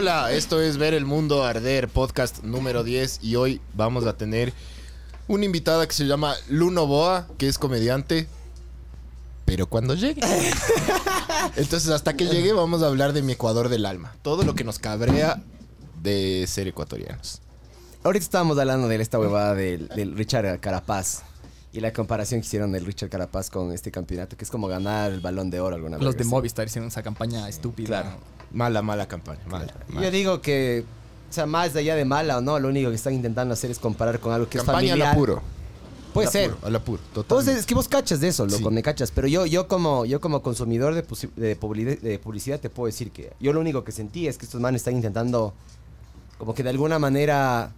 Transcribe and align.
Hola, 0.00 0.30
esto 0.30 0.60
es 0.60 0.78
Ver 0.78 0.94
el 0.94 1.04
Mundo 1.04 1.42
Arder, 1.42 1.88
podcast 1.88 2.44
número 2.44 2.84
10 2.84 3.18
y 3.20 3.34
hoy 3.34 3.60
vamos 3.74 4.06
a 4.06 4.16
tener 4.16 4.52
una 5.26 5.44
invitada 5.44 5.88
que 5.88 5.92
se 5.92 6.06
llama 6.06 6.36
Luno 6.48 6.86
Boa, 6.86 7.26
que 7.36 7.48
es 7.48 7.58
comediante, 7.58 8.28
pero 9.44 9.66
cuando 9.66 9.94
llegue. 9.94 10.20
Entonces, 11.56 11.90
hasta 11.90 12.14
que 12.14 12.26
llegue 12.26 12.52
vamos 12.52 12.80
a 12.84 12.86
hablar 12.86 13.12
de 13.12 13.22
mi 13.22 13.32
Ecuador 13.32 13.68
del 13.68 13.84
alma, 13.86 14.14
todo 14.22 14.44
lo 14.44 14.54
que 14.54 14.62
nos 14.62 14.78
cabrea 14.78 15.42
de 16.00 16.44
ser 16.46 16.68
ecuatorianos. 16.68 17.40
Ahorita 18.04 18.22
estábamos 18.22 18.56
hablando 18.56 18.86
de 18.86 19.02
esta 19.02 19.18
huevada 19.18 19.56
del, 19.56 19.88
del 19.88 20.16
Richard 20.16 20.60
Carapaz 20.60 21.22
y 21.72 21.80
la 21.80 21.92
comparación 21.92 22.40
que 22.40 22.46
hicieron 22.46 22.70
del 22.70 22.86
Richard 22.86 23.10
Carapaz 23.10 23.50
con 23.50 23.72
este 23.72 23.90
campeonato, 23.90 24.36
que 24.36 24.44
es 24.44 24.50
como 24.52 24.68
ganar 24.68 25.10
el 25.10 25.18
balón 25.18 25.50
de 25.50 25.58
oro 25.58 25.74
alguna 25.74 25.96
vez. 25.96 26.04
Los 26.04 26.16
de 26.16 26.22
Movistar 26.22 26.68
hicieron 26.68 26.86
esa 26.86 27.02
campaña 27.02 27.48
estúpida. 27.48 28.02
Claro. 28.02 28.37
Mala, 28.52 28.82
mala 28.82 29.06
campaña, 29.08 29.40
mala. 29.50 29.72
mala. 29.88 30.02
Yo 30.06 30.10
digo 30.10 30.40
que, 30.40 30.84
o 31.28 31.32
sea, 31.32 31.46
más 31.46 31.74
allá 31.76 31.94
de 31.96 32.04
mala 32.04 32.38
o 32.38 32.40
no, 32.40 32.58
lo 32.58 32.68
único 32.68 32.88
que 32.90 32.96
están 32.96 33.12
intentando 33.14 33.52
hacer 33.54 33.70
es 33.70 33.78
comparar 33.78 34.18
con 34.20 34.32
algo 34.32 34.48
que 34.48 34.58
campaña 34.58 34.78
es 34.78 34.92
al 34.92 34.98
familiar. 34.98 35.12
apuro. 35.14 35.42
Puede 36.14 36.26
Al 36.28 36.32
ser. 36.32 36.50
apuro, 36.50 36.66
Al 36.66 36.76
apuro, 36.76 37.02
Vos, 37.02 37.12
totalmente. 37.26 37.60
es 37.60 37.66
que 37.66 37.74
vos 37.74 37.86
cachas 37.88 38.20
de 38.20 38.28
eso, 38.28 38.46
loco, 38.46 38.68
Sí. 38.70 38.74
me 38.74 38.82
cachas. 38.82 39.10
Pero 39.10 39.28
yo, 39.28 39.44
yo 39.44 39.68
como, 39.68 40.06
yo 40.06 40.20
como 40.22 40.42
consumidor 40.42 40.94
de, 40.94 41.06
pusi- 41.06 41.30
de, 41.36 41.60
publi- 41.60 42.00
de 42.00 42.18
publicidad 42.18 42.58
te 42.58 42.70
puedo 42.70 42.86
decir 42.86 43.10
que 43.10 43.32
yo 43.38 43.52
lo 43.52 43.60
único 43.60 43.84
que 43.84 43.92
sentí 43.92 44.26
es 44.26 44.38
que 44.38 44.46
estos 44.46 44.60
manes 44.60 44.80
están 44.80 44.94
intentando, 44.96 45.52
como 46.38 46.54
que 46.54 46.62
de 46.62 46.70
alguna 46.70 46.98
manera, 46.98 47.72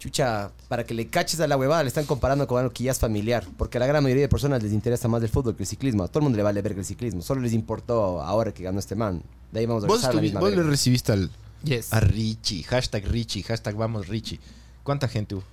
chucha, 0.00 0.50
para 0.68 0.82
que 0.84 0.94
le 0.94 1.06
caches 1.06 1.38
a 1.38 1.46
la 1.46 1.56
huevada, 1.56 1.82
le 1.84 1.88
están 1.88 2.06
comparando 2.06 2.48
con 2.48 2.58
algo 2.58 2.72
que 2.72 2.82
ya 2.82 2.90
es 2.90 2.98
familiar. 2.98 3.46
Porque 3.56 3.78
a 3.78 3.80
la 3.80 3.86
gran 3.86 4.02
mayoría 4.02 4.22
de 4.22 4.28
personas 4.28 4.60
les 4.62 4.72
interesa 4.72 5.06
más 5.06 5.22
el 5.22 5.28
fútbol 5.28 5.54
que 5.54 5.62
el 5.62 5.68
ciclismo. 5.68 6.02
A 6.02 6.08
todo 6.08 6.18
el 6.20 6.24
mundo 6.24 6.36
le 6.38 6.42
vale 6.42 6.60
ver 6.62 6.72
el 6.72 6.84
ciclismo. 6.84 7.22
Solo 7.22 7.40
les 7.42 7.52
importó 7.52 8.20
ahora 8.22 8.52
que 8.52 8.64
ganó 8.64 8.80
este 8.80 8.96
man. 8.96 9.22
De 9.52 9.60
ahí 9.60 9.66
vamos 9.66 9.84
a 9.84 9.86
Vos, 9.86 10.02
la 10.02 10.20
misma 10.20 10.40
vos 10.40 10.50
le 10.50 10.62
recibiste 10.64 11.12
al, 11.12 11.30
Yes. 11.62 11.92
a 11.92 12.00
Richie, 12.00 12.62
hashtag 12.64 13.04
Richie, 13.06 13.42
hashtag 13.44 13.76
vamos 13.76 14.08
Richie. 14.08 14.40
¿Cuánta 14.82 15.06
gente 15.06 15.34
hubo? 15.36 15.44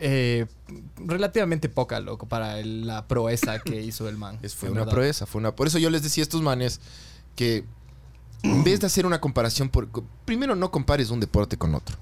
Eh, 0.00 0.46
relativamente 0.98 1.68
poca, 1.68 2.00
loco, 2.00 2.26
para 2.26 2.58
el- 2.60 2.86
la 2.86 3.06
proeza 3.06 3.58
que 3.60 3.80
hizo 3.82 4.08
el 4.08 4.16
man. 4.16 4.38
Es, 4.42 4.54
fue 4.54 4.70
una 4.70 4.80
verdad. 4.80 4.92
proeza, 4.92 5.26
fue 5.26 5.40
una. 5.40 5.54
Por 5.54 5.66
eso 5.68 5.78
yo 5.78 5.90
les 5.90 6.02
decía 6.02 6.22
a 6.22 6.24
estos 6.24 6.42
manes 6.42 6.80
que 7.36 7.64
en 8.42 8.64
vez 8.64 8.80
de 8.80 8.86
hacer 8.86 9.06
una 9.06 9.20
comparación, 9.20 9.68
por, 9.68 9.88
primero 10.24 10.54
no 10.54 10.70
compares 10.70 11.10
un 11.10 11.20
deporte 11.20 11.56
con 11.56 11.74
otro. 11.74 11.96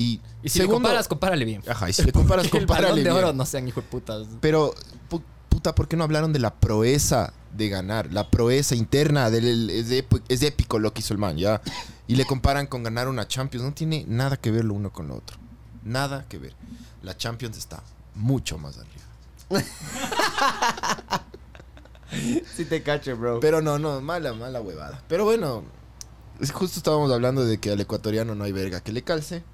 Y, 0.00 0.20
Y 0.44 0.48
si 0.48 0.58
segundo, 0.60 0.74
le 0.78 0.84
comparas, 0.84 1.08
compárale 1.08 1.44
bien. 1.44 1.60
Ajá, 1.68 1.90
y 1.90 1.92
si 1.92 2.04
le 2.04 2.12
comparas, 2.12 2.44
el 2.44 2.50
compárale 2.52 3.02
de 3.02 3.10
bien. 3.10 3.12
oro 3.24 3.32
no 3.32 3.44
sean 3.44 3.66
hijo 3.66 3.80
de 3.80 3.86
putas. 3.88 4.28
Pero, 4.40 4.72
pu- 5.10 5.22
puta, 5.48 5.74
¿por 5.74 5.88
qué 5.88 5.96
no 5.96 6.04
hablaron 6.04 6.32
de 6.32 6.38
la 6.38 6.54
proeza 6.54 7.32
de 7.56 7.68
ganar? 7.68 8.12
La 8.12 8.30
proeza 8.30 8.76
interna, 8.76 9.28
del, 9.28 9.68
es, 9.70 9.90
es 10.28 10.42
épico 10.44 10.78
lo 10.78 10.92
que 10.94 11.00
hizo 11.00 11.12
el 11.14 11.18
man, 11.18 11.36
¿ya? 11.36 11.60
Y 12.06 12.14
le 12.14 12.24
comparan 12.26 12.68
con 12.68 12.84
ganar 12.84 13.08
una 13.08 13.26
Champions. 13.26 13.64
No 13.66 13.74
tiene 13.74 14.04
nada 14.06 14.36
que 14.36 14.52
ver 14.52 14.64
lo 14.64 14.74
uno 14.74 14.92
con 14.92 15.08
lo 15.08 15.16
otro. 15.16 15.36
Nada 15.82 16.26
que 16.28 16.38
ver. 16.38 16.54
La 17.02 17.16
Champions 17.16 17.56
está 17.58 17.82
mucho 18.14 18.56
más 18.56 18.76
arriba. 18.78 19.04
Sí 22.56 22.64
te 22.64 22.82
cacho, 22.82 23.16
bro. 23.16 23.38
Pero 23.40 23.60
no, 23.60 23.78
no, 23.78 24.00
mala, 24.00 24.32
mala 24.32 24.60
huevada. 24.62 25.02
Pero 25.08 25.24
bueno, 25.24 25.62
justo 26.54 26.78
estábamos 26.78 27.12
hablando 27.12 27.44
de 27.44 27.58
que 27.58 27.70
al 27.72 27.80
ecuatoriano 27.80 28.34
no 28.34 28.44
hay 28.44 28.52
verga 28.52 28.80
que 28.80 28.92
le 28.92 29.02
calce. 29.02 29.44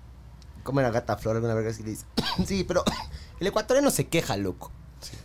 ¿Cómo 0.65 0.81
era 0.81 0.91
gata 0.91 1.17
flor 1.17 1.37
alguna 1.37 1.55
verga 1.55 1.73
que 1.73 1.83
le 1.85 1.91
dice? 1.91 2.05
sí, 2.47 2.65
pero 2.65 2.83
el 3.41 3.47
ecuatoriano 3.47 3.91
se 3.93 4.09
queja, 4.09 4.37
loco. 4.37 4.73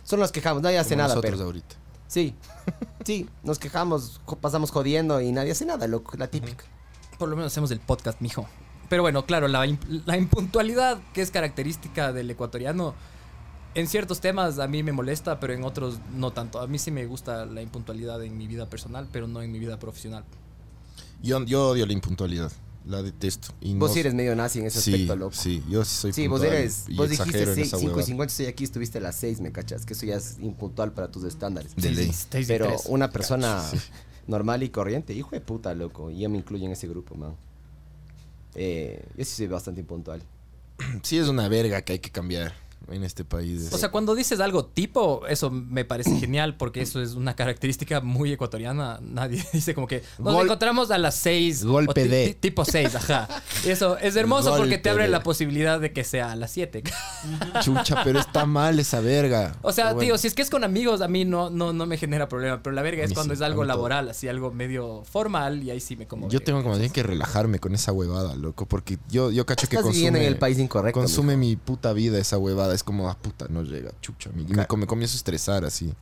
Solo 0.04 0.22
nos 0.22 0.30
quejamos, 0.32 0.62
nadie 0.62 0.78
hace 0.78 0.90
como 0.90 0.98
nada, 1.02 1.14
nosotros 1.14 1.32
pero. 1.34 1.44
ahorita. 1.46 1.74
Sí, 2.06 2.34
sí, 3.04 3.28
nos 3.42 3.58
quejamos, 3.58 4.20
pasamos 4.40 4.70
jodiendo 4.70 5.20
y 5.20 5.32
nadie 5.32 5.50
hace 5.52 5.64
nada, 5.64 5.86
loco, 5.88 6.16
la 6.16 6.28
típica. 6.28 6.64
Por 7.18 7.28
lo 7.28 7.36
menos 7.36 7.52
hacemos 7.52 7.70
el 7.72 7.80
podcast, 7.80 8.20
mijo. 8.20 8.46
Pero 8.88 9.02
bueno, 9.02 9.24
claro, 9.26 9.46
la, 9.48 9.64
imp- 9.66 10.02
la 10.06 10.16
impuntualidad 10.16 10.98
que 11.14 11.22
es 11.22 11.30
característica 11.30 12.12
del 12.12 12.28
ecuatoriano, 12.30 12.94
en 13.74 13.86
ciertos 13.86 14.20
temas 14.20 14.58
a 14.58 14.66
mí 14.66 14.82
me 14.82 14.90
molesta, 14.90 15.38
pero 15.38 15.52
en 15.52 15.62
otros 15.62 15.98
no 16.12 16.32
tanto. 16.32 16.58
A 16.60 16.66
mí 16.66 16.78
sí 16.80 16.90
me 16.90 17.06
gusta 17.06 17.44
la 17.46 17.62
impuntualidad 17.62 18.20
en 18.24 18.36
mi 18.36 18.48
vida 18.48 18.68
personal, 18.68 19.08
pero 19.12 19.28
no 19.28 19.42
en 19.42 19.52
mi 19.52 19.60
vida 19.60 19.78
profesional. 19.78 20.24
Yo, 21.22 21.44
yo 21.44 21.68
odio 21.68 21.86
la 21.86 21.92
impuntualidad. 21.92 22.50
La 22.90 23.02
detesto. 23.02 23.54
Y 23.60 23.74
Vos 23.74 23.90
no- 23.90 23.94
sí 23.94 24.00
eres 24.00 24.14
medio 24.14 24.34
nazi 24.34 24.58
en 24.58 24.66
ese 24.66 24.80
sí, 24.80 24.92
aspecto, 24.92 25.14
loco. 25.16 25.34
Sí, 25.34 25.62
yo 25.68 25.84
sí 25.84 25.94
soy 25.94 26.12
Sí, 26.12 26.26
vos 26.26 26.42
eres, 26.42 26.84
y 26.88 26.96
vos 26.96 27.08
dijiste 27.08 27.30
exagero 27.30 27.52
en 27.52 27.58
esa 27.60 27.76
5 27.76 27.82
y 27.82 27.86
huevada. 27.86 28.06
50 28.06 28.30
estoy 28.32 28.46
aquí, 28.46 28.64
estuviste 28.64 28.98
a 28.98 29.00
las 29.00 29.16
6, 29.16 29.40
me 29.40 29.52
cachas, 29.52 29.86
que 29.86 29.92
eso 29.92 30.06
ya 30.06 30.16
es 30.16 30.38
impuntual 30.40 30.92
para 30.92 31.10
tus 31.10 31.22
estándares. 31.24 31.76
De 31.76 31.90
ley. 31.92 32.06
seis 32.12 32.46
y 32.46 32.48
Pero 32.48 32.76
una 32.86 33.10
persona 33.10 33.64
normal 34.26 34.62
y 34.64 34.70
corriente, 34.70 35.12
hijo 35.14 35.30
de 35.30 35.40
puta, 35.40 35.72
loco, 35.74 36.10
y 36.10 36.18
yo 36.20 36.28
me 36.28 36.38
incluyo 36.38 36.66
en 36.66 36.72
ese 36.72 36.88
grupo, 36.88 37.14
man. 37.14 37.36
Eh, 38.54 39.04
yo 39.16 39.24
sí 39.24 39.36
soy 39.36 39.46
bastante 39.46 39.80
impuntual. 39.80 40.22
Sí 41.02 41.18
es 41.18 41.28
una 41.28 41.48
verga 41.48 41.82
que 41.82 41.92
hay 41.94 41.98
que 42.00 42.10
cambiar 42.10 42.52
en 42.90 43.04
este 43.04 43.24
país. 43.24 43.70
O 43.72 43.78
sea, 43.78 43.90
cuando 43.90 44.14
dices 44.14 44.40
algo 44.40 44.64
tipo, 44.66 45.26
eso 45.28 45.50
me 45.50 45.84
parece 45.84 46.16
genial 46.18 46.56
porque 46.56 46.82
eso 46.82 47.00
es 47.02 47.14
una 47.14 47.34
característica 47.36 48.00
muy 48.00 48.32
ecuatoriana. 48.32 48.98
Nadie 49.02 49.44
dice 49.52 49.74
como 49.74 49.86
que 49.86 50.02
nos 50.18 50.34
Gol- 50.34 50.44
encontramos 50.46 50.90
a 50.90 50.98
las 50.98 51.14
seis. 51.14 51.64
Golpe 51.64 51.90
o 51.90 51.94
ti- 51.94 52.08
de. 52.08 52.26
ti- 52.28 52.34
Tipo 52.50 52.64
seis, 52.64 52.94
ajá. 52.94 53.28
Y 53.64 53.68
eso 53.70 53.96
es 53.98 54.16
hermoso 54.16 54.56
porque 54.56 54.78
te 54.78 54.90
abre 54.90 55.04
de. 55.04 55.10
la 55.10 55.22
posibilidad 55.22 55.78
de 55.80 55.92
que 55.92 56.04
sea 56.04 56.32
a 56.32 56.36
las 56.36 56.50
siete. 56.50 56.82
Chucha, 57.62 58.02
pero 58.04 58.18
está 58.18 58.46
mal 58.46 58.78
esa 58.78 59.00
verga. 59.00 59.54
O 59.62 59.72
sea, 59.72 59.86
bueno. 59.92 60.00
tío, 60.00 60.18
si 60.18 60.26
es 60.26 60.34
que 60.34 60.42
es 60.42 60.50
con 60.50 60.64
amigos, 60.64 61.00
a 61.00 61.08
mí 61.08 61.24
no, 61.24 61.50
no, 61.50 61.72
no 61.72 61.86
me 61.86 61.96
genera 61.96 62.28
problema. 62.28 62.62
Pero 62.62 62.74
la 62.74 62.82
verga 62.82 63.02
A 63.02 63.06
es 63.06 63.12
cuando 63.12 63.34
sí, 63.34 63.38
es 63.38 63.42
algo 63.42 63.60
todo. 63.62 63.68
laboral, 63.68 64.08
así 64.08 64.28
algo 64.28 64.50
medio 64.52 65.02
formal 65.04 65.62
y 65.62 65.70
ahí 65.70 65.80
sí 65.80 65.96
me 65.96 66.06
como. 66.06 66.28
Yo 66.28 66.40
tengo 66.40 66.62
como 66.62 66.76
bien 66.78 66.90
que 66.90 67.02
relajarme 67.02 67.58
con 67.58 67.74
esa 67.74 67.92
huevada, 67.92 68.34
loco, 68.36 68.66
porque 68.66 68.98
yo, 69.10 69.30
yo 69.30 69.46
cacho 69.46 69.68
que 69.68 69.76
Estás 69.76 69.84
consume, 69.84 69.96
viviendo 69.96 70.18
en 70.20 70.24
el 70.26 70.36
país 70.38 70.58
incorrecto. 70.58 70.98
consume 71.00 71.36
mi 71.36 71.56
puta 71.56 71.92
vida 71.92 72.18
esa 72.18 72.38
huevada. 72.38 72.74
Es 72.80 72.84
como, 72.84 73.10
ah, 73.10 73.16
puta, 73.20 73.44
no 73.50 73.62
llega, 73.62 73.90
chucha. 74.00 74.30
Me, 74.34 74.42
me, 74.44 74.66
me 74.78 74.86
comienzo 74.86 75.14
a 75.14 75.18
estresar 75.18 75.66
así. 75.66 75.92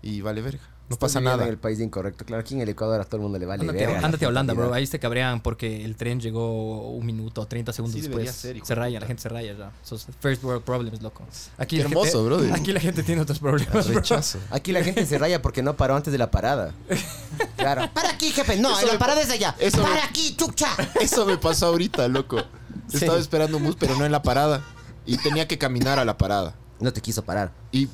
Y 0.00 0.20
vale 0.20 0.40
verga. 0.42 0.60
No 0.88 0.94
Estás 0.94 1.10
pasa 1.10 1.20
nada. 1.20 1.42
En 1.42 1.50
el 1.50 1.58
país 1.58 1.80
incorrecto. 1.80 2.24
Claro, 2.24 2.40
aquí 2.40 2.54
en 2.54 2.60
el 2.60 2.68
Ecuador 2.68 3.00
a 3.00 3.04
todo 3.04 3.16
el 3.16 3.22
mundo 3.22 3.36
le 3.38 3.44
vale 3.46 3.62
Ándate, 3.62 3.84
verga 3.84 4.06
ándate 4.06 4.24
a 4.24 4.28
Holanda, 4.28 4.54
bro. 4.54 4.72
Ahí 4.72 4.86
se 4.86 5.00
cabrean 5.00 5.40
porque 5.42 5.84
el 5.84 5.96
tren 5.96 6.20
llegó 6.20 6.92
un 6.92 7.04
minuto, 7.04 7.44
30 7.46 7.72
segundos 7.72 8.00
Sí, 8.00 8.06
después. 8.06 8.30
ser, 8.30 8.64
se 8.64 8.74
raya, 8.76 9.00
la 9.00 9.06
gente 9.08 9.20
se 9.22 9.28
raya 9.28 9.52
ya. 9.54 9.72
Esos 9.84 10.06
first 10.20 10.42
world 10.44 10.62
problems, 10.62 11.02
loco. 11.02 11.24
Aquí 11.58 11.76
Qué 11.76 11.82
hermoso, 11.82 12.04
gente, 12.04 12.24
brother. 12.24 12.52
Aquí 12.54 12.72
la 12.72 12.78
gente 12.80 13.02
tiene 13.02 13.20
otros 13.22 13.40
problemas, 13.40 13.86
bro. 13.88 13.96
Rechazo. 13.96 14.38
Aquí 14.50 14.70
la 14.72 14.84
gente 14.84 15.04
se 15.04 15.18
raya 15.18 15.42
porque 15.42 15.62
no 15.64 15.76
paró 15.76 15.96
antes 15.96 16.12
de 16.12 16.18
la 16.18 16.30
parada. 16.30 16.72
Claro. 17.56 17.90
Para 17.92 18.10
aquí, 18.10 18.30
jefe. 18.30 18.56
No, 18.56 18.70
Eso 18.78 18.86
la 18.86 18.92
me- 18.92 18.98
parada 19.00 19.20
es 19.20 19.30
allá. 19.30 19.54
eso 19.58 19.82
Para 19.82 19.94
me- 19.94 20.00
aquí, 20.02 20.36
chucha. 20.36 20.68
Eso 21.00 21.26
me 21.26 21.36
pasó 21.38 21.66
ahorita, 21.66 22.06
loco. 22.06 22.38
Sí. 22.86 22.98
Estaba 22.98 23.18
esperando 23.18 23.56
un 23.56 23.64
bus, 23.64 23.76
pero 23.78 23.96
no 23.96 24.06
en 24.06 24.12
la 24.12 24.22
parada. 24.22 24.62
Y 25.08 25.16
tenía 25.18 25.48
que 25.48 25.58
caminar 25.58 25.98
a 25.98 26.04
la 26.04 26.16
parada. 26.18 26.54
No 26.80 26.92
te 26.92 27.00
quiso 27.00 27.24
parar. 27.24 27.52
Y 27.72 27.88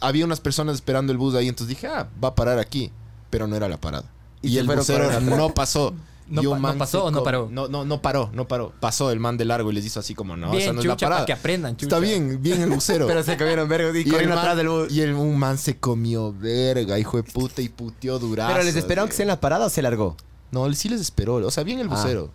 había 0.00 0.24
unas 0.24 0.40
personas 0.40 0.74
esperando 0.76 1.12
el 1.12 1.18
bus 1.18 1.34
ahí, 1.34 1.48
entonces 1.48 1.68
dije, 1.76 1.86
ah, 1.86 2.08
va 2.22 2.28
a 2.28 2.34
parar 2.34 2.58
aquí. 2.58 2.90
Pero 3.30 3.46
no 3.46 3.54
era 3.56 3.68
la 3.68 3.80
parada. 3.80 4.10
Y 4.42 4.58
el 4.58 4.66
busero 4.66 5.20
no 5.20 5.54
pasó. 5.54 5.94
¿No 6.28 6.40
Y 6.42 6.46
un 6.46 6.52
pa- 6.52 6.56
no 6.56 6.62
man 6.62 6.78
pasó 6.78 7.04
o 7.04 7.10
no 7.10 7.22
paró? 7.24 7.48
No, 7.50 7.68
no, 7.68 7.84
no 7.84 8.00
paró, 8.00 8.30
no 8.32 8.48
paró. 8.48 8.72
Pasó 8.80 9.10
el 9.10 9.20
man 9.20 9.36
de 9.36 9.44
largo 9.44 9.70
y 9.70 9.74
les 9.74 9.84
hizo 9.84 10.00
así 10.00 10.14
como, 10.14 10.36
no, 10.36 10.50
bien, 10.50 10.62
esa 10.62 10.72
no 10.72 10.80
es 10.80 10.86
la 10.86 10.94
chucha, 10.94 11.06
parada. 11.06 11.20
para 11.22 11.26
que 11.26 11.32
aprendan, 11.32 11.76
chucha. 11.76 11.96
Está 11.96 11.98
bien, 11.98 12.40
bien 12.40 12.62
el 12.62 12.70
busero. 12.70 13.06
Pero 13.08 13.22
se 13.22 13.36
comieron 13.36 13.68
verga 13.68 13.90
y 13.96 14.00
y 14.02 14.04
corrieron 14.10 14.38
atrás 14.38 14.56
del 14.56 14.68
bus. 14.68 14.90
y 14.90 15.00
el, 15.02 15.12
un 15.14 15.36
man 15.38 15.58
se 15.58 15.76
comió 15.78 16.32
verga, 16.32 16.98
hijo 16.98 17.18
de 17.18 17.24
puta, 17.24 17.60
y 17.60 17.68
puteó 17.68 18.18
durazo. 18.18 18.52
Pero 18.52 18.64
les 18.64 18.76
esperaron 18.76 19.08
que 19.10 19.16
sea 19.16 19.24
en 19.24 19.28
la 19.28 19.40
parada 19.40 19.66
o 19.66 19.68
se 19.68 19.82
largó. 19.82 20.16
No, 20.52 20.72
sí 20.72 20.88
les 20.88 21.00
esperó. 21.00 21.34
O 21.34 21.50
sea, 21.50 21.64
bien 21.64 21.80
el 21.80 21.88
Ah. 21.88 21.96
busero. 21.96 22.30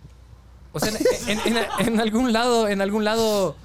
O 0.72 0.78
sea, 0.80 0.90
en, 1.26 1.38
en- 1.40 1.56
en- 1.56 1.66
en 1.88 2.00
algún 2.00 2.32
lado, 2.32 2.68
en 2.68 2.80
algún 2.82 3.04
lado 3.04 3.56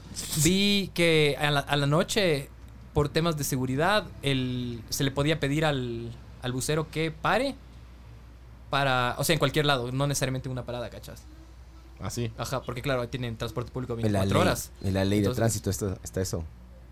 vi 0.43 0.91
que 0.93 1.35
a 1.39 1.51
la, 1.51 1.59
a 1.61 1.75
la 1.75 1.85
noche, 1.87 2.49
por 2.93 3.09
temas 3.09 3.37
de 3.37 3.43
seguridad, 3.43 4.05
el, 4.21 4.81
se 4.89 5.03
le 5.03 5.11
podía 5.11 5.39
pedir 5.39 5.65
al, 5.65 6.11
al 6.41 6.51
bucero 6.51 6.89
que 6.91 7.11
pare 7.11 7.55
para, 8.69 9.15
o 9.19 9.23
sea, 9.23 9.33
en 9.33 9.39
cualquier 9.39 9.65
lado, 9.65 9.91
no 9.91 10.07
necesariamente 10.07 10.47
en 10.47 10.51
una 10.53 10.63
parada, 10.65 10.89
¿cachas? 10.89 11.21
Así. 12.01 12.31
Ajá, 12.37 12.61
porque 12.63 12.81
claro, 12.81 13.07
tienen 13.07 13.37
transporte 13.37 13.71
público 13.71 13.93
En 13.93 14.11
la 14.11 14.19
24 14.21 14.33
ley, 14.39 14.41
horas. 14.41 14.71
en 14.83 14.93
la 14.93 15.05
ley 15.05 15.19
de 15.19 15.25
Entonces- 15.27 15.37
tránsito 15.39 15.69
esto- 15.69 15.97
está 16.03 16.21
eso. 16.21 16.43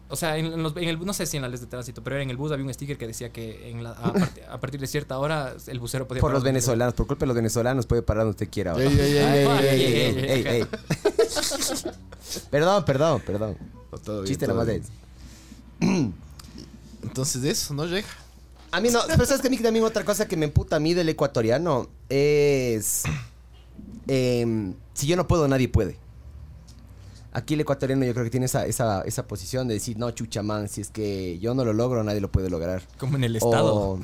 O 0.09 0.15
sea, 0.17 0.37
en, 0.37 0.47
en 0.47 0.61
los- 0.61 0.75
en 0.75 0.83
el, 0.89 0.99
no 1.05 1.13
sé 1.13 1.25
si 1.25 1.37
en 1.37 1.43
la 1.43 1.49
ley 1.49 1.57
de 1.59 1.65
tránsito, 1.67 2.03
pero 2.03 2.19
en 2.19 2.29
el 2.29 2.35
bus 2.37 2.51
había 2.51 2.65
un 2.65 2.73
sticker 2.73 2.97
que 2.97 3.07
decía 3.07 3.31
que 3.31 3.69
en 3.71 3.81
la- 3.83 3.91
a, 3.91 4.13
parti- 4.13 4.41
a 4.49 4.59
partir 4.59 4.79
de 4.79 4.87
cierta 4.87 5.17
hora 5.17 5.53
el 5.67 5.79
bucero 5.79 6.07
podía 6.07 6.19
Por 6.21 6.29
parar 6.31 6.35
los 6.35 6.43
venezolanos, 6.43 6.93
por 6.93 7.07
culpa 7.07 7.21
de 7.21 7.27
los 7.27 7.35
venezolanos 7.35 7.85
puede 7.87 8.01
parar 8.01 8.23
donde 8.25 8.31
usted 8.35 8.49
quiera. 8.49 8.73
Ey, 8.75 8.87
ey, 8.87 10.43
ey, 10.47 10.65
Perdón, 12.49 12.85
perdón, 12.85 13.21
perdón. 13.25 13.57
No, 13.91 13.97
todo 13.97 14.21
bien, 14.21 14.27
Chiste 14.27 14.45
todo 14.45 14.55
nomás 14.55 14.67
bien. 14.67 14.81
es. 14.83 16.11
Entonces, 17.03 17.41
de 17.41 17.51
eso 17.51 17.73
no 17.73 17.85
llega. 17.85 18.07
A 18.71 18.79
mí 18.79 18.89
no, 18.89 18.99
pero 19.07 19.25
sabes 19.25 19.41
que 19.41 19.47
a 19.47 19.51
mí 19.51 19.57
también 19.57 19.83
otra 19.83 20.05
cosa 20.05 20.27
que 20.27 20.37
me 20.37 20.45
emputa 20.45 20.77
a 20.77 20.79
mí 20.79 20.93
del 20.93 21.09
ecuatoriano 21.09 21.87
es... 22.09 23.03
em, 24.07 24.73
si 24.93 25.07
yo 25.07 25.15
no 25.17 25.27
puedo, 25.27 25.47
nadie 25.47 25.67
puede. 25.67 25.97
Aquí 27.33 27.53
el 27.55 27.61
ecuatoriano 27.61 28.05
yo 28.05 28.13
creo 28.13 28.23
que 28.25 28.29
tiene 28.29 28.45
esa, 28.45 28.65
esa, 28.65 29.01
esa 29.01 29.27
posición 29.27 29.67
de 29.67 29.73
decir, 29.75 29.97
no, 29.97 30.11
chucha, 30.11 30.41
man, 30.43 30.69
si 30.69 30.81
es 30.81 30.89
que 30.89 31.37
yo 31.39 31.53
no 31.53 31.65
lo 31.65 31.73
logro, 31.73 32.03
nadie 32.03 32.21
lo 32.21 32.31
puede 32.31 32.49
lograr. 32.49 32.81
Como 32.97 33.17
en 33.17 33.23
el 33.25 33.35
Estado. 33.35 33.73
O- 33.75 33.99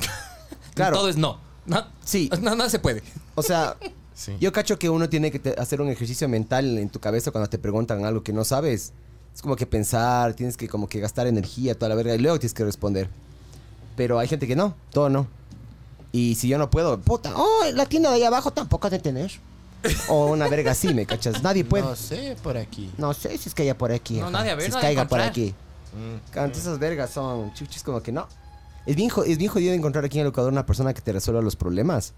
claro, 0.74 0.96
Todo 0.98 1.10
es 1.10 1.18
no. 1.18 1.40
No, 1.66 1.86
Sí. 2.04 2.30
no, 2.42 2.56
no 2.56 2.70
se 2.70 2.80
puede. 2.80 3.04
o 3.36 3.44
sea, 3.44 3.76
Sí. 4.18 4.36
yo 4.40 4.52
cacho 4.52 4.80
que 4.80 4.90
uno 4.90 5.10
tiene 5.10 5.30
que 5.30 5.54
hacer 5.60 5.80
un 5.80 5.90
ejercicio 5.90 6.28
mental 6.28 6.80
en 6.80 6.90
tu 6.90 7.00
cabeza 7.00 7.30
cuando 7.30 7.48
te 7.48 7.60
preguntan 7.60 8.04
algo 8.04 8.24
que 8.24 8.34
no 8.34 8.44
sabes. 8.44 8.92
Es 9.34 9.44
como 9.44 9.56
que 9.56 9.68
pensar, 9.68 10.34
tienes 10.34 10.58
que 10.58 10.68
como 10.68 10.90
que 10.90 11.00
gastar 11.00 11.28
energía, 11.28 11.76
toda 11.76 11.90
la 11.90 11.96
verga, 11.96 12.16
y 12.16 12.18
luego 12.18 12.40
tienes 12.40 12.56
que 12.56 12.66
responder. 12.66 13.08
Pero 13.96 14.18
hay 14.18 14.28
gente 14.28 14.48
que 14.48 14.56
no, 14.56 14.74
todo 14.92 15.10
no. 15.10 15.28
Y 16.12 16.34
si 16.34 16.48
yo 16.48 16.58
no 16.58 16.72
puedo, 16.72 17.00
puta, 17.00 17.34
oh, 17.36 17.66
la 17.74 17.86
tienda 17.86 18.10
de 18.10 18.16
ahí 18.16 18.24
abajo 18.24 18.52
tampoco 18.52 18.88
ha 18.88 18.90
de 18.90 18.98
tener. 18.98 19.32
O 20.08 20.32
una 20.32 20.48
verga 20.48 20.72
así, 20.72 20.92
¿me 20.94 21.06
cachas? 21.06 21.44
Nadie 21.44 21.64
puede. 21.64 21.84
No 21.84 21.96
sé, 21.96 22.36
por 22.42 22.58
aquí. 22.58 22.92
No 22.98 23.14
sé 23.14 23.38
si 23.38 23.50
es 23.50 23.54
que 23.54 23.62
haya 23.62 23.78
por 23.78 23.92
aquí. 23.92 24.16
No, 24.16 24.24
ajá. 24.24 24.32
nadie, 24.32 24.52
a 24.52 24.56
ver, 24.56 24.66
Si 24.66 24.72
es 24.72 24.78
que 24.78 24.88
haya 24.88 25.08
por 25.08 25.22
aquí. 25.22 25.54
Mm. 25.94 26.38
Entonces 26.40 26.64
esas 26.64 26.80
vergas 26.80 27.12
son 27.12 27.54
chuchis 27.54 27.84
como 27.84 28.02
que 28.02 28.12
no. 28.12 28.28
Es 28.88 28.96
bien, 28.96 29.12
es 29.28 29.38
bien 29.38 29.52
jodido 29.52 29.74
encontrar 29.74 30.04
aquí 30.06 30.18
en 30.18 30.26
el 30.26 30.30
Ecuador 30.30 30.52
una 30.52 30.66
persona 30.66 30.94
que 30.94 31.02
te 31.02 31.12
resuelva 31.12 31.42
los 31.42 31.56
problemas. 31.56 32.14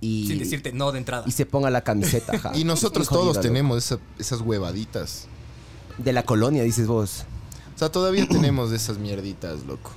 Y, 0.00 0.26
Sin 0.28 0.38
decirte 0.38 0.72
no 0.72 0.92
de 0.92 0.98
entrada. 0.98 1.24
y 1.26 1.32
se 1.32 1.44
ponga 1.46 1.68
la 1.70 1.82
camiseta. 1.82 2.32
Y 2.54 2.64
nosotros 2.64 3.08
todos 3.08 3.40
tenemos 3.40 3.78
esa- 3.84 3.98
esas 4.18 4.40
huevaditas. 4.40 5.26
De 5.98 6.12
la 6.12 6.22
colonia, 6.22 6.62
dices 6.62 6.86
vos. 6.86 7.24
O 7.74 7.78
sea, 7.78 7.90
todavía 7.90 8.26
tenemos 8.30 8.70
de 8.70 8.76
esas 8.76 8.98
mierditas, 8.98 9.64
loco. 9.66 9.90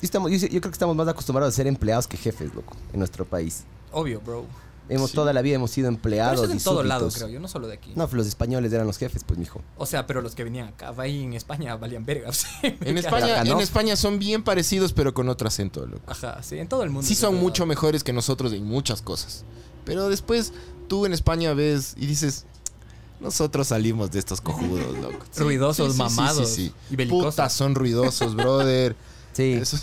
Y 0.00 0.04
estamos, 0.04 0.30
yo, 0.30 0.36
yo 0.36 0.48
creo 0.48 0.60
que 0.62 0.68
estamos 0.70 0.94
más 0.94 1.08
acostumbrados 1.08 1.54
a 1.54 1.56
ser 1.56 1.66
empleados 1.66 2.06
que 2.06 2.16
jefes, 2.16 2.54
loco, 2.54 2.76
en 2.92 2.98
nuestro 2.98 3.24
país. 3.24 3.64
Obvio, 3.90 4.20
bro. 4.20 4.44
Hemos 4.88 5.10
Sí. 5.10 5.16
toda 5.16 5.32
la 5.32 5.40
vida 5.40 5.54
hemos 5.54 5.70
sido 5.70 5.86
Pero 5.86 5.96
empleados 5.96 6.34
eso 6.34 6.44
es 6.44 6.50
en 6.50 6.56
y 6.58 6.60
todo 6.62 6.82
lado, 6.82 7.00
súbditos. 7.10 7.22
creo 7.22 7.28
yo, 7.34 7.40
no 7.40 7.48
solo 7.48 7.66
de 7.68 7.74
aquí. 7.74 7.92
No, 7.96 8.06
los 8.12 8.26
españoles 8.26 8.70
eran 8.72 8.86
los 8.86 8.98
jefes, 8.98 9.24
pues, 9.24 9.38
mijo. 9.38 9.62
O 9.78 9.86
sea, 9.86 10.06
pero 10.06 10.20
los 10.20 10.34
que 10.34 10.44
venían 10.44 10.68
acá, 10.68 10.92
ahí 10.98 11.22
en 11.22 11.32
España 11.32 11.74
valían 11.76 12.04
vergas. 12.04 12.46
En 12.62 12.98
España, 12.98 13.40
Acá 13.40 13.44
no. 13.44 13.52
en 13.52 13.60
España 13.60 13.96
son 13.96 14.18
bien 14.18 14.42
parecidos, 14.44 14.92
pero 14.92 15.14
con 15.14 15.28
otro 15.30 15.48
acento, 15.48 15.86
loco. 15.86 16.02
Ajá, 16.06 16.42
sí, 16.42 16.58
en 16.58 16.68
todo 16.68 16.82
el 16.82 16.90
mundo. 16.90 17.06
Sí 17.08 17.14
son 17.14 17.36
mucho 17.36 17.62
lado. 17.62 17.68
mejores 17.68 18.04
que 18.04 18.12
nosotros 18.12 18.52
en 18.52 18.64
muchas 18.66 19.00
cosas. 19.00 19.44
Pero 19.86 20.08
después 20.10 20.52
tú 20.88 21.06
en 21.06 21.14
España 21.14 21.54
ves 21.54 21.94
y 21.96 22.04
dices, 22.06 22.44
nosotros 23.20 23.68
salimos 23.68 24.10
de 24.10 24.18
estos 24.18 24.40
cojudos, 24.42 24.98
loco. 24.98 25.24
Ruidosos, 25.36 25.96
mamados 25.96 26.58
y 26.58 26.72
belicosos. 26.90 27.34
Puta, 27.36 27.48
son 27.48 27.74
ruidosos, 27.74 28.34
brother. 28.36 28.96
Sí. 29.32 29.54
Eso- 29.54 29.78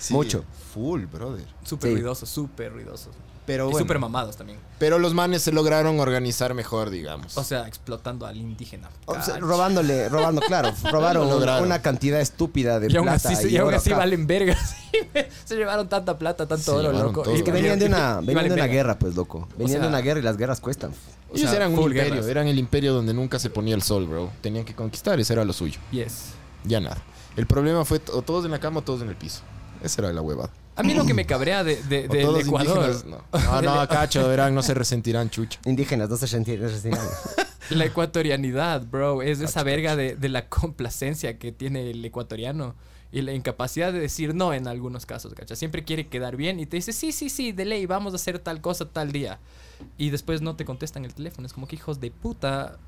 sí, 0.00 0.12
Mucho. 0.12 0.44
Full, 0.74 1.04
brother. 1.06 1.46
Súper 1.64 1.90
Sí. 1.90 1.94
ruidosos, 1.96 2.28
súper 2.28 2.72
ruidosos. 2.72 3.14
Pero 3.50 3.64
y 3.64 3.72
bueno, 3.72 3.84
súper 3.84 3.98
mamados 3.98 4.36
también. 4.36 4.58
pero 4.78 4.98
los 4.98 5.12
manes 5.14 5.42
se 5.42 5.50
lograron 5.52 5.98
organizar 6.00 6.54
mejor, 6.54 6.90
digamos. 6.90 7.36
O 7.36 7.42
sea, 7.44 7.66
explotando 7.66 8.26
al 8.26 8.36
indígena. 8.36 8.88
O 9.06 9.14
sea, 9.14 9.34
Cacho. 9.34 9.46
robándole, 9.46 10.08
robando, 10.08 10.40
claro. 10.40 10.72
Robaron 10.90 11.28
lograron. 11.28 11.64
una 11.64 11.82
cantidad 11.82 12.20
estúpida 12.20 12.78
de 12.80 12.92
Y 12.92 12.96
aún 12.96 13.06
plata. 13.06 13.28
así, 13.30 13.48
y 13.48 13.56
aún 13.56 13.74
así 13.74 13.90
acá. 13.90 13.98
valen 13.98 14.26
vergas. 14.26 14.76
se 15.44 15.56
llevaron 15.56 15.88
tanta 15.88 16.16
plata, 16.18 16.46
tanto 16.46 16.62
Se 16.64 16.70
oro, 16.70 16.92
loco. 16.92 17.22
todo. 17.22 17.34
Es 17.34 17.42
que 17.42 17.50
venían 17.52 17.78
de 17.78 17.86
una, 17.86 18.16
venían 18.20 18.34
valen 18.36 18.48
de 18.50 18.54
una 18.54 18.62
verga. 18.62 18.66
guerra, 18.74 18.98
pues, 18.98 19.14
loco. 19.16 19.48
Venían 19.56 19.80
de 19.80 19.80
sea- 19.80 19.88
una 19.88 20.00
guerra 20.00 20.20
y 20.20 20.22
las 20.22 20.36
guerras 20.36 20.60
cuestan. 20.60 20.92
O 21.30 21.36
Ellos 21.36 21.48
sea, 21.50 21.56
eran 21.58 21.72
un 21.74 21.80
imperio, 21.82 22.04
guerras. 22.14 22.26
eran 22.28 22.46
el 22.48 22.58
imperio 22.58 22.92
donde 22.94 23.14
nunca 23.14 23.38
se 23.38 23.50
ponía 23.50 23.74
el 23.74 23.82
sol, 23.82 24.06
bro. 24.06 24.30
Tenían 24.40 24.64
que 24.64 24.74
conquistar, 24.74 25.18
ese 25.20 25.32
era 25.32 25.44
lo 25.44 25.52
suyo. 25.52 25.78
Yes. 25.92 26.30
Ya 26.64 26.80
nada. 26.80 26.98
El 27.36 27.46
problema 27.46 27.84
fue 27.84 28.00
o 28.12 28.22
todos 28.22 28.44
en 28.44 28.50
la 28.50 28.58
cama 28.58 28.80
o 28.80 28.82
todos 28.82 29.02
en 29.02 29.08
el 29.08 29.16
piso. 29.16 29.40
Esa 29.82 30.02
era 30.02 30.12
la 30.12 30.20
huevada. 30.20 30.50
A 30.80 30.82
mí 30.82 30.94
lo 30.94 31.04
que 31.04 31.14
me 31.14 31.26
cabrea 31.26 31.62
de, 31.64 31.76
de- 31.82 32.06
O 32.08 32.12
del 32.12 32.22
todos 32.22 32.44
Ecuador, 32.46 32.76
indígenas, 32.90 33.04
No, 33.04 33.62
no, 33.62 33.76
no 33.76 33.88
cacho, 33.88 34.26
verán, 34.28 34.54
no 34.54 34.62
se 34.62 34.74
resentirán, 34.74 35.30
chucha. 35.30 35.58
Indígenas, 35.64 36.08
no 36.08 36.16
se 36.16 36.26
sentían. 36.26 36.60
la 37.70 37.84
ecuatorianidad, 37.84 38.82
bro, 38.86 39.22
es 39.22 39.40
esa 39.40 39.62
verga 39.62 39.96
de, 39.96 40.16
de 40.16 40.28
la 40.28 40.48
complacencia 40.48 41.38
que 41.38 41.52
tiene 41.52 41.90
el 41.90 42.04
ecuatoriano 42.04 42.74
y 43.12 43.22
la 43.22 43.32
incapacidad 43.32 43.92
de 43.92 44.00
decir 44.00 44.34
no 44.34 44.52
en 44.54 44.66
algunos 44.68 45.04
casos, 45.06 45.34
¿cachai? 45.34 45.56
Siempre 45.56 45.84
quiere 45.84 46.08
quedar 46.08 46.36
bien 46.36 46.60
y 46.60 46.66
te 46.66 46.76
dice, 46.76 46.92
sí, 46.92 47.12
sí, 47.12 47.28
sí, 47.28 47.52
de 47.52 47.64
ley, 47.64 47.86
vamos 47.86 48.12
a 48.12 48.16
hacer 48.16 48.38
tal 48.38 48.60
cosa 48.60 48.84
tal 48.86 49.12
día. 49.12 49.38
Y 49.98 50.10
después 50.10 50.40
no 50.42 50.56
te 50.56 50.64
contestan 50.64 51.04
el 51.04 51.12
teléfono. 51.14 51.46
Es 51.46 51.52
como 51.52 51.66
que 51.66 51.76
hijos 51.76 52.00
de 52.00 52.10
puta. 52.10 52.78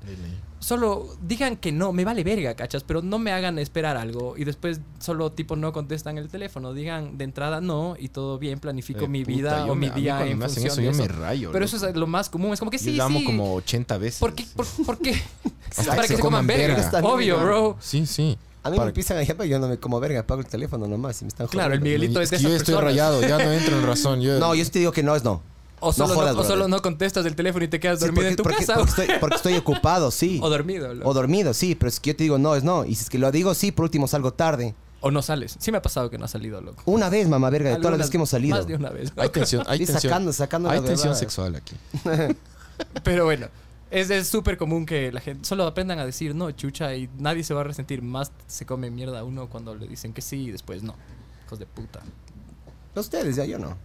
Solo 0.59 1.15
digan 1.21 1.57
que 1.57 1.71
no, 1.71 1.91
me 1.93 2.05
vale 2.05 2.23
verga, 2.23 2.55
¿cachas? 2.55 2.83
Pero 2.83 3.01
no 3.01 3.19
me 3.19 3.31
hagan 3.31 3.59
esperar 3.59 3.97
algo. 3.97 4.35
Y 4.37 4.45
después 4.45 4.79
solo 4.99 5.31
tipo 5.31 5.55
no 5.55 5.73
contestan 5.73 6.17
el 6.17 6.29
teléfono. 6.29 6.73
Digan 6.73 7.17
de 7.17 7.25
entrada 7.25 7.61
no 7.61 7.95
y 7.99 8.09
todo 8.09 8.39
bien, 8.39 8.59
planifico 8.59 9.05
Eh, 9.05 9.07
mi 9.07 9.23
puta, 9.25 9.35
vida 9.35 9.65
yo 9.67 9.71
o 9.73 9.75
me- 9.75 9.89
mi 9.89 10.01
día 10.01 10.25
en 10.25 10.39
función 10.41 10.67
eso, 10.67 10.75
de 10.77 10.83
yo 10.85 10.91
eso. 10.91 11.01
me 11.01 11.07
rayo, 11.09 11.51
Pero 11.51 11.65
loco. 11.65 11.75
eso 11.77 11.87
es 11.87 11.95
lo 11.95 12.07
más 12.07 12.29
común. 12.29 12.53
Es 12.53 12.59
como 12.59 12.71
que 12.71 12.79
sí, 12.79 12.95
Yo 12.95 13.03
llamo 13.03 13.19
sí. 13.19 13.25
como 13.25 13.53
80 13.55 13.97
veces. 13.97 14.19
¿Por 14.19 14.33
qué? 14.33 14.45
¿Por, 14.55 14.65
por 14.85 14.97
qué? 14.99 15.21
Para 15.87 16.01
que 16.03 16.07
se 16.07 16.19
coman 16.19 16.47
verga. 16.47 16.89
Obvio, 17.03 17.39
bro. 17.39 17.77
Sí, 17.79 18.05
sí. 18.05 18.37
A 18.63 18.69
mí 18.69 18.77
Para- 18.77 18.85
me 18.85 18.89
empiezan 18.91 19.17
a 19.17 19.25
pero 19.25 19.43
yo 19.43 19.59
no 19.59 19.67
me 19.67 19.77
como 19.77 19.99
verga, 19.99 20.21
apago 20.21 20.39
el 20.39 20.47
teléfono 20.47 20.87
nomás 20.87 21.21
y 21.21 21.25
me 21.25 21.29
están 21.29 21.47
Claro, 21.47 21.73
el. 21.73 21.81
Miguelito 21.81 22.21
es 22.21 22.29
de 22.29 22.37
que 22.37 22.43
yo 22.43 22.47
esas 22.49 22.61
estoy 22.61 22.75
personas. 22.75 22.93
rayado, 22.93 23.21
ya 23.21 23.37
no 23.37 23.51
entro 23.51 23.77
en 23.77 23.85
razón. 23.85 24.21
Yo, 24.21 24.39
No, 24.39 24.55
yo 24.55 24.63
sí 24.63 24.71
te 24.71 24.79
digo 24.79 24.91
que 24.93 25.03
no 25.03 25.15
es 25.15 25.23
no. 25.25 25.41
O 25.85 25.93
solo, 25.93 26.09
no, 26.09 26.15
jodas, 26.15 26.31
o 26.31 26.33
brother. 26.35 26.51
solo 26.51 26.67
no 26.67 26.81
contestas 26.81 27.25
el 27.25 27.35
teléfono 27.35 27.65
y 27.65 27.67
te 27.67 27.79
quedas 27.79 27.99
Sí, 27.99 28.05
dormido 28.05 28.21
porque, 28.23 28.29
en 28.29 28.35
tu 28.37 28.43
porque- 28.43 28.57
casa. 28.65 28.73
porque 28.75 28.89
estoy, 28.89 29.07
porque 29.19 29.35
estoy 29.35 29.53
ocupado, 29.55 30.11
sí. 30.11 30.39
O 30.43 30.49
dormido. 30.49 30.93
loco. 30.93 31.09
O 31.09 31.13
dormido, 31.13 31.53
sí, 31.53 31.75
pero 31.75 31.89
es 31.89 31.99
que 31.99 32.11
yo 32.11 32.15
te 32.15 32.23
digo 32.23 32.37
no 32.37 32.55
es 32.55 32.63
no. 32.63 32.85
Y 32.85 32.95
si 32.95 33.03
es 33.03 33.09
que 33.09 33.17
lo 33.19 33.31
digo 33.31 33.53
sí, 33.53 33.71
por 33.71 33.83
último 33.83 34.07
salgo 34.07 34.31
tarde. 34.33 34.75
O 35.01 35.11
no 35.11 35.21
sales. 35.21 35.57
Sí 35.59 35.69
me 35.71 35.79
ha 35.79 35.81
pasado 35.81 36.09
que 36.09 36.17
no 36.17 36.25
has 36.25 36.31
salido, 36.31 36.61
loco. 36.61 36.81
Una 36.85 37.09
vez, 37.09 37.27
mamá 37.27 37.49
verga, 37.49 37.71
de 37.71 37.75
todas 37.75 37.91
las 37.91 37.97
veces 37.97 38.11
que 38.11 38.17
hemos 38.17 38.29
salido. 38.29 38.55
Más 38.55 38.65
de 38.67 38.75
una 38.75 38.89
vez. 38.89 39.11
Hay 39.17 39.27
tensión, 39.29 39.63
hay 39.67 39.79
tensión. 39.79 39.99
sacando, 40.01 40.31
sacando 40.31 40.69
hay 40.69 40.79
la 40.79 40.85
tensión 40.85 41.09
huevada. 41.09 41.19
sexual 41.19 41.55
aquí. 41.57 41.75
Pero 43.03 43.25
bueno, 43.25 43.47
es 43.91 44.09
es 44.09 44.27
súper 44.29 44.57
común 44.57 44.85
que 44.85 45.11
la 45.11 45.19
gente 45.19 45.45
solo 45.45 45.65
aprendan 45.67 45.99
a 45.99 46.05
decir 46.05 46.33
no, 46.33 46.49
chucha, 46.51 46.95
y 46.95 47.09
nadie 47.19 47.43
se 47.43 47.53
va 47.53 47.61
a 47.61 47.63
resentir. 47.65 48.01
Más 48.01 48.31
se 48.47 48.65
come 48.65 48.89
mierda 48.89 49.19
a 49.19 49.23
uno 49.25 49.49
cuando 49.49 49.75
le 49.75 49.87
dicen 49.87 50.13
que 50.13 50.21
sí 50.21 50.45
y 50.47 50.51
después 50.51 50.83
no. 50.83 50.95
Hijos 51.45 51.59
de 51.59 51.65
puta. 51.65 51.99
Ustedes, 52.95 53.35
ya 53.35 53.45
yo 53.45 53.59
no. 53.59 53.77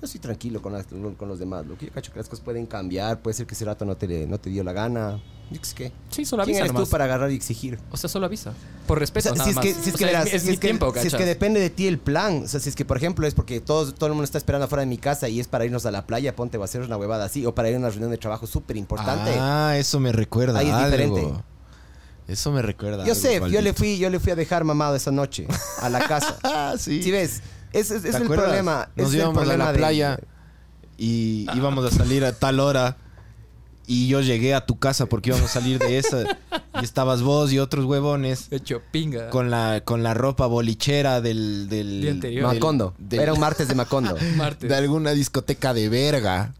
Yo 0.00 0.08
soy 0.08 0.18
tranquilo 0.20 0.62
con, 0.62 0.72
las- 0.72 0.86
con 0.86 1.28
los 1.28 1.38
demás. 1.38 1.66
Lo 1.66 1.76
que 1.76 1.86
yo 1.86 1.92
cacho 1.92 2.10
que 2.12 2.18
las 2.18 2.28
cosas 2.28 2.42
pueden 2.44 2.64
cambiar. 2.66 3.20
Puede 3.20 3.34
ser 3.34 3.46
que 3.46 3.54
ese 3.54 3.64
rato 3.66 3.84
no 3.84 3.96
te, 3.96 4.26
no 4.26 4.38
te 4.38 4.48
dio 4.48 4.64
la 4.64 4.72
gana. 4.72 5.20
Yo 5.50 5.60
qué 5.60 5.66
sé 5.66 5.74
qué. 5.74 5.92
Sí, 6.10 6.24
solo 6.24 6.44
¿Quién 6.44 6.54
avisa 6.56 6.64
eres 6.64 6.72
nomás. 6.72 6.88
tú 6.88 6.92
para 6.92 7.04
agarrar 7.04 7.30
y 7.32 7.34
exigir? 7.34 7.78
O 7.90 7.96
sea, 7.96 8.08
solo 8.08 8.26
avisa. 8.26 8.54
Por 8.86 8.96
O 8.96 9.00
respeto, 9.00 9.28
sea, 9.28 9.32
nada 9.34 9.44
si 9.44 9.50
es 9.50 9.56
más. 9.56 9.64
que, 9.64 9.74
si 9.74 9.80
es 9.90 9.94
O 9.94 9.98
que 9.98 9.98
sea, 9.98 10.06
verás, 10.06 10.26
es, 10.28 10.34
es 10.34 10.40
si 10.42 10.48
mi 10.48 10.54
es 10.54 10.60
que- 10.60 11.00
si 11.00 11.06
es 11.08 11.14
que 11.14 11.24
depende 11.26 11.60
de 11.60 11.70
ti 11.70 11.86
el 11.86 11.98
plan. 11.98 12.44
O 12.44 12.48
sea, 12.48 12.60
si 12.60 12.68
es 12.70 12.76
que, 12.76 12.84
por 12.86 12.96
ejemplo, 12.96 13.26
es 13.26 13.34
porque 13.34 13.60
todos, 13.60 13.94
todo 13.94 14.06
el 14.06 14.12
mundo 14.12 14.24
está 14.24 14.38
esperando 14.38 14.64
afuera 14.66 14.80
de 14.80 14.86
mi 14.86 14.96
casa 14.96 15.28
y 15.28 15.38
es 15.40 15.48
para 15.48 15.66
irnos 15.66 15.84
a 15.86 15.90
la 15.90 16.06
playa, 16.06 16.34
ponte 16.34 16.56
o 16.56 16.62
a 16.62 16.64
hacer 16.64 16.80
una 16.82 16.96
huevada 16.96 17.24
así, 17.26 17.44
o 17.44 17.54
para 17.54 17.68
ir 17.68 17.74
a 17.74 17.78
una 17.78 17.90
reunión 17.90 18.10
de 18.10 18.16
trabajo 18.18 18.46
súper 18.46 18.76
importante. 18.78 19.34
Ah, 19.38 19.74
eso 19.76 20.00
me 20.00 20.12
recuerda 20.12 20.60
Ahí 20.60 20.68
es 20.68 20.72
algo. 20.72 20.86
diferente. 20.90 21.42
Eso 22.28 22.52
me 22.52 22.62
recuerda 22.62 22.98
yo 22.98 23.12
algo, 23.12 23.14
sé, 23.16 23.40
yo 23.50 23.60
le 23.60 23.74
fui, 23.74 23.98
yo 23.98 24.08
le 24.08 24.20
fui 24.20 24.30
a 24.30 24.36
dejar 24.36 24.62
mamado 24.62 24.94
esa 24.94 25.10
noche 25.10 25.48
a 25.80 25.88
la 25.88 26.06
casa. 26.06 26.36
Ah, 26.44 26.74
sí. 26.78 27.02
Si 27.02 27.10
ves, 27.10 27.42
es, 27.72 27.88
¿Te 27.88 27.96
es 27.96 28.04
el 28.14 28.22
acuerdas? 28.24 28.46
problema. 28.46 28.88
Nos 28.96 29.08
es 29.08 29.14
íbamos 29.14 29.36
a 29.36 29.40
problema 29.40 29.64
la 29.66 29.72
de- 29.72 29.78
playa 29.78 30.18
y 30.98 31.46
íbamos 31.54 31.84
a 31.84 31.90
salir 31.96 32.24
a 32.24 32.32
tal 32.32 32.60
hora. 32.60 32.96
Y 33.86 34.06
yo 34.06 34.20
llegué 34.20 34.54
a 34.54 34.64
tu 34.66 34.78
casa 34.78 35.06
porque 35.06 35.30
íbamos 35.30 35.50
a 35.50 35.52
salir 35.52 35.78
de 35.78 35.98
esa. 35.98 36.24
Y 36.80 36.84
estabas 36.84 37.20
vos 37.22 37.52
y 37.52 37.58
otros 37.58 37.84
huevones 37.84 38.46
Hecho 38.52 38.80
pinga. 38.92 39.28
con 39.28 39.50
la, 39.50 39.82
con 39.84 40.04
la 40.04 40.14
ropa 40.14 40.46
bolichera 40.46 41.20
del... 41.20 41.68
del 41.68 42.00
Día 42.00 42.10
anterior. 42.12 42.48
del- 42.48 42.58
Macondo. 42.60 42.94
del- 42.96 43.20
Era 43.20 43.32
un 43.34 43.40
martes 43.40 43.66
de 43.66 43.74
Macondo. 43.74 44.16
Martes. 44.36 44.68
de 44.70 44.76
alguna 44.76 45.10
discoteca 45.10 45.74
de 45.74 45.88
verga. 45.88 46.54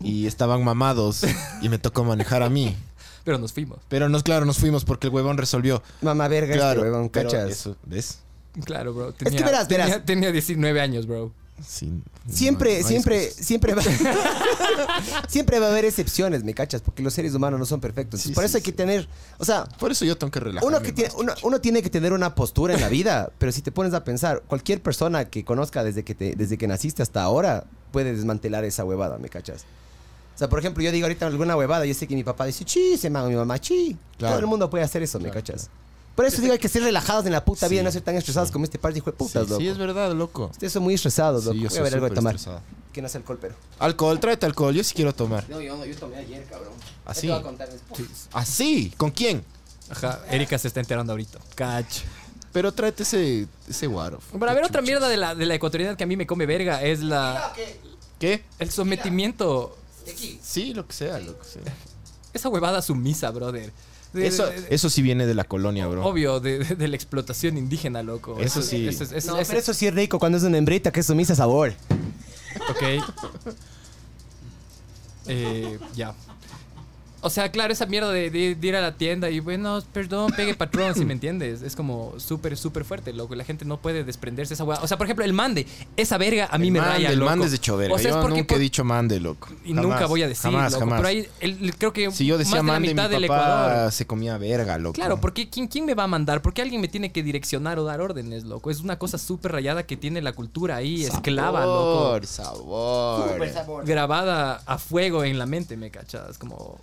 Y 0.00 0.26
estaban 0.26 0.64
mamados. 0.64 1.22
Y 1.62 1.68
me 1.68 1.78
tocó 1.78 2.02
manejar 2.04 2.42
a 2.42 2.50
mí. 2.50 2.76
Pero 3.22 3.38
nos 3.38 3.52
fuimos. 3.52 3.78
Pero 3.88 4.08
nos, 4.08 4.24
claro, 4.24 4.44
nos 4.46 4.58
fuimos 4.58 4.84
porque 4.84 5.06
el 5.06 5.12
huevón 5.14 5.38
resolvió. 5.38 5.82
Mamá 6.02 6.26
verga, 6.26 6.54
Claro, 6.54 6.80
este 6.80 6.90
huevón, 6.90 7.08
cachas. 7.08 7.48
eso, 7.50 7.76
¿ves? 7.86 8.18
Claro, 8.64 8.92
bro. 8.94 9.14
que 9.14 9.24
verás, 9.30 9.68
tenía, 9.68 9.86
verás. 9.86 10.04
tenía 10.04 10.32
19 10.32 10.80
años, 10.80 11.06
bro. 11.06 11.32
Siempre, 11.62 12.00
no- 12.72 12.78
no 12.78 12.78
hay 12.78 12.82
siempre, 12.84 13.24
excusas. 13.24 13.46
siempre 13.46 13.74
va, 13.74 13.82
siempre 15.28 15.58
va 15.60 15.66
a 15.66 15.70
haber 15.70 15.84
excepciones, 15.84 16.42
¿me 16.42 16.54
cachas? 16.54 16.80
Porque 16.80 17.02
los 17.02 17.12
seres 17.12 17.34
humanos 17.34 17.60
no 17.60 17.66
son 17.66 17.80
perfectos. 17.80 18.20
Sí, 18.20 18.30
Por 18.32 18.44
sí, 18.44 18.46
eso 18.48 18.56
hay 18.56 18.62
sí. 18.62 18.70
que 18.70 18.72
tener, 18.76 19.06
o 19.38 19.44
sea, 19.44 19.64
Por 19.64 19.90
eso 19.92 20.04
yo 20.04 20.16
tengo 20.16 20.30
que 20.30 20.40
relajarme. 20.40 20.66
uno, 20.76 20.82
que 20.82 20.92
tiene, 20.92 21.10
uno, 21.18 21.34
uno 21.42 21.60
tiene 21.60 21.82
que 21.82 21.90
tener 21.90 22.12
una 22.12 22.34
postura 22.34 22.74
en 22.74 22.80
la 22.80 22.88
vida, 22.88 23.30
pero 23.38 23.52
si 23.52 23.60
te 23.62 23.72
pones 23.72 23.92
a 23.94 24.04
pensar, 24.04 24.42
cualquier 24.46 24.80
persona 24.82 25.26
que 25.26 25.44
conozca 25.44 25.84
desde 25.84 26.02
que, 26.02 26.14
te, 26.14 26.34
desde 26.34 26.56
que 26.56 26.66
naciste 26.66 27.02
hasta 27.02 27.22
ahora 27.22 27.64
puede 27.92 28.14
desmantelar 28.14 28.64
esa 28.64 28.84
huevada, 28.84 29.18
¿me 29.18 29.28
cachas? 29.28 29.64
O 30.34 30.38
sea, 30.40 30.48
por 30.48 30.58
ejemplo, 30.60 30.82
yo 30.82 30.90
digo 30.92 31.04
ahorita 31.04 31.26
alguna 31.26 31.54
huevada, 31.56 31.84
yo 31.84 31.92
sé 31.92 32.06
que 32.06 32.14
mi 32.14 32.24
papá 32.24 32.46
dice, 32.46 32.64
chi, 32.64 32.96
se 32.96 33.04
llama 33.10 33.28
mi 33.28 33.34
mamá, 33.36 33.58
chi. 33.58 33.96
Claro. 34.16 34.32
Todo 34.36 34.40
el 34.40 34.46
mundo 34.46 34.70
puede 34.70 34.84
hacer 34.84 35.02
eso, 35.02 35.20
¿me 35.20 35.30
cachas? 35.30 35.68
Por 36.20 36.26
eso 36.26 36.42
digo, 36.42 36.52
hay 36.52 36.58
que 36.58 36.68
ser 36.68 36.82
relajados 36.82 37.24
en 37.24 37.32
la 37.32 37.42
puta 37.42 37.66
vida, 37.66 37.80
Sí, 37.80 37.84
no 37.86 37.90
ser 37.92 38.02
tan 38.02 38.14
estresados 38.14 38.50
sí. 38.50 38.52
como 38.52 38.66
este 38.66 38.78
par 38.78 38.92
de 38.92 38.98
hijo 38.98 39.10
de 39.10 39.16
Sí, 39.16 39.24
putas, 39.24 39.48
loco. 39.48 39.58
sí, 39.58 39.68
es 39.68 39.78
verdad, 39.78 40.12
loco. 40.12 40.48
Ustedes 40.52 40.70
son 40.70 40.82
muy 40.82 40.92
estresados, 40.92 41.44
loco. 41.46 41.54
Sí, 41.54 41.60
yo 41.62 41.68
Voy 41.70 41.78
a 41.78 41.80
soy 41.80 41.84
ver 41.84 41.94
algo 41.94 42.04
de 42.04 42.10
súper 42.10 42.18
tomar. 42.18 42.34
estresado. 42.34 42.60
Que 42.92 43.00
no 43.00 43.08
alcohol, 43.14 43.38
pero. 43.40 43.54
Alcohol, 43.78 44.20
tráete 44.20 44.44
alcohol. 44.44 44.74
Yo 44.74 44.84
sí 44.84 44.92
quiero 44.94 45.14
tomar. 45.14 45.48
No, 45.48 45.62
yo 45.62 45.78
no, 45.78 45.86
yo 45.86 45.96
tomé 45.96 46.16
ayer, 46.16 46.44
cabrón. 46.44 46.74
¿Así? 47.06 47.26
Ya 47.26 47.36
te 47.36 47.40
voy 47.40 47.40
a 47.40 47.42
contar 47.42 47.70
después. 47.70 48.28
¿Así? 48.34 48.92
¿Con 48.98 49.10
quién? 49.12 49.42
Ajá, 49.88 50.20
Erika 50.30 50.58
se 50.58 50.68
está 50.68 50.80
enterando 50.80 51.14
ahorita. 51.14 51.38
Cach. 51.54 52.00
Pero 52.52 52.70
tráete 52.72 53.04
ese, 53.04 53.46
ese 53.66 53.86
guaro. 53.86 54.20
Pero 54.30 54.50
a 54.50 54.52
ver, 54.52 54.64
otra 54.64 54.82
mierda 54.82 55.08
de 55.08 55.16
la, 55.16 55.34
de 55.34 55.46
la 55.46 55.54
ecuatorianidad 55.54 55.96
que 55.96 56.04
a 56.04 56.06
mí 56.06 56.18
me 56.18 56.26
come 56.26 56.44
verga 56.44 56.82
es 56.82 57.00
la 57.00 57.50
¿Qué? 58.18 58.44
el 58.58 58.70
sometimiento. 58.70 59.74
Sí, 60.42 60.74
lo 60.74 60.86
que 60.86 60.92
sea, 60.92 61.18
lo 61.18 61.38
que 61.38 61.44
sea. 61.46 61.62
Esa 62.34 62.48
huevada 62.50 62.82
sumisa, 62.82 63.30
brother. 63.30 63.72
De- 64.12 64.26
Eso, 64.26 64.46
de- 64.46 64.60
de- 64.62 64.74
eso 64.74 64.90
sí 64.90 65.02
viene 65.02 65.26
de 65.26 65.34
la 65.34 65.44
colonia, 65.44 65.86
bro. 65.86 66.04
Obvio, 66.04 66.40
de, 66.40 66.58
de- 66.58 66.74
de 66.74 66.88
la 66.88 66.96
explotación 66.96 67.56
indígena, 67.56 68.02
loco. 68.02 68.38
Eso 68.40 68.60
sí. 68.62 68.88
Eso 68.88 69.04
es- 69.04 69.12
eso- 69.12 69.32
No, 69.32 69.38
eso- 69.38 69.48
pero 69.48 69.60
eso 69.60 69.72
sí 69.74 69.86
es 69.86 69.94
rico 69.94 70.18
cuando 70.18 70.38
es 70.38 70.44
una 70.44 70.58
hembrita 70.58 70.90
que 70.90 71.00
es 71.00 71.06
sumisa 71.06 71.34
sabor. 71.34 71.74
Ok. 72.70 72.82
Eh, 75.26 75.78
ya. 75.94 76.14
O 77.22 77.28
sea, 77.30 77.50
claro, 77.50 77.72
esa 77.72 77.86
mierda 77.86 78.10
de, 78.10 78.30
de- 78.30 78.54
de 78.54 78.66
ir 78.66 78.76
a 78.76 78.80
la 78.80 78.96
tienda 78.96 79.28
y 79.30 79.40
bueno, 79.40 79.80
perdón, 79.92 80.32
pegue 80.36 80.54
patrón, 80.54 80.94
si 80.94 81.04
me 81.04 81.12
entiendes. 81.12 81.62
Es 81.62 81.76
como 81.76 82.14
súper, 82.18 82.56
súper 82.56 82.84
fuerte, 82.84 83.12
loco. 83.12 83.34
La 83.34 83.44
gente 83.44 83.64
no 83.64 83.80
puede 83.80 84.04
desprenderse 84.04 84.50
de 84.50 84.54
esa 84.54 84.64
hueá. 84.64 84.80
O 84.82 84.86
sea, 84.86 84.96
por 84.96 85.06
ejemplo, 85.06 85.24
el 85.24 85.32
mande. 85.32 85.66
Esa 85.96 86.16
verga 86.18 86.48
a 86.50 86.56
mí 86.58 86.68
El 86.68 86.72
me 86.72 86.78
mande, 86.80 86.94
raya, 86.94 87.10
El 87.10 87.18
loco. 87.18 87.30
mande 87.30 87.46
es 87.46 87.52
de 87.52 87.58
choverga. 87.58 87.94
O 87.94 87.98
sea, 87.98 88.08
es 88.10 88.16
Yo 88.16 88.22
porque 88.22 88.38
nunca 88.38 88.54
he 88.54 88.58
dicho 88.58 88.84
mande, 88.84 89.20
loco. 89.20 89.48
Y 89.64 89.68
Jamás, 89.74 89.84
nunca 89.84 90.06
voy 90.06 90.22
a 90.22 90.28
decir, 90.28 90.50
Jamás, 90.50 90.72
loco. 90.72 90.80
jamás. 90.80 90.98
Pero 91.00 91.08
ahí, 91.08 91.28
el- 91.40 91.74
creo 91.76 91.92
que 91.92 92.10
Si 92.10 92.24
yo 92.26 92.38
decía 92.38 92.62
más 92.62 92.66
de 92.66 92.72
la 92.72 92.80
mi 92.80 92.88
mitad 92.88 93.10
del 93.10 93.26
papá 93.26 93.66
Ecuador. 93.72 93.92
se 93.92 94.06
comía 94.06 94.38
verga, 94.38 94.78
loco. 94.78 94.94
Claro, 94.94 95.20
porque 95.20 95.50
¿quién, 95.50 95.68
¿quién 95.68 95.84
me 95.84 95.94
va 95.94 96.04
a 96.04 96.08
mandar? 96.08 96.40
Porque 96.42 96.62
alguien 96.62 96.80
me 96.80 96.88
tiene 96.88 97.12
que 97.12 97.22
direccionar 97.22 97.78
o 97.78 97.84
dar 97.84 98.00
órdenes, 98.00 98.44
loco. 98.44 98.70
Es 98.70 98.80
una 98.80 98.98
cosa 98.98 99.18
súper 99.18 99.52
rayada 99.52 99.84
que 99.86 99.96
tiene 99.98 100.22
la 100.22 100.32
cultura 100.32 100.76
ahí, 100.76 101.04
esclava, 101.04 101.64
loco. 101.66 102.26
Sabor, 102.26 103.48
sabor. 103.52 103.84
grabada 103.86 104.62
a 104.64 104.78
fuego 104.78 105.24
en 105.24 105.38
la 105.38 105.46
mente, 105.46 105.76
¿me 105.76 105.90
cachas? 105.90 106.38
Como... 106.38 106.78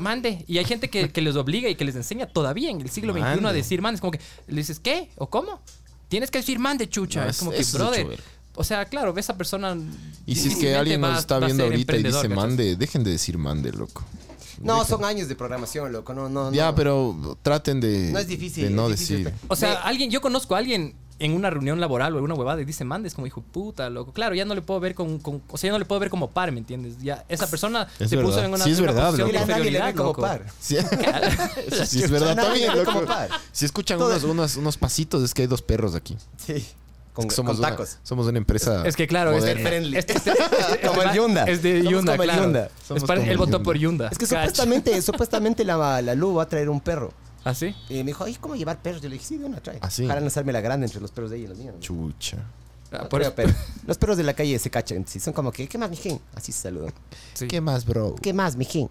Mande. 0.00 0.44
Y 0.48 0.58
hay 0.58 0.64
gente 0.64 0.88
que, 0.90 1.10
que 1.10 1.20
les 1.20 1.36
obliga 1.36 1.68
y 1.68 1.74
que 1.76 1.84
les 1.84 1.94
enseña 1.96 2.26
todavía 2.26 2.70
en 2.70 2.80
el 2.80 2.90
siglo 2.90 3.12
XXI 3.12 3.46
a 3.46 3.52
decir 3.52 3.82
mande. 3.82 3.96
Es 3.96 4.00
como 4.00 4.10
que 4.12 4.20
le 4.48 4.56
dices, 4.56 4.80
¿qué? 4.80 5.10
¿O 5.16 5.28
cómo? 5.30 5.60
Tienes 6.08 6.30
que 6.30 6.38
decir 6.38 6.58
mande, 6.58 6.88
chucha. 6.88 7.24
No, 7.24 7.30
es 7.30 7.36
es- 7.36 7.38
como 7.38 7.50
que, 7.52 7.64
brother. 7.72 8.20
O 8.56 8.64
sea, 8.64 8.84
claro, 8.84 9.16
esa 9.16 9.36
persona. 9.36 9.76
Y 10.26 10.34
si 10.34 10.48
es 10.48 10.56
que 10.56 10.74
alguien 10.74 11.00
nos 11.00 11.18
está 11.20 11.38
viendo 11.38 11.64
ahorita 11.64 11.96
y 11.96 12.02
dice 12.02 12.28
mande, 12.28 12.74
dejen 12.76 13.04
de 13.04 13.12
decir 13.12 13.38
mande, 13.38 13.72
loco. 13.72 14.04
No, 14.60 14.84
son 14.84 15.04
años 15.04 15.28
de 15.28 15.36
programación, 15.36 15.90
loco. 15.92 16.12
No, 16.12 16.28
no, 16.28 16.52
Ya, 16.52 16.66
no. 16.70 16.74
pero 16.74 17.38
traten 17.42 17.80
de 17.80 18.10
No 18.12 18.18
es 18.18 18.26
difícil, 18.26 18.64
de 18.64 18.70
no 18.70 18.86
es 18.90 18.98
difícil. 19.00 19.24
decir. 19.24 19.38
O 19.48 19.56
sea, 19.56 19.70
Me- 19.70 19.76
alguien, 19.84 20.10
yo 20.10 20.20
conozco 20.20 20.54
a 20.54 20.58
alguien 20.58 20.94
en 21.20 21.34
una 21.34 21.50
reunión 21.50 21.78
laboral 21.80 22.12
o 22.14 22.16
alguna 22.16 22.34
huevada 22.34 22.60
y 22.60 22.64
dice 22.64 22.84
mande, 22.84 23.06
es 23.08 23.14
como 23.14 23.26
hijo 23.26 23.40
puta, 23.42 23.88
loco. 23.90 24.12
Claro, 24.12 24.34
ya 24.34 24.44
no 24.44 24.54
le 24.54 24.62
puedo 24.62 24.80
ver 24.80 24.94
con, 24.94 25.18
con- 25.20 25.42
o 25.48 25.56
sea, 25.58 25.68
ya 25.68 25.72
no 25.72 25.78
le 25.78 25.84
puedo 25.84 26.00
ver 26.00 26.10
como 26.10 26.30
par, 26.30 26.50
¿me 26.50 26.58
entiendes? 26.58 26.94
Ya 27.02 27.24
esa 27.28 27.46
persona 27.48 27.86
Es 27.98 28.10
se 28.10 28.18
puso 28.18 28.42
en 28.42 28.52
una, 28.52 28.64
Sí, 28.64 28.70
es 28.72 28.78
en 28.78 28.84
una 28.84 28.92
verdad, 28.92 29.06
posición 29.10 29.28
loco. 29.32 29.38
de 29.38 29.44
Mira, 29.44 29.58
nadie 29.58 29.70
le 29.70 29.78
ve 29.78 29.88
inferioridad, 29.88 29.94
como 29.96 30.08
loco. 30.08 30.22
par. 30.22 30.46
Sí, 30.60 30.76
es 32.02 32.10
verdad 32.10 32.34
Nadie 32.36 32.48
también, 32.48 32.68
le 32.72 32.78
ve 32.78 32.84
loco. 32.84 32.92
como 32.92 33.06
par. 33.06 33.28
Si 33.52 33.64
escuchan 33.64 33.98
Todo- 33.98 34.08
unos, 34.10 34.24
unos, 34.24 34.56
unos 34.56 34.76
pasitos, 34.76 35.22
es 35.22 35.34
que 35.34 35.42
hay 35.42 35.48
dos 35.48 35.62
perros 35.62 35.94
aquí. 35.94 36.16
Sí. 36.36 36.66
Con, 37.12 37.24
Es 37.24 37.30
que 37.30 37.34
somos, 37.36 37.52
con 37.56 37.58
una, 37.58 37.70
tacos. 37.70 37.98
somos 38.04 38.26
una 38.28 38.38
empresa. 38.38 38.86
Es 38.86 38.94
que 38.94 39.06
claro, 39.08 39.32
moderna. 39.32 39.68
friendly. 39.68 39.96
este- 39.98 40.12
este- 40.16 40.30
este- 40.30 40.86
Como 40.86 41.02
el 41.02 41.12
Yunda. 41.12 41.44
Es 41.44 41.60
de 41.60 41.82
Yunda, 41.82 42.14
el. 42.14 42.30
Yunda. 42.30 42.70
Es 42.94 43.02
para- 43.04 43.20
él 43.22 43.28
el 43.30 43.36
votó 43.36 43.62
por 43.62 43.76
Yunda. 43.76 44.08
Es 44.10 44.16
que 44.16 44.26
Cach. 44.26 44.38
supuestamente, 44.46 45.02
supuestamente 45.02 45.64
la, 45.64 46.00
la 46.02 46.14
Lu 46.14 46.34
va 46.36 46.44
a 46.44 46.48
traer 46.48 46.70
un 46.70 46.80
perro. 46.80 47.12
¿Ah, 47.44 47.54
sí? 47.54 47.74
Y 47.88 47.94
me 47.94 48.04
dijo, 48.04 48.24
ay, 48.24 48.36
¿cómo 48.40 48.54
llevar 48.56 48.80
perros? 48.82 49.00
Yo 49.02 49.08
le 49.08 49.14
dije, 49.14 49.24
sí, 49.26 49.36
de 49.38 49.44
una 49.46 49.60
trae. 49.60 49.78
¿Ah, 49.80 49.90
sí? 49.90 50.04
Ojalá 50.04 50.20
no 50.20 50.26
hacerme 50.26 50.52
la 50.52 50.60
grande 50.60 50.86
entre 50.86 51.00
los 51.00 51.10
perros 51.10 51.30
de 51.30 51.36
ella 51.38 51.46
y 51.46 51.48
los 51.48 51.58
míos. 51.58 51.74
¿no? 51.74 51.80
Chucha. 51.80 52.36
Ah, 52.92 53.00
No 53.02 53.08
por 53.08 53.22
eso- 53.22 53.32
pero 53.34 53.52
los 53.86 53.96
perros 53.98 54.16
de 54.16 54.24
la 54.24 54.34
calle 54.34 54.58
se 54.58 54.68
cachan. 54.70 55.06
Sí, 55.06 55.20
son 55.20 55.32
como 55.32 55.50
que, 55.52 55.66
¿qué 55.68 55.78
más, 55.78 55.88
mijín? 55.90 56.20
Así 56.34 56.52
se 56.52 56.62
saludan. 56.62 56.92
sí. 57.34 57.46
¿Qué 57.46 57.60
más, 57.60 57.84
bro? 57.86 58.14
¿Qué 58.20 58.32
más, 58.32 58.56
mijín? 58.56 58.90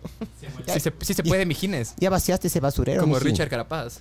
Sí 0.73 0.79
se, 0.79 0.93
sí 1.01 1.13
se 1.13 1.23
puede, 1.23 1.45
mijines. 1.45 1.93
¿Ya 1.97 2.09
vaciaste 2.09 2.47
ese 2.47 2.59
basurero, 2.59 3.01
Como 3.01 3.15
mijín? 3.15 3.31
Richard 3.31 3.49
Carapaz. 3.49 3.99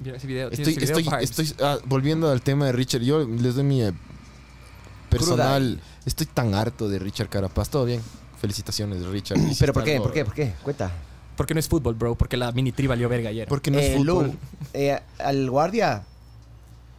Mira 0.00 0.16
ese 0.16 0.26
video. 0.26 0.48
¿tienes 0.50 0.68
Estoy, 0.68 0.82
ese 0.84 0.92
video, 0.94 0.98
estoy, 0.98 1.10
Parks? 1.10 1.40
estoy 1.40 1.66
ah, 1.66 1.78
volviendo 1.84 2.30
al 2.30 2.42
tema 2.42 2.66
de 2.66 2.72
Richard. 2.72 3.02
Yo 3.02 3.24
les 3.26 3.54
doy 3.54 3.64
mi 3.64 3.82
eh, 3.82 3.92
personal. 5.10 5.80
Estoy 6.06 6.26
tan 6.26 6.54
harto 6.54 6.88
de 6.88 6.98
Richard 6.98 7.28
Carapaz. 7.28 7.68
Todo 7.70 7.84
bien. 7.84 8.00
Felicitaciones, 8.40 9.04
Richard. 9.06 9.38
¿Pero 9.58 9.72
por 9.72 9.84
qué? 9.84 9.92
algo- 9.92 10.04
¿Por 10.04 10.12
qué? 10.12 10.24
¿Por 10.24 10.34
qué? 10.34 10.54
Cuenta. 10.62 10.90
Porque 11.36 11.54
no 11.54 11.60
es 11.60 11.68
fútbol, 11.68 11.94
bro. 11.94 12.14
Porque 12.14 12.36
la 12.36 12.52
mini 12.52 12.72
tri 12.72 12.86
valió 12.86 13.08
verga 13.08 13.30
ayer. 13.30 13.48
Porque 13.48 13.70
no 13.70 13.78
es 13.78 13.86
Eh, 13.90 13.96
fútbol. 13.96 14.26
Lu, 14.28 14.34
eh, 14.74 15.00
al 15.18 15.50
guardia, 15.50 16.04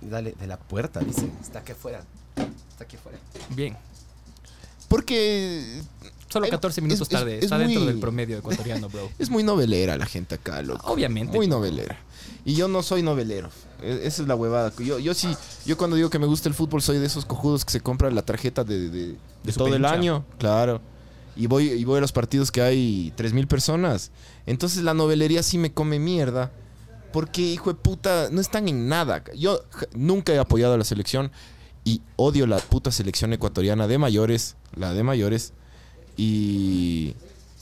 dale, 0.01 0.33
de 0.39 0.47
la 0.47 0.57
puerta, 0.57 0.99
dice. 1.01 1.29
Está 1.41 1.59
aquí 1.59 1.71
afuera. 1.73 2.03
Está 2.71 2.83
aquí 2.83 2.95
afuera. 2.97 3.17
Bien. 3.55 3.75
Porque 4.87 5.81
Solo 6.29 6.45
Es- 6.45 6.51
14 6.51 6.81
minutos 6.81 7.01
es- 7.03 7.09
tarde. 7.09 7.37
es 7.37 7.43
Está 7.43 7.59
dentro 7.59 7.81
muy- 7.81 7.87
del 7.91 7.99
promedio 7.99 8.39
ecuatoriano, 8.39 8.89
bro. 8.89 9.07
es 9.19 9.29
muy 9.29 9.43
novelera 9.43 9.97
la 9.99 10.07
gente 10.07 10.33
acá, 10.33 10.63
loco. 10.63 10.91
Obviamente. 10.91 11.37
Muy 11.37 11.45
novelera. 11.45 11.95
Y 12.43 12.55
yo 12.55 12.67
no 12.67 12.81
soy 12.81 13.03
novelero. 13.03 13.49
E- 13.83 14.01
Esa 14.05 14.23
es 14.23 14.27
la 14.27 14.33
huevada. 14.33 14.73
Yo, 14.79 14.97
yo 14.97 15.13
sí, 15.13 15.35
yo 15.67 15.77
cuando 15.77 15.95
digo 15.95 16.09
que 16.09 16.17
me 16.17 16.25
gusta 16.25 16.49
el 16.49 16.55
fútbol 16.55 16.81
soy 16.81 16.97
de 16.97 17.05
esos 17.05 17.25
cojudos 17.25 17.63
que 17.65 17.71
se 17.71 17.81
compran 17.81 18.15
la 18.15 18.23
tarjeta 18.23 18.63
de, 18.63 18.89
de- 18.89 19.15
de 19.43 19.51
su 19.51 19.59
todo 19.59 19.75
el 19.75 19.85
año. 19.85 20.25
Claro. 20.39 20.81
Y 21.35 21.47
voy, 21.47 21.71
y 21.71 21.83
voy 21.83 21.97
a 21.97 22.01
los 22.01 22.11
partidos 22.11 22.51
que 22.51 22.61
hay 22.61 23.13
3.000 23.17 23.47
personas. 23.47 24.11
Entonces 24.45 24.83
la 24.83 24.93
novelería 24.93 25.43
sí 25.43 25.57
me 25.57 25.73
come 25.73 25.99
mierda. 25.99 26.51
Porque, 27.11 27.41
hijo 27.41 27.71
de 27.71 27.79
puta, 27.79 28.29
no 28.31 28.41
están 28.41 28.67
en 28.67 28.87
nada. 28.87 29.23
Yo 29.35 29.63
nunca 29.93 30.33
he 30.33 30.39
apoyado 30.39 30.73
a 30.73 30.77
la 30.77 30.83
selección 30.83 31.31
y 31.85 32.01
odio 32.15 32.47
la 32.47 32.57
puta 32.57 32.91
selección 32.91 33.33
ecuatoriana 33.33 33.87
de 33.87 33.99
mayores, 33.99 34.55
la 34.75 34.93
de 34.93 35.03
mayores. 35.03 35.53
Y, 36.17 37.15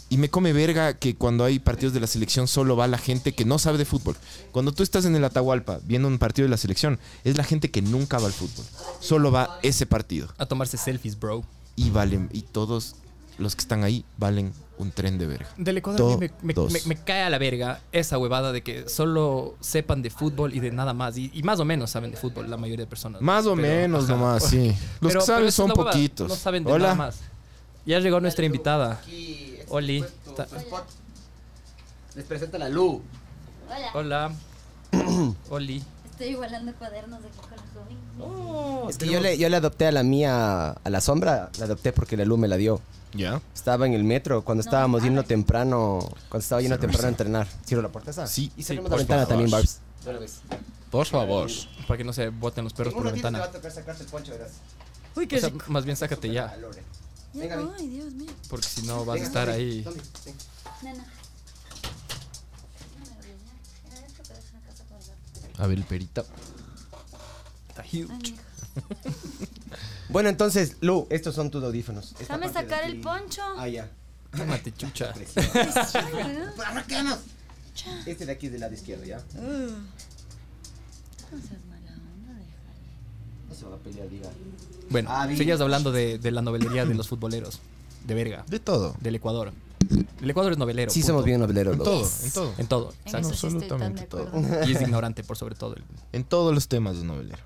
y 0.09 0.17
me 0.17 0.29
come 0.29 0.53
verga 0.53 0.97
que 0.97 1.15
cuando 1.15 1.43
hay 1.43 1.59
partidos 1.59 1.93
de 1.93 1.99
la 1.99 2.07
selección 2.07 2.47
solo 2.47 2.75
va 2.75 2.87
la 2.87 2.97
gente 2.97 3.33
que 3.33 3.45
no 3.45 3.59
sabe 3.59 3.77
de 3.77 3.85
fútbol. 3.85 4.15
Cuando 4.51 4.71
tú 4.71 4.83
estás 4.83 5.05
en 5.05 5.15
el 5.15 5.23
Atahualpa 5.23 5.79
viendo 5.83 6.07
un 6.07 6.17
partido 6.17 6.45
de 6.45 6.49
la 6.49 6.57
selección, 6.57 6.99
es 7.23 7.37
la 7.37 7.43
gente 7.43 7.71
que 7.71 7.81
nunca 7.81 8.19
va 8.19 8.27
al 8.27 8.33
fútbol. 8.33 8.65
Solo 8.99 9.31
va 9.31 9.59
ese 9.63 9.85
partido. 9.85 10.29
A 10.37 10.45
tomarse 10.45 10.77
selfies, 10.77 11.19
bro. 11.19 11.43
Y 11.75 11.89
valen, 11.89 12.29
y 12.33 12.41
todos 12.41 12.95
los 13.41 13.55
que 13.55 13.61
están 13.61 13.83
ahí 13.83 14.05
valen 14.17 14.53
un 14.77 14.91
tren 14.91 15.17
de 15.17 15.27
verga. 15.27 15.47
Del 15.57 15.77
Ecuador 15.77 16.13
a 16.13 16.17
mí 16.17 16.27
me, 16.27 16.33
me- 16.41 16.53
Todos. 16.53 16.71
me- 16.71 16.81
me 16.85 16.95
cae 16.95 17.23
a 17.23 17.29
la 17.29 17.37
verga 17.37 17.81
esa 17.91 18.17
huevada 18.17 18.51
de 18.51 18.61
que 18.63 18.87
solo 18.89 19.55
sepan 19.59 20.01
de 20.01 20.09
fútbol 20.09 20.53
y 20.55 20.59
de 20.59 20.71
nada 20.71 20.93
más. 20.93 21.17
Y, 21.17 21.29
y 21.33 21.43
más 21.43 21.59
o 21.59 21.65
menos 21.65 21.91
saben 21.91 22.11
de 22.11 22.17
fútbol 22.17 22.49
la 22.49 22.57
mayoría 22.57 22.85
de 22.85 22.89
personas. 22.89 23.21
Más 23.21 23.45
o 23.45 23.55
Pero, 23.55 23.67
menos 23.67 24.05
ajá. 24.05 24.13
nomás, 24.13 24.43
sí. 24.45 24.67
Los 25.01 25.11
Pero- 25.13 25.19
que 25.19 25.25
saben 25.25 25.51
son 25.51 25.71
poquitos. 25.71 26.27
No 26.29 26.35
saben 26.35 26.63
de 26.63 26.71
Hola. 26.71 26.83
nada 26.83 26.95
más. 26.95 27.19
Ya 27.85 27.99
llegó 27.99 28.19
nuestra 28.19 28.45
invitada. 28.45 29.01
Oli. 29.69 30.03
Ta- 30.35 30.47
Les 32.15 32.25
presenta 32.25 32.57
la 32.57 32.69
Lu. 32.69 33.01
Hola, 33.93 34.31
Hola. 34.91 35.31
Oli. 35.49 35.81
Estoy 36.21 36.33
igualando 36.35 36.73
cuadernos 36.75 37.23
de 37.23 37.29
coger 37.29 37.57
los 38.19 38.89
Es 38.91 38.97
que 38.97 39.07
yo 39.07 39.19
le, 39.19 39.37
yo 39.37 39.49
le 39.49 39.57
adopté 39.57 39.87
a 39.87 39.91
la 39.91 40.03
mía, 40.03 40.69
a 40.71 40.89
la 40.89 41.01
sombra, 41.01 41.49
la 41.57 41.65
adopté 41.65 41.91
porque 41.93 42.15
la 42.15 42.25
Lu 42.25 42.37
me 42.37 42.47
la 42.47 42.57
dio. 42.57 42.79
¿Ya? 43.13 43.41
Estaba 43.55 43.87
en 43.87 43.93
el 43.93 44.03
metro 44.03 44.43
cuando 44.43 44.61
estábamos 44.61 45.01
yendo 45.03 45.23
temprano, 45.23 45.99
cuando 46.29 46.43
estaba 46.43 46.61
yendo 46.61 46.77
temprano 46.79 47.07
a 47.07 47.09
entrenar. 47.09 47.47
¿Cierro 47.65 47.81
la 47.81 47.89
puerta 47.89 48.11
esa? 48.11 48.27
Sí. 48.27 48.51
Y 48.55 48.61
Sí, 48.61 48.67
cerramos 48.67 48.89
por 48.89 48.97
la 48.99 49.01
ventana 49.01 49.21
favor. 49.25 49.29
también, 49.29 49.51
Barbs. 49.51 49.79
Por 50.91 51.05
favor. 51.07 51.49
Para 51.87 51.97
que 51.97 52.03
no 52.03 52.13
se 52.13 52.29
boten 52.29 52.63
los 52.65 52.73
perros 52.73 52.93
por 52.93 53.05
la 53.05 53.11
ventana. 53.11 53.47
tocar 53.51 53.71
sacarte 53.71 54.03
el 54.03 54.09
poncho, 54.09 54.31
verás. 54.31 54.51
Uy, 55.15 55.27
O 55.35 55.39
sea, 55.39 55.51
más 55.67 55.83
bien 55.83 55.97
sácate 55.97 56.31
ya. 56.31 56.55
Venga, 57.33 57.55
ven. 57.57 57.69
Ay, 57.77 57.87
Dios 57.87 58.13
mío. 58.13 58.31
Porque 58.49 58.67
si 58.67 58.83
no 58.83 59.03
vas 59.05 59.19
a 59.19 59.23
estar 59.23 59.47
Tommy, 59.47 59.57
ahí. 59.57 59.81
Tommy, 59.83 59.97
ven. 60.25 60.35
Nena. 60.83 61.05
Era 63.91 64.05
esto, 64.05 64.23
pero 64.27 64.39
es 64.39 64.45
una 64.51 64.61
casa 64.61 64.83
con 64.85 65.50
gato. 65.61 65.65
A 65.65 65.67
ver, 65.67 65.77
el 65.77 65.83
perito. 65.85 66.25
Está 67.69 67.83
huge. 67.83 68.33
Bueno, 70.09 70.27
entonces, 70.27 70.75
Lu, 70.81 71.07
estos 71.09 71.33
son 71.35 71.49
tus 71.49 71.63
audífonos. 71.63 72.11
Esta 72.19 72.35
Déjame 72.37 72.49
parte 72.49 72.59
de 72.59 72.65
sacar 72.69 72.83
aquí- 72.83 72.91
el 72.97 73.01
poncho. 73.01 73.41
Ah, 73.57 73.67
ya. 73.69 73.89
Tómate, 74.35 74.73
chucha. 74.73 75.13
Ay, 75.93 76.37
¿no? 76.57 76.63
¡Arranquemos! 76.65 77.19
Este 78.05 78.25
de 78.25 78.31
aquí 78.33 78.47
es 78.47 78.51
del 78.51 78.59
lado 78.61 78.73
izquierdo, 78.73 79.05
¿ya? 79.05 79.19
Uh. 79.35 79.39
No 79.39 79.47
seas 81.39 81.63
mala 81.69 81.93
onda, 81.93 82.33
déjale. 82.33 82.47
No 83.47 83.55
se 83.55 83.65
va 83.65 83.75
a 83.75 83.79
pelear, 83.79 84.09
diga. 84.09 84.29
Bueno, 84.89 85.09
Ah, 85.13 85.25
bien. 85.27 85.37
seguías 85.37 85.61
hablando 85.61 85.93
de, 85.93 86.17
de 86.19 86.31
la 86.31 86.41
novelería 86.41 86.83
de 86.85 86.93
los 86.93 87.07
futboleros. 87.07 87.59
De 88.05 88.13
verga. 88.13 88.43
De 88.49 88.59
todo. 88.59 88.95
Del 88.99 89.15
Ecuador. 89.15 89.53
El 90.21 90.29
Ecuador 90.29 90.51
es 90.51 90.57
novelero. 90.57 90.91
Sí, 90.91 90.99
punto. 90.99 91.07
somos 91.13 91.25
bien 91.25 91.39
noveleros, 91.39 91.73
En 91.73 91.83
todo, 91.83 92.07
en 92.23 92.31
todo. 92.31 92.53
En 92.57 92.67
todo. 92.67 92.89
En 92.91 93.01
exacto. 93.07 93.27
absolutamente 93.29 94.03
todo. 94.05 94.29
Y 94.67 94.73
es 94.73 94.81
ignorante 94.81 95.23
por 95.23 95.37
sobre 95.37 95.55
todo. 95.55 95.75
En 96.11 96.23
todos 96.23 96.53
los 96.53 96.67
temas 96.67 96.97
de 96.97 97.05
novelero. 97.05 97.43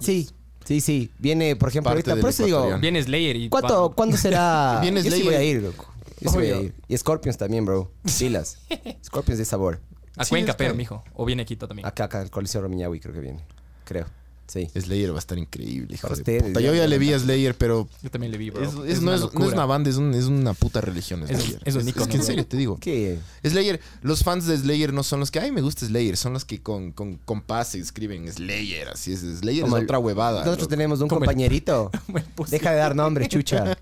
Sí, 0.00 0.30
sí, 0.64 0.80
sí. 0.80 1.10
Viene, 1.18 1.56
por 1.56 1.70
ejemplo, 1.70 1.92
Parte 1.92 2.10
ahorita. 2.10 2.20
Por 2.20 2.30
eso 2.30 2.44
digo. 2.44 2.78
Viene 2.78 3.02
Slayer 3.02 3.36
y... 3.36 3.48
¿cuánto, 3.48 3.92
¿cuándo 3.96 4.16
será? 4.18 4.78
Viene 4.80 5.02
Yo 5.02 5.10
sí 5.10 5.22
Slayer. 5.22 5.24
voy 5.26 5.34
a 5.34 5.42
ir, 5.42 5.62
loco. 5.62 5.86
Yo 6.20 6.30
sí 6.30 6.36
voy 6.36 6.46
a 6.50 6.60
ir. 6.60 6.74
Y 6.88 6.96
Scorpions 6.96 7.36
también, 7.36 7.64
bro. 7.64 7.90
Pilas. 8.18 8.58
Scorpions 9.04 9.38
de 9.38 9.44
sabor. 9.44 9.80
A 10.16 10.24
Sí, 10.24 10.30
Cuenca, 10.30 10.50
es 10.52 10.56
pero, 10.56 10.74
mijo. 10.74 11.04
O 11.14 11.24
viene 11.24 11.44
Quito 11.44 11.66
también. 11.68 11.86
Acá, 11.86 12.04
acá, 12.04 12.22
el 12.22 12.30
Coliseo 12.30 12.60
Romiñahui 12.60 12.98
creo 13.00 13.14
que 13.14 13.20
viene. 13.20 13.44
Creo. 13.84 14.06
Sí. 14.48 14.66
Slayer 14.74 15.12
va 15.12 15.16
a 15.16 15.18
estar 15.18 15.36
increíble, 15.38 15.94
hijo 15.94 16.02
Para 16.08 16.14
de 16.16 16.22
ustedes, 16.22 16.42
puta. 16.42 16.60
ya, 16.60 16.66
Yo 16.68 16.72
ya 16.74 16.80
ya, 16.82 16.88
le 16.88 16.98
vi 16.98 17.12
a 17.12 17.18
Slayer, 17.18 17.54
pero 17.54 17.86
Yo 18.02 18.10
también 18.10 18.32
le 18.32 18.38
vi, 18.38 18.48
bro. 18.48 18.62
es- 18.64 18.68
es- 18.68 18.74
no, 18.74 18.80
una 18.80 18.90
es, 18.90 19.00
no 19.02 19.14
es 19.14 19.20
locura. 19.20 19.46
una 19.48 19.66
banda, 19.66 19.90
es, 19.90 19.96
un- 19.96 20.14
es 20.14 20.24
una 20.24 20.54
puta 20.54 20.80
religión 20.80 21.22
Es 21.24 21.30
un- 21.30 21.36
Slayer. 21.40 21.62
es 21.66 21.74
un 21.74 21.80
es, 21.82 21.88
ícono, 21.88 22.06
que 22.08 22.16
en 22.16 22.22
serio 22.24 22.46
te 22.46 22.56
digo. 22.56 22.78
¿Qué? 22.80 23.18
Slayer, 23.44 23.78
los 24.02 24.24
fans 24.24 24.46
de 24.46 24.56
Slayer 24.56 24.92
no 24.94 25.02
son 25.02 25.20
los 25.20 25.30
que, 25.30 25.38
ay, 25.40 25.52
me 25.52 25.60
gusta 25.60 25.84
Slayer, 25.86 26.16
son 26.16 26.32
los 26.32 26.44
que 26.46 26.62
con, 26.62 26.92
con 26.92 27.16
compás 27.18 27.74
escriben 27.74 28.26
Slayer, 28.32 28.88
así 28.88 29.12
es. 29.12 29.20
Slayer 29.20 29.62
Como 29.64 29.76
es 29.76 29.80
el- 29.82 29.84
otra 29.86 29.98
huevada. 29.98 30.38
Nosotros 30.38 30.62
loco. 30.62 30.68
tenemos 30.70 31.00
un 31.02 31.08
Como 31.08 31.20
compañerito. 31.20 31.90
Deja 32.48 32.70
de 32.70 32.76
dar 32.78 32.96
nombre, 32.96 33.28
chucha. 33.28 33.76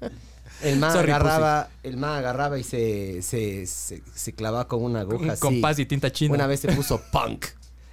El 0.62 0.78
man 0.80 0.92
Sorry, 0.92 1.12
agarraba, 1.12 1.68
el 1.84 1.96
man 1.96 2.14
agarraba 2.18 2.58
y 2.58 2.64
se, 2.64 3.22
se, 3.22 3.66
se, 3.66 4.02
se 4.14 4.32
clavaba 4.32 4.66
con 4.66 4.82
una 4.82 5.00
aguja 5.02 5.18
un 5.22 5.30
así. 5.30 5.40
compás 5.40 5.78
y 5.78 5.86
tinta 5.86 6.10
china. 6.10 6.34
Una 6.34 6.48
vez 6.48 6.58
se 6.60 6.72
puso 6.72 7.00
punk. 7.12 7.44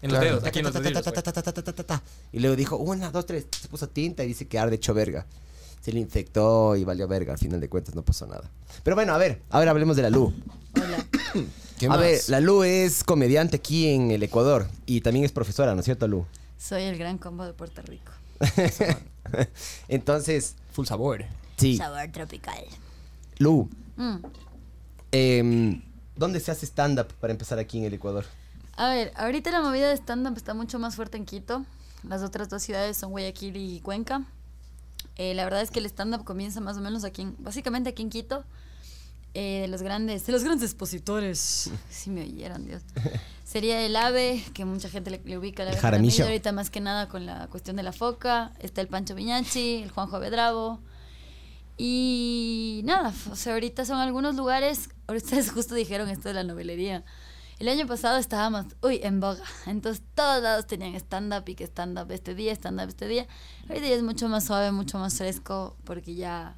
En 0.04 0.12
los 0.12 0.20
dedos, 0.20 0.44
aquí 0.44 0.60
en 0.60 0.66
los. 0.66 0.76
Y 2.34 2.40
luego 2.40 2.56
dijo, 2.58 2.76
una, 2.76 3.10
dos, 3.10 3.26
tres. 3.26 3.48
Se 3.60 3.70
puso 3.70 3.88
tinta 3.88 4.24
y 4.26 4.28
dice 4.28 4.48
que 4.50 4.60
arde 4.60 4.76
hecho 4.76 4.94
verga. 4.94 5.26
Se 5.80 5.94
le 5.94 6.02
infectó 6.02 6.76
y 6.76 6.84
valió 6.84 7.08
verga. 7.08 7.32
Al 7.32 7.40
final 7.40 7.62
de 7.62 7.70
cuentas 7.70 7.96
no 7.96 8.04
pasó 8.04 8.28
nada. 8.28 8.52
Pero 8.84 8.96
bueno, 8.96 9.14
a 9.14 9.18
ver, 9.18 9.42
a 9.50 9.60
ver, 9.60 9.70
hablemos 9.70 9.96
de 9.96 10.02
la 10.02 10.10
Lu. 10.10 10.34
Hola. 10.76 11.08
A 11.90 11.98
ver, 11.98 12.20
la 12.28 12.42
Lu 12.42 12.64
es 12.64 13.06
comediante 13.06 13.56
aquí 13.56 13.88
en 13.88 14.12
el 14.12 14.22
Ecuador 14.24 14.68
y 14.86 15.00
también 15.00 15.24
es 15.24 15.32
profesora, 15.32 15.74
¿no 15.74 15.80
es 15.80 15.86
cierto, 15.86 16.06
Lu? 16.08 16.26
Soy 16.58 16.84
el 16.84 16.98
gran 16.98 17.18
combo 17.18 17.46
de 17.46 17.54
Puerto 17.54 17.82
Rico. 17.82 18.12
Entonces. 19.88 20.56
Full 20.74 20.86
sabor. 20.86 21.24
Sí. 21.56 21.78
Sabor 21.78 22.12
tropical. 22.12 22.66
Lu. 23.38 23.70
¿Dónde 26.16 26.40
se 26.42 26.52
hace 26.52 26.66
stand-up 26.66 27.08
para 27.22 27.32
empezar 27.32 27.58
aquí 27.58 27.78
en 27.78 27.86
el 27.86 27.94
Ecuador? 27.94 28.26
A 28.76 28.90
ver, 28.90 29.12
ahorita 29.16 29.52
la 29.52 29.62
movida 29.62 29.90
de 29.90 29.96
stand-up 29.98 30.36
está 30.38 30.54
mucho 30.54 30.80
más 30.80 30.96
fuerte 30.96 31.18
en 31.18 31.26
Quito. 31.26 31.66
Las 32.08 32.22
otras 32.24 32.50
dos 32.50 32.64
ciudades 32.64 32.98
son 32.98 33.12
Guayaquil 33.12 33.56
y 33.58 33.80
Cuenca. 33.82 34.24
Eh, 35.16 35.34
la 35.36 35.44
verdad 35.44 35.62
es 35.62 35.70
que 35.72 35.80
el 35.80 35.86
stand-up 35.86 36.24
comienza 36.24 36.60
más 36.60 36.78
o 36.78 36.82
menos 36.82 37.04
aquí, 37.04 37.22
en- 37.22 37.36
básicamente 37.40 37.90
aquí 37.92 38.02
en 38.02 38.10
Quito. 38.10 38.44
Eh, 39.36 39.62
de 39.62 39.68
los 39.68 39.82
grandes, 39.82 40.26
de 40.28 40.32
los 40.32 40.44
grandes 40.44 40.70
expositores, 40.70 41.72
si 41.90 42.10
me 42.12 42.22
oyeran, 42.22 42.66
Dios. 42.66 42.84
Sería 43.44 43.82
el 43.84 43.96
AVE, 43.96 44.44
que 44.54 44.64
mucha 44.66 44.90
gente 44.90 45.10
le, 45.12 45.22
le 45.26 45.38
ubica. 45.38 45.64
La 45.66 45.72
El 45.72 45.78
Jaramillo, 45.78 46.24
ahorita 46.26 46.52
más 46.52 46.70
que 46.70 46.80
nada 46.82 47.08
con 47.10 47.26
la 47.26 47.48
cuestión 47.48 47.76
de 47.76 47.84
la 47.84 47.94
foca. 47.94 48.52
Está 48.60 48.82
el 48.82 48.88
Pancho 48.88 49.16
Viñachi, 49.16 49.84
el 49.84 49.92
Juanjo 49.92 50.20
Bedravo. 50.20 50.80
Y 51.78 52.82
nada, 52.86 53.14
o 53.32 53.36
sea, 53.36 53.54
ahorita 53.54 53.86
son 53.86 53.98
algunos 54.00 54.36
lugares, 54.36 54.90
ahorita 55.08 55.26
ustedes 55.28 55.52
justo 55.52 55.74
dijeron 55.76 56.10
esto 56.10 56.28
de 56.30 56.36
la 56.36 56.44
novelería. 56.44 57.04
El 57.64 57.70
año 57.70 57.88
pasado 57.88 58.18
estábamos, 58.18 58.66
uy, 58.82 59.00
en 59.04 59.22
boga. 59.22 59.42
Entonces 59.68 60.04
todos 60.16 60.44
lados 60.44 60.68
tenían 60.68 60.96
stand-up 60.96 61.48
y 61.48 61.56
que 61.56 61.64
stand-up 61.64 62.12
este 62.12 62.36
día, 62.36 62.52
stand-up 62.52 62.90
este 62.90 63.08
día. 63.08 63.26
Ahorita 63.70 63.88
ya 63.88 63.96
es 63.96 64.04
mucho 64.04 64.28
más 64.28 64.44
suave, 64.44 64.74
mucho 64.74 65.00
más 65.00 65.18
fresco, 65.18 65.78
porque 65.86 66.14
ya 66.14 66.58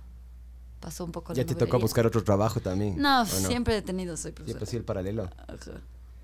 pasó 0.80 1.06
un 1.06 1.12
poco 1.12 1.34
la 1.34 1.38
¿Ya 1.38 1.46
te 1.46 1.54
tocó 1.54 1.78
buscar 1.78 2.08
otro 2.08 2.24
trabajo 2.24 2.60
también? 2.60 2.98
No, 2.98 3.22
¿o 3.22 3.26
siempre 3.28 3.78
he 3.78 3.84
tenido, 3.84 4.18
soy 4.18 4.32
Siempre 4.32 4.46
profesora. 4.46 4.66
sí 4.66 4.78
el 4.78 4.84
paralelo. 4.84 5.30
Ajá. 5.48 5.80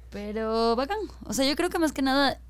Pero 0.10 0.76
bacán. 0.76 0.98
O 1.26 1.34
sea, 1.34 1.48
yo 1.48 1.56
creo 1.56 1.70
que 1.70 1.78
más 1.78 1.92
que 1.92 2.02
nada 2.02 2.42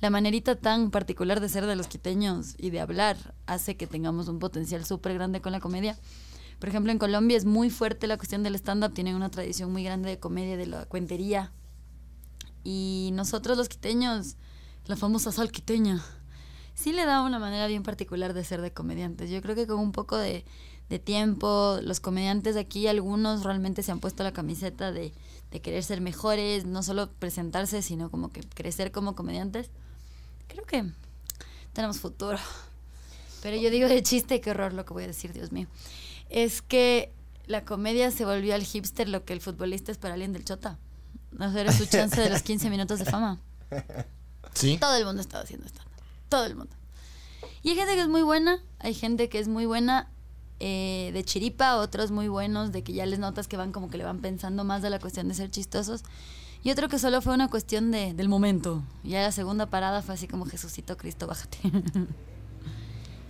la 0.00 0.08
manerita 0.08 0.56
tan 0.56 0.90
particular 0.90 1.40
de 1.40 1.50
ser 1.50 1.66
de 1.66 1.76
los 1.76 1.88
quiteños 1.88 2.54
y 2.56 2.70
de 2.70 2.80
hablar 2.80 3.34
hace 3.44 3.76
que 3.76 3.86
tengamos 3.86 4.28
un 4.28 4.38
potencial 4.38 4.86
súper 4.86 5.12
grande 5.12 5.42
con 5.42 5.52
la 5.52 5.60
comedia. 5.60 5.98
Por 6.60 6.68
ejemplo, 6.68 6.92
en 6.92 6.98
Colombia 6.98 7.38
es 7.38 7.46
muy 7.46 7.70
fuerte 7.70 8.06
la 8.06 8.18
cuestión 8.18 8.42
del 8.42 8.54
stand-up, 8.54 8.92
tienen 8.92 9.16
una 9.16 9.30
tradición 9.30 9.72
muy 9.72 9.82
grande 9.82 10.10
de 10.10 10.20
comedia, 10.20 10.58
de 10.58 10.66
la 10.66 10.84
cuentería. 10.84 11.52
Y 12.62 13.10
nosotros 13.14 13.56
los 13.56 13.70
quiteños, 13.70 14.36
la 14.84 14.94
famosa 14.94 15.32
sal 15.32 15.50
quiteña, 15.50 16.04
sí 16.74 16.92
le 16.92 17.06
da 17.06 17.22
una 17.22 17.38
manera 17.38 17.66
bien 17.66 17.82
particular 17.82 18.34
de 18.34 18.44
ser 18.44 18.60
de 18.60 18.74
comediantes. 18.74 19.30
Yo 19.30 19.40
creo 19.40 19.54
que 19.54 19.66
con 19.66 19.78
un 19.78 19.92
poco 19.92 20.18
de, 20.18 20.44
de 20.90 20.98
tiempo, 20.98 21.78
los 21.82 21.98
comediantes 21.98 22.54
de 22.54 22.60
aquí, 22.60 22.86
algunos 22.86 23.42
realmente 23.42 23.82
se 23.82 23.92
han 23.92 24.00
puesto 24.00 24.22
la 24.22 24.34
camiseta 24.34 24.92
de, 24.92 25.14
de 25.50 25.60
querer 25.62 25.82
ser 25.82 26.02
mejores, 26.02 26.66
no 26.66 26.82
solo 26.82 27.10
presentarse, 27.10 27.80
sino 27.80 28.10
como 28.10 28.32
que 28.32 28.42
crecer 28.42 28.92
como 28.92 29.14
comediantes. 29.14 29.70
Creo 30.46 30.66
que 30.66 30.84
tenemos 31.72 32.00
futuro. 32.00 32.38
Pero 33.42 33.56
yo 33.56 33.70
digo 33.70 33.88
de 33.88 34.02
chiste, 34.02 34.42
qué 34.42 34.50
horror 34.50 34.74
lo 34.74 34.84
que 34.84 34.92
voy 34.92 35.04
a 35.04 35.06
decir, 35.06 35.32
Dios 35.32 35.52
mío. 35.52 35.66
Es 36.30 36.62
que 36.62 37.12
la 37.46 37.64
comedia 37.64 38.10
se 38.10 38.24
volvió 38.24 38.54
al 38.54 38.64
hipster 38.64 39.08
lo 39.08 39.24
que 39.24 39.32
el 39.32 39.40
futbolista 39.40 39.92
es 39.92 39.98
para 39.98 40.14
alguien 40.14 40.32
del 40.32 40.44
chota. 40.44 40.78
No 41.32 41.52
sé, 41.52 41.60
era 41.60 41.72
su 41.72 41.86
chance 41.86 42.20
de 42.20 42.30
los 42.30 42.42
15 42.42 42.70
minutos 42.70 42.98
de 42.98 43.04
fama. 43.04 43.38
¿Sí? 44.54 44.78
Todo 44.78 44.96
el 44.96 45.04
mundo 45.04 45.20
estaba 45.20 45.44
haciendo 45.44 45.66
stand 45.66 45.88
Todo 46.28 46.46
el 46.46 46.56
mundo. 46.56 46.74
Y 47.62 47.70
hay 47.70 47.76
gente 47.76 47.94
que 47.94 48.00
es 48.00 48.08
muy 48.08 48.22
buena, 48.22 48.60
hay 48.78 48.94
gente 48.94 49.28
que 49.28 49.38
es 49.38 49.48
muy 49.48 49.66
buena 49.66 50.10
eh, 50.60 51.10
de 51.12 51.24
chiripa, 51.24 51.76
otros 51.76 52.10
muy 52.10 52.28
buenos 52.28 52.72
de 52.72 52.82
que 52.82 52.92
ya 52.92 53.06
les 53.06 53.18
notas 53.18 53.48
que 53.48 53.56
van 53.56 53.72
como 53.72 53.90
que 53.90 53.98
le 53.98 54.04
van 54.04 54.20
pensando 54.20 54.64
más 54.64 54.82
de 54.82 54.90
la 54.90 54.98
cuestión 54.98 55.28
de 55.28 55.34
ser 55.34 55.50
chistosos. 55.50 56.02
Y 56.62 56.70
otro 56.70 56.88
que 56.88 56.98
solo 56.98 57.22
fue 57.22 57.32
una 57.32 57.48
cuestión 57.48 57.90
de, 57.90 58.12
del 58.12 58.28
momento. 58.28 58.82
Ya 59.02 59.22
la 59.22 59.32
segunda 59.32 59.66
parada 59.66 60.02
fue 60.02 60.14
así 60.14 60.28
como 60.28 60.44
Jesucito 60.44 60.96
Cristo, 60.96 61.26
bájate. 61.26 61.58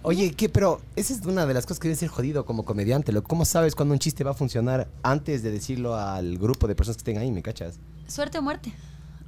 Oye, 0.02 0.32
¿qué? 0.32 0.48
Pero 0.48 0.80
esa 0.96 1.12
es 1.12 1.20
una 1.26 1.44
de 1.44 1.52
las 1.52 1.66
cosas 1.66 1.78
que 1.78 1.88
debe 1.88 1.96
ser 1.96 2.08
jodido 2.08 2.46
como 2.46 2.64
comediante. 2.64 3.12
¿Cómo 3.22 3.44
sabes 3.44 3.74
cuándo 3.74 3.92
un 3.92 3.98
chiste 3.98 4.24
va 4.24 4.30
a 4.30 4.34
funcionar 4.34 4.88
antes 5.02 5.42
de 5.42 5.50
decirlo 5.50 5.94
al 5.94 6.38
grupo 6.38 6.66
de 6.66 6.74
personas 6.74 6.96
que 6.96 7.00
estén 7.00 7.18
ahí, 7.18 7.30
me 7.30 7.42
cachas? 7.42 7.78
Suerte 8.08 8.38
o 8.38 8.42
muerte. 8.42 8.72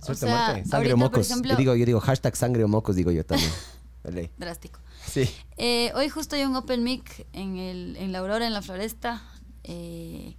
Suerte 0.02 0.24
o 0.24 0.28
sea, 0.28 0.52
muerte. 0.52 0.68
Sangre 0.68 0.90
ahorita, 0.90 0.94
o 0.94 1.10
por 1.10 1.18
mocos. 1.18 1.30
ejemplo, 1.30 1.52
yo, 1.52 1.58
digo, 1.58 1.74
yo 1.76 1.86
digo 1.86 2.00
hashtag 2.00 2.36
sangre 2.36 2.64
o 2.64 2.68
mocos, 2.68 2.96
digo 2.96 3.10
yo 3.10 3.24
también. 3.24 3.50
Vale. 4.02 4.32
drástico. 4.36 4.80
Sí. 5.06 5.30
Eh, 5.56 5.92
hoy 5.94 6.08
justo 6.08 6.34
hay 6.34 6.44
un 6.44 6.56
Open 6.56 6.82
Mic 6.82 7.26
en, 7.32 7.56
el, 7.56 7.96
en 7.96 8.10
la 8.10 8.18
Aurora, 8.18 8.46
en 8.46 8.52
la 8.52 8.62
Floresta. 8.62 9.22
Eh, 9.62 10.36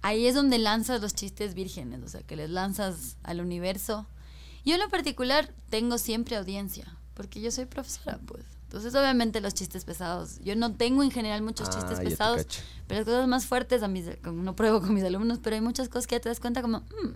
ahí 0.00 0.26
es 0.26 0.34
donde 0.34 0.58
lanzas 0.58 1.02
los 1.02 1.14
chistes 1.14 1.52
vírgenes, 1.52 2.02
o 2.02 2.08
sea, 2.08 2.22
que 2.22 2.36
les 2.36 2.48
lanzas 2.48 3.16
al 3.22 3.40
universo. 3.40 4.06
Yo 4.64 4.74
en 4.74 4.80
lo 4.80 4.88
particular 4.88 5.52
tengo 5.68 5.98
siempre 5.98 6.36
audiencia, 6.36 6.96
porque 7.12 7.42
yo 7.42 7.50
soy 7.50 7.66
profesora, 7.66 8.18
pues. 8.24 8.44
Entonces, 8.74 9.00
obviamente, 9.00 9.40
los 9.40 9.54
chistes 9.54 9.84
pesados. 9.84 10.40
Yo 10.40 10.56
no 10.56 10.74
tengo 10.74 11.04
en 11.04 11.12
general 11.12 11.42
muchos 11.42 11.68
Ah, 11.68 11.74
chistes 11.74 11.98
te 12.00 12.04
pesados, 12.06 12.44
pero 12.88 12.98
las 13.00 13.04
cosas 13.06 13.28
más 13.28 13.46
fuertes, 13.46 13.84
a 13.84 13.88
mis, 13.88 14.06
como 14.24 14.42
no 14.42 14.56
pruebo 14.56 14.80
con 14.80 14.92
mis 14.94 15.04
alumnos, 15.04 15.38
pero 15.40 15.54
hay 15.54 15.62
muchas 15.62 15.88
cosas 15.88 16.08
que 16.08 16.16
ya 16.16 16.20
te 16.20 16.28
das 16.28 16.40
cuenta 16.40 16.60
como, 16.60 16.80
"Mm, 16.80 17.10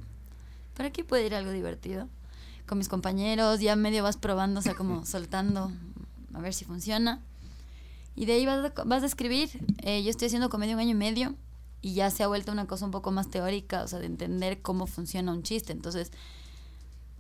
por 0.75 0.87
aquí 0.87 1.03
puede 1.03 1.27
ir 1.27 1.35
algo 1.35 1.51
divertido. 1.51 2.07
Con 2.69 2.79
mis 2.79 2.89
compañeros, 2.89 3.59
ya 3.59 3.75
medio 3.75 4.05
vas 4.05 4.17
probando, 4.17 4.61
o 4.61 4.63
sea, 4.63 4.75
como 4.77 5.05
soltando, 5.05 5.73
a 6.33 6.41
ver 6.41 6.55
si 6.55 6.65
funciona. 6.65 7.21
Y 8.15 8.27
de 8.27 8.35
ahí 8.35 8.47
vas 8.47 8.65
a, 8.77 8.85
vas 8.85 9.03
a 9.03 9.07
escribir. 9.07 9.51
Eh, 9.79 10.05
yo 10.05 10.11
estoy 10.11 10.27
haciendo 10.27 10.51
comedia 10.51 10.75
un 10.75 10.81
año 10.81 10.91
y 10.91 10.95
medio 10.95 11.35
y 11.83 11.95
ya 11.95 12.11
se 12.13 12.23
ha 12.23 12.29
vuelto 12.29 12.53
una 12.53 12.67
cosa 12.69 12.85
un 12.85 12.93
poco 12.93 13.11
más 13.11 13.31
teórica, 13.31 13.83
o 13.83 13.89
sea, 13.89 13.99
de 13.99 14.07
entender 14.07 14.63
cómo 14.63 14.87
funciona 14.87 15.33
un 15.33 15.43
chiste. 15.43 15.73
Entonces, 15.73 16.13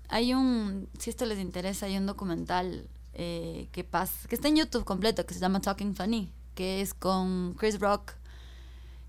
hay 0.08 0.32
un, 0.32 0.88
si 1.00 1.10
esto 1.10 1.26
les 1.26 1.40
interesa, 1.40 1.86
hay 1.86 1.96
un 1.96 2.06
documental 2.06 2.88
eh, 3.14 3.68
que, 3.72 3.84
pasa, 3.84 4.28
que 4.28 4.34
está 4.34 4.48
en 4.48 4.56
YouTube 4.56 4.84
completo, 4.84 5.26
que 5.26 5.34
se 5.34 5.40
llama 5.40 5.60
Talking 5.60 5.94
Funny, 5.94 6.32
que 6.54 6.80
es 6.80 6.94
con 6.94 7.54
Chris 7.54 7.80
Rock, 7.80 8.12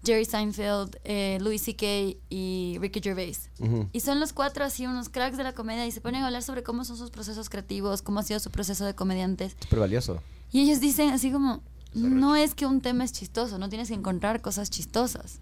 Jerry 0.03 0.25
Seinfeld, 0.25 0.97
eh, 1.03 1.37
Louis 1.41 1.61
C.K. 1.61 2.17
y 2.29 2.77
Ricky 2.79 3.01
Gervais. 3.01 3.49
Y 3.91 3.99
son 3.99 4.19
los 4.19 4.33
cuatro 4.33 4.63
así 4.63 4.85
unos 4.85 5.09
cracks 5.09 5.37
de 5.37 5.43
la 5.43 5.53
comedia 5.53 5.85
y 5.85 5.91
se 5.91 5.99
ponen 5.99 6.23
a 6.23 6.27
hablar 6.27 6.43
sobre 6.43 6.63
cómo 6.63 6.85
son 6.85 6.97
sus 6.97 7.11
procesos 7.11 7.49
creativos, 7.49 8.01
cómo 8.01 8.19
ha 8.19 8.23
sido 8.23 8.39
su 8.39 8.49
proceso 8.49 8.85
de 8.85 8.95
comediantes. 8.95 9.57
Súper 9.59 9.79
valioso. 9.79 10.21
Y 10.51 10.61
ellos 10.61 10.79
dicen 10.79 11.09
así 11.09 11.31
como, 11.31 11.61
no 11.93 12.35
es 12.35 12.55
que 12.55 12.65
un 12.65 12.81
tema 12.81 13.03
es 13.03 13.11
chistoso, 13.11 13.57
no 13.57 13.69
tienes 13.69 13.89
que 13.89 13.95
encontrar 13.95 14.41
cosas 14.41 14.69
chistosas. 14.69 15.41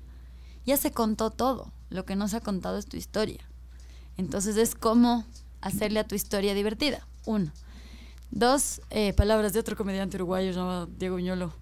Ya 0.65 0.75
se 0.75 0.91
contó 0.91 1.29
todo, 1.29 1.71
lo 1.89 2.05
que 2.05 2.15
no 2.15 2.27
se 2.27 2.37
ha 2.37 2.41
contado 2.41 2.77
es 2.77 2.87
tu 2.87 2.97
historia. 2.97 3.47
Entonces 4.17 4.57
es 4.57 4.75
como 4.75 5.25
hacerle 5.61 5.99
a 5.99 6.07
tu 6.07 6.15
historia 6.15 6.53
divertida. 6.53 7.07
Uno. 7.25 7.51
Dos, 8.31 8.81
eh, 8.89 9.13
palabras 9.13 9.53
de 9.53 9.59
otro 9.59 9.75
comediante 9.75 10.17
uruguayo 10.17 10.51
llamado 10.51 10.87
Diego 10.87 11.15
Uñolo, 11.15 11.53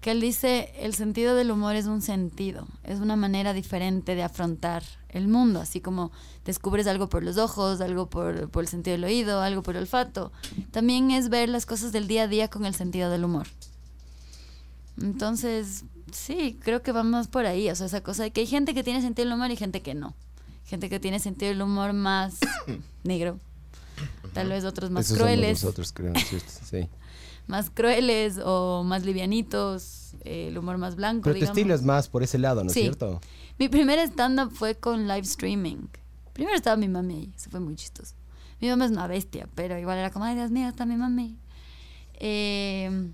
que 0.00 0.10
él 0.10 0.20
dice, 0.20 0.72
el 0.78 0.94
sentido 0.94 1.34
del 1.34 1.50
humor 1.50 1.76
es 1.76 1.86
un 1.86 2.00
sentido, 2.00 2.66
es 2.84 3.00
una 3.00 3.16
manera 3.16 3.52
diferente 3.52 4.14
de 4.14 4.22
afrontar 4.22 4.82
el 5.08 5.28
mundo, 5.28 5.60
así 5.60 5.80
como 5.80 6.12
descubres 6.44 6.86
algo 6.86 7.08
por 7.08 7.22
los 7.22 7.38
ojos, 7.38 7.80
algo 7.80 8.08
por, 8.08 8.48
por 8.50 8.64
el 8.64 8.68
sentido 8.68 8.92
del 8.92 9.04
oído, 9.04 9.40
algo 9.40 9.62
por 9.62 9.76
el 9.76 9.82
olfato. 9.82 10.32
También 10.70 11.10
es 11.10 11.28
ver 11.28 11.48
las 11.48 11.66
cosas 11.66 11.92
del 11.92 12.06
día 12.06 12.22
a 12.22 12.28
día 12.28 12.48
con 12.48 12.66
el 12.66 12.74
sentido 12.74 13.10
del 13.10 13.24
humor. 13.24 13.46
Entonces, 15.00 15.84
sí, 16.12 16.58
creo 16.62 16.82
que 16.82 16.92
vamos 16.92 17.28
por 17.28 17.46
ahí, 17.46 17.68
o 17.70 17.74
sea, 17.74 17.86
esa 17.86 18.02
cosa 18.02 18.22
de 18.22 18.30
que 18.30 18.40
hay 18.40 18.46
gente 18.46 18.74
que 18.74 18.84
tiene 18.84 19.02
sentido 19.02 19.28
del 19.28 19.34
humor 19.36 19.50
y 19.50 19.56
gente 19.56 19.82
que 19.82 19.94
no. 19.94 20.14
Gente 20.64 20.88
que 20.88 20.98
tiene 20.98 21.20
sentido 21.20 21.50
del 21.50 21.62
humor 21.62 21.92
más 21.92 22.38
negro. 23.04 23.38
Tal 24.36 24.48
vez 24.48 24.64
otros 24.64 24.90
más 24.90 25.06
Esos 25.06 25.18
crueles 25.18 25.62
nosotros, 25.62 25.92
creo. 25.92 26.12
Sí. 26.70 26.88
más 27.46 27.70
crueles 27.70 28.38
o 28.44 28.82
más 28.84 29.04
livianitos, 29.04 30.14
eh, 30.24 30.48
el 30.48 30.58
humor 30.58 30.78
más 30.78 30.96
blanco. 30.96 31.22
Pero 31.24 31.38
tu 31.38 31.44
estilo 31.44 31.74
es 31.74 31.82
más 31.82 32.08
por 32.08 32.22
ese 32.22 32.38
lado, 32.38 32.62
¿no 32.62 32.68
es 32.68 32.74
Sí. 32.74 32.82
cierto? 32.82 33.20
Mi 33.58 33.68
primer 33.68 33.98
stand-up 34.00 34.50
fue 34.52 34.74
con 34.76 35.06
live 35.08 35.20
streaming. 35.20 35.86
Primero 36.32 36.56
estaba 36.56 36.76
mi 36.76 36.88
mami 36.88 37.14
ahí, 37.14 37.32
eso 37.36 37.50
fue 37.50 37.60
muy 37.60 37.74
chistoso. 37.76 38.14
Mi 38.60 38.68
mamá 38.68 38.84
es 38.86 38.90
una 38.90 39.06
bestia, 39.06 39.48
pero 39.54 39.78
igual 39.78 39.98
era 39.98 40.10
como, 40.10 40.24
ay 40.24 40.34
Dios 40.34 40.50
mío, 40.50 40.68
está 40.68 40.84
mi 40.86 40.96
mami. 40.96 41.38
Eh, 42.14 43.12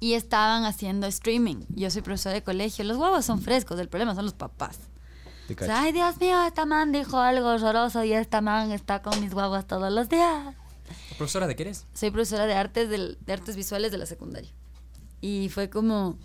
y 0.00 0.14
estaban 0.14 0.64
haciendo 0.64 1.06
streaming. 1.06 1.56
Yo 1.68 1.90
soy 1.90 2.00
profesora 2.02 2.34
de 2.34 2.42
colegio. 2.42 2.84
Los 2.84 2.96
huevos 2.96 3.24
son 3.26 3.40
frescos, 3.42 3.78
el 3.78 3.88
problema 3.88 4.14
son 4.14 4.24
los 4.24 4.32
papás. 4.34 4.78
Te 5.50 5.54
O 5.54 5.56
cacho. 5.56 5.72
sea, 5.72 5.82
ay, 5.82 5.92
Dios 5.92 6.20
mío, 6.20 6.40
esta 6.44 6.64
man 6.64 6.92
dijo 6.92 7.18
algo 7.18 7.48
horroroso 7.48 8.04
y 8.04 8.12
esta 8.12 8.40
man 8.40 8.70
está 8.70 9.02
con 9.02 9.20
mis 9.20 9.34
guaguas 9.34 9.66
todos 9.66 9.92
los 9.92 10.08
días. 10.08 10.54
¿Profesora 11.18 11.46
de 11.48 11.56
qué 11.56 11.62
eres? 11.64 11.86
Soy 11.92 12.10
profesora 12.12 12.46
de 12.46 12.54
artes, 12.54 12.88
del- 12.88 13.18
de 13.20 13.32
artes 13.32 13.56
visuales 13.56 13.90
de 13.90 13.98
la 13.98 14.06
secundaria. 14.06 14.50
Y 15.20 15.48
fue 15.48 15.68
como... 15.68 16.18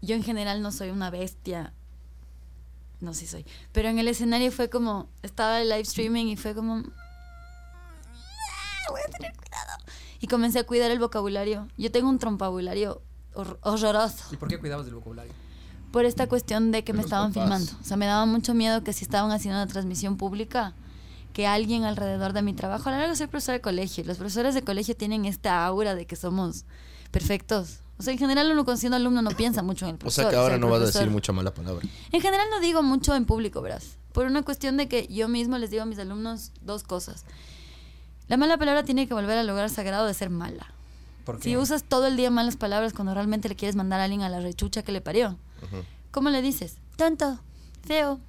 Yo 0.00 0.14
en 0.14 0.22
general 0.22 0.62
no 0.62 0.72
soy 0.72 0.88
una 0.90 1.10
bestia. 1.10 1.74
No, 3.00 3.12
sí 3.14 3.26
soy. 3.26 3.44
Pero 3.72 3.88
en 3.90 3.98
el 3.98 4.08
escenario 4.08 4.50
fue 4.52 4.70
como... 4.70 5.08
Estaba 5.22 5.60
el 5.60 5.68
live 5.68 5.82
streaming 5.82 6.26
y 6.26 6.36
fue 6.36 6.54
como... 6.54 6.76
"Ah, 8.06 8.90
Voy 8.90 9.00
a 9.06 9.10
tener 9.10 9.32
cuidado. 9.36 9.78
Y 10.20 10.26
comencé 10.28 10.58
a 10.60 10.64
cuidar 10.64 10.90
el 10.90 10.98
vocabulario. 10.98 11.68
Yo 11.76 11.90
tengo 11.92 12.08
un 12.08 12.18
trompabulario 12.18 13.02
hor- 13.34 13.58
horroroso 13.62 14.24
¿Y 14.32 14.36
por 14.36 14.48
qué 14.48 14.58
cuidabas 14.58 14.86
del 14.86 14.94
vocabulario? 14.94 15.32
Por 15.92 16.04
esta 16.04 16.26
cuestión 16.28 16.72
de 16.72 16.82
que 16.84 16.92
De 16.92 16.96
me 16.98 17.04
estaban 17.04 17.32
papás. 17.32 17.44
filmando. 17.44 17.72
O 17.80 17.84
sea, 17.84 17.96
me 17.96 18.06
daba 18.06 18.26
mucho 18.26 18.54
miedo 18.54 18.82
que 18.82 18.92
si 18.92 19.04
estaban 19.04 19.30
haciendo 19.30 19.58
una 19.60 19.66
transmisión 19.68 20.16
pública, 20.16 20.74
que 21.32 21.46
alguien 21.46 21.84
alrededor 21.84 22.32
de 22.32 22.42
mi 22.42 22.52
trabajo, 22.54 22.88
a 22.88 22.92
la 22.92 22.98
larga 22.98 23.14
soy 23.16 23.26
profesora 23.28 23.58
de 23.58 23.62
colegio, 23.62 24.02
y 24.02 24.06
los 24.06 24.16
profesores 24.18 24.54
de 24.54 24.62
colegio 24.62 24.96
tienen 24.96 25.24
esta 25.24 25.64
aura 25.64 25.94
de 25.94 26.06
que 26.06 26.16
somos 26.16 26.64
perfectos. 27.10 27.78
O 27.98 28.02
sea, 28.02 28.12
en 28.12 28.18
general 28.18 28.50
uno 28.50 28.64
con 28.64 28.78
siendo 28.78 28.96
alumno 28.96 29.22
no 29.22 29.30
piensa 29.30 29.62
mucho 29.62 29.84
en 29.84 29.90
el 29.90 29.94
O 29.96 29.98
profesor. 30.00 30.24
sea 30.24 30.30
que 30.30 30.36
ahora 30.36 30.58
no 30.58 30.68
vas 30.68 30.82
a 30.82 30.86
decir 30.86 31.08
mucha 31.10 31.32
mala 31.32 31.54
palabra. 31.54 31.86
En 32.10 32.20
general 32.20 32.48
no 32.50 32.58
digo 32.60 32.82
mucho 32.82 33.14
en 33.14 33.26
público, 33.26 33.62
verás. 33.62 33.96
Por 34.12 34.26
una 34.26 34.42
cuestión 34.42 34.76
de 34.76 34.88
que 34.88 35.06
yo 35.06 35.28
mismo 35.28 35.56
les 35.58 35.70
digo 35.70 35.82
a 35.84 35.86
mis 35.86 35.98
alumnos 35.98 36.52
dos 36.62 36.82
cosas. 36.82 37.24
La 38.28 38.36
mala 38.36 38.56
palabra 38.58 38.82
tiene 38.82 39.06
que 39.06 39.14
volver 39.14 39.38
al 39.38 39.46
lugar 39.46 39.70
sagrado 39.70 40.06
de 40.06 40.14
ser 40.14 40.30
mala. 40.30 40.72
Si 41.40 41.56
usas 41.56 41.84
todo 41.84 42.06
el 42.06 42.16
día 42.16 42.30
malas 42.30 42.56
palabras 42.56 42.92
cuando 42.92 43.14
realmente 43.14 43.48
le 43.48 43.56
quieres 43.56 43.76
mandar 43.76 44.00
a 44.00 44.04
alguien 44.04 44.22
a 44.22 44.28
la 44.28 44.40
rechucha 44.40 44.82
que 44.82 44.92
le 44.92 45.00
parió, 45.00 45.38
¿cómo 46.10 46.30
le 46.30 46.42
dices? 46.42 46.76
Tonto, 46.96 47.38
feo. 47.86 48.20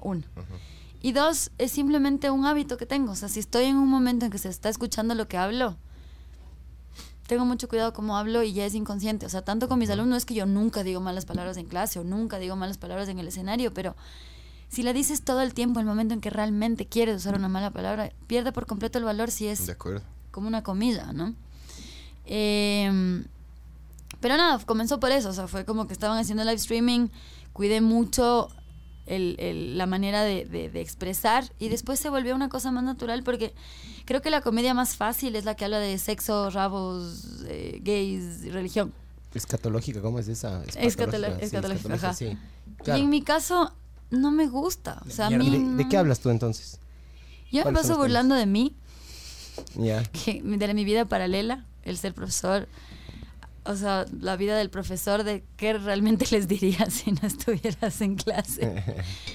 Uno. 0.00 0.22
Y 1.00 1.12
dos, 1.12 1.50
es 1.58 1.70
simplemente 1.72 2.30
un 2.30 2.46
hábito 2.46 2.76
que 2.76 2.86
tengo. 2.86 3.12
O 3.12 3.16
sea, 3.16 3.28
si 3.28 3.40
estoy 3.40 3.64
en 3.64 3.76
un 3.76 3.88
momento 3.88 4.24
en 4.24 4.30
que 4.30 4.38
se 4.38 4.48
está 4.48 4.68
escuchando 4.68 5.14
lo 5.14 5.28
que 5.28 5.36
hablo, 5.36 5.76
tengo 7.26 7.44
mucho 7.44 7.68
cuidado 7.68 7.92
cómo 7.92 8.16
hablo 8.16 8.42
y 8.42 8.52
ya 8.52 8.66
es 8.66 8.74
inconsciente. 8.74 9.26
O 9.26 9.28
sea, 9.28 9.42
tanto 9.42 9.68
con 9.68 9.78
mis 9.78 9.90
alumnos 9.90 10.18
es 10.18 10.24
que 10.24 10.34
yo 10.34 10.46
nunca 10.46 10.82
digo 10.82 11.00
malas 11.00 11.26
palabras 11.26 11.56
en 11.56 11.66
clase 11.66 11.98
o 11.98 12.04
nunca 12.04 12.38
digo 12.38 12.56
malas 12.56 12.78
palabras 12.78 13.08
en 13.08 13.18
el 13.18 13.28
escenario, 13.28 13.72
pero 13.72 13.96
si 14.68 14.82
la 14.82 14.92
dices 14.92 15.22
todo 15.22 15.40
el 15.40 15.54
tiempo, 15.54 15.80
el 15.80 15.86
momento 15.86 16.14
en 16.14 16.20
que 16.20 16.30
realmente 16.30 16.86
quieres 16.86 17.16
usar 17.16 17.36
una 17.36 17.48
mala 17.48 17.70
palabra, 17.70 18.10
pierde 18.26 18.52
por 18.52 18.66
completo 18.66 18.98
el 18.98 19.04
valor 19.04 19.30
si 19.30 19.46
es 19.46 19.66
De 19.66 19.72
acuerdo. 19.72 20.02
como 20.30 20.48
una 20.48 20.62
comida, 20.62 21.12
¿no? 21.12 21.34
Eh, 22.26 23.24
pero 24.20 24.36
nada, 24.36 24.58
comenzó 24.64 24.98
por 25.00 25.10
eso, 25.12 25.28
o 25.28 25.32
sea, 25.32 25.46
fue 25.48 25.64
como 25.64 25.86
que 25.86 25.92
estaban 25.92 26.18
haciendo 26.18 26.44
live 26.44 26.56
streaming, 26.56 27.08
cuidé 27.52 27.80
mucho 27.80 28.48
el- 29.06 29.36
el- 29.38 29.76
la 29.76 29.84
manera 29.86 30.22
de, 30.22 30.46
de- 30.46 30.70
de 30.70 30.80
expresar 30.80 31.52
y 31.58 31.68
después 31.68 32.00
se 32.00 32.08
volvió 32.08 32.34
una 32.34 32.48
cosa 32.48 32.70
más 32.70 32.82
natural 32.84 33.22
porque 33.22 33.52
creo 34.06 34.22
que 34.22 34.30
la 34.30 34.40
comedia 34.40 34.72
más 34.72 34.96
fácil 34.96 35.36
es 35.36 35.44
la 35.44 35.54
que 35.56 35.66
habla 35.66 35.78
de 35.78 35.98
sexo, 35.98 36.48
rabos, 36.48 37.42
eh, 37.48 37.80
gays, 37.82 38.50
religión. 38.50 38.94
Escatológica, 39.34 40.00
¿cómo 40.00 40.20
es 40.20 40.28
esa? 40.28 40.62
Sí, 40.64 40.78
escatológica, 40.78 41.94
ajá. 41.94 42.14
sí. 42.14 42.38
Y 42.86 42.90
en 42.92 43.10
mi 43.10 43.20
caso 43.20 43.74
no 44.10 44.30
me 44.30 44.46
gusta, 44.46 45.02
o 45.06 45.10
sea, 45.10 45.26
a 45.26 45.32
¿Y 45.32 45.36
mí... 45.36 45.50
de, 45.76 45.88
qué 45.88 45.98
hablas 45.98 46.20
tú 46.20 46.30
entonces? 46.30 46.78
Yo 47.52 47.58
me 47.58 47.62
¿Cuáles 47.64 47.82
son 47.82 47.88
paso 47.90 48.00
burlando 48.00 48.34
de 48.36 48.46
mí, 48.46 48.74
Ya. 49.76 50.02
que 50.04 50.40
de 50.42 50.74
mi 50.74 50.84
vida 50.84 51.04
paralela, 51.04 51.66
el 51.84 51.96
ser 51.96 52.14
profesor, 52.14 52.68
o 53.64 53.76
sea, 53.76 54.06
la 54.20 54.36
vida 54.36 54.56
del 54.56 54.70
profesor, 54.70 55.24
de 55.24 55.44
qué 55.56 55.74
realmente 55.74 56.26
les 56.30 56.48
diría 56.48 56.86
si 56.90 57.12
no 57.12 57.26
estuvieras 57.26 58.00
en 58.00 58.16
clase. 58.16 58.82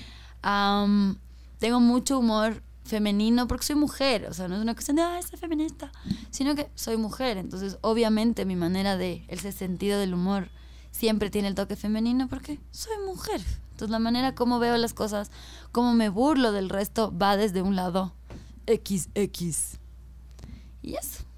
Am, 0.42 1.18
tengo 1.60 1.80
mucho 1.80 2.20
humor 2.20 2.64
femenino 2.86 3.48
porque 3.48 3.66
soy 3.66 3.76
mujer, 3.76 4.26
o 4.30 4.34
sea, 4.34 4.48
no 4.48 4.56
es 4.56 4.62
una 4.62 4.74
cuestión 4.74 4.96
de, 4.96 5.04
ah, 5.04 5.20
soy 5.22 5.38
feminista, 5.38 5.92
sino 6.32 6.56
que 6.56 6.70
soy 6.74 6.98
mujer, 6.98 7.38
entonces 7.38 7.78
obviamente 7.82 8.46
mi 8.46 8.56
manera 8.56 8.98
de, 8.98 9.26
ese 9.28 9.52
sentido 9.52 10.00
del 10.00 10.14
humor 10.14 10.50
siempre 10.92 11.30
tiene 11.30 11.50
el 11.50 11.56
toque 11.56 11.76
femenino 11.76 12.28
porque 12.28 12.60
soy 12.72 12.98
mujer. 13.06 13.42
Entonces 13.72 13.92
la 13.92 14.00
manera 14.00 14.34
como 14.34 14.60
veo 14.60 14.76
las 14.78 14.94
cosas, 14.94 15.32
como 15.72 15.94
me 15.94 16.10
burlo 16.10 16.52
del 16.52 16.70
resto, 16.70 17.16
va 17.16 17.38
desde 17.38 17.62
un 17.62 17.76
lado 17.76 18.14
XX. 18.68 19.80
Y 20.82 20.96
eso. 20.96 21.29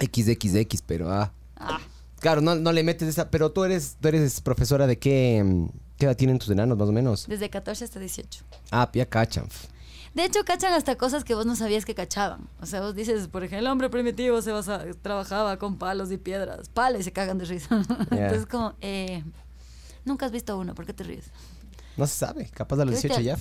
XXX, 0.00 0.82
pero 0.86 1.10
ah. 1.12 1.32
Ah, 1.56 1.80
Claro, 2.20 2.40
no, 2.40 2.54
no 2.56 2.72
le 2.72 2.82
metes 2.82 3.08
esa. 3.08 3.30
Pero 3.30 3.52
tú 3.52 3.64
eres, 3.64 3.96
tú 4.00 4.08
eres 4.08 4.40
profesora 4.40 4.86
de 4.86 4.98
qué. 4.98 5.42
mm, 5.44 5.66
¿Qué 5.98 6.06
edad 6.06 6.16
tienen 6.16 6.38
tus 6.38 6.48
enanos, 6.50 6.78
más 6.78 6.88
o 6.88 6.92
menos? 6.92 7.26
desde 7.28 7.50
14 7.50 7.84
hasta 7.84 7.98
18. 7.98 8.44
Ah, 8.70 8.88
ya 8.92 9.06
cachan. 9.06 9.48
De 10.14 10.24
hecho, 10.24 10.44
cachan 10.44 10.72
hasta 10.72 10.96
cosas 10.96 11.22
que 11.24 11.34
vos 11.34 11.44
no 11.46 11.54
sabías 11.56 11.84
que 11.84 11.94
cachaban. 11.94 12.48
O 12.60 12.66
sea, 12.66 12.80
vos 12.80 12.94
dices, 12.94 13.26
por 13.28 13.42
ejemplo, 13.44 13.58
el 13.66 13.72
hombre 13.72 13.90
primitivo 13.90 14.40
se 14.42 14.52
basa- 14.52 14.84
trabajaba 15.02 15.58
con 15.58 15.76
palos 15.76 16.10
y 16.12 16.16
piedras. 16.18 16.68
Palos 16.68 17.00
y 17.00 17.04
se 17.04 17.12
cagan 17.12 17.38
de 17.38 17.44
risa. 17.46 17.82
Entonces, 18.10 18.46
como, 18.46 18.74
eh, 18.80 19.22
nunca 20.04 20.26
has 20.26 20.32
visto 20.32 20.56
uno, 20.58 20.74
¿por 20.74 20.86
qué 20.86 20.92
te 20.92 21.04
ríes? 21.04 21.26
No 21.96 22.06
se 22.06 22.14
sabe. 22.14 22.48
Capaz 22.48 22.80
a 22.80 22.84
los 22.84 23.00
Creo 23.00 23.14
18 23.16 23.16
que- 23.18 23.24
ya. 23.24 23.38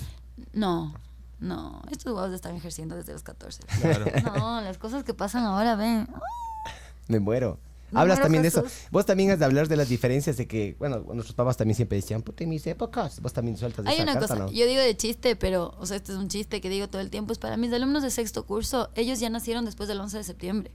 No, 0.54 0.93
no, 1.39 1.82
estos 1.91 2.13
huevos 2.13 2.34
están 2.34 2.56
ejerciendo 2.56 2.96
desde 2.96 3.13
los 3.13 3.22
14. 3.24 3.62
Claro. 3.82 4.06
No, 4.36 4.62
las 4.62 4.78
cosas 4.80 5.04
que 5.04 5.13
pasan 5.13 5.43
ahora, 5.46 5.76
ven. 5.76 6.08
Me 7.08 7.20
muero. 7.20 7.60
Me 7.91 8.02
Hablas 8.02 8.17
muero, 8.17 8.26
también 8.26 8.41
de 8.41 8.50
eso. 8.50 8.65
Vos 8.91 9.06
también 9.06 9.32
has 9.32 9.39
de 9.39 9.46
hablar 9.46 9.67
de 9.67 9.78
las 9.78 9.89
diferencias 9.89 10.36
de 10.38 10.48
que, 10.48 10.76
bueno, 10.78 11.00
nuestros 11.13 11.36
papás 11.36 11.56
también 11.56 11.76
siempre 11.76 11.96
decían, 11.96 12.22
puta, 12.22 12.43
en 12.43 12.50
mis 12.50 12.67
épocas. 12.67 13.22
Vos 13.22 13.32
también 13.34 13.56
sueltas 13.58 13.86
de 13.86 13.91
Hay 13.91 13.96
esa 13.96 14.04
una 14.04 14.13
carta, 14.13 14.28
cosa, 14.28 14.46
¿no? 14.46 14.52
yo 14.52 14.65
digo 14.65 14.82
de 14.82 14.98
chiste, 14.98 15.36
pero, 15.36 15.74
o 15.80 15.86
sea, 15.86 15.98
este 15.98 16.12
es 16.12 16.17
un 16.17 16.28
chiste 16.28 16.60
que 16.60 16.70
digo 16.70 16.89
todo 16.89 17.02
el 17.02 17.10
tiempo, 17.10 17.32
es 17.32 17.39
para 17.39 17.56
mis 17.56 17.72
alumnos 17.72 18.04
de 18.04 18.10
sexto 18.10 18.46
curso, 18.46 18.89
ellos 18.96 19.20
ya 19.20 19.30
nacieron 19.30 19.63
después 19.65 19.88
del 19.88 20.00
11 20.02 20.17
de 20.17 20.24
septiembre. 20.24 20.72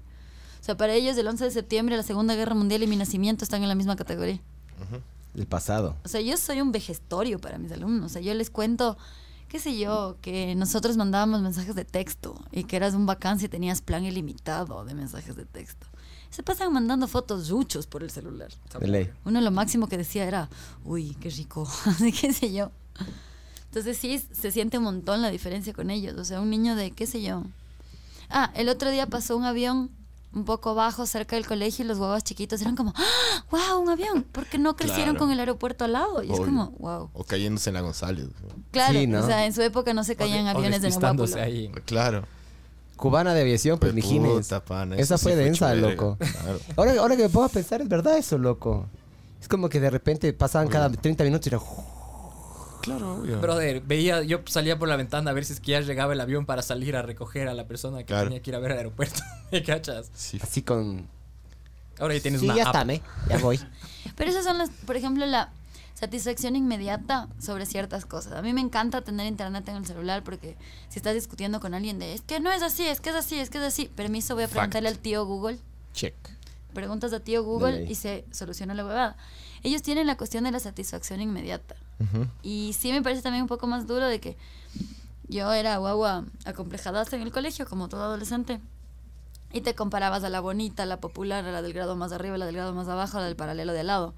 O 0.62 0.64
sea, 0.64 0.76
para 0.76 0.94
ellos 0.94 1.16
el 1.16 1.26
11 1.26 1.44
de 1.44 1.50
septiembre, 1.50 1.96
la 1.96 2.04
Segunda 2.04 2.36
Guerra 2.36 2.54
Mundial 2.54 2.84
y 2.84 2.86
mi 2.86 2.96
nacimiento 2.96 3.44
están 3.44 3.62
en 3.62 3.68
la 3.68 3.74
misma 3.74 3.96
categoría. 3.96 4.40
El 5.34 5.46
pasado. 5.46 5.96
O 6.04 6.08
sea, 6.08 6.20
yo 6.20 6.36
soy 6.36 6.60
un 6.60 6.72
vejestorio 6.72 7.40
para 7.40 7.58
mis 7.58 7.72
alumnos. 7.72 8.06
O 8.06 8.08
sea, 8.12 8.22
yo 8.22 8.32
les 8.34 8.48
cuento, 8.48 8.96
qué 9.48 9.58
sé 9.58 9.76
yo, 9.76 10.18
que 10.20 10.54
nosotros 10.54 10.96
mandábamos 10.96 11.42
mensajes 11.42 11.74
de 11.74 11.84
texto 11.84 12.40
y 12.52 12.64
que 12.64 12.76
eras 12.76 12.94
un 12.94 13.06
bacán 13.06 13.40
si 13.40 13.48
tenías 13.48 13.80
plan 13.82 14.04
ilimitado 14.04 14.84
de 14.84 14.94
mensajes 14.94 15.34
de 15.34 15.46
texto. 15.46 15.86
Se 16.32 16.42
pasan 16.42 16.72
mandando 16.72 17.06
fotos 17.08 17.50
ruchos 17.50 17.86
por 17.86 18.02
el 18.02 18.10
celular. 18.10 18.48
De 18.80 18.88
ley. 18.88 19.10
Uno 19.26 19.40
lo 19.42 19.50
máximo 19.50 19.86
que 19.86 19.98
decía 19.98 20.24
era, 20.24 20.48
uy, 20.84 21.14
qué 21.20 21.28
rico, 21.28 21.68
así 21.86 22.10
qué 22.10 22.32
sé 22.32 22.52
yo. 22.52 22.70
Entonces 23.66 23.98
sí, 23.98 24.18
se 24.32 24.50
siente 24.50 24.78
un 24.78 24.84
montón 24.84 25.20
la 25.22 25.30
diferencia 25.30 25.72
con 25.74 25.90
ellos. 25.90 26.16
O 26.18 26.24
sea, 26.24 26.40
un 26.40 26.48
niño 26.50 26.74
de, 26.74 26.90
qué 26.90 27.06
sé 27.06 27.22
yo. 27.22 27.44
Ah, 28.30 28.50
el 28.54 28.70
otro 28.70 28.90
día 28.90 29.06
pasó 29.06 29.36
un 29.36 29.44
avión 29.44 29.90
un 30.34 30.46
poco 30.46 30.74
bajo 30.74 31.04
cerca 31.04 31.36
del 31.36 31.46
colegio 31.46 31.84
y 31.84 31.88
los 31.88 31.98
huevos 31.98 32.24
chiquitos 32.24 32.62
eran 32.62 32.76
como, 32.76 32.94
¡Ah! 32.96 33.44
¡wow! 33.50 33.82
Un 33.82 33.90
avión. 33.90 34.24
Porque 34.32 34.56
no 34.56 34.74
crecieron 34.74 35.10
Claro. 35.10 35.18
con 35.18 35.30
el 35.32 35.38
aeropuerto 35.40 35.84
al 35.84 35.92
lado. 35.92 36.22
Y 36.22 36.32
es 36.32 36.40
como, 36.40 36.70
wow. 36.78 37.10
O 37.12 37.24
cayéndose 37.24 37.68
en 37.68 37.74
la 37.74 37.82
González. 37.82 38.28
Claro, 38.70 38.98
Sí, 38.98 39.06
¿no? 39.06 39.20
o 39.20 39.26
sea, 39.26 39.44
en 39.44 39.52
su 39.52 39.60
época 39.60 39.92
no 39.92 40.02
se 40.02 40.16
caían 40.16 40.46
O 40.46 40.50
aviones 40.50 40.80
de 40.80 41.40
ahí. 41.42 41.70
Claro. 41.84 42.24
Cubana 43.02 43.34
de 43.34 43.40
aviación, 43.40 43.80
pues, 43.80 43.92
Pues, 43.92 44.04
mijines. 44.04 44.30
puta, 44.46 44.64
pana, 44.64 44.94
Esa 44.96 45.18
fue 45.18 45.32
sí 45.32 45.38
densa, 45.38 45.74
loco. 45.74 46.16
Claro. 46.20 46.60
Ahora, 46.76 46.92
ahora 47.00 47.16
que 47.16 47.24
me 47.24 47.28
puedo 47.30 47.48
pensar, 47.48 47.80
es 47.82 47.88
verdad 47.88 48.16
eso, 48.16 48.38
loco. 48.38 48.86
Es 49.40 49.48
como 49.48 49.68
que 49.68 49.80
de 49.80 49.90
repente 49.90 50.32
pasaban 50.32 50.68
cada 50.68 50.88
30 50.88 51.24
minutos 51.24 51.46
y 51.46 51.50
era... 51.50 51.58
Claro, 52.80 53.16
obvio. 53.16 53.40
Brother, 53.40 53.80
veía, 53.80 54.22
yo 54.22 54.40
salía 54.46 54.78
por 54.78 54.88
la 54.88 54.94
ventana 54.94 55.32
a 55.32 55.34
ver 55.34 55.44
si 55.44 55.52
es 55.52 55.58
que 55.60 55.72
ya 55.72 55.80
llegaba 55.80 56.12
el 56.12 56.20
avión 56.20 56.46
para 56.46 56.62
salir 56.62 56.94
a 56.94 57.02
recoger 57.02 57.48
a 57.48 57.54
la 57.54 57.66
persona 57.66 57.98
que 57.98 58.04
Claro. 58.04 58.24
tenía 58.28 58.40
que 58.40 58.50
ir 58.50 58.54
a 58.56 58.60
ver 58.60 58.70
al 58.70 58.78
aeropuerto. 58.78 59.20
¿Me 59.50 59.64
cachas? 59.64 60.08
Sí. 60.14 60.38
Así 60.40 60.62
con... 60.62 61.08
Ahora 61.98 62.14
ya 62.14 62.20
tienes 62.22 62.40
sí, 62.40 62.46
una 62.46 62.54
ya 62.56 62.62
app. 62.62 62.68
está, 62.74 62.84
¿me? 62.84 63.02
Ya 63.28 63.38
voy. 63.38 63.58
Pero 64.16 64.30
esas 64.30 64.44
son 64.44 64.58
las, 64.58 64.70
por 64.70 64.96
ejemplo, 64.96 65.26
la 65.26 65.50
satisfacción 66.02 66.56
inmediata 66.56 67.28
sobre 67.38 67.64
ciertas 67.64 68.06
cosas. 68.06 68.32
A 68.32 68.42
mí 68.42 68.52
me 68.52 68.60
encanta 68.60 69.02
tener 69.02 69.24
internet 69.28 69.68
en 69.68 69.76
el 69.76 69.86
celular 69.86 70.24
porque 70.24 70.56
si 70.88 70.98
estás 70.98 71.14
discutiendo 71.14 71.60
con 71.60 71.74
alguien 71.74 72.00
de, 72.00 72.12
es 72.12 72.22
que 72.22 72.40
no 72.40 72.50
es 72.50 72.60
así, 72.60 72.84
es 72.84 73.00
que 73.00 73.10
es 73.10 73.14
así, 73.16 73.38
es 73.38 73.50
que 73.50 73.58
es 73.58 73.64
así, 73.64 73.86
permiso, 73.86 74.34
voy 74.34 74.42
a 74.42 74.48
Fact. 74.48 74.56
preguntarle 74.56 74.88
al 74.88 74.98
tío 74.98 75.24
Google. 75.24 75.60
Check. 75.94 76.14
Preguntas 76.74 77.12
a 77.12 77.20
tío 77.20 77.44
Google 77.44 77.84
y 77.88 77.94
se 77.94 78.24
soluciona 78.32 78.74
la 78.74 78.84
huevada. 78.84 79.16
Ellos 79.62 79.82
tienen 79.82 80.08
la 80.08 80.16
cuestión 80.16 80.42
de 80.42 80.50
la 80.50 80.58
satisfacción 80.58 81.20
inmediata. 81.20 81.76
Y 82.42 82.74
sí 82.76 82.90
me 82.90 83.00
parece 83.00 83.22
también 83.22 83.42
un 83.42 83.48
poco 83.48 83.68
más 83.68 83.86
duro 83.86 84.08
de 84.08 84.18
que 84.18 84.36
yo 85.28 85.52
era 85.52 85.76
guagua 85.76 86.24
acomplejada 86.44 87.04
en 87.12 87.22
el 87.22 87.30
colegio, 87.30 87.64
como 87.64 87.88
todo 87.88 88.02
adolescente. 88.02 88.58
Y 89.52 89.60
te 89.60 89.76
comparabas 89.76 90.24
a 90.24 90.30
la 90.30 90.40
bonita, 90.40 90.82
a 90.82 90.86
la 90.86 90.98
popular, 90.98 91.44
a 91.44 91.52
la 91.52 91.62
del 91.62 91.74
grado 91.74 91.94
más 91.94 92.10
arriba, 92.10 92.34
a 92.34 92.38
la 92.38 92.46
del 92.46 92.56
grado 92.56 92.74
más 92.74 92.88
abajo, 92.88 93.18
a 93.18 93.20
la 93.20 93.26
del 93.26 93.36
paralelo 93.36 93.72
de 93.72 93.80
al 93.80 93.86
lado. 93.86 94.14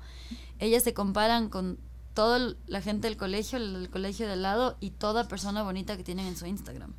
Ellas 0.58 0.82
se 0.82 0.94
comparan 0.94 1.48
con 1.48 1.78
toda 2.14 2.54
la 2.66 2.80
gente 2.80 3.08
del 3.08 3.16
colegio, 3.16 3.58
el 3.58 3.72
del 3.74 3.90
colegio 3.90 4.26
de 4.26 4.34
al 4.34 4.42
lado 4.42 4.76
y 4.80 4.90
toda 4.90 5.28
persona 5.28 5.62
bonita 5.62 5.96
que 5.96 6.04
tienen 6.04 6.26
en 6.26 6.36
su 6.36 6.46
Instagram. 6.46 6.94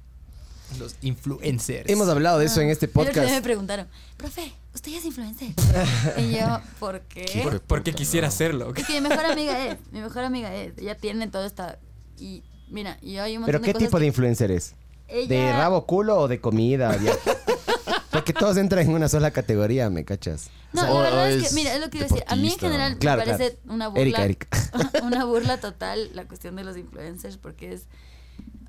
Los 0.80 0.96
influencers. 1.02 1.90
Hemos 1.90 2.10
hablado 2.10 2.40
de 2.40 2.46
eso 2.46 2.60
en 2.60 2.70
este 2.70 2.88
día 2.88 2.96
me 2.96 3.06
podcast. 3.12 3.44
preguntaron, 3.44 3.88
profe, 4.18 4.52
usted 4.74 4.92
ya 4.92 4.98
es 4.98 5.06
influencer. 5.06 5.54
y 6.18 6.32
yo, 6.32 6.60
¿por 6.80 7.02
qué? 7.02 7.26
De 7.50 7.60
Porque 7.60 7.94
quisiera 7.94 8.28
no. 8.28 8.34
hacerlo. 8.34 8.74
Es 8.76 8.86
que 8.86 9.00
mi 9.00 9.08
mejor 9.08 9.26
amiga 9.26 9.66
es, 9.66 9.78
mi 9.92 10.02
mejor 10.02 10.24
amiga 10.24 10.54
es, 10.54 10.78
ella 10.78 10.98
tiene 10.98 11.28
todo 11.28 11.46
esta... 11.46 11.80
Y 12.18 12.44
mira, 12.70 12.98
y 13.02 13.18
hay 13.18 13.38
un 13.38 13.42
montón 13.42 13.46
¿Pero 13.46 13.60
de 13.60 13.66
qué 13.66 13.74
cosas 13.74 13.88
tipo 13.88 14.00
de 14.00 14.08
influencer 14.08 14.52
es? 14.52 14.74
¿De 15.08 15.54
rabo 15.54 15.86
culo 15.86 16.18
o 16.18 16.28
de 16.28 16.42
comida? 16.42 16.98
Porque 18.16 18.34
todos 18.34 18.58
entran 18.58 18.86
en 18.86 18.94
una 18.94 19.08
sola 19.10 19.32
categoría, 19.32 19.90
¿me 19.90 20.04
cachas? 20.06 20.50
No, 20.74 20.82
O- 20.92 21.04
la 21.04 21.10
verdad 21.10 21.32
es 21.32 21.44
es 21.44 21.50
que, 21.50 21.56
mira, 21.56 21.74
es 21.76 21.80
lo 21.82 21.90
que 21.90 21.98
iba 21.98 22.06
a 22.06 22.10
decir. 22.10 22.24
A 22.28 22.36
mí 22.36 22.52
en 22.52 22.60
general 22.60 22.98
Claro, 22.98 23.22
me 23.22 23.26
parece 23.32 23.58
claro. 23.58 23.74
una 23.76 23.88
burla. 23.90 24.02
Erika, 24.02 24.24
Erika. 24.26 24.48
una 25.04 25.26
burla 25.26 25.60
total 25.60 26.10
la 26.14 26.28
cuestión 26.28 26.56
de 26.56 26.64
los 26.64 26.78
influencers 26.78 27.38
porque 27.38 27.74
es. 27.74 27.88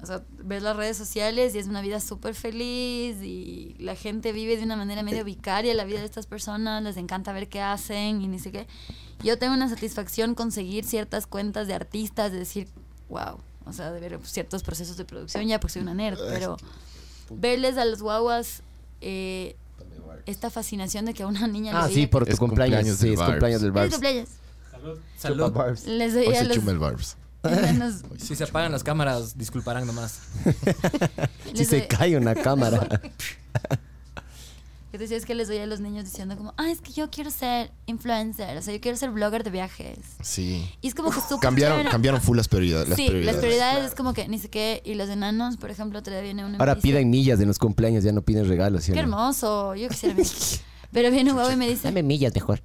O 0.03 0.05
sea, 0.07 0.23
ves 0.45 0.63
las 0.63 0.77
redes 0.77 0.97
sociales 0.99 1.55
y 1.55 1.59
es 1.59 1.67
una 1.69 1.81
vida 1.81 2.01
súper 2.01 2.35
feliz 2.35 3.17
y 3.23 3.75
la 3.79 3.97
gente 3.97 4.33
vive 4.33 4.57
de 4.59 4.63
una 4.63 4.77
manera 4.77 5.03
medio 5.03 5.25
vicaria 5.25 5.73
la 5.75 5.85
vida 5.85 6.01
de 6.01 6.05
estas 6.05 6.27
personas, 6.27 6.83
les 6.83 6.99
encanta 6.99 7.33
ver 7.33 7.49
qué 7.49 7.63
hacen 7.63 8.21
y 8.21 8.29
ni 8.29 8.39
sé 8.39 8.53
qué. 8.53 8.67
Yo 9.25 9.39
tengo 9.39 9.55
una 9.55 9.71
satisfacción 9.71 10.35
conseguir 10.35 10.85
ciertas 10.85 11.27
cuentas 11.27 11.67
de 11.67 11.73
artistas, 11.75 12.31
de 12.31 12.39
decir, 12.41 12.69
wow, 13.09 13.39
o 13.65 13.73
sea, 13.73 13.91
de 13.91 13.99
ver 14.01 14.21
ciertos 14.25 14.63
procesos 14.63 14.99
de 14.99 15.07
producción 15.07 15.47
ya 15.49 15.59
porque 15.59 15.73
soy 15.73 15.83
una 15.83 15.95
nerd, 15.95 16.19
pero 16.29 16.59
verles 17.31 17.79
a 17.79 17.85
los 17.87 18.03
guaguas 18.03 18.63
eh, 19.01 19.57
esta 20.27 20.51
fascinación 20.51 21.05
de 21.05 21.15
que 21.15 21.23
a 21.23 21.27
una 21.27 21.47
niña 21.47 21.73
Ah, 21.75 21.83
le 21.87 21.89
sí, 21.91 21.95
veía 21.97 22.11
por 22.11 22.23
Es 22.25 22.31
tu 22.31 22.37
cumpleaños. 22.39 22.97
cumpleaños 22.97 22.99
Sí, 22.99 23.05
del 23.05 23.13
es 23.15 23.19
Barbs. 23.19 23.31
cumpleaños 23.33 23.61
del 23.63 23.73
que- 23.73 23.79
¡Feliz 23.79 23.91
Barbs. 23.91 23.95
cumpleaños! 23.95 24.29
Salud. 25.19 25.47
Chupa 25.47 25.59
Barbs. 25.65 25.87
Les 25.87 26.15
Hoy 26.15 26.19
veía 26.21 26.39
a 26.41 26.43
se 26.43 26.49
los 26.49 26.57
chuma 26.57 26.71
el 26.73 26.79
Barbs. 26.79 27.17
enanos- 27.43 28.03
Si 28.19 28.35
se 28.35 28.45
apagan 28.45 28.73
las 28.73 28.83
cámaras, 28.85 29.37
disculparán 29.39 29.87
nomás. 29.87 30.19
Si 31.55 31.65
se 31.65 31.79
doy- 31.81 31.89
cae 31.89 32.17
una 32.17 32.35
cámara. 32.47 33.01
Que 34.97 35.03
decía, 35.05 35.17
es 35.19 35.27
que 35.27 35.35
les 35.35 35.49
doy 35.49 35.59
a 35.59 35.67
los 35.67 35.81
niños 35.81 36.05
diciendo 36.05 36.37
como, 36.37 36.55
ah, 36.57 36.71
es 36.71 36.81
que 36.81 36.93
yo 36.93 37.11
quiero 37.11 37.31
ser 37.31 37.71
influencer, 37.85 38.57
o 38.57 38.63
sea, 38.63 38.73
yo 38.73 38.81
quiero 38.81 38.97
ser 38.97 39.11
blogger 39.11 39.45
de 39.45 39.51
viajes. 39.51 39.99
Sí. 40.23 40.67
Y 40.81 40.89
es 40.89 40.95
como 40.95 41.11
que 41.11 41.21
súper 41.21 41.41
Cambiaron, 41.41 41.77
chévere. 41.79 41.91
cambiaron 41.91 42.21
full 42.23 42.37
las 42.37 42.49
prioridades. 42.49 42.89
Las 42.89 42.97
sí, 42.97 43.07
prioridades. 43.07 43.35
las 43.35 43.45
prioridades 43.45 43.85
es 43.87 43.95
como 43.95 44.15
que 44.15 44.27
ni 44.29 44.39
sé 44.39 44.49
qué. 44.49 44.81
Y 44.85 44.95
los 44.95 45.09
enanos, 45.11 45.57
por 45.59 45.71
ejemplo, 45.71 46.03
todavía 46.03 46.23
viene 46.23 46.45
una 46.45 46.59
Ahora 46.59 46.77
piden 46.77 47.11
millas 47.11 47.39
en 47.41 47.49
los 47.49 47.59
cumpleaños, 47.59 48.05
ya 48.05 48.13
no 48.13 48.23
piden 48.23 48.49
regalos. 48.49 48.85
¿sí 48.85 48.93
Qué 48.93 48.97
no? 48.97 49.03
hermoso, 49.05 49.75
yo 49.75 49.89
quisiera. 49.89 50.17
Pero 50.93 51.11
viene 51.11 51.33
un 51.33 51.37
huevo 51.39 51.51
y 51.51 51.57
me 51.57 51.69
dice, 51.69 51.83
Dame 51.89 52.03
millas 52.03 52.35
mejor. 52.35 52.63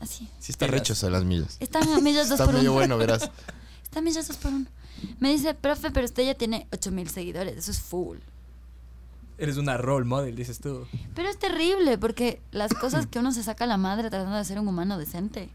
así, 0.00 0.28
Sí 0.40 0.52
está 0.52 0.66
rechos 0.66 1.04
a 1.04 1.10
las 1.10 1.24
millas. 1.24 1.56
están 1.60 1.82
a 1.92 2.00
millas 2.00 2.28
dos 2.28 2.40
Está 2.40 2.46
por 2.46 2.54
medio 2.54 2.70
uno. 2.72 2.78
bueno, 2.80 2.98
verás. 2.98 3.30
Están 3.84 4.04
millas 4.04 4.26
dos 4.28 4.36
por 4.38 4.52
uno. 4.52 4.66
Me 5.18 5.30
dice, 5.30 5.54
profe, 5.54 5.90
pero 5.90 6.04
usted 6.04 6.24
ya 6.24 6.34
tiene 6.34 6.66
8000 6.72 7.08
seguidores, 7.10 7.56
eso 7.56 7.70
es 7.70 7.80
full. 7.80 8.18
Eres 9.40 9.56
una 9.56 9.76
role 9.78 10.04
model, 10.04 10.36
dices 10.36 10.60
tú. 10.60 10.86
Pero 11.14 11.28
es 11.28 11.38
terrible 11.38 11.96
porque 11.98 12.42
las 12.52 12.74
cosas 12.74 13.06
que 13.06 13.18
uno 13.18 13.32
se 13.32 13.42
saca 13.42 13.64
a 13.64 13.66
la 13.66 13.78
madre 13.78 14.10
tratando 14.10 14.36
de 14.36 14.44
ser 14.44 14.60
un 14.60 14.68
humano 14.68 14.98
decente 14.98 15.48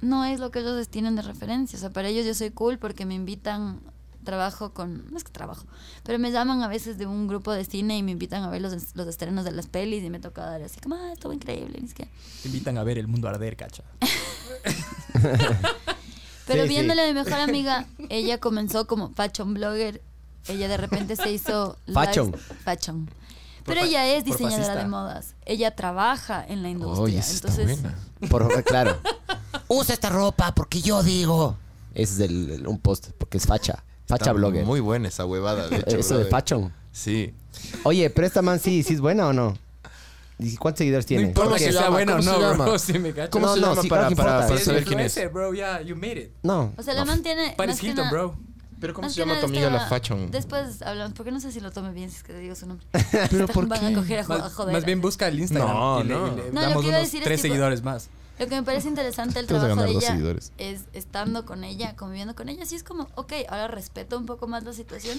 no 0.00 0.24
es 0.24 0.40
lo 0.40 0.50
que 0.50 0.60
ellos 0.60 0.88
tienen 0.88 1.16
de 1.16 1.22
referencia. 1.22 1.76
O 1.76 1.80
sea, 1.80 1.90
para 1.90 2.08
ellos 2.08 2.26
yo 2.26 2.34
soy 2.34 2.50
cool 2.50 2.78
porque 2.78 3.04
me 3.06 3.14
invitan, 3.14 3.80
trabajo 4.24 4.72
con, 4.72 5.10
no 5.10 5.16
es 5.16 5.24
que 5.24 5.30
trabajo, 5.32 5.64
pero 6.04 6.18
me 6.18 6.30
llaman 6.30 6.62
a 6.62 6.68
veces 6.68 6.98
de 6.98 7.06
un 7.06 7.26
grupo 7.28 7.52
de 7.52 7.64
cine 7.64 7.98
y 7.98 8.02
me 8.02 8.10
invitan 8.12 8.42
a 8.42 8.50
ver 8.50 8.62
los, 8.62 8.94
los 8.94 9.06
estrenos 9.08 9.44
de 9.44 9.52
las 9.52 9.66
pelis 9.68 10.04
y 10.04 10.10
me 10.10 10.18
toca 10.20 10.44
dar 10.44 10.62
así 10.62 10.80
como, 10.80 10.94
ah, 10.96 11.12
estuvo 11.12 11.32
increíble. 11.32 11.80
es 11.84 11.94
que... 11.94 12.08
Te 12.42 12.48
invitan 12.48 12.78
a 12.78 12.84
ver 12.84 12.98
el 12.98 13.08
mundo 13.08 13.28
arder, 13.28 13.56
cacha. 13.56 13.84
Pero 16.46 16.62
Sí, 16.64 16.68
sí. 16.68 16.74
viéndole 16.74 17.02
a 17.02 17.06
mi 17.06 17.14
mejor 17.14 17.34
amiga, 17.40 17.86
ella 18.08 18.38
comenzó 18.38 18.86
como 18.86 19.10
fashion 19.10 19.54
blogger. 19.54 20.02
Ella 20.48 20.68
de 20.68 20.76
repente 20.76 21.16
se 21.16 21.30
hizo... 21.30 21.76
Fashion. 21.92 22.32
lives- 22.32 22.40
Fashion. 22.64 23.10
Pero 23.64 23.80
ella 23.82 24.06
es 24.16 24.24
diseñadora 24.24 24.74
de 24.74 24.86
modas. 24.86 25.34
Ella 25.46 25.74
trabaja 25.76 26.44
en 26.46 26.62
la 26.62 26.68
industria. 26.70 27.20
Está 27.20 27.48
entonces, 27.48 27.80
buena. 27.80 27.98
Por, 28.28 28.64
claro. 28.64 28.96
Usa 29.68 29.94
esta 29.94 30.08
ropa 30.08 30.52
porque 30.54 30.80
yo 30.82 31.02
digo. 31.02 31.56
Ese 31.94 32.14
es 32.24 32.30
el, 32.30 32.50
el- 32.50 32.66
un 32.66 32.78
post, 32.80 33.10
porque 33.18 33.38
es 33.38 33.46
facha. 33.46 33.84
Facha 34.08 34.24
Está 34.24 34.32
blogger. 34.32 34.64
Muy 34.64 34.80
buena 34.80 35.08
esa 35.08 35.24
huevada, 35.26 35.68
de 35.68 35.76
hecho. 35.76 35.96
Eso 35.96 36.18
de 36.18 36.24
brother. 36.24 36.30
fashion. 36.42 36.72
Sí. 36.90 37.34
Oye, 37.84 38.10
pero 38.10 38.26
esta 38.26 38.42
man 38.42 38.58
sí, 38.58 38.82
sí 38.82 38.94
es 38.94 39.00
buena 39.00 39.28
o 39.28 39.32
no? 39.32 39.56
¿Y 40.38 40.56
cuántos 40.56 40.78
seguidores 40.78 41.04
No 41.04 41.08
tiene? 41.08 41.22
importa 41.28 41.44
¿Cómo 41.50 41.56
que 41.58 41.64
se 41.66 41.72
sea 41.72 41.88
bueno 41.90 42.14
o 42.14 42.16
¿Cómo 42.16 42.22
se 42.22 42.30
no, 42.30 42.40
llama? 42.40 42.64
bro. 42.64 42.78
Sí, 42.80 42.98
me 42.98 43.12
cacho. 43.12 43.30
¿Cómo 43.30 43.46
No, 43.46 43.54
se 43.54 43.60
no, 43.60 43.68
llama 43.70 43.82
sí, 43.82 43.88
para, 43.88 44.00
para, 44.02 44.10
importa. 44.10 44.32
para 44.40 44.48
Eres 44.48 44.64
saber 44.64 44.84
quién 44.84 44.98
es? 45.00 45.32
bro. 45.32 45.54
Ya, 45.54 45.80
you 45.82 45.94
made 45.94 46.20
it. 46.20 46.30
No. 46.42 46.72
O 46.76 46.82
sea, 46.82 46.94
la 46.94 47.04
man 47.04 47.22
tiene... 47.22 47.54
Paris 47.56 47.80
Hilton, 47.80 48.10
bro. 48.10 48.36
Pero 48.82 48.92
¿cómo 48.92 49.06
más 49.06 49.14
se 49.14 49.20
llama 49.20 49.40
tu 49.40 49.46
amiga 49.46 49.70
la 49.70 49.86
fashion? 49.88 50.30
Después 50.30 50.82
hablamos, 50.82 51.14
porque 51.14 51.32
no 51.32 51.40
sé 51.40 51.50
si 51.52 51.60
lo 51.60 51.70
tome 51.70 51.92
bien 51.92 52.10
si 52.10 52.16
es 52.18 52.22
que 52.22 52.34
digo 52.36 52.54
su 52.54 52.66
nombre. 52.66 52.86
¿Pero 53.30 53.48
por 53.54 53.66
Van 53.68 53.80
qué? 53.80 53.86
a 53.86 53.94
coger 53.94 54.18
a, 54.18 54.24
jo- 54.24 54.32
a 54.34 54.38
Más, 54.38 54.52
joder. 54.52 54.72
más 54.74 54.84
bien 54.84 55.00
busca 55.00 55.28
el 55.28 55.40
Instagram 55.40 55.74
No, 55.74 56.00
y 56.00 56.04
le, 56.04 56.14
no. 56.14 56.26
y 56.26 56.30
le 56.36 56.42
No, 56.50 56.52
lo 56.52 56.60
damos 56.60 56.82
que 56.82 56.88
iba 56.88 56.96
a 56.96 57.00
unos 57.00 57.08
decir 57.10 57.20
es 57.20 57.24
tres 57.24 57.40
tipo- 57.40 57.52
seguidores 57.54 57.82
más. 57.82 58.10
Lo 58.38 58.46
que 58.48 58.54
me 58.56 58.62
parece 58.62 58.88
interesante 58.88 59.38
el 59.38 59.46
Te 59.46 59.54
vas 59.54 59.62
a 59.62 59.66
trabajo 59.66 59.86
de 59.88 59.94
dos 59.94 60.02
ella 60.02 60.12
seguidores. 60.12 60.52
es 60.58 60.82
estando 60.92 61.46
con 61.46 61.64
ella, 61.64 61.94
conviviendo 61.96 62.34
con 62.34 62.48
ella. 62.48 62.66
Sí 62.66 62.74
es 62.74 62.82
como, 62.82 63.08
ok, 63.14 63.32
ahora 63.48 63.68
respeto 63.68 64.18
un 64.18 64.26
poco 64.26 64.48
más 64.48 64.64
la 64.64 64.72
situación. 64.72 65.18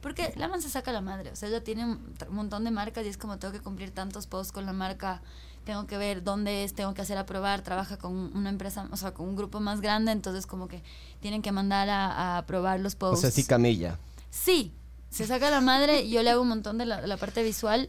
Porque 0.00 0.32
la 0.36 0.48
man 0.48 0.60
se 0.60 0.68
saca 0.68 0.92
la 0.92 1.00
madre. 1.00 1.30
O 1.30 1.36
sea, 1.36 1.48
ella 1.48 1.62
tiene 1.64 1.84
un, 1.84 2.14
un 2.28 2.34
montón 2.34 2.64
de 2.64 2.70
marcas 2.70 3.04
y 3.04 3.08
es 3.08 3.16
como 3.18 3.38
tengo 3.38 3.52
que 3.52 3.60
cumplir 3.60 3.90
tantos 3.92 4.26
posts 4.26 4.52
con 4.52 4.66
la 4.66 4.72
marca. 4.72 5.22
Tengo 5.64 5.86
que 5.86 5.96
ver 5.96 6.22
dónde 6.24 6.64
es, 6.64 6.74
tengo 6.74 6.92
que 6.94 7.02
hacer 7.02 7.16
aprobar. 7.18 7.62
Trabaja 7.62 7.96
con 7.98 8.12
una 8.36 8.48
empresa, 8.50 8.88
o 8.90 8.96
sea, 8.96 9.12
con 9.14 9.28
un 9.28 9.36
grupo 9.36 9.60
más 9.60 9.80
grande. 9.80 10.10
Entonces, 10.12 10.46
como 10.46 10.66
que 10.68 10.82
tienen 11.20 11.40
que 11.42 11.52
mandar 11.52 11.88
a, 11.88 12.06
a 12.10 12.38
aprobar 12.38 12.80
los 12.80 12.94
O 12.94 12.98
posts. 12.98 13.20
sea, 13.20 13.30
sí 13.30 13.44
camilla. 13.44 13.98
Sí, 14.30 14.72
se 15.10 15.26
saca 15.26 15.50
la 15.50 15.60
madre 15.60 16.02
y 16.02 16.10
yo 16.10 16.22
le 16.22 16.30
hago 16.30 16.42
un 16.42 16.48
montón 16.48 16.78
de 16.78 16.86
la, 16.86 17.06
la 17.06 17.16
parte 17.16 17.42
visual, 17.42 17.88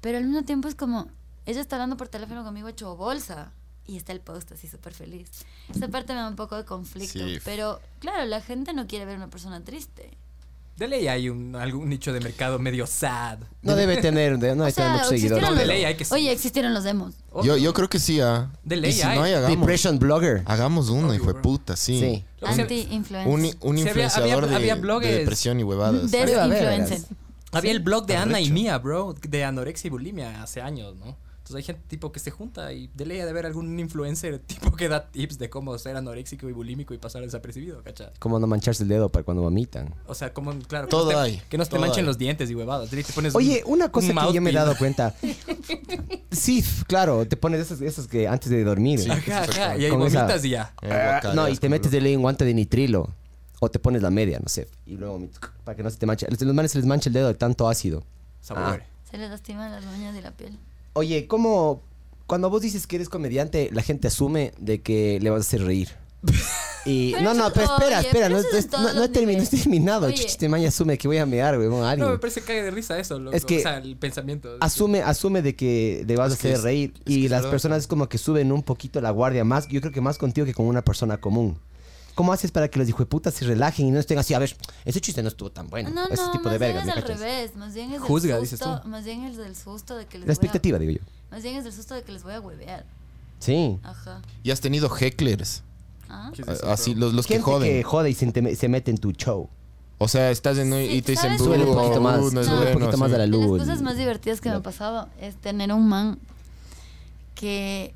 pero 0.00 0.18
al 0.18 0.24
mismo 0.24 0.42
tiempo 0.42 0.68
es 0.68 0.74
como, 0.74 1.08
ella 1.46 1.60
está 1.60 1.76
hablando 1.76 1.96
por 1.96 2.08
teléfono 2.08 2.44
conmigo 2.44 2.68
hecho 2.68 2.94
bolsa 2.94 3.52
y 3.86 3.96
está 3.96 4.12
el 4.12 4.20
post 4.20 4.52
así 4.52 4.68
súper 4.68 4.92
feliz. 4.94 5.28
Esa 5.74 5.88
parte 5.88 6.12
me 6.12 6.20
da 6.20 6.28
un 6.28 6.36
poco 6.36 6.56
de 6.56 6.64
conflicto, 6.64 7.18
Sí. 7.18 7.38
pero 7.44 7.80
claro, 7.98 8.24
la 8.26 8.40
gente 8.40 8.74
no 8.74 8.86
quiere 8.86 9.06
ver 9.06 9.16
una 9.16 9.28
persona 9.30 9.60
triste. 9.64 10.16
De 10.76 10.88
ley 10.88 11.06
hay 11.06 11.28
un, 11.28 11.54
algún 11.54 11.88
nicho 11.88 12.12
de 12.12 12.20
mercado 12.20 12.58
medio 12.58 12.86
sad. 12.86 13.38
No 13.60 13.76
debe 13.76 13.98
tener, 13.98 14.38
de- 14.38 14.56
no 14.56 14.62
O 14.62 14.66
debe 14.66 14.72
tener 14.72 14.92
muchos 14.92 15.08
seguidores. 15.10 15.48
No, 15.48 15.54
de 15.54 15.66
ley 15.66 15.84
hay 15.84 15.94
que- 15.96 16.06
Oye, 16.10 16.32
existieron 16.32 16.72
los 16.74 16.82
demos. 16.82 17.14
Yo, 17.44 17.56
yo 17.56 17.72
creo 17.74 17.88
que 17.88 17.98
sí, 17.98 18.20
ah. 18.20 18.50
De 18.64 18.76
ley 18.76 18.90
y 18.90 18.94
si 18.94 19.02
hay. 19.02 19.18
no 19.18 19.22
hay, 19.24 19.34
hagamos. 19.34 19.58
Depression 19.60 19.98
blogger. 19.98 20.42
Hagamos 20.46 20.88
uno, 20.88 21.08
Obvio, 21.08 21.14
hijo 21.14 21.32
de 21.32 21.40
puta, 21.40 21.76
sí. 21.76 22.00
Sí. 22.00 22.24
Anti-influencer. 22.44 23.28
Un, 23.32 23.40
un 23.44 23.50
Sí, 23.50 23.66
había- 23.66 23.80
influenciador 24.06 24.44
había- 24.44 24.46
de, 24.48 24.56
había 24.56 24.74
de 24.74 24.80
bloggers. 24.80 25.16
depresión 25.18 25.60
y 25.60 25.62
huevadas. 25.62 26.10
Desinfluencer. 26.10 27.00
Había 27.52 27.70
el 27.72 27.80
blog 27.80 28.06
de 28.06 28.16
Ana 28.16 28.40
y 28.40 28.44
Arrecho. 28.44 28.54
Mía, 28.54 28.78
bro, 28.78 29.14
de 29.28 29.44
anorexia 29.44 29.88
y 29.88 29.90
bulimia 29.90 30.42
hace 30.42 30.62
años, 30.62 30.96
¿no? 30.96 31.16
Entonces 31.42 31.56
hay 31.56 31.62
gente 31.64 31.82
tipo 31.88 32.12
que 32.12 32.20
se 32.20 32.30
junta 32.30 32.72
y 32.72 32.88
de 32.94 33.04
ley 33.04 33.18
ha 33.18 33.24
de 33.24 33.30
haber 33.32 33.46
algún 33.46 33.76
influencer 33.80 34.38
tipo 34.46 34.76
que 34.76 34.88
da 34.88 35.10
tips 35.10 35.38
de 35.38 35.50
cómo 35.50 35.76
ser 35.76 35.96
anoréxico 35.96 36.48
y 36.48 36.52
bulímico 36.52 36.94
y 36.94 36.98
pasar 36.98 37.22
desapercibido, 37.22 37.82
¿cacha? 37.82 38.12
Cómo 38.20 38.38
no 38.38 38.46
mancharse 38.46 38.84
el 38.84 38.88
dedo 38.88 39.10
para 39.10 39.24
cuando 39.24 39.42
vomitan. 39.42 39.92
O 40.06 40.14
sea, 40.14 40.32
como, 40.32 40.56
claro, 40.60 40.86
que 40.86 40.90
Todo 40.92 41.06
no 41.10 41.18
te, 41.18 41.24
hay, 41.24 41.42
que 41.48 41.58
no 41.58 41.64
se 41.64 41.70
te 41.72 41.78
manchen 41.80 42.00
hay. 42.00 42.06
los 42.06 42.16
dientes 42.18 42.48
y 42.48 42.54
huevadas. 42.54 42.88
Te 42.90 43.02
pones 43.12 43.34
Oye, 43.34 43.62
un- 43.66 43.72
una 43.74 43.90
cosa 43.90 44.12
un 44.12 44.28
que 44.28 44.34
yo 44.34 44.40
me 44.40 44.50
he 44.50 44.54
dado 44.54 44.76
cuenta. 44.78 45.14
Sí, 46.30 46.64
claro, 46.86 47.26
te 47.26 47.36
pones 47.36 47.60
esas, 47.60 47.80
esas 47.82 48.06
que 48.06 48.26
antes 48.26 48.48
de 48.50 48.64
dormir. 48.64 49.00
Sí. 49.00 49.10
Ajá, 49.10 49.42
ajá, 49.42 49.76
y 49.76 49.80
ahí 49.84 49.86
esa- 49.86 49.96
vomitas 49.96 50.44
y 50.44 50.50
ya. 50.50 50.72
Eh, 50.80 50.90
Ah, 50.90 51.32
no, 51.34 51.46
y 51.48 51.56
te 51.56 51.68
metes 51.68 51.90
de 51.90 52.00
ley 52.00 52.16
un 52.16 52.22
guante 52.22 52.44
de 52.44 52.54
nitrilo. 52.54 53.08
O 53.60 53.70
te 53.70 53.78
pones 53.78 54.02
la 54.02 54.10
media, 54.10 54.38
no 54.40 54.48
sé. 54.48 54.66
Y 54.86 54.96
luego, 54.96 55.28
para 55.64 55.76
que 55.76 55.82
no 55.82 55.90
se 55.90 55.96
te 55.98 56.06
manche. 56.06 56.26
A 56.26 56.30
los 56.30 56.54
manes 56.54 56.72
se 56.72 56.78
les 56.78 56.86
mancha 56.86 57.10
el 57.10 57.12
dedo 57.14 57.28
de 57.28 57.34
tanto 57.34 57.68
ácido. 57.68 58.02
Sabor. 58.40 58.82
Se 59.08 59.18
les 59.18 59.30
lastiman 59.30 59.70
las 59.70 59.84
uñas 59.84 60.16
y 60.16 60.20
la 60.22 60.30
piel. 60.32 60.58
Oye, 60.94 61.26
¿cómo. 61.26 61.82
Cuando 62.26 62.48
vos 62.50 62.62
dices 62.62 62.86
que 62.86 62.96
eres 62.96 63.08
comediante, 63.08 63.68
la 63.72 63.82
gente 63.82 64.08
asume 64.08 64.52
de 64.58 64.80
que 64.80 65.18
le 65.20 65.30
vas 65.30 65.38
a 65.38 65.40
hacer 65.40 65.62
reír. 65.64 65.88
Y. 66.84 67.12
Pero 67.12 67.22
no, 67.22 67.34
no, 67.34 67.52
pero 67.52 67.66
espera, 67.66 67.98
oye, 68.00 68.08
espera, 68.08 68.26
pero 68.28 68.42
no, 68.42 68.58
es 68.58 68.72
no- 68.72 68.92
no- 68.94 69.04
he 69.04 69.08
terminado, 69.08 69.48
terminado. 69.48 70.08
Este 70.08 70.48
man 70.48 70.64
asume 70.66 70.98
que 70.98 71.06
voy 71.06 71.18
a 71.18 71.24
mear, 71.24 71.56
weón, 71.56 71.74
a 71.74 71.78
No, 71.78 71.86
alguien. 71.86 72.10
me 72.10 72.18
parece 72.18 72.40
cague 72.40 72.60
de 72.60 72.72
risa 72.72 72.98
eso, 72.98 73.20
loco. 73.20 73.36
Es 73.36 73.44
que- 73.44 73.58
o 73.58 73.62
sea, 73.62 73.78
el 73.78 73.96
pensamiento. 73.96 74.56
Asume, 74.58 75.00
asume 75.00 75.42
de 75.42 75.54
que 75.54 76.02
le 76.04 76.16
vas 76.16 76.32
Es 76.32 76.38
a 76.40 76.42
que 76.42 76.48
hacer 76.48 76.56
es- 76.58 76.62
reír. 76.64 76.92
que 76.92 77.12
y 77.12 77.28
las 77.28 77.46
personas 77.46 77.78
es 77.78 77.86
como 77.86 78.08
que 78.08 78.18
suben 78.18 78.50
un 78.50 78.64
poquito 78.64 79.00
la 79.00 79.12
guardia 79.12 79.44
más. 79.44 79.68
Yo 79.68 79.80
creo 79.80 79.92
que 79.92 80.00
más 80.00 80.18
contigo 80.18 80.44
que 80.44 80.54
con 80.54 80.66
una 80.66 80.82
persona 80.82 81.18
común. 81.18 81.56
¿Cómo 82.14 82.32
haces 82.32 82.50
para 82.50 82.68
que 82.68 82.78
los 82.78 82.88
hijueputas 82.88 83.32
se 83.34 83.44
relajen 83.46 83.86
y 83.86 83.90
no 83.90 83.98
estén 83.98 84.18
así? 84.18 84.34
A 84.34 84.38
ver, 84.38 84.54
ese 84.84 85.00
chiste 85.00 85.22
no 85.22 85.28
estuvo 85.28 85.50
tan 85.50 85.68
bueno. 85.68 85.88
No, 85.90 86.04
ese 86.08 86.22
no, 86.22 86.30
tipo 86.32 86.44
más 86.44 86.52
de 86.52 86.58
bien 86.58 86.72
vergas, 86.74 86.82
es 86.82 86.86
¿me 86.86 86.92
al 86.92 87.02
cachas? 87.02 87.20
revés. 87.20 87.56
Más 87.56 87.74
bien 87.74 87.92
es 87.92 88.00
Juzga, 88.02 88.34
del 88.34 88.42
dices 88.42 88.58
susto. 88.58 88.80
tú. 88.82 88.88
Más 88.88 89.04
bien 89.04 89.24
es 89.24 89.36
del 89.38 89.56
susto 89.56 89.96
de 89.96 90.04
que 90.06 90.18
les 90.18 90.20
La 90.20 90.26
voy 90.26 90.30
a- 90.30 90.32
expectativa, 90.34 90.78
digo 90.78 90.92
yo. 90.92 91.00
Más 91.30 91.42
bien 91.42 91.56
es 91.56 91.64
del 91.64 91.72
susto 91.72 91.94
de 91.94 92.02
que 92.02 92.12
les 92.12 92.22
voy 92.22 92.34
a 92.34 92.40
huevear. 92.40 92.84
Sí. 93.38 93.78
Ajá. 93.82 94.20
Y 94.42 94.50
has 94.50 94.60
tenido 94.60 94.88
hecklers. 94.94 95.62
¿Ah? 96.10 96.30
¿Qué 96.34 96.42
es 96.42 96.48
eso, 96.48 96.70
Así, 96.70 96.94
los, 96.94 97.14
los 97.14 97.26
que 97.26 97.34
Gente 97.34 97.44
joden. 97.50 97.72
que 97.72 97.82
jode 97.82 98.10
y 98.10 98.14
se, 98.14 98.30
te- 98.30 98.56
se 98.56 98.68
mete 98.68 98.90
en 98.90 98.98
tu 98.98 99.12
show. 99.12 99.48
O 99.98 100.08
sea, 100.08 100.30
estás 100.30 100.58
en 100.58 100.72
un, 100.72 100.80
Sí, 100.80 100.84
y 100.96 101.02
te 101.02 101.12
dicen, 101.12 101.38
¿sabes? 101.38 101.56
"Bú, 101.58 101.70
un 101.70 101.74
poquito 101.76 102.00
más. 102.02 102.20
no 102.32 102.40
es 102.40 102.46
Sube 102.46 102.56
un 102.56 102.62
bueno", 102.64 102.78
poquito 102.80 102.98
más 102.98 103.10
de 103.10 103.18
la 103.18 103.24
De 103.24 103.30
luz. 103.30 103.58
las 103.58 103.66
cosas 103.68 103.82
más 103.82 103.96
divertidas 103.96 104.40
que 104.40 104.50
me 104.50 104.56
ha 104.56 104.60
pasado 104.62 105.08
es 105.20 105.34
tener 105.36 105.72
un 105.72 105.88
man 105.88 106.18
que 107.34 107.94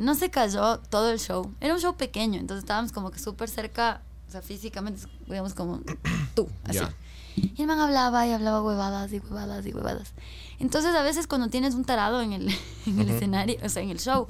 no 0.00 0.14
se 0.14 0.30
cayó 0.30 0.78
todo 0.78 1.10
el 1.10 1.18
show. 1.18 1.54
Era 1.60 1.74
un 1.74 1.80
show 1.80 1.94
pequeño, 1.96 2.40
entonces 2.40 2.64
estábamos 2.64 2.90
como 2.90 3.10
que 3.10 3.18
súper 3.18 3.48
cerca, 3.48 4.02
o 4.28 4.32
sea, 4.32 4.42
físicamente, 4.42 5.02
digamos 5.26 5.54
como 5.54 5.80
tú, 6.34 6.48
así. 6.64 6.78
Ya. 6.78 6.94
Y 7.36 7.62
el 7.62 7.68
man 7.68 7.78
hablaba 7.78 8.26
y 8.26 8.32
hablaba 8.32 8.62
huevadas 8.62 9.12
y 9.12 9.18
huevadas 9.18 9.64
y 9.66 9.72
huevadas. 9.72 10.12
Entonces, 10.58 10.94
a 10.94 11.02
veces 11.02 11.26
cuando 11.26 11.48
tienes 11.48 11.74
un 11.74 11.84
tarado 11.84 12.22
en 12.22 12.32
el, 12.32 12.48
en 12.86 12.98
el 12.98 13.10
escenario, 13.10 13.58
o 13.62 13.68
sea, 13.68 13.82
en 13.82 13.90
el 13.90 14.00
show, 14.00 14.26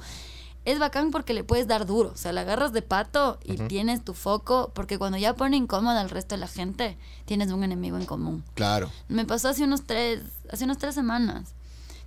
es 0.65 0.77
bacán 0.77 1.09
porque 1.09 1.33
le 1.33 1.43
puedes 1.43 1.67
dar 1.67 1.85
duro. 1.85 2.11
O 2.13 2.17
sea, 2.17 2.33
le 2.33 2.41
agarras 2.41 2.73
de 2.73 2.81
pato 2.81 3.39
y 3.43 3.55
tienes 3.55 4.03
tu 4.03 4.13
foco, 4.13 4.71
porque 4.75 4.97
cuando 4.97 5.17
ya 5.17 5.35
pone 5.35 5.57
incómoda 5.57 6.01
al 6.01 6.09
resto 6.09 6.35
de 6.35 6.39
la 6.39 6.47
gente, 6.47 6.97
tienes 7.25 7.51
un 7.51 7.63
enemigo 7.63 7.97
en 7.97 8.05
común. 8.05 8.43
Claro. 8.53 8.91
Me 9.07 9.25
pasó 9.25 9.49
hace 9.49 9.63
unos 9.63 9.83
tres, 9.83 10.21
hace 10.51 10.65
unas 10.65 10.77
tres 10.77 10.93
semanas. 10.93 11.53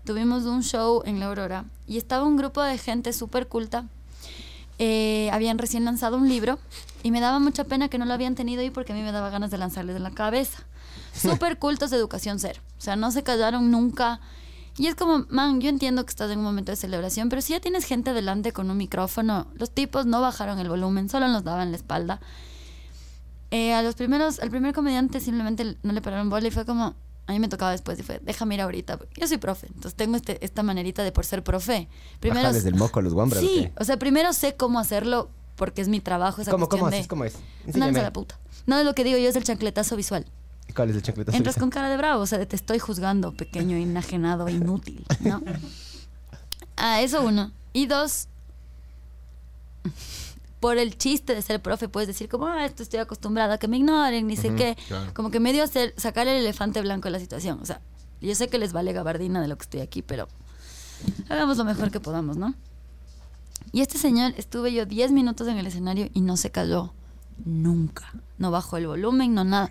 Tuvimos 0.05 0.45
un 0.45 0.63
show 0.63 1.03
en 1.07 1.19
La 1.19 1.27
Aurora 1.27 1.65
y 1.87 1.97
estaba 1.97 2.25
un 2.25 2.37
grupo 2.37 2.61
de 2.61 2.77
gente 2.77 3.15
súper 3.15 3.49
culta. 3.49 3.87
Eh, 4.79 5.31
habían 5.33 5.57
recién 5.57 5.87
lanzado 5.87 6.19
un 6.19 6.29
libro 6.29 6.59
y 7.03 7.11
me 7.11 7.21
daba 7.21 7.39
mucha 7.39 7.65
pena 7.65 7.89
que 7.89 7.97
no 7.97 8.05
lo 8.05 8.13
habían 8.13 8.35
tenido 8.35 8.61
ahí 8.61 8.69
porque 8.69 8.93
a 8.93 8.97
mí 8.97 9.03
me 9.03 9.13
daba 9.13 9.31
ganas 9.31 9.51
de 9.51 9.57
lanzarles 9.57 9.95
de 9.95 10.01
la 10.01 10.11
cabeza. 10.11 10.65
Súper 11.15 11.59
cultos 11.59 11.91
de 11.91 11.97
educación 11.97 12.39
cero. 12.39 12.61
O 12.77 12.83
sea, 12.83 12.97
no 12.97 13.11
se 13.13 13.23
callaron 13.23 13.71
nunca. 13.71 14.21
Y 14.77 14.89
es 14.89 14.95
como, 14.95 15.25
man, 15.31 15.63
yo 15.63 15.71
entiendo 15.71 16.05
que 16.05 16.11
estás 16.11 16.31
en 16.31 16.39
un 16.39 16.45
momento 16.45 16.73
de 16.73 16.77
celebración, 16.77 17.31
pero 17.31 17.41
si 17.41 17.55
ya 17.55 17.61
tienes 17.61 17.87
gente 17.87 18.13
delante 18.13 18.53
con 18.53 18.71
un 18.71 18.77
micrófono, 18.77 19.47
los 19.55 19.71
tipos 19.71 20.05
no 20.05 20.21
bajaron 20.21 20.59
el 20.59 20.69
volumen, 20.69 21.09
solo 21.09 21.29
nos 21.29 21.45
daban 21.45 21.71
la 21.71 21.79
espalda. 21.79 22.21
Eh, 23.53 23.73
a 23.73 23.81
los 23.83 23.95
primeros, 23.95 24.41
al 24.41 24.51
primer 24.51 24.75
comediante 24.75 25.21
simplemente 25.21 25.79
no 25.83 25.93
le 25.93 26.03
pararon 26.03 26.29
bola 26.29 26.49
y 26.49 26.51
fue 26.51 26.67
como, 26.67 26.95
a 27.27 27.33
mí 27.33 27.39
me 27.39 27.49
tocaba 27.49 27.71
después 27.71 27.99
y 27.99 28.03
fue, 28.03 28.21
déjame 28.23 28.55
ir 28.55 28.61
ahorita. 28.61 28.99
Yo 29.17 29.27
soy 29.27 29.39
profe, 29.39 29.69
entonces 29.69 29.95
tengo 29.95 30.17
este, 30.17 30.45
esta 30.45 30.63
manerita 30.63 31.03
de 31.03 31.13
por 31.13 31.25
ser 31.25 31.43
profe. 31.43 31.89
Primero, 32.21 32.43
Bajarles 32.43 32.65
del 32.65 32.75
moco 32.75 32.99
a 33.01 33.03
los 33.03 33.15
guambras. 33.15 33.43
¿o 33.43 33.47
sí, 33.47 33.71
o 33.79 33.85
sea, 33.85 33.99
primero 33.99 34.33
sé 34.33 34.57
cómo 34.57 34.79
hacerlo 34.79 35.31
porque 35.57 35.81
es 35.81 35.89
mi 35.89 36.01
trabajo. 36.01 36.43
Esa 36.43 36.51
¿Cómo, 36.51 36.69
cómo 36.69 36.83
cuestión 36.83 36.95
haces? 37.01 37.05
de 37.07 37.09
¿Cómo 37.09 37.25
es? 37.25 37.35
Enséñame. 37.67 37.99
a 37.99 38.03
la 38.03 38.13
puta. 38.13 38.39
No, 38.67 38.83
lo 38.83 38.95
que 38.95 39.05
digo 39.05 39.19
yo 39.19 39.29
es 39.29 39.37
el 39.37 39.45
chancletazo 39.45 39.97
visual. 39.97 40.27
¿Cuál 40.75 40.91
es 40.91 40.97
el 40.97 41.03
chancletazo? 41.03 41.37
Entras 41.37 41.55
visual? 41.55 41.63
con 41.63 41.71
cara 41.71 41.89
de 41.89 41.97
bravo, 41.97 42.23
o 42.23 42.27
sea, 42.27 42.39
de 42.39 42.47
te 42.47 42.57
estoy 42.57 42.79
juzgando, 42.79 43.33
pequeño, 43.33 43.77
enajenado, 43.77 44.49
inútil, 44.49 45.05
¿no? 45.21 45.43
Ah, 46.77 47.03
eso 47.03 47.23
uno. 47.23 47.53
Y 47.73 47.87
dos, 47.87 48.27
por 50.65 50.79
el 50.79 50.97
chiste 50.97 51.35
de 51.35 51.43
ser 51.43 51.61
profe, 51.61 51.91
puedes 51.91 52.07
decir 52.07 52.31
como, 52.31 52.47
ah, 52.47 52.65
esto 52.65 52.83
estoy 52.83 52.99
acostumbrada 52.99 53.57
a 53.57 53.59
que 53.59 53.69
me 53.69 53.77
ignoren, 53.77 54.27
ni 54.27 54.35
sé 54.35 54.55
qué. 54.55 54.79
claro. 54.89 55.13
Como 55.13 55.31
que 55.31 55.39
medio 55.39 55.63
hacer, 55.63 55.93
sacar 55.99 56.27
el 56.27 56.39
elefante 56.39 56.81
blanco 56.81 57.09
de 57.09 57.11
la 57.11 57.21
situación. 57.21 57.59
O 57.61 57.67
sea, 57.67 57.83
yo 58.23 58.35
sé 58.35 58.49
que 58.49 58.57
les 58.57 58.73
vale 58.73 58.95
gabardina 58.95 59.43
de 59.43 59.49
lo 59.49 59.59
que 59.59 59.65
estoy 59.65 59.81
aquí, 59.83 60.01
pero 60.01 60.27
hagamos 61.29 61.59
lo 61.59 61.67
mejor 61.67 61.91
que 61.91 62.01
podamos, 62.01 62.39
¿no? 62.39 62.55
Y 63.73 63.83
este 63.83 63.99
señor, 63.99 64.33
estuve 64.39 64.73
yo 64.73 64.87
10 64.87 65.13
minutos 65.13 65.47
en 65.49 65.59
el 65.59 65.67
escenario 65.67 66.09
y 66.15 66.23
no 66.23 66.39
se 66.39 66.51
cayó 66.51 66.95
nunca. 67.45 68.11
No 68.39 68.51
bajó 68.51 68.79
el 68.79 68.87
volumen, 68.87 69.35
no 69.35 69.45
nada. 69.45 69.69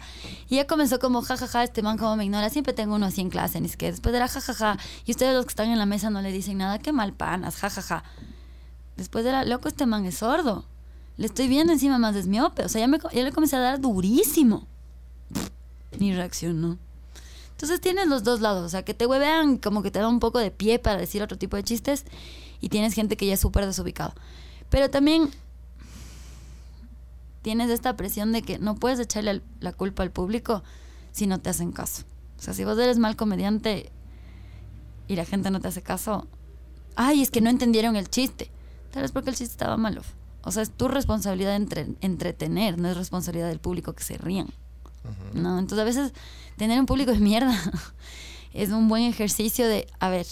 Y 0.47 0.57
ya 0.57 0.67
comenzó 0.67 0.99
como, 0.99 1.23
jajaja, 1.23 1.63
este 1.63 1.81
man 1.81 1.97
como 1.97 2.17
me 2.17 2.25
ignora. 2.25 2.51
Siempre 2.51 2.73
tengo 2.73 2.93
uno 2.93 3.07
así 3.07 3.21
en 3.21 3.31
clase, 3.31 3.59
ni 3.59 3.65
es 3.65 3.77
que 3.77 3.89
después 3.89 4.13
era 4.13 4.27
jajaja. 4.27 4.77
Y 5.07 5.11
ustedes 5.13 5.33
los 5.33 5.45
que 5.45 5.53
están 5.53 5.71
en 5.71 5.79
la 5.79 5.87
mesa 5.87 6.11
no 6.11 6.21
le 6.21 6.31
dicen 6.31 6.59
nada, 6.59 6.77
qué 6.77 6.93
mal 6.93 7.13
panas, 7.13 7.55
jajaja. 7.55 8.03
Después 8.95 9.25
era, 9.25 9.43
loco, 9.43 9.67
este 9.67 9.87
man 9.87 10.05
es 10.05 10.17
sordo. 10.19 10.65
Le 11.17 11.27
estoy 11.27 11.47
viendo 11.47 11.73
encima 11.73 11.97
más 11.97 12.15
desmiope. 12.15 12.63
O 12.63 12.69
sea, 12.69 12.81
ya, 12.81 12.87
me, 12.87 12.99
ya 12.99 13.23
le 13.23 13.31
comencé 13.31 13.55
a 13.55 13.59
dar 13.59 13.79
durísimo. 13.79 14.67
Ni 15.99 16.13
reaccionó. 16.13 16.77
Entonces 17.51 17.79
tienes 17.79 18.07
los 18.07 18.23
dos 18.23 18.41
lados, 18.41 18.65
o 18.65 18.69
sea, 18.69 18.83
que 18.83 18.93
te 18.93 19.05
huevean 19.05 19.57
como 19.57 19.83
que 19.83 19.91
te 19.91 19.99
da 19.99 20.07
un 20.09 20.19
poco 20.19 20.39
de 20.39 20.51
pie 20.51 20.79
para 20.79 20.99
decir 20.99 21.21
otro 21.23 21.37
tipo 21.37 21.55
de 21.55 21.63
chistes 21.63 22.03
y 22.59 22.69
tienes 22.69 22.93
gente 22.93 23.15
que 23.15 23.25
ya 23.25 23.35
es 23.35 23.39
súper 23.39 23.65
desubicado. 23.65 24.13
Pero 24.69 24.89
también 24.89 25.29
tienes 27.41 27.69
esta 27.69 27.95
presión 27.95 28.31
de 28.31 28.41
que 28.41 28.57
no 28.57 28.75
puedes 28.75 28.99
echarle 28.99 29.41
la 29.59 29.71
culpa 29.71 30.03
al 30.03 30.11
público 30.11 30.63
si 31.11 31.27
no 31.27 31.39
te 31.39 31.51
hacen 31.51 31.71
caso. 31.71 32.03
O 32.37 32.41
sea, 32.41 32.53
si 32.53 32.65
vos 32.65 32.77
eres 32.79 32.97
mal 32.97 33.15
comediante 33.15 33.91
y 35.07 35.15
la 35.15 35.25
gente 35.25 35.51
no 35.51 35.61
te 35.61 35.67
hace 35.67 35.81
caso, 35.81 36.27
ay, 36.95 37.21
es 37.21 37.31
que 37.31 37.39
no 37.39 37.49
entendieron 37.49 37.95
el 37.95 38.09
chiste. 38.09 38.49
Tal 38.91 39.03
vez 39.03 39.11
porque 39.11 39.29
el 39.29 39.35
chiste 39.35 39.53
estaba 39.53 39.77
malo. 39.77 40.01
O 40.43 40.51
sea, 40.51 40.63
es 40.63 40.69
tu 40.71 40.87
responsabilidad 40.87 41.55
entre, 41.55 41.87
entretener, 42.01 42.77
no 42.77 42.89
es 42.89 42.97
responsabilidad 42.97 43.47
del 43.49 43.59
público 43.59 43.93
que 43.93 44.03
se 44.03 44.17
rían. 44.17 44.47
¿no? 45.33 45.59
Entonces 45.59 45.79
a 45.79 45.83
veces 45.85 46.13
tener 46.57 46.79
un 46.79 46.85
público 46.85 47.11
de 47.11 47.19
mierda 47.19 47.57
es 48.53 48.69
un 48.69 48.87
buen 48.87 49.03
ejercicio 49.03 49.67
de, 49.67 49.87
a 49.99 50.09
ver, 50.09 50.25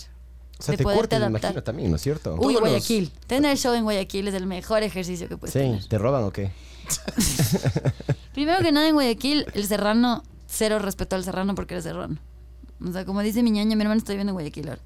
O 0.59 0.63
sea, 0.63 0.71
de 0.73 0.77
te 0.77 0.83
poderte 0.83 0.99
cortas, 1.01 1.19
me 1.19 1.25
adaptar. 1.25 1.41
imagino 1.51 1.63
también, 1.63 1.89
¿no 1.89 1.95
es 1.97 2.01
cierto? 2.01 2.33
Uy, 2.33 2.39
Todos 2.39 2.53
los- 2.53 2.61
Guayaquil. 2.61 3.11
Tener 3.27 3.57
show 3.57 3.73
en 3.73 3.83
Guayaquil 3.83 4.27
es 4.27 4.33
el 4.33 4.45
mejor 4.45 4.83
ejercicio 4.83 5.27
que 5.27 5.37
puedes 5.37 5.53
Sí, 5.53 5.59
tener. 5.59 5.85
¿te 5.87 5.97
roban 5.97 6.23
o 6.23 6.31
qué? 6.31 6.51
Primero 8.33 8.61
que 8.61 8.71
nada 8.71 8.87
en 8.87 8.93
Guayaquil, 8.95 9.45
el 9.53 9.65
serrano, 9.67 10.23
cero 10.47 10.79
respeto 10.79 11.15
al 11.15 11.23
serrano 11.23 11.55
porque 11.55 11.73
eres 11.75 11.83
serrano. 11.83 12.17
O 12.85 12.91
sea, 12.91 13.05
como 13.05 13.21
dice 13.21 13.43
mi 13.43 13.51
ñaña, 13.51 13.75
mi 13.75 13.81
hermano 13.83 13.97
está 13.99 14.13
viviendo 14.13 14.31
en 14.31 14.35
Guayaquil 14.35 14.69
ahora. 14.69 14.81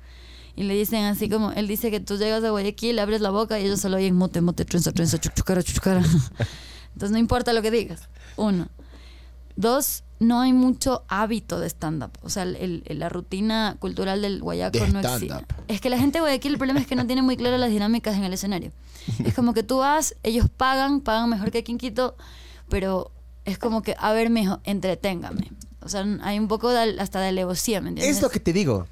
Y 0.55 0.63
le 0.63 0.73
dicen 0.73 1.03
así 1.03 1.27
como, 1.29 1.51
él 1.51 1.67
dice 1.67 1.91
que 1.91 1.99
tú 1.99 2.17
llegas 2.17 2.43
a 2.43 2.49
Guayaquil, 2.49 2.97
abres 2.99 3.19
la 3.21 3.29
boca 3.29 3.59
y 3.59 3.65
ellos 3.65 3.81
solo 3.81 3.97
oyen 3.97 4.15
mote, 4.15 4.39
mote, 4.41 4.63
trenza, 4.65 4.91
trenza, 4.93 5.17
chuchucara, 5.19 5.61
chuchucara. 5.61 6.01
Entonces 6.93 7.11
no 7.11 7.17
importa 7.17 7.51
lo 7.51 7.61
que 7.61 7.71
digas. 7.71 8.07
Uno. 8.37 8.69
Dos, 9.57 10.03
no 10.19 10.39
hay 10.41 10.53
mucho 10.53 11.03
hábito 11.07 11.59
de 11.59 11.67
stand-up. 11.69 12.11
O 12.21 12.29
sea, 12.29 12.43
el- 12.43 12.83
el- 12.87 12.99
la 12.99 13.09
rutina 13.09 13.75
cultural 13.79 14.21
del 14.21 14.41
guayaco 14.41 14.79
De 14.79 14.89
no 14.89 14.99
existe. 14.99 15.33
Es 15.67 15.81
que 15.81 15.89
la 15.89 15.97
gente 15.97 16.17
de 16.19 16.21
Guayaquil, 16.21 16.53
el 16.53 16.57
problema 16.57 16.79
es 16.79 16.87
que 16.87 16.95
no 16.95 17.05
tiene 17.05 17.21
muy 17.21 17.35
claras 17.37 17.59
las 17.59 17.69
dinámicas 17.69 18.15
en 18.15 18.23
el 18.23 18.33
escenario. 18.33 18.71
Es 19.23 19.33
como 19.33 19.53
que 19.53 19.63
tú 19.63 19.77
vas, 19.79 20.15
ellos 20.23 20.47
pagan, 20.49 21.01
pagan 21.01 21.29
mejor 21.29 21.51
que 21.51 21.59
aquí 21.59 21.71
en 21.73 21.77
Quito, 21.77 22.15
pero 22.69 23.11
es 23.43 23.57
como 23.57 23.81
que, 23.81 23.95
a 23.99 24.11
ver, 24.13 24.29
mijo, 24.29 24.59
entreténgame. 24.63 25.51
O 25.86 25.89
sea, 25.89 26.04
hay 26.24 26.39
un 26.39 26.48
poco 26.48 26.71
de- 26.71 27.00
hasta 27.00 27.21
de 27.21 27.28
alevosía, 27.28 27.80
¿me 27.80 27.89
entiendes? 27.89 28.17
Es 28.17 28.21
lo 28.24 28.30
que 28.30 28.39
te 28.39 28.52
digo. 28.54 28.88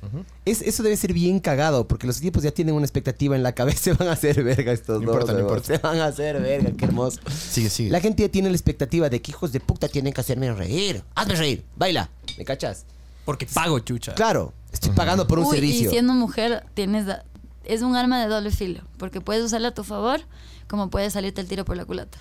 es, 0.46 0.62
eso 0.62 0.84
debe 0.84 0.96
ser 0.96 1.12
bien 1.12 1.40
cagado, 1.40 1.88
porque 1.88 2.06
los 2.08 2.20
tipos 2.20 2.44
ya 2.44 2.52
tienen 2.52 2.76
una 2.76 2.86
expectativa 2.86 3.36
en 3.36 3.42
la 3.42 3.54
cabeza. 3.54 3.80
Se 3.84 3.94
van 3.94 4.08
a 4.08 4.12
hacer 4.12 4.44
verga 4.44 4.72
estos 4.72 5.02
No 5.02 5.08
dos. 5.08 5.16
importa, 5.16 5.34
no 5.34 5.40
importa. 5.40 5.66
Se 5.66 5.78
van 5.80 6.00
a 6.00 6.06
hacer 6.06 6.40
verga, 6.40 6.72
qué 6.78 6.86
hermoso. 6.86 7.20
Sigue, 7.30 7.70
sigue. 7.72 7.90
La 7.90 8.00
gente 8.00 8.22
ya 8.24 8.30
tiene 8.30 8.50
la 8.50 8.56
expectativa 8.56 9.10
de 9.10 9.22
que 9.22 9.32
hijos 9.32 9.52
de 9.52 9.60
puta 9.60 9.88
tienen 9.88 10.14
que 10.14 10.22
hacerme 10.22 10.54
reír. 10.54 11.04
Hazme 11.16 11.36
reír, 11.36 11.66
baila. 11.76 12.10
¿Me 12.38 12.46
cachas? 12.46 12.86
Porque 13.26 13.48
pago, 13.48 13.80
chucha. 13.80 14.14
Claro, 14.14 14.54
estoy 14.72 14.92
pagando 14.92 15.26
por 15.28 15.40
un 15.40 15.46
Uy, 15.46 15.56
servicio. 15.56 15.88
Y 15.88 15.90
siendo 15.92 16.14
mujer, 16.14 16.64
tienes 16.76 17.06
da- 17.08 17.26
es 17.66 17.82
un 17.82 17.96
arma 17.96 18.22
de 18.22 18.28
doble 18.28 18.52
filo, 18.52 18.82
porque 18.98 19.20
puedes 19.20 19.44
usarla 19.44 19.70
a 19.70 19.74
tu 19.74 19.84
favor, 19.84 20.22
como 20.68 20.90
puedes 20.90 21.14
salirte 21.14 21.42
el 21.42 21.48
tiro 21.48 21.66
por 21.66 21.76
la 21.76 21.86
culata. 21.86 22.20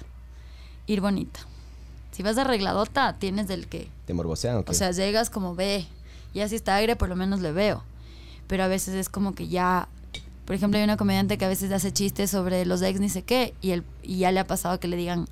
Ir 0.87 1.01
bonita. 1.01 1.41
Si 2.12 2.22
vas 2.22 2.38
arregladota, 2.38 3.14
tienes 3.14 3.48
del 3.48 3.66
que. 3.66 3.88
¿Te 4.05 4.14
morbosean 4.14 4.59
o 4.59 4.64
qué? 4.64 4.70
O 4.70 4.75
sea, 4.75 4.92
llegas 4.92 5.31
como 5.31 5.55
ve. 5.55 5.87
Ya 6.35 6.48
si 6.48 6.55
está 6.55 6.77
aire, 6.77 6.94
por 6.94 7.09
lo 7.09 7.16
menos 7.16 7.40
le 7.40 7.53
veo. 7.53 7.83
Pero 8.46 8.64
a 8.64 8.68
veces 8.68 8.94
es 8.94 9.09
como 9.09 9.35
que 9.35 9.48
ya. 9.48 9.88
Por 10.44 10.55
ejemplo, 10.55 10.79
hay 10.79 10.85
una 10.85 10.96
comediante 10.96 11.38
que 11.38 11.44
a 11.44 11.48
veces 11.48 11.72
hace 11.72 11.92
chistes 11.92 12.31
sobre 12.31 12.66
los 12.66 12.83
ex 12.83 13.01
ni 13.01 13.09
sé 13.09 13.22
qué. 13.22 13.55
Y, 13.62 13.70
el, 13.70 13.85
y 14.03 14.18
ya 14.18 14.31
le 14.31 14.40
ha 14.40 14.46
pasado 14.46 14.79
que 14.79 14.88
le 14.88 14.96
digan 14.96 15.27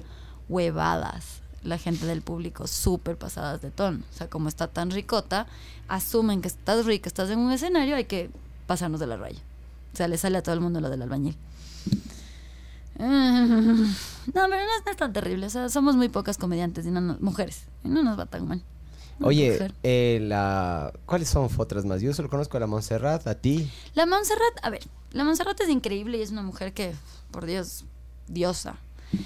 huevadas. 0.49 1.43
La 1.63 1.77
gente 1.77 2.07
del 2.07 2.23
público 2.23 2.67
súper 2.67 3.19
pasadas 3.19 3.61
de 3.61 3.71
tono. 3.71 4.03
O 4.11 4.17
sea, 4.17 4.31
como 4.31 4.49
está 4.49 4.67
tan 4.67 4.91
ricota, 4.91 5.47
asumen 5.89 6.41
que 6.41 6.49
estás 6.49 6.87
rica, 6.87 7.09
estás 7.09 7.29
en 7.29 7.39
un 7.39 7.53
escenario, 7.53 7.97
hay 7.97 8.07
que 8.07 8.31
pasarnos 8.67 9.01
de 9.01 9.07
la 9.07 9.19
raya. 9.19 9.41
O 9.93 9.97
sea, 9.97 10.09
le 10.09 10.17
sale 10.17 10.39
a 10.39 10.43
todo 10.43 10.55
el 10.55 10.63
mundo 10.63 10.81
lo 10.81 10.89
del 10.89 11.03
albañil. 11.03 11.37
No, 14.35 14.43
pero 14.49 14.63
no 14.63 14.91
es, 14.91 14.97
tan 14.97 15.13
terrible. 15.13 15.47
O 15.47 15.51
sea, 15.51 15.69
somos 15.69 15.97
muy 15.97 16.09
pocas 16.09 16.37
comediantes 16.37 16.87
y 16.87 16.91
no 16.91 17.01
nos- 17.01 17.21
mujeres. 17.21 17.65
Y 17.85 17.89
no 17.89 18.03
nos 18.03 18.19
va 18.19 18.27
tan 18.27 18.47
mal. 18.47 18.63
Oye, 19.23 19.73
eh, 19.83 20.19
la... 20.23 20.93
¿cuáles 21.05 21.29
son 21.29 21.49
otras 21.57 21.85
más? 21.85 22.01
Yo 22.01 22.15
solo 22.15 22.31
conozco 22.31 22.57
a 22.57 22.61
la 22.61 22.67
Montserrat, 22.67 23.27
a 23.27 23.35
ti. 23.35 23.71
La 23.95 24.07
Montserrat, 24.07 24.59
a 24.63 24.71
ver, 24.71 24.83
la 25.13 25.25
Montserrat 25.25 25.61
es 25.61 25.69
increíble 25.69 26.17
y 26.19 26.23
es 26.23 26.31
una 26.31 26.43
mujer 26.43 26.73
que, 26.73 26.95
por 27.31 27.45
Dios, 27.45 27.85
diosa. 28.29 28.77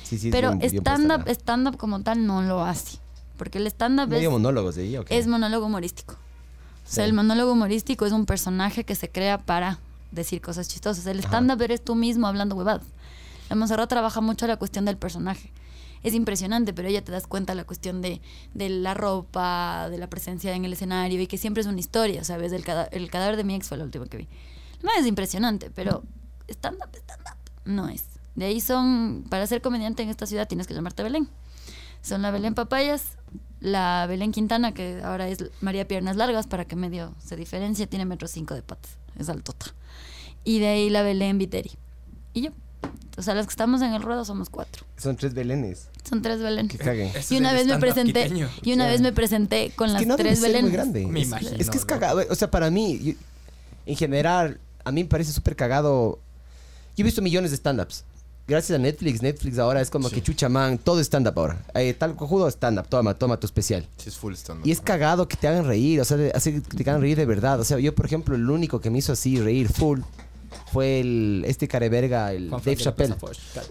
Sí, 0.02 0.18
sí, 0.18 0.30
pero 0.30 0.52
stand-up 0.62 1.28
stand 1.28 1.76
como 1.76 2.02
tal 2.02 2.26
no 2.26 2.42
lo 2.42 2.64
hace. 2.64 2.98
Porque 3.36 3.58
el 3.58 3.66
stand-up 3.66 4.12
es, 4.12 5.26
monólogo 5.26 5.66
humorístico. 5.66 6.14
O 6.14 6.90
sea, 6.90 7.04
el 7.04 7.12
monólogo 7.12 7.52
humorístico 7.52 8.06
es 8.06 8.12
un 8.12 8.26
personaje 8.26 8.84
que 8.84 8.94
se 8.94 9.10
crea 9.10 9.38
para 9.38 9.78
decir 10.10 10.40
cosas 10.40 10.68
chistosas. 10.68 11.06
El 11.06 11.18
stand-up 11.20 11.60
eres 11.62 11.84
tú 11.84 11.94
mismo 11.94 12.26
hablando 12.26 12.56
huevadas. 12.56 12.86
La 13.48 13.56
Montserrat 13.56 13.88
trabaja 13.88 14.20
mucho 14.20 14.46
la 14.46 14.56
cuestión 14.56 14.84
del 14.84 14.96
personaje. 14.96 15.52
Es 16.02 16.12
impresionante, 16.14 16.74
pero 16.74 16.88
ella 16.88 17.02
te 17.02 17.12
das 17.12 17.26
cuenta 17.26 17.54
la 17.54 17.64
cuestión 17.64 18.02
de, 18.02 18.20
de 18.52 18.68
la 18.68 18.92
ropa, 18.94 19.88
de 19.90 19.96
la 19.98 20.08
presencia 20.10 20.54
en 20.54 20.64
el 20.64 20.72
escenario 20.74 21.20
y 21.20 21.26
que 21.26 21.38
siempre 21.38 21.62
es 21.62 21.66
una 21.66 21.80
historia, 21.80 22.24
¿sabes? 22.24 22.52
El, 22.52 22.62
cada- 22.62 22.84
el 22.84 23.10
cadáver 23.10 23.36
de 23.36 23.44
mi 23.44 23.54
ex 23.54 23.68
fue 23.68 23.78
la 23.78 23.84
última 23.84 24.06
que 24.06 24.18
vi. 24.18 24.28
No 24.82 24.90
es 24.98 25.06
impresionante, 25.06 25.70
pero 25.70 26.02
stand-up, 26.48 26.90
stand-up 26.94 27.38
no 27.64 27.88
es. 27.88 28.04
De 28.34 28.44
ahí 28.44 28.60
son, 28.60 29.24
para 29.30 29.46
ser 29.46 29.62
comediante 29.62 30.02
en 30.02 30.10
esta 30.10 30.26
ciudad 30.26 30.46
tienes 30.46 30.66
que 30.66 30.74
llamarte 30.74 31.02
Belén. 31.02 31.28
Son 32.02 32.20
la 32.20 32.30
Belén 32.30 32.54
Papayas, 32.54 33.16
la 33.60 34.04
Belén 34.06 34.30
Quintana, 34.32 34.74
que 34.74 35.00
ahora 35.02 35.26
es 35.28 35.38
María 35.62 35.88
Piernas 35.88 36.16
Largas, 36.16 36.46
para 36.46 36.66
que 36.66 36.76
medio 36.76 37.14
se 37.18 37.34
diferencie, 37.36 37.86
tiene 37.86 38.04
metro 38.04 38.28
cinco 38.28 38.52
de 38.54 38.62
patas, 38.62 38.98
es 39.18 39.30
altota. 39.30 39.66
Y 40.44 40.58
de 40.58 40.66
ahí 40.68 40.90
la 40.90 41.02
Belén 41.02 41.38
Viteri. 41.38 41.70
Y 42.34 42.42
yo. 42.42 42.50
O 43.16 43.22
sea, 43.22 43.34
los 43.34 43.46
que 43.46 43.50
estamos 43.50 43.80
en 43.82 43.92
el 43.94 44.02
ruedo 44.02 44.24
somos 44.24 44.48
cuatro. 44.50 44.84
Son 44.96 45.16
tres 45.16 45.34
belenes. 45.34 45.88
Son 46.08 46.20
tres 46.20 46.40
Belén. 46.40 46.68
Que 46.68 46.76
Y 47.30 47.36
una 47.38 47.52
vez 47.52 47.66
me 47.66 47.72
stand-up 47.74 47.80
presenté, 47.80 48.22
quiteño. 48.24 48.50
y 48.62 48.72
una 48.74 48.86
vez 48.88 49.00
me 49.00 49.12
presenté 49.12 49.72
con 49.74 49.86
Es 49.88 49.92
las 49.94 50.06
no 50.06 50.16
debe 50.16 50.28
tres 50.30 50.40
muy 50.40 50.48
Belén. 50.48 50.72
grande. 50.72 51.06
Me 51.06 51.20
Es- 51.22 51.26
imagino, 51.28 51.50
Es 51.58 51.70
que 51.70 51.78
es 51.78 51.84
cagado. 51.84 52.22
O 52.28 52.34
sea, 52.34 52.50
para 52.50 52.70
mí, 52.70 52.98
yo- 53.02 53.12
en 53.86 53.96
general, 53.96 54.58
a 54.84 54.90
mí 54.92 55.02
me 55.04 55.08
parece 55.08 55.32
súper 55.32 55.56
cagado. 55.56 56.18
Yo 56.96 57.02
he 57.02 57.04
visto 57.04 57.22
millones 57.22 57.52
de 57.52 57.56
stand-ups. 57.56 58.04
Gracias 58.46 58.76
a 58.76 58.82
Netflix, 58.82 59.22
Netflix 59.22 59.58
ahora 59.58 59.80
es 59.80 59.88
como 59.88 60.10
Sí. 60.10 60.16
que 60.16 60.22
chucha 60.22 60.50
man, 60.50 60.76
todo 60.76 61.00
es 61.00 61.06
stand-up 61.06 61.38
ahora. 61.38 61.64
Eh, 61.74 61.94
tal 61.94 62.14
cojudo 62.16 62.46
stand-up, 62.50 62.86
toma, 62.88 63.14
toma 63.14 63.38
tu 63.40 63.46
especial. 63.46 63.86
Sí, 63.96 64.10
es 64.10 64.16
full 64.18 64.34
stand 64.34 64.66
Y 64.66 64.70
es 64.72 64.82
cagado 64.82 65.26
que 65.28 65.38
te 65.38 65.48
hagan 65.48 65.64
reír, 65.66 66.00
o 66.02 66.04
sea, 66.04 66.18
de- 66.18 66.30
que 66.32 66.60
te 66.60 66.82
hagan 66.90 67.00
reír 67.00 67.16
de 67.16 67.24
verdad. 67.24 67.58
O 67.60 67.64
sea, 67.64 67.78
yo, 67.78 67.94
por 67.94 68.04
ejemplo, 68.04 68.34
el 68.34 68.50
único 68.50 68.82
que 68.82 68.90
me 68.90 68.98
hizo 68.98 69.12
así 69.12 69.40
reír 69.40 69.70
full 69.72 70.00
fue 70.72 71.00
el 71.00 71.44
este 71.46 71.68
careverga, 71.68 72.32
el 72.32 72.48
Juan 72.50 72.62
Dave 72.64 72.76
Chappelle. 72.76 73.14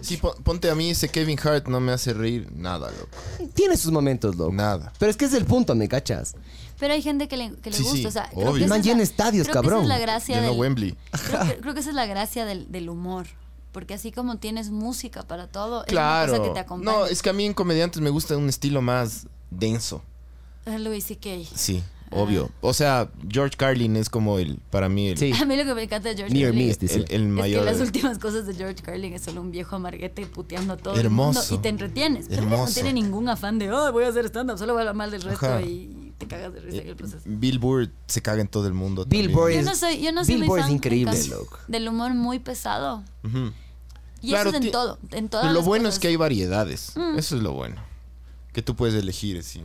Sí, 0.00 0.16
pon- 0.16 0.34
ponte 0.42 0.70
a 0.70 0.74
mí 0.74 0.90
ese 0.90 1.08
Kevin 1.08 1.38
Hart 1.42 1.66
no 1.68 1.80
me 1.80 1.92
hace 1.92 2.12
reír 2.12 2.48
nada, 2.54 2.90
loco. 2.90 3.08
Tiene 3.54 3.76
sus 3.76 3.92
momentos, 3.92 4.36
loco. 4.36 4.52
Nada. 4.52 4.92
Pero 4.98 5.10
es 5.10 5.16
que 5.16 5.24
es 5.24 5.34
el 5.34 5.44
punto, 5.44 5.74
¿me 5.74 5.88
cachas? 5.88 6.34
Pero 6.78 6.92
hay 6.94 7.02
gente 7.02 7.28
que 7.28 7.36
le, 7.36 7.52
que 7.56 7.70
le 7.70 7.76
Sí, 7.76 7.82
gusta. 7.82 7.98
sí, 7.98 8.06
o 8.06 8.10
sea, 8.10 8.28
creo 8.30 8.50
obvio. 8.50 8.54
que 8.54 8.64
esa 8.64 8.68
Man 8.68 8.80
es 8.80 8.86
la- 8.86 8.92
llena 8.92 9.02
estadios, 9.02 9.46
creo 9.48 9.62
que 9.62 9.68
cabrón. 9.68 9.84
esa 9.84 9.94
es 9.94 9.98
la 10.00 10.04
gracia 10.06 10.34
Llenó 10.36 10.50
del, 10.50 10.60
Wembley. 10.60 10.96
creo, 11.28 11.40
que, 11.46 11.56
creo 11.60 11.74
que 11.74 11.80
esa 11.80 11.90
es 11.90 11.96
la 11.96 12.06
gracia 12.06 12.44
del, 12.44 12.70
del 12.72 12.88
humor. 12.88 13.26
Porque 13.72 13.94
así 13.94 14.12
como 14.12 14.36
tienes 14.38 14.70
música 14.70 15.22
para 15.24 15.48
todo, 15.48 15.84
es 15.84 15.92
una 15.92 16.00
Claro. 16.00 16.32
cosa 16.32 16.44
que 16.44 16.50
te 16.50 16.60
acompaña. 16.60 16.96
No, 16.98 17.06
es 17.06 17.22
que 17.22 17.30
a 17.30 17.32
mí 17.32 17.44
en 17.44 17.54
comediantes 17.54 18.00
me 18.00 18.10
gusta 18.10 18.36
un 18.36 18.48
estilo 18.48 18.80
más 18.82 19.26
denso. 19.50 20.02
Ah, 20.66 20.78
Louis 20.78 21.04
C.K. 21.04 21.28
Sí, 21.54 21.82
obvio. 22.10 22.50
O 22.60 22.72
sea, 22.74 23.10
George 23.28 23.56
Carlin 23.56 23.96
es 23.96 24.08
como 24.08 24.38
el, 24.38 24.58
para 24.70 24.88
mí, 24.88 25.08
el, 25.08 25.18
Sí. 25.18 25.32
A 25.32 25.44
mí 25.44 25.56
lo 25.56 25.64
que 25.64 25.74
me 25.74 25.82
encanta 25.84 26.08
de 26.10 26.16
George 26.16 26.32
Near 26.34 26.50
Carlin 26.50 26.66
me, 26.66 26.70
es 26.72 26.78
dice. 26.78 26.94
el, 26.96 27.02
el 27.02 27.08
que 27.22 27.28
mayor. 27.28 27.64
las 27.64 27.80
últimas 27.80 28.18
cosas 28.18 28.46
de 28.46 28.54
George 28.54 28.82
Carlin 28.82 29.12
es 29.14 29.22
solo 29.22 29.40
un 29.40 29.50
viejo 29.50 29.76
amarguete 29.76 30.26
puteando 30.26 30.74
a 30.74 30.76
todo 30.76 30.94
el 30.94 31.00
Hermoso. 31.00 31.40
mundo 31.40 31.54
y 31.54 31.58
te 31.58 31.68
entretienes. 31.68 32.26
pero 32.28 32.42
Hermoso. 32.42 32.66
No 32.66 32.74
tiene 32.74 32.92
ningún 32.92 33.28
afán 33.28 33.58
de, 33.58 33.70
oh, 33.72 33.92
voy 33.92 34.04
a 34.04 34.08
hacer 34.08 34.24
stand-up, 34.26 34.58
solo 34.58 34.72
voy 34.74 34.80
a 34.80 34.82
hablar 34.82 34.94
mal 34.96 35.10
del 35.10 35.22
resto 35.22 35.46
Ajá. 35.46 35.62
y 35.62 36.12
te 36.18 36.26
cagas 36.26 36.52
de 36.54 36.60
risa 36.60 36.82
en 36.82 36.88
el 36.88 36.96
proceso. 36.96 37.22
Bill 37.24 37.58
Burr 37.58 37.90
se 38.06 38.22
caga 38.22 38.40
en 38.40 38.48
todo 38.48 38.66
el 38.66 38.74
mundo. 38.74 39.04
Bill 39.06 39.22
también. 39.26 39.38
Burr 39.40 39.50
Yo 39.52 39.58
es- 39.60 39.66
no 39.66 39.74
soy, 39.74 40.00
yo 40.00 40.12
no 40.12 40.24
soy 40.24 40.34
muy 40.34 40.42
Billboard 40.42 40.60
es 40.60 40.66
fan, 40.66 40.74
increíble, 40.74 41.26
loco. 41.28 41.58
del 41.68 41.88
humor 41.88 42.14
muy 42.14 42.38
pesado. 42.38 43.02
Ujú. 43.24 43.50
Y 44.22 44.28
Claro, 44.28 44.48
eso 44.50 44.58
es 44.58 44.64
en 44.64 44.70
todo, 44.72 44.98
en 45.10 45.28
todas 45.28 45.44
Pero 45.44 45.52
lo 45.52 45.58
las 45.60 45.66
bueno 45.66 45.82
cosas. 45.84 45.94
es 45.96 46.00
que 46.00 46.08
hay 46.08 46.16
variedades. 46.16 46.92
Mm. 46.96 47.18
Eso 47.18 47.36
es 47.36 47.42
lo 47.42 47.52
bueno. 47.52 47.76
Que 48.54 48.62
tú 48.62 48.74
puedes 48.74 48.94
elegir. 48.94 49.36
así. 49.38 49.62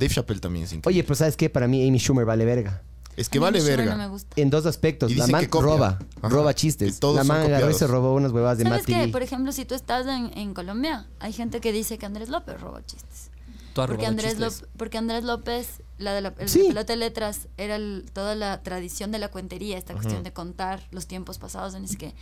Dave 0.00 0.08
Chappelle 0.14 0.40
también 0.40 0.64
es 0.64 0.70
Oye, 0.72 0.78
increíble. 0.78 1.04
pero 1.04 1.14
¿sabes 1.14 1.36
qué? 1.36 1.48
Para 1.50 1.68
mí 1.68 1.86
Amy 1.86 1.98
Schumer 1.98 2.24
vale 2.24 2.44
verga. 2.44 2.82
es 3.16 3.28
que 3.28 3.38
vale 3.38 3.58
Schumer 3.60 3.76
verga. 3.76 3.92
No 3.92 3.98
me 3.98 4.08
gusta. 4.08 4.34
En 4.40 4.50
dos 4.50 4.66
aspectos. 4.66 5.10
Y 5.10 5.14
La 5.14 5.24
dicen 5.24 5.32
man 5.32 5.40
que 5.42 5.50
copia. 5.50 5.66
roba, 5.66 5.98
Ajá. 6.22 6.28
roba 6.28 6.52
Que 6.54 6.60
chistes. 6.60 6.98
todos 7.00 7.16
La 7.16 7.20
son 7.22 7.28
man 7.28 7.36
agarró 7.38 7.52
y 7.52 7.60
copiados. 7.60 7.78
se 7.78 7.86
robó 7.86 8.14
unas 8.14 8.32
huevadas 8.32 8.58
de 8.58 8.64
¿Sabes 8.64 8.78
Matt 8.80 8.86
qué? 8.86 8.92
TV. 8.94 9.08
Por 9.12 9.22
ejemplo, 9.22 9.52
si 9.52 9.64
tú 9.64 9.74
estás 9.74 10.06
en, 10.06 10.36
en 10.36 10.54
Colombia, 10.54 11.06
hay 11.20 11.32
gente 11.32 11.60
que 11.60 11.70
dice 11.72 11.98
que 11.98 12.06
Andrés 12.06 12.28
López 12.30 12.60
roba 12.60 12.84
chistes. 12.86 13.30
Tú 13.74 13.82
has 13.82 13.86
Porque 13.86 14.02
robado 14.06 14.10
Andrés, 14.10 14.32
chistes. 14.32 14.60
López, 14.62 14.68
porque 14.76 14.98
Andrés 14.98 15.22
López, 15.24 15.82
la 15.98 16.12
de 16.14 16.20
la 16.22 16.34
el 16.38 16.48
Sí. 16.48 16.60
de 16.62 16.68
pelota 16.68 16.92
de 16.92 16.96
letras, 16.96 17.46
era 17.56 17.76
el- 17.76 18.04
toda 18.12 18.34
la 18.34 18.62
tradición 18.64 19.12
de 19.12 19.18
la 19.20 19.28
cuentería, 19.28 19.78
esta 19.78 19.92
cuestión 19.94 20.24
de 20.24 20.32
contar 20.32 20.82
los 20.90 21.06
tiempos 21.06 21.38
pasados. 21.38 21.74
En 21.74 21.84
es 21.84 21.96
que 21.96 22.14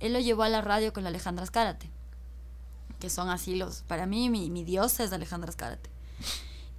él 0.00 0.12
lo 0.14 0.20
llevó 0.20 0.44
a 0.44 0.48
la 0.48 0.60
radio 0.62 0.92
con 0.94 1.02
la 1.02 1.10
Alejandra 1.10 1.44
Escárate, 1.44 1.90
que 3.00 3.10
son 3.10 3.28
así 3.28 3.54
los. 3.56 3.82
Para 3.82 4.06
mí, 4.06 4.30
mi, 4.30 4.48
mi 4.50 4.64
diosa 4.64 5.04
es 5.04 5.12
Alejandra 5.12 5.50
Escárate. 5.50 5.90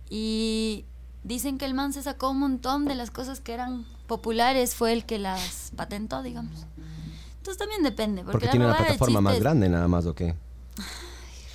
Y 0.09 0.85
dicen 1.23 1.57
que 1.57 1.65
el 1.65 1.73
man 1.73 1.93
se 1.93 2.03
sacó 2.03 2.29
un 2.31 2.39
montón 2.39 2.85
de 2.85 2.95
las 2.95 3.11
cosas 3.11 3.39
que 3.41 3.53
eran 3.53 3.85
populares, 4.07 4.75
fue 4.75 4.93
el 4.93 5.05
que 5.05 5.17
las 5.19 5.71
patentó, 5.75 6.21
digamos. 6.23 6.65
Entonces 7.37 7.57
también 7.57 7.83
depende. 7.83 8.21
Porque, 8.21 8.31
Porque 8.33 8.45
la 8.47 8.51
tiene 8.51 8.65
una 8.67 8.77
plataforma 8.77 9.21
más 9.21 9.39
grande 9.39 9.69
nada 9.69 9.87
más, 9.87 10.05
¿o 10.05 10.13
qué? 10.15 10.35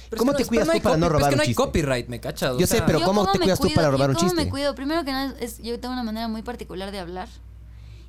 Pero 0.09 0.19
¿Cómo 0.19 0.33
es 0.33 0.39
te 0.39 0.45
cuidas 0.47 0.69
tú 0.69 0.81
para 0.83 0.97
no 0.97 1.09
robar 1.09 1.23
Es 1.23 1.29
que 1.29 1.35
un 1.35 1.37
no 1.37 1.43
hay 1.43 1.47
chiste? 1.49 1.63
copyright, 1.63 2.09
¿me 2.09 2.19
cachas? 2.21 2.51
O 2.53 2.59
Yo 2.59 2.67
sé, 2.67 2.83
pero 2.83 2.99
Yo 2.99 3.07
¿cómo 3.07 3.21
cómo 3.21 3.33
te 3.33 3.39
cuidas 3.39 3.61
tú 3.61 3.69
para 3.73 3.91
robar 3.93 4.11
un 4.11 4.17
cómo 4.17 4.29
chiste? 4.29 4.45
me 4.45 4.51
cuido? 4.51 4.75
Primero 4.75 5.05
que 5.05 5.13
nada, 5.13 5.35
es, 5.39 5.59
yo 5.63 5.79
tengo 5.79 5.95
una 5.95 6.03
manera 6.03 6.27
muy 6.27 6.43
particular 6.43 6.91
de 6.91 6.99
hablar 6.99 7.29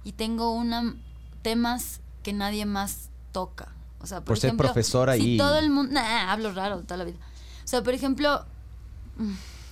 y 0.04 0.14
tengo 0.14 0.52
una 0.52 0.96
temas 1.44 2.00
que 2.24 2.34
nadie 2.34 2.66
más 2.66 3.10
toca. 3.32 3.68
O 4.00 4.08
sea, 4.08 4.18
por, 4.22 4.26
Por 4.30 4.40
ser 4.40 4.48
ejemplo, 4.48 4.68
profesora 4.68 5.14
si 5.16 5.36
y- 5.36 5.38
todo 5.38 5.60
el 5.60 5.70
mundo... 5.70 5.94
Nah, 5.94 6.32
hablo 6.32 6.52
raro 6.54 6.80
toda 6.82 6.98
la 6.98 7.04
vida. 7.04 7.18
O 7.64 7.68
sea, 7.68 7.84
por 7.84 7.94
ejemplo, 7.94 8.46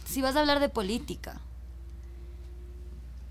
si 0.10 0.22
vas 0.22 0.36
a 0.36 0.39
hablar 0.41 0.60
de 0.60 0.70
política, 0.70 1.39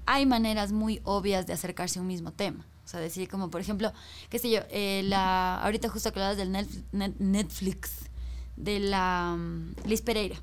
hay 0.06 0.24
maneras 0.26 0.72
muy 0.72 1.00
obvias 1.04 1.46
de 1.46 1.52
acercarse 1.52 1.98
a 1.98 2.02
un 2.02 2.08
mismo 2.08 2.32
tema. 2.32 2.64
O 2.84 2.88
sea, 2.88 3.00
decir 3.00 3.28
como, 3.28 3.50
por 3.50 3.60
ejemplo, 3.60 3.92
qué 4.30 4.38
sé 4.38 4.50
yo, 4.50 4.60
eh, 4.70 5.02
la, 5.04 5.60
ahorita 5.62 5.90
justo 5.90 6.10
que 6.12 6.20
hablabas 6.20 6.38
del 6.38 6.50
Netf- 6.50 6.84
Net- 6.92 7.16
Netflix, 7.18 7.90
de 8.56 8.80
la 8.80 9.36
mm, 9.38 9.74
Liz 9.86 10.00
Pereira, 10.00 10.36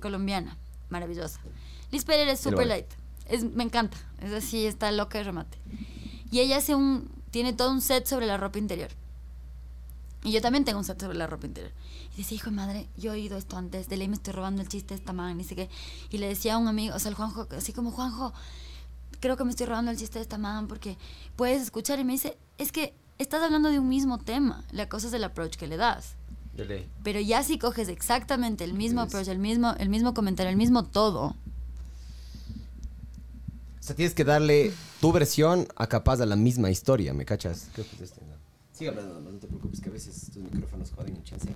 colombiana, 0.00 0.56
maravillosa. 0.88 1.40
Liz 1.92 2.04
Pereira 2.04 2.32
es 2.32 2.40
super 2.40 2.66
light, 2.66 2.86
es, 3.26 3.44
me 3.44 3.62
encanta, 3.62 3.96
es 4.20 4.32
así, 4.32 4.66
está 4.66 4.90
loca 4.90 5.18
de 5.18 5.24
remate. 5.24 5.58
Y 6.32 6.40
ella 6.40 6.56
hace 6.56 6.74
un, 6.74 7.08
tiene 7.30 7.52
todo 7.52 7.70
un 7.70 7.80
set 7.80 8.06
sobre 8.06 8.26
la 8.26 8.36
ropa 8.38 8.58
interior. 8.58 8.90
Y 10.24 10.32
yo 10.32 10.40
también 10.40 10.64
tengo 10.64 10.78
un 10.78 10.84
set 10.84 10.98
sobre 10.98 11.16
la 11.16 11.26
ropa 11.26 11.46
interior. 11.46 11.72
Y 12.14 12.16
decía, 12.16 12.36
hijo 12.36 12.50
de 12.50 12.56
madre, 12.56 12.88
yo 12.96 13.12
he 13.12 13.16
oído 13.16 13.36
esto 13.36 13.58
antes, 13.58 13.88
de 13.88 13.98
ley 13.98 14.08
me 14.08 14.14
estoy 14.14 14.32
robando 14.32 14.62
el 14.62 14.68
chiste 14.68 14.94
de 14.94 15.00
esta 15.00 15.12
man, 15.12 15.36
ni 15.36 15.44
sé 15.44 15.54
qué. 15.54 15.68
Y 16.10 16.16
le 16.16 16.26
decía 16.26 16.54
a 16.54 16.58
un 16.58 16.66
amigo, 16.66 16.96
o 16.96 16.98
sea, 16.98 17.10
el 17.10 17.14
Juanjo, 17.14 17.46
así 17.50 17.74
como, 17.74 17.90
Juanjo, 17.90 18.32
creo 19.20 19.36
que 19.36 19.44
me 19.44 19.50
estoy 19.50 19.66
robando 19.66 19.90
el 19.90 19.98
chiste 19.98 20.18
de 20.18 20.22
esta 20.22 20.38
man 20.38 20.66
porque 20.66 20.96
puedes 21.36 21.62
escuchar 21.62 21.98
y 21.98 22.04
me 22.04 22.14
dice, 22.14 22.38
es 22.56 22.72
que 22.72 22.94
estás 23.18 23.42
hablando 23.42 23.70
de 23.70 23.78
un 23.78 23.88
mismo 23.88 24.18
tema, 24.18 24.64
la 24.72 24.88
cosa 24.88 25.08
es 25.08 25.12
el 25.12 25.24
approach 25.24 25.56
que 25.56 25.66
le 25.66 25.76
das. 25.76 26.14
Pero 27.02 27.20
ya 27.20 27.42
si 27.42 27.58
coges 27.58 27.88
exactamente 27.88 28.64
el 28.64 28.74
mismo 28.74 29.02
approach, 29.02 29.28
el 29.28 29.38
mismo, 29.38 29.74
el 29.78 29.88
mismo 29.88 30.14
comentario, 30.14 30.50
el 30.50 30.56
mismo 30.56 30.84
todo, 30.84 31.36
O 33.80 33.86
sea, 33.86 33.94
tienes 33.94 34.14
que 34.14 34.24
darle 34.24 34.72
tu 35.00 35.12
versión 35.12 35.68
a 35.76 35.86
capaz 35.86 36.16
de 36.16 36.24
la 36.24 36.36
misma 36.36 36.70
historia, 36.70 37.12
¿me 37.12 37.26
cachas? 37.26 37.68
Creo 37.74 37.86
que 37.86 37.96
es 37.96 38.02
este, 38.02 38.24
¿no? 38.24 38.33
Sigue 38.74 38.90
hablando, 38.90 39.20
no 39.20 39.38
te 39.38 39.46
preocupes, 39.46 39.80
que 39.80 39.88
a 39.88 39.92
veces 39.92 40.30
tus 40.32 40.42
micrófonos 40.42 40.90
joden 40.90 41.14
un 41.16 41.22
chance. 41.22 41.48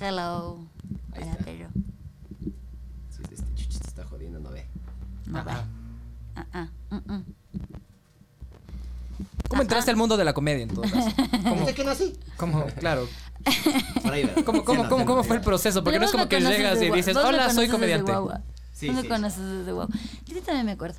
hello, 0.00 0.58
Ahí 1.12 1.22
hola, 1.22 1.32
está. 1.32 1.44
Si 3.10 3.22
este 3.34 3.54
chuchi 3.54 3.78
te 3.78 3.88
está 3.88 4.04
jodiendo, 4.04 4.38
no 4.38 4.50
ve. 4.50 4.66
no 5.26 5.42
va. 5.44 5.64
Ah, 6.36 6.46
ah, 6.52 6.68
mm, 6.90 6.96
mm. 7.12 7.24
¿Cómo 9.48 9.62
entraste 9.62 9.90
al 9.90 9.96
mundo 9.96 10.16
de 10.18 10.24
la 10.24 10.34
comedia 10.34 10.64
en 10.64 10.68
todo 10.68 10.82
caso? 10.82 11.10
¿Cómo, 11.48 11.66
que 11.66 11.84
nací? 11.84 12.12
cómo- 12.36 12.66
claro. 12.78 13.08
Por 14.02 14.12
ahí, 14.12 14.24
¿verdad? 14.24 14.44
¿Cómo, 14.44 14.64
cómo, 14.64 14.88
cómo, 14.88 15.06
cómo 15.06 15.24
fue 15.24 15.36
el 15.36 15.42
proceso? 15.42 15.82
Porque 15.84 15.98
Pero 15.98 16.00
no 16.00 16.06
es 16.06 16.12
vos 16.12 16.12
como 16.12 16.24
me 16.24 16.28
que 16.28 16.36
conoces 16.36 16.58
llegas 16.58 16.74
desde 16.80 16.86
y 16.92 16.96
dices, 16.96 17.14
vos 17.14 17.22
me 17.22 17.28
hola, 17.30 17.50
soy 17.50 17.68
conoces 17.68 17.70
desde 17.70 17.72
comediante. 17.72 18.12
guagua. 18.12 18.42
Sí, 18.72 18.90
me 18.90 19.02
sí, 19.02 19.08
conoces 19.08 19.42
desde 19.58 19.72
guau. 19.72 19.88
Yo 20.26 20.42
también 20.42 20.66
me 20.66 20.72
acuerdo. 20.72 20.98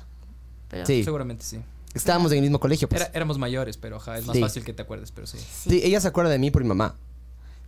Pero 0.68 0.86
Sí. 0.86 1.04
Seguramente 1.04 1.44
sí. 1.44 1.60
Estábamos 1.96 2.30
en 2.32 2.38
el 2.38 2.42
mismo 2.42 2.60
colegio, 2.60 2.88
pues. 2.88 3.00
Era- 3.02 3.10
éramos 3.14 3.38
mayores, 3.38 3.76
pero 3.76 3.96
ajá, 3.96 4.18
es 4.18 4.26
más 4.26 4.36
Sí. 4.36 4.42
fácil 4.42 4.64
que 4.64 4.72
te 4.72 4.82
acuerdes, 4.82 5.10
pero 5.12 5.26
sí. 5.26 5.38
Sí, 5.38 5.80
ella 5.84 6.00
se 6.00 6.08
acuerda 6.08 6.30
de 6.30 6.38
mí 6.38 6.50
por 6.50 6.62
mi 6.62 6.68
mamá. 6.68 6.94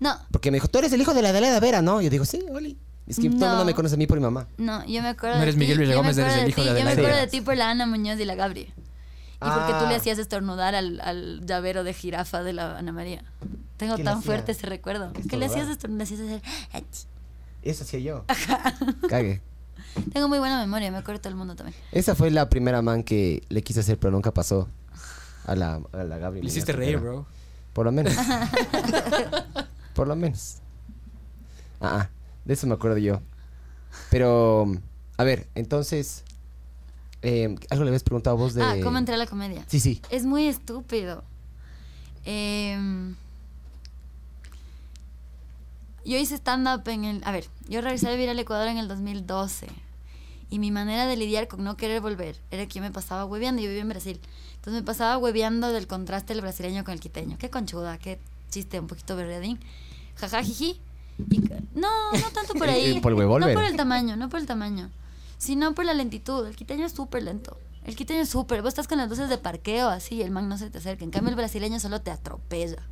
No, 0.01 0.16
Porque 0.31 0.51
me 0.53 0.57
dijo, 0.59 0.68
tú 0.68 0.79
eres 0.79 0.93
el 0.93 1.01
hijo 1.01 1.12
de 1.14 1.22
la 1.22 1.31
Adelaida 1.31 1.59
Vera, 1.61 1.83
¿no? 1.83 2.01
Yo 2.01 2.09
digo, 2.11 2.24
sí, 2.24 2.45
Oli. 2.53 2.79
Es 3.09 3.16
que 3.16 3.22
todo 3.31 3.35
el 3.35 3.41
No. 3.41 3.49
mundo 3.49 3.64
me 3.64 3.74
conoce 3.74 3.95
a 3.95 3.99
mí 3.99 4.07
por 4.07 4.18
mi 4.18 4.22
mamá. 4.24 4.47
no, 4.59 4.85
yo 4.87 5.01
me 5.03 5.09
acuerdo 5.09 5.37
No 5.39 5.43
eres 5.43 5.55
de 5.55 5.59
ti. 5.61 5.64
Miguel 5.64 5.76
yo 5.76 5.81
me 5.81 5.87
Villagómez, 5.87 6.18
eres 6.18 6.33
acuerdo 6.33 6.39
el 6.39 6.45
de 6.45 6.51
hijo 6.51 6.62
ti, 6.62 6.68
de 6.74 6.79
Yo 6.81 6.85
me 6.85 6.93
acuerdo 6.93 7.16
de 7.16 7.26
ti 7.26 7.41
por 7.41 7.57
la 7.57 7.70
Ana 7.70 7.87
Muñoz 7.87 8.20
y 8.20 8.24
la 8.26 8.35
Gabri. 8.35 8.61
Y 8.61 8.70
porque 9.41 9.72
tú 9.72 9.85
Ah. 9.85 9.87
le 9.89 9.95
hacías 9.95 10.18
estornudar 10.18 10.74
al, 10.74 11.01
al 11.01 11.47
llavero 11.47 11.85
de 11.85 11.95
jirafa 11.95 12.43
de 12.43 12.53
la 12.53 12.76
Ana 12.79 12.93
María. 12.93 13.24
Tengo 13.76 13.95
¿Qué 13.95 14.03
le 14.03 14.05
tan 14.05 14.18
hacía? 14.18 14.26
fuerte 14.26 14.53
ese 14.53 14.66
recuerdo. 14.66 15.12
¿Qué 15.14 15.22
Que 15.22 15.37
le 15.37 15.47
hacías 15.47 15.68
estornudar? 15.68 15.99
le 16.09 16.14
hacías 16.14 16.20
hacer... 16.20 16.43
Eso 17.62 17.85
hacía 17.85 18.01
yo. 18.01 18.24
Cague. 19.09 19.41
Tengo 20.12 20.28
muy 20.28 20.38
buena 20.38 20.59
memoria, 20.61 20.90
me 20.90 20.99
acuerdo 20.99 21.20
todo 21.20 21.30
el 21.30 21.36
mundo 21.36 21.55
también. 21.57 21.76
Esa 21.92 22.14
fue 22.14 22.30
la 22.30 22.49
primera 22.49 22.82
man 22.82 23.03
que 23.03 23.42
le 23.49 23.62
quise 23.62 23.80
hacer, 23.80 23.99
pero 23.99 24.11
nunca 24.11 24.32
pasó. 24.32 24.68
A 25.46 25.55
la, 25.55 25.80
a 25.92 26.05
la 26.05 26.18
Gabriel. 26.18 26.44
Le 26.44 26.51
hiciste 26.51 26.72
reír, 26.72 26.99
bro. 26.99 27.26
Por 27.72 27.86
lo 27.86 27.92
menos. 27.92 28.12
Por 29.94 30.07
lo 30.07 30.14
menos. 30.16 30.57
Ah, 31.80 32.01
ah, 32.03 32.11
de 32.44 32.55
eso 32.55 32.66
me 32.66 32.74
acuerdo 32.74 32.99
yo. 32.99 33.20
Pero, 34.11 34.66
a 35.16 35.24
ver, 35.24 35.49
entonces. 35.55 36.22
eh, 37.22 37.57
algo 37.70 37.84
le 37.84 37.90
habías 37.90 38.03
preguntado 38.03 38.36
vos 38.36 38.55
de. 38.55 38.62
Ah, 38.62 38.76
¿cómo 38.82 38.99
entré 38.99 39.14
a 39.14 39.18
la 39.18 39.26
comedia? 39.26 39.64
Sí, 39.68 39.80
sí. 39.80 40.03
Es 40.11 40.24
muy 40.26 40.46
estúpido. 40.46 41.24
Em, 42.24 43.14
yo 46.05 46.16
hice 46.18 46.34
stand-up 46.36 46.86
en 46.88 47.05
el... 47.05 47.22
A 47.24 47.32
ver, 47.32 47.46
yo 47.68 47.80
regresé 47.80 48.09
a 48.09 48.11
vivir 48.11 48.28
al 48.28 48.38
Ecuador 48.38 48.68
en 48.68 48.76
el 48.78 48.88
2012. 48.88 49.66
Y 50.51 50.59
mi 50.59 50.70
manera 50.70 51.07
de 51.07 51.16
lidiar 51.16 51.49
con 51.49 51.62
no 51.62 51.76
querer 51.76 52.01
volver 52.01 52.36
era 52.51 52.66
que 52.66 52.74
yo 52.74 52.80
me 52.80 52.90
pasaba 52.90 53.24
hueveando. 53.24 53.61
Yo 53.61 53.68
vivía 53.68 53.82
en 53.82 53.88
Brasil. 53.88 54.20
Entonces 54.55 54.82
me 54.82 54.82
pasaba 54.82 55.18
hueveando 55.18 55.70
del 55.72 55.86
contraste 55.86 56.34
del 56.34 56.42
brasileño 56.42 56.84
con 56.84 56.94
el 56.94 57.01
quiteño. 57.01 57.36
Qué 57.38 57.51
conchuda, 57.51 57.99
qué 57.99 58.18
chiste 58.51 58.80
un 58.80 58.86
poquito 58.86 59.14
berreadín. 59.16 59.61
Jaja, 60.16 60.42
jiji. 60.42 60.80
Y 61.30 61.40
no, 61.74 62.12
no 62.12 62.30
tanto 62.32 62.55
por 62.55 62.68
ahí. 62.68 63.01
Por. 63.01 63.12
No 63.12 63.53
por 63.53 63.64
el 63.64 63.76
tamaño, 63.76 64.16
no 64.16 64.28
por 64.28 64.40
el 64.40 64.46
tamaño. 64.46 64.90
Sino 65.36 65.74
por 65.74 65.84
la 65.84 65.94
lentitud. 65.94 66.46
El 66.46 66.57
quiteño 66.57 66.86
es 66.86 66.92
súper 66.92 67.22
lento. 67.22 67.59
El 67.84 67.96
quiteño 67.96 68.20
es 68.20 68.28
súper. 68.28 68.62
Vos 68.62 68.68
estás 68.68 68.88
con 68.88 68.99
las 68.99 69.09
luces 69.09 69.28
de 69.28 69.38
parqueo 69.38 69.88
así, 69.88 70.22
el 70.22 70.30
man 70.30 70.49
no 70.49 70.59
se 70.59 70.70
te 70.70 70.78
acerca. 70.78 71.05
En 71.05 71.11
cambio, 71.11 71.30
el 71.30 71.36
brasileño 71.36 71.78
solo 71.80 72.01
te 72.01 72.11
atropella. 72.11 72.82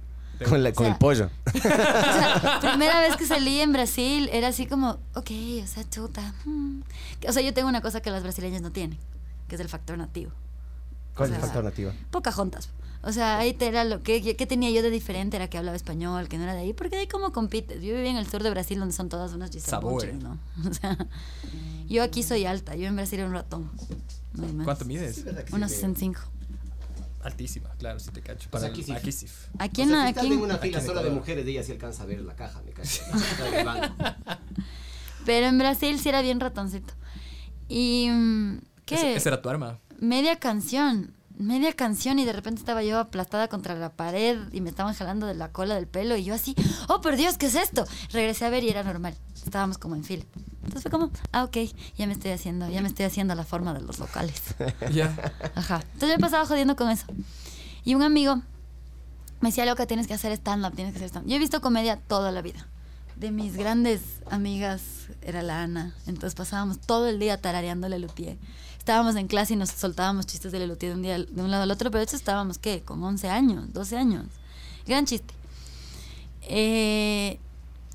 Con, 0.49 0.63
la- 0.63 0.73
con 0.73 0.85
O 0.85 0.89
sea, 0.89 0.93
el 0.95 0.99
pollo. 0.99 1.31
O 1.55 1.59
sea, 1.61 2.59
primera 2.61 3.01
vez 3.01 3.17
que 3.17 3.27
salí 3.27 3.61
en 3.61 3.73
Brasil 3.73 4.29
era 4.33 4.49
así 4.49 4.67
como, 4.67 4.99
ok, 5.15 5.31
o 5.63 5.67
sea, 5.67 5.89
chuta. 5.89 6.35
mm. 6.45 6.81
O 7.29 7.33
sea, 7.33 7.43
yo 7.43 7.55
tengo 7.55 7.69
una 7.69 7.81
cosa 7.81 8.01
que 8.01 8.11
las 8.11 8.23
brasileñas 8.23 8.63
no 8.63 8.71
tienen, 8.73 8.99
que 9.49 9.55
es 9.55 9.61
el 9.61 9.69
factor 9.69 9.97
nativo. 9.99 10.33
¿Cuál 11.17 11.31
O 11.31 11.33
es 11.33 11.39
el 11.39 11.45
factor 11.45 11.65
nativo? 11.65 11.93
Pocahontas. 12.11 12.69
O 13.03 13.13
sea, 13.13 13.39
ahí 13.39 13.55
te 13.55 13.67
era 13.69 13.85
lo 13.85 14.03
que, 14.03 14.35
que 14.37 14.47
tenía 14.47 14.71
yo 14.71 14.83
de 14.83 14.91
diferente, 14.91 15.37
era 15.37 15.49
que 15.49 15.57
hablaba 15.59 15.77
español, 15.77 16.29
que 16.29 16.39
no 16.39 16.43
era 16.45 16.55
de 16.55 16.61
ahí, 16.61 16.73
porque 16.73 16.97
de 16.97 17.03
ahí 17.03 17.09
como 17.09 17.33
compites. 17.33 17.77
Yo 17.83 17.95
vivía 17.95 18.11
en 18.11 18.17
el 18.17 18.27
sur 18.29 18.43
de 18.43 18.51
Brasil 18.51 18.79
donde 18.79 18.95
son 18.95 19.09
todas 19.09 19.33
unas. 19.33 19.51
Bündchen, 19.81 20.19
¿no? 20.19 20.39
O 20.69 20.75
sea, 20.75 20.99
yo 21.89 22.03
aquí 22.03 22.23
soy 22.25 22.47
alta, 22.47 22.75
yo 22.75 22.87
en 22.89 22.97
Brasil 22.97 23.21
era 23.21 23.29
un 23.29 23.35
ratón. 23.35 23.71
No 24.35 24.45
hay 24.47 24.53
más. 24.53 24.65
¿Cuánto 24.65 24.85
mides? 24.87 25.25
Unos 25.53 25.71
65. 25.71 26.21
Altísima, 27.27 27.71
claro, 27.79 27.99
si 27.99 28.11
te 28.11 28.21
cacho. 28.23 28.49
Pues 28.51 28.63
Para 28.63 28.73
aquí 28.73 28.81
el- 28.81 28.87
sí. 28.87 28.93
aquí 28.93 29.13
sí. 29.13 29.27
Aquí 29.59 29.83
en, 29.83 29.91
la- 29.93 30.07
aquí 30.07 30.27
en- 30.27 30.39
una 30.41 30.59
fila 30.59 30.81
sola 30.81 31.03
de 31.03 31.11
mujeres, 31.11 31.45
de 31.45 31.51
ella 31.51 31.63
sí 31.65 31.73
alcanza 31.73 32.05
a 32.05 32.07
ver 32.07 32.21
la 32.21 32.35
caja, 32.37 32.63
me 32.65 32.73
cacho. 32.73 33.03
Pero 35.25 35.47
en 35.47 35.59
Brasil 35.59 35.99
sí 35.99 36.09
era 36.09 36.23
bien 36.23 36.41
ratoncito. 36.41 36.95
Y... 37.69 38.09
mm, 38.11 38.59
¿Qué? 38.85 38.95
Ese- 38.95 39.17
Esa 39.17 39.29
era 39.31 39.43
tu 39.43 39.49
arma. 39.49 39.79
media 39.99 40.37
canción, 40.37 41.13
media 41.39 41.73
canción 41.73 42.19
y 42.19 42.25
de 42.25 42.33
repente 42.33 42.61
estaba 42.61 42.83
yo 42.83 42.99
aplastada 42.99 43.49
contra 43.49 43.75
la 43.75 43.91
pared 43.91 44.39
y 44.53 44.61
me 44.61 44.71
estaban 44.71 44.95
jalando 44.95 45.27
de 45.27 45.35
la 45.35 45.53
cola 45.53 45.75
del 45.75 45.87
pelo 45.87 46.17
y 46.17 46.25
yo 46.25 46.35
así, 46.35 46.55
oh 46.89 47.01
por 47.01 47.17
Dios, 47.17 47.39
¿qué 47.39 47.47
es 47.47 47.55
esto? 47.55 47.87
Regresé 48.13 48.45
a 48.45 48.51
ver 48.51 48.65
y 48.65 48.71
era 48.71 48.83
normal, 48.83 49.15
estábamos 49.35 49.79
como 49.79 49.95
en 49.95 50.05
fila. 50.05 50.25
Entonces 50.65 50.83
fue 50.83 50.91
como, 50.91 51.11
ah, 51.33 51.45
ok, 51.45 51.57
ya 51.97 52.07
me 52.07 52.13
estoy 52.13 52.33
haciendo, 52.33 52.69
ya 52.69 52.81
me 52.83 52.89
estoy 52.89 53.05
haciendo 53.05 53.35
la 53.35 53.45
forma 53.45 53.73
de 53.75 53.81
los 53.83 53.99
vocales. 53.99 54.43
Ya. 54.93 55.15
Ajá. 55.55 55.83
Entonces 55.95 56.17
yo 56.17 56.21
pasaba 56.21 56.47
jodiendo 56.47 56.77
con 56.77 56.91
eso. 56.91 57.07
Y 57.85 57.95
un 57.95 58.03
amigo 58.03 58.43
me 59.41 59.51
decía, 59.51 59.67
loca, 59.67 59.87
tienes 59.87 60.07
que 60.07 60.15
hacer 60.15 60.33
stand-up, 60.33 60.75
tienes 60.75 60.93
que 60.93 60.99
hacer 60.99 61.09
stand-up. 61.09 61.31
Yo 61.31 61.37
he 61.37 61.39
visto 61.39 61.61
comedia 61.61 61.97
toda 61.97 62.33
la 62.33 62.43
vida. 62.43 62.67
De 63.17 63.31
mis 63.31 63.57
grandes 63.57 64.01
amigas 64.31 64.83
era 65.23 65.43
la 65.43 65.63
Ana. 65.63 65.95
Entonces 66.07 66.35
pasábamos 66.35 66.81
todo 66.81 67.09
el 67.09 67.19
día 67.19 67.41
tarareando 67.41 67.89
Lelutier. 67.89 68.39
Estábamos 68.87 69.17
en 69.17 69.27
clase 69.27 69.55
y 69.55 69.57
nos 69.57 69.71
soltábamos 69.71 70.27
chistes 70.27 70.53
de 70.53 70.61
Lelutier 70.61 70.93
de 70.93 70.97
un, 70.97 71.03
día, 71.03 71.19
de 71.19 71.43
un 71.43 71.51
lado 71.51 71.65
al 71.65 71.71
otro, 71.73 71.91
pero 71.91 71.99
de 71.99 72.05
hecho 72.05 72.15
estábamos, 72.15 72.57
¿qué? 72.59 72.83
Con 72.83 73.03
11 73.03 73.29
años, 73.29 73.73
12 73.73 73.97
años. 73.97 74.27
Gran 74.87 75.07
chiste. 75.07 75.35
Eh, 76.43 77.41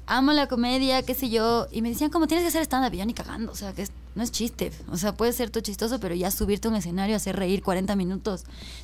amo 0.06 0.34
la 0.34 0.48
comedia, 0.48 1.02
qué 1.04 1.16
sé 1.16 1.30
yo. 1.30 1.68
Y 1.72 1.82
me 1.82 1.88
decían, 1.88 2.10
como 2.12 2.28
tienes 2.28 2.44
que 2.44 2.50
hacer 2.50 2.62
stand-up, 2.64 2.94
y 2.94 2.98
yo 2.98 3.06
ni 3.06 3.14
cagando. 3.14 3.54
O 3.54 3.56
sea, 3.56 3.72
que 3.72 3.84
es- 3.84 3.92
no 4.16 4.22
es 4.22 4.34
chiste. 4.34 4.74
O 4.92 4.98
sea, 4.98 5.14
puede 5.16 5.32
ser 5.32 5.50
todo 5.50 5.64
chistoso, 5.64 5.98
pero 6.02 6.14
ya 6.14 6.30
subirte 6.30 6.68
a 6.68 6.72
un 6.72 6.76
escenario, 6.76 7.16
hacer 7.16 7.38
reír 7.38 7.64
40 7.64 7.96
minutos, 7.96 8.44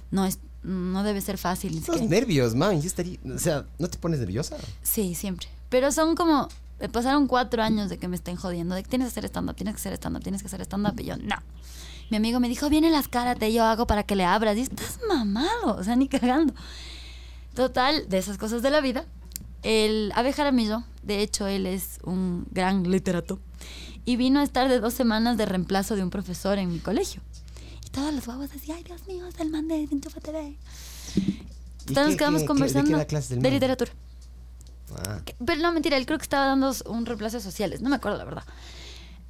no 0.10 0.26
es 0.26 0.40
no 0.64 1.04
debe 1.04 1.20
ser 1.20 1.38
fácil. 1.38 1.76
Los 1.86 1.98
que- 2.00 2.08
nervios, 2.08 2.56
man. 2.56 2.80
Yo 2.82 2.88
estaría, 2.88 3.18
o 3.36 3.38
sea, 3.38 3.66
¿no 3.80 3.90
te 3.90 3.98
pones 3.98 4.20
nerviosa? 4.22 4.56
Sí, 4.82 5.14
siempre. 5.14 5.48
Pero 5.68 5.92
son 5.92 6.16
como. 6.16 6.48
Me 6.80 6.88
pasaron 6.88 7.28
cuatro 7.28 7.62
años 7.64 7.90
de 7.90 7.98
que 7.98 8.08
me 8.08 8.16
estén 8.16 8.38
jodiendo. 8.38 8.76
De 8.76 8.84
que 8.84 8.90
tienes 8.90 9.08
que 9.08 9.12
hacer 9.20 9.26
stand-up, 9.26 9.56
tienes 9.58 9.76
que 9.76 9.80
hacer 9.80 9.94
stand-up, 9.94 10.24
tienes 10.24 10.42
que 10.42 10.48
hacer 10.48 10.62
stand-up. 10.62 10.98
Y 11.02 11.04
yo, 11.06 11.18
no. 11.18 11.36
Mi 12.10 12.18
amigo 12.18 12.40
me 12.40 12.48
dijo, 12.50 12.70
vienen 12.70 12.92
las 12.94 13.08
karate, 13.08 13.52
yo 13.52 13.64
hago 13.66 13.86
para 13.88 14.04
que 14.04 14.16
le 14.16 14.24
abras. 14.26 14.58
Y 14.58 14.62
estás 14.62 15.00
mamado, 15.08 15.76
o 15.78 15.84
sea, 15.84 15.96
ni 15.96 16.08
cagando. 16.08 16.54
Total, 17.56 18.08
de 18.08 18.18
esas 18.18 18.38
cosas 18.38 18.62
de 18.62 18.70
la 18.70 18.82
vida. 18.82 19.06
El 19.64 20.12
Abe 20.16 20.32
Jaramillo, 20.34 20.84
de 21.04 21.22
hecho, 21.22 21.48
él 21.48 21.66
es 21.66 22.00
un 22.04 22.46
gran 22.52 22.84
literato. 22.90 23.40
Y 24.06 24.16
vino 24.16 24.40
a 24.40 24.44
estar 24.44 24.70
de 24.70 24.80
dos 24.80 24.94
semanas 24.94 25.36
de 25.38 25.46
reemplazo 25.46 25.96
de 25.96 26.04
un 26.04 26.10
profesor 26.10 26.58
en 26.60 26.72
mi 26.72 26.80
colegio. 26.80 27.22
Y 27.86 27.90
todos 27.90 28.14
los 28.14 28.26
guaguas 28.26 28.52
decían, 28.52 28.78
ay, 28.78 28.84
Dios 28.84 29.06
mío, 29.08 29.28
es 29.28 29.38
el 29.40 29.50
man 29.50 29.68
de 29.68 29.84
Enchufa 29.84 30.22
TV. 30.22 30.56
¿Y 31.16 31.38
Entonces 31.90 31.96
nos 31.96 32.06
qué- 32.12 32.18
quedamos 32.18 32.42
qué- 32.42 32.44
qué- 32.44 32.48
conversando 32.48 32.92
¿De 32.98 33.04
qué 33.04 33.08
clases 33.08 33.30
del 33.32 33.42
de 33.42 33.52
literatura. 33.52 33.92
Ah, 34.96 35.20
Pero 35.46 35.62
no, 35.62 35.74
mentira, 35.74 35.98
él 35.98 36.06
creo 36.06 36.18
que 36.18 36.24
estaba 36.24 36.46
dando 36.46 36.74
un 36.86 37.06
reemplazo 37.06 37.38
de 37.38 37.44
sociales, 37.44 37.82
no 37.82 37.90
me 37.90 37.98
acuerdo 37.98 38.18
la 38.18 38.24
verdad. 38.26 38.44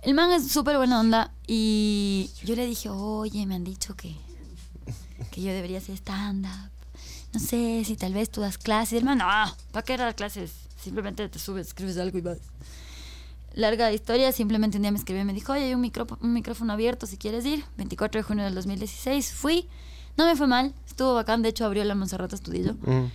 El 0.07 0.13
man 0.13 0.31
es 0.31 0.47
súper 0.49 0.77
buena 0.77 1.01
onda 1.01 1.33
y 1.47 2.29
yo 2.45 2.55
le 2.55 2.65
dije, 2.65 2.87
oye, 2.89 3.45
me 3.45 3.55
han 3.55 3.65
dicho 3.65 3.93
que, 3.97 4.15
que 5.31 5.41
yo 5.41 5.51
debería 5.51 5.79
hacer 5.79 5.95
stand-up. 5.97 6.71
No 7.33 7.39
sé 7.41 7.83
si 7.85 7.97
tal 7.97 8.13
vez 8.13 8.29
tú 8.29 8.39
das 8.39 8.57
clases. 8.57 8.93
Y 8.93 8.97
el 8.99 9.03
man, 9.03 9.17
no, 9.17 9.25
¿para 9.71 9.83
qué 9.83 9.97
dar 9.97 10.15
clases? 10.15 10.51
Simplemente 10.81 11.27
te 11.27 11.39
subes, 11.39 11.67
escribes 11.67 11.97
algo 11.97 12.17
y 12.17 12.21
vas. 12.21 12.37
Larga 13.53 13.91
historia, 13.91 14.31
simplemente 14.31 14.77
un 14.77 14.83
día 14.83 14.91
me 14.91 14.97
escribió 14.97 15.23
y 15.23 15.25
me 15.25 15.33
dijo, 15.33 15.51
oye, 15.51 15.65
hay 15.65 15.73
un, 15.73 15.81
micro- 15.81 16.17
un 16.21 16.31
micrófono 16.31 16.71
abierto 16.71 17.05
si 17.05 17.17
quieres 17.17 17.43
ir. 17.45 17.65
24 17.75 18.19
de 18.19 18.23
junio 18.23 18.45
del 18.45 18.55
2016, 18.55 19.33
fui. 19.33 19.67
No 20.15 20.25
me 20.25 20.37
fue 20.37 20.47
mal, 20.47 20.73
estuvo 20.87 21.15
bacán, 21.15 21.41
de 21.41 21.49
hecho 21.49 21.65
abrió 21.65 21.83
la 21.83 21.95
Monserrata 21.95 22.35
Estudillo. 22.35 22.75
mm. 22.75 23.11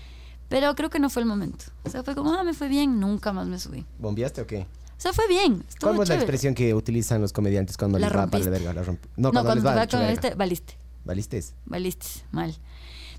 Pero 0.51 0.75
creo 0.75 0.91
que 0.91 0.99
no 0.99 1.09
fue 1.09 1.23
el 1.23 1.27
momento. 1.29 1.65
O 1.85 1.89
sea, 1.89 2.03
fue 2.03 2.15
como, 2.15 2.35
ah, 2.35 2.45
me 2.45 2.53
fue 2.53 2.69
bien, 2.69 3.01
nunca 3.01 3.33
más 3.33 3.47
me 3.47 3.59
subí. 3.59 3.87
¿Bombeaste 3.99 4.43
o 4.43 4.47
qué? 4.47 4.67
O 4.99 5.01
sea, 5.03 5.13
fue 5.13 5.27
bien. 5.29 5.65
¿Cuál 5.81 6.01
es 6.01 6.09
la 6.09 6.15
expresión 6.15 6.55
que 6.55 6.75
utilizan 6.75 7.21
los 7.21 7.33
comediantes 7.33 7.77
cuando 7.77 7.99
La 7.99 8.09
les 8.09 8.17
va 8.17 8.27
para 8.29 8.45
la 8.45 8.51
verga? 8.51 8.73
La 8.73 8.83
romp- 8.85 8.99
No, 9.17 9.33
No, 9.33 9.43
cuando, 9.43 9.43
cuando, 9.43 9.55
les 9.55 9.63
te 9.63 9.69
va, 9.69 9.75
va 9.75 9.83
hecho 9.85 9.97
con 9.99 10.07
este, 10.07 10.35
valiste. 10.37 10.75
¿Valistes? 11.05 11.55
Valiste, 11.67 12.07
mal. 12.31 12.55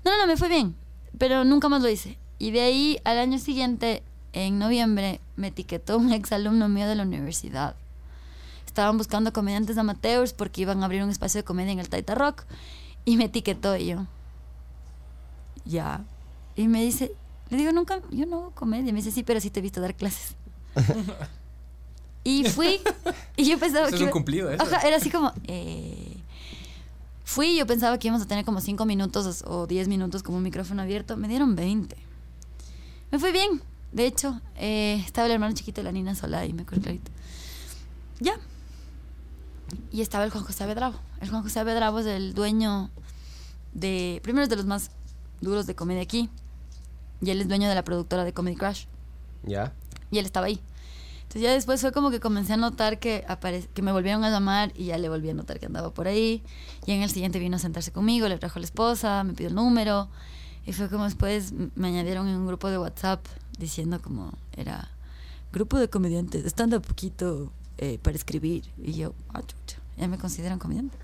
No, 0.04 0.10
no, 0.12 0.18
no, 0.18 0.26
me 0.26 0.36
fue 0.38 0.48
bien. 0.48 0.74
Pero 1.18 1.44
nunca 1.44 1.68
más 1.68 1.82
lo 1.82 1.88
hice. 1.90 2.18
Y 2.38 2.50
de 2.50 2.62
ahí, 2.62 2.98
al 3.04 3.18
año 3.18 3.38
siguiente, 3.38 4.02
en 4.32 4.58
noviembre, 4.58 5.20
me 5.36 5.48
etiquetó 5.48 5.98
un 5.98 6.12
ex 6.12 6.32
alumno 6.32 6.68
mío 6.68 6.86
de 6.88 6.94
la 6.94 7.02
universidad. 7.02 7.76
Estaban 8.66 8.96
buscando 8.98 9.32
comediantes 9.32 9.76
amateurs 9.78 10.32
porque 10.32 10.62
iban 10.62 10.82
a 10.82 10.86
abrir 10.86 11.02
un 11.04 11.10
espacio 11.10 11.40
de 11.40 11.44
comedia 11.44 11.72
en 11.72 11.78
el 11.78 11.88
Taita 11.90 12.14
Rock. 12.14 12.44
Y 13.04 13.16
me 13.18 13.24
etiquetó 13.26 13.76
y 13.76 13.86
yo. 13.88 14.06
Ya. 15.66 16.04
Y 16.56 16.66
me 16.68 16.82
dice, 16.82 17.12
le 17.50 17.58
digo, 17.58 17.70
nunca, 17.72 18.00
yo 18.10 18.26
no 18.26 18.36
hago 18.38 18.50
comedia. 18.52 18.92
Me 18.92 18.98
dice, 19.00 19.10
sí, 19.10 19.22
pero 19.22 19.40
sí 19.40 19.50
te 19.50 19.60
he 19.60 19.62
visto 19.62 19.80
dar 19.80 19.94
clases. 19.94 20.34
y 22.24 22.44
fui, 22.44 22.80
y 23.36 23.44
yo 23.44 23.58
pensaba 23.58 23.86
Eso 23.88 23.96
es 23.96 23.98
que. 23.98 24.04
un 24.04 24.08
iba- 24.08 24.12
cumplido, 24.12 24.50
eso. 24.50 24.64
Era 24.84 24.96
así 24.96 25.10
como. 25.10 25.32
eh, 25.46 26.16
Fui 27.26 27.48
y 27.48 27.56
yo 27.58 27.66
pensaba 27.66 27.98
que 27.98 28.06
íbamos 28.08 28.22
a 28.24 28.28
tener 28.28 28.44
como 28.44 28.60
5 28.60 28.84
minutos 28.84 29.42
o 29.46 29.66
10 29.66 29.88
minutos 29.88 30.22
como 30.22 30.36
un 30.38 30.42
micrófono 30.44 30.82
abierto. 30.82 31.16
Me 31.16 31.26
dieron 31.26 31.56
20. 31.56 31.96
Me 33.10 33.18
fue 33.18 33.32
bien. 33.32 33.60
De 33.92 34.06
hecho, 34.06 34.40
eh, 34.56 35.02
estaba 35.06 35.26
el 35.26 35.32
hermano 35.32 35.54
chiquito 35.54 35.80
de 35.80 35.84
la 35.84 35.92
Nina 35.92 36.14
Solá 36.14 36.44
y 36.46 36.52
me 36.52 36.62
acuerdo 36.62 36.82
clarito. 36.82 37.10
Ya. 38.20 38.34
Y 39.90 40.02
estaba 40.02 40.24
el 40.24 40.30
Juan 40.30 40.44
José 40.44 40.64
Abedravo. 40.64 40.98
El 41.20 41.30
Juan 41.30 41.42
José 41.42 41.60
Abedravo 41.60 41.98
es 42.00 42.06
el 42.06 42.34
dueño 42.34 42.90
de. 43.72 44.20
Primero 44.22 44.44
es 44.44 44.48
de 44.50 44.56
los 44.56 44.66
más 44.66 44.90
duros 45.40 45.66
de 45.66 45.74
comedia 45.74 46.02
aquí. 46.02 46.28
Y 47.22 47.30
él 47.30 47.40
es 47.40 47.48
dueño 47.48 47.68
de 47.68 47.74
la 47.74 47.82
productora 47.84 48.24
de 48.24 48.32
Comedy 48.34 48.56
Crash. 48.56 48.84
¿Ya? 49.44 49.72
Y 50.10 50.18
él 50.18 50.26
estaba 50.26 50.46
ahí. 50.46 50.60
Entonces 51.34 51.50
ya 51.50 51.54
después 51.54 51.80
fue 51.80 51.90
como 51.90 52.12
que 52.12 52.20
comencé 52.20 52.52
a 52.52 52.56
notar 52.56 53.00
que, 53.00 53.26
que 53.74 53.82
me 53.82 53.90
volvieron 53.90 54.22
a 54.22 54.30
llamar 54.30 54.70
y 54.76 54.84
ya 54.84 54.98
le 54.98 55.08
volví 55.08 55.30
a 55.30 55.34
notar 55.34 55.58
que 55.58 55.66
andaba 55.66 55.92
por 55.92 56.06
ahí. 56.06 56.44
Y 56.86 56.92
en 56.92 57.02
el 57.02 57.10
siguiente 57.10 57.40
vino 57.40 57.56
a 57.56 57.58
sentarse 57.58 57.90
conmigo, 57.90 58.28
le 58.28 58.38
trajo 58.38 58.56
a 58.56 58.60
la 58.60 58.66
esposa, 58.66 59.24
me 59.24 59.34
pidió 59.34 59.48
el 59.48 59.56
número. 59.56 60.08
Y 60.64 60.72
fue 60.74 60.88
como 60.88 61.02
después 61.02 61.52
me 61.74 61.88
añadieron 61.88 62.28
en 62.28 62.36
un 62.36 62.46
grupo 62.46 62.70
de 62.70 62.78
WhatsApp 62.78 63.26
diciendo 63.58 64.00
como 64.00 64.32
era 64.56 64.92
grupo 65.52 65.76
de 65.76 65.90
comediantes, 65.90 66.44
estando 66.44 66.80
poquito 66.80 67.50
eh, 67.78 67.98
para 68.00 68.14
escribir. 68.14 68.62
Y 68.80 68.92
yo, 68.92 69.12
ah, 69.30 69.40
chucha, 69.40 69.80
ya 69.96 70.06
me 70.06 70.18
consideran 70.18 70.60
comediante. 70.60 70.96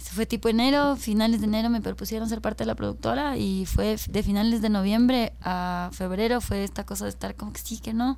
Eso 0.00 0.12
fue 0.12 0.26
tipo 0.26 0.48
enero, 0.48 0.94
finales 0.94 1.40
de 1.40 1.48
enero 1.48 1.70
me 1.70 1.80
propusieron 1.80 2.28
ser 2.28 2.40
parte 2.40 2.62
de 2.62 2.68
la 2.68 2.76
productora 2.76 3.36
y 3.36 3.66
fue 3.66 3.96
de 4.10 4.22
finales 4.22 4.62
de 4.62 4.68
noviembre 4.68 5.32
a 5.42 5.90
febrero 5.92 6.40
fue 6.40 6.62
esta 6.62 6.86
cosa 6.86 7.06
de 7.06 7.10
estar 7.10 7.34
como 7.34 7.52
que 7.52 7.60
sí, 7.60 7.78
que 7.78 7.92
no. 7.92 8.16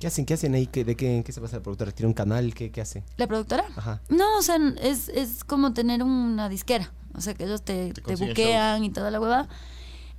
¿Qué 0.00 0.06
hacen? 0.06 0.26
¿Qué 0.26 0.34
hacen 0.34 0.54
ahí? 0.54 0.66
¿Qué, 0.66 0.84
¿De 0.84 0.94
qué, 0.96 1.16
en 1.18 1.22
qué 1.24 1.32
se 1.32 1.40
pasa 1.40 1.56
el 1.56 1.62
productor? 1.62 1.92
¿Tiene 1.92 2.08
un 2.08 2.14
canal? 2.14 2.52
¿Qué, 2.54 2.70
qué 2.70 2.80
hace? 2.82 3.02
¿La 3.16 3.26
productora? 3.26 3.64
Ajá. 3.76 4.00
No, 4.08 4.38
o 4.38 4.42
sea, 4.42 4.56
es, 4.82 5.08
es 5.08 5.42
como 5.44 5.72
tener 5.72 6.02
una 6.02 6.48
disquera. 6.48 6.92
O 7.14 7.20
sea, 7.22 7.32
que 7.34 7.44
ellos 7.44 7.62
te, 7.62 7.92
Te 7.94 8.14
buquean 8.16 8.84
y 8.84 8.90
toda 8.90 9.10
la 9.10 9.20
hueva. 9.20 9.48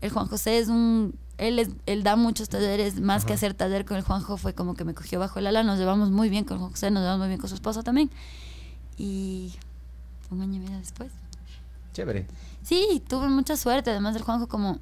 El 0.02 0.10
Juan 0.12 0.28
José 0.28 0.58
es 0.60 0.68
un... 0.68 1.16
Él, 1.38 1.60
es- 1.60 1.70
él 1.86 2.02
da 2.02 2.16
muchos 2.16 2.50
talleres, 2.50 3.00
más 3.00 3.24
que 3.24 3.34
hacer 3.34 3.54
taller 3.54 3.86
con 3.86 3.98
el 3.98 4.04
Juanjo 4.04 4.38
fue 4.38 4.56
como 4.56 4.74
que 4.74 4.84
me 4.84 4.96
cogió 4.96 5.20
bajo 5.20 5.38
el 5.38 5.46
ala. 5.46 5.62
Nos 5.64 5.78
llevamos 5.78 6.10
muy 6.10 6.30
bien 6.30 6.44
con 6.44 6.56
el 6.56 6.60
Juan 6.62 6.72
José, 6.72 6.90
nos 6.90 7.02
llevamos 7.02 7.20
muy 7.20 7.28
bien 7.28 7.40
con 7.40 7.48
su 7.50 7.54
esposa 7.56 7.84
también. 7.84 8.10
Y 8.98 9.54
un 10.32 10.42
año 10.42 10.56
y 10.56 10.60
medio 10.60 10.78
después. 10.80 11.12
Chévere. 11.94 12.26
Sí, 12.64 13.04
tuve 13.08 13.28
mucha 13.30 13.56
suerte. 13.56 13.92
Además 13.92 14.16
del 14.16 14.24
Juanjo, 14.24 14.48
como 14.48 14.80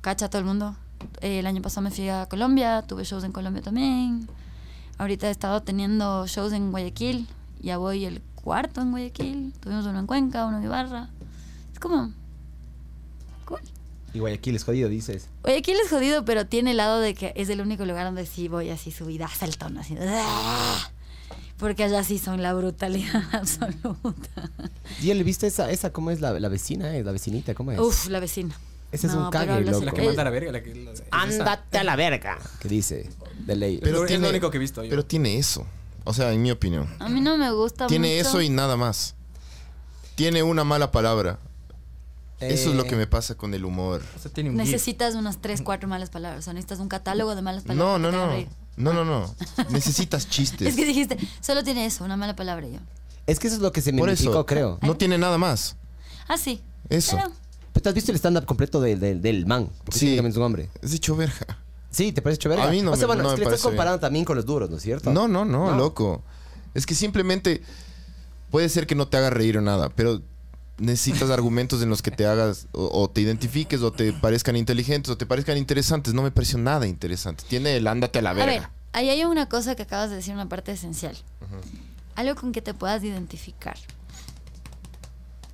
cacha 0.00 0.26
a 0.26 0.30
todo 0.30 0.38
el 0.38 0.46
mundo. 0.46 0.76
Eh, 1.20 1.40
el 1.40 1.46
año 1.46 1.62
pasado 1.62 1.82
me 1.82 1.90
fui 1.90 2.08
a 2.08 2.26
Colombia, 2.26 2.82
tuve 2.82 3.04
shows 3.04 3.24
en 3.24 3.32
Colombia 3.32 3.62
también. 3.62 4.28
Ahorita 4.98 5.28
he 5.28 5.30
estado 5.30 5.62
teniendo 5.62 6.26
shows 6.26 6.52
en 6.52 6.70
Guayaquil. 6.70 7.26
Ya 7.62 7.78
voy 7.78 8.04
el 8.04 8.22
cuarto 8.34 8.80
en 8.80 8.90
Guayaquil. 8.90 9.52
Tuvimos 9.60 9.86
uno 9.86 9.98
en 9.98 10.06
Cuenca, 10.06 10.46
uno 10.46 10.58
en 10.58 10.64
Ibarra. 10.64 11.10
Es 11.72 11.78
como. 11.78 12.12
Cool. 13.44 13.60
Y 14.12 14.18
Guayaquil 14.18 14.56
es 14.56 14.64
jodido, 14.64 14.88
dices. 14.88 15.28
Guayaquil 15.42 15.76
es 15.84 15.90
jodido, 15.90 16.24
pero 16.24 16.46
tiene 16.46 16.72
el 16.72 16.78
lado 16.78 17.00
de 17.00 17.14
que 17.14 17.32
es 17.36 17.48
el 17.48 17.60
único 17.60 17.84
lugar 17.84 18.04
donde 18.06 18.26
sí 18.26 18.48
voy 18.48 18.70
así 18.70 18.90
subida 18.90 19.26
hasta 19.26 19.46
el 19.46 19.56
tono. 19.56 19.80
Así, 19.80 19.96
¡ah! 20.00 20.90
Porque 21.58 21.84
allá 21.84 22.02
sí 22.02 22.18
son 22.18 22.42
la 22.42 22.54
brutalidad 22.54 23.22
absoluta. 23.32 24.50
¿Y 25.02 25.10
él 25.10 25.22
viste 25.24 25.46
esa, 25.46 25.70
esa 25.70 25.92
cómo 25.92 26.10
es 26.10 26.20
la, 26.20 26.38
la 26.40 26.48
vecina, 26.48 26.96
eh? 26.96 27.04
La 27.04 27.12
vecinita, 27.12 27.54
¿cómo 27.54 27.72
es? 27.72 27.78
Uf, 27.78 28.08
la 28.08 28.20
vecina. 28.20 28.54
Ese 28.92 29.06
es 29.06 29.12
No, 29.14 29.24
un 29.26 29.30
pero 29.30 29.46
cague, 29.46 29.52
hablas-. 29.52 29.82
La 29.82 29.92
que 29.92 30.02
Eh, 30.02 30.06
manda 30.06 30.22
a 30.22 30.24
la 30.24 30.30
verga. 30.30 30.52
La 30.52 30.62
que, 30.62 30.74
la- 30.74 30.90
es 30.92 31.00
esa. 31.00 31.08
Ándate 31.10 31.78
a 31.78 31.84
la 31.84 31.96
verga. 31.96 32.38
¿Qué 32.60 32.68
dice? 32.68 33.08
De 33.46 33.56
ley. 33.56 33.78
Pero 33.82 34.04
es 34.06 34.20
lo 34.20 34.28
único 34.28 34.50
que 34.50 34.56
he 34.56 34.60
visto 34.60 34.82
yo. 34.82 34.90
Pero 34.90 35.04
tiene 35.04 35.38
eso. 35.38 35.66
O 36.04 36.12
sea, 36.14 36.32
en 36.32 36.42
mi 36.42 36.50
opinión. 36.50 36.88
A 36.98 37.08
mí 37.08 37.20
no 37.20 37.36
me 37.36 37.50
gusta 37.52 37.86
Tiene 37.86 38.16
mucho. 38.16 38.28
eso 38.28 38.40
y 38.42 38.48
nada 38.48 38.76
más. 38.76 39.14
Tiene 40.14 40.42
una 40.42 40.64
mala 40.64 40.90
palabra. 40.90 41.38
Eso 42.40 42.70
es 42.70 42.76
lo 42.76 42.84
Eh, 42.84 42.88
que 42.88 42.96
me 42.96 43.06
pasa 43.06 43.34
con 43.34 43.52
el 43.52 43.64
humor. 43.66 44.02
O 44.16 44.18
sea, 44.18 44.30
tiene 44.32 44.48
un 44.50 44.56
gif. 44.58 44.64
Necesitas 44.66 45.14
unas 45.14 45.40
tres, 45.42 45.60
cuatro 45.62 45.88
malas 45.88 46.08
palabras. 46.10 46.40
O 46.40 46.42
sea, 46.42 46.52
necesitas 46.54 46.78
un 46.78 46.88
catálogo 46.88 47.34
de 47.34 47.42
malas 47.42 47.64
palabras. 47.64 47.86
No, 47.86 47.96
que 47.96 48.02
no, 48.02 48.10
te 48.10 48.16
no. 48.26 48.32
reír. 48.32 48.48
No, 48.76 48.92
no, 48.94 49.04
no. 49.04 49.34
Necesitas 49.70 50.28
chistes. 50.28 50.68
Es 50.68 50.74
que 50.74 50.86
dijiste, 50.86 51.18
solo 51.42 51.62
tiene 51.62 51.84
eso, 51.84 52.02
una 52.02 52.16
mala 52.16 52.34
palabra 52.34 52.66
y 52.66 52.72
yo. 52.72 52.78
Es 53.26 53.38
que 53.38 53.46
eso 53.48 53.56
es 53.56 53.62
lo 53.62 53.72
que 53.72 53.82
se 53.82 53.92
me 53.92 53.98
Por 53.98 54.08
eso. 54.08 54.46
creo. 54.46 54.78
No 54.80 54.96
tiene 54.96 55.18
nada 55.18 55.36
más. 55.36 55.76
Ah, 56.28 56.38
sí. 56.38 56.62
Eso. 56.88 57.16
Pero, 57.16 57.28
¿Pero 57.28 57.40
¿Tú 57.72 57.88
has 57.88 57.94
visto 57.94 58.10
el 58.12 58.16
stand-up 58.18 58.44
completo 58.44 58.80
del, 58.80 58.98
del, 59.00 59.22
del 59.22 59.46
man? 59.46 59.70
Porque 59.84 59.98
Sí. 59.98 60.18
es 60.18 60.36
un 60.36 60.42
hombre. 60.42 60.68
Es 60.82 60.90
dicho 60.90 61.16
verga. 61.16 61.58
Sí, 61.90 62.12
¿te 62.12 62.20
parece 62.22 62.38
chévere? 62.40 62.62
A 62.62 62.70
mí 62.70 62.82
no 62.82 62.92
o 62.92 62.96
sea, 62.96 63.02
me- 63.02 63.06
bueno, 63.14 63.22
no 63.24 63.28
es 63.30 63.32
me 63.38 63.44
que 63.44 63.48
le 63.50 63.54
estás 63.54 63.62
bien. 63.62 63.72
comparando 63.76 63.98
también 64.00 64.24
con 64.24 64.36
los 64.36 64.44
duros, 64.46 64.68
¿no 64.70 64.76
es 64.76 64.82
cierto? 64.82 65.12
No, 65.12 65.26
no, 65.28 65.44
no, 65.44 65.70
No. 65.70 65.76
loco. 65.76 66.22
Es 66.74 66.86
que 66.86 66.94
simplemente 66.94 67.62
puede 68.50 68.68
ser 68.68 68.86
que 68.86 68.94
no 68.94 69.08
te 69.08 69.16
haga 69.16 69.30
reír 69.30 69.58
o 69.58 69.60
nada, 69.60 69.88
pero 69.90 70.20
necesitas 70.78 71.30
argumentos 71.30 71.82
en 71.82 71.88
los 71.88 72.00
que 72.02 72.10
te 72.10 72.26
hagas 72.26 72.66
o, 72.72 72.84
o 72.92 73.08
te 73.10 73.20
identifiques 73.22 73.80
o 73.82 73.92
te 73.92 74.12
parezcan 74.12 74.56
inteligentes 74.56 75.10
o 75.10 75.16
te 75.16 75.26
parezcan 75.26 75.56
interesantes. 75.56 76.12
No 76.14 76.22
me 76.22 76.30
pareció 76.30 76.58
nada 76.58 76.86
interesante. 76.86 77.44
Tiene 77.48 77.76
el 77.76 77.86
ándate 77.86 78.18
a 78.18 78.22
la 78.22 78.30
a 78.30 78.34
verga. 78.34 78.52
ver, 78.52 78.68
ahí 78.92 79.08
hay 79.10 79.24
una 79.24 79.48
cosa 79.48 79.74
que 79.74 79.82
acabas 79.82 80.10
de 80.10 80.16
decir, 80.16 80.34
una 80.34 80.48
parte 80.48 80.72
esencial. 80.72 81.16
Algo 82.14 82.34
con 82.34 82.52
que 82.52 82.60
te 82.62 82.74
puedas 82.74 83.02
identificar. 83.02 83.76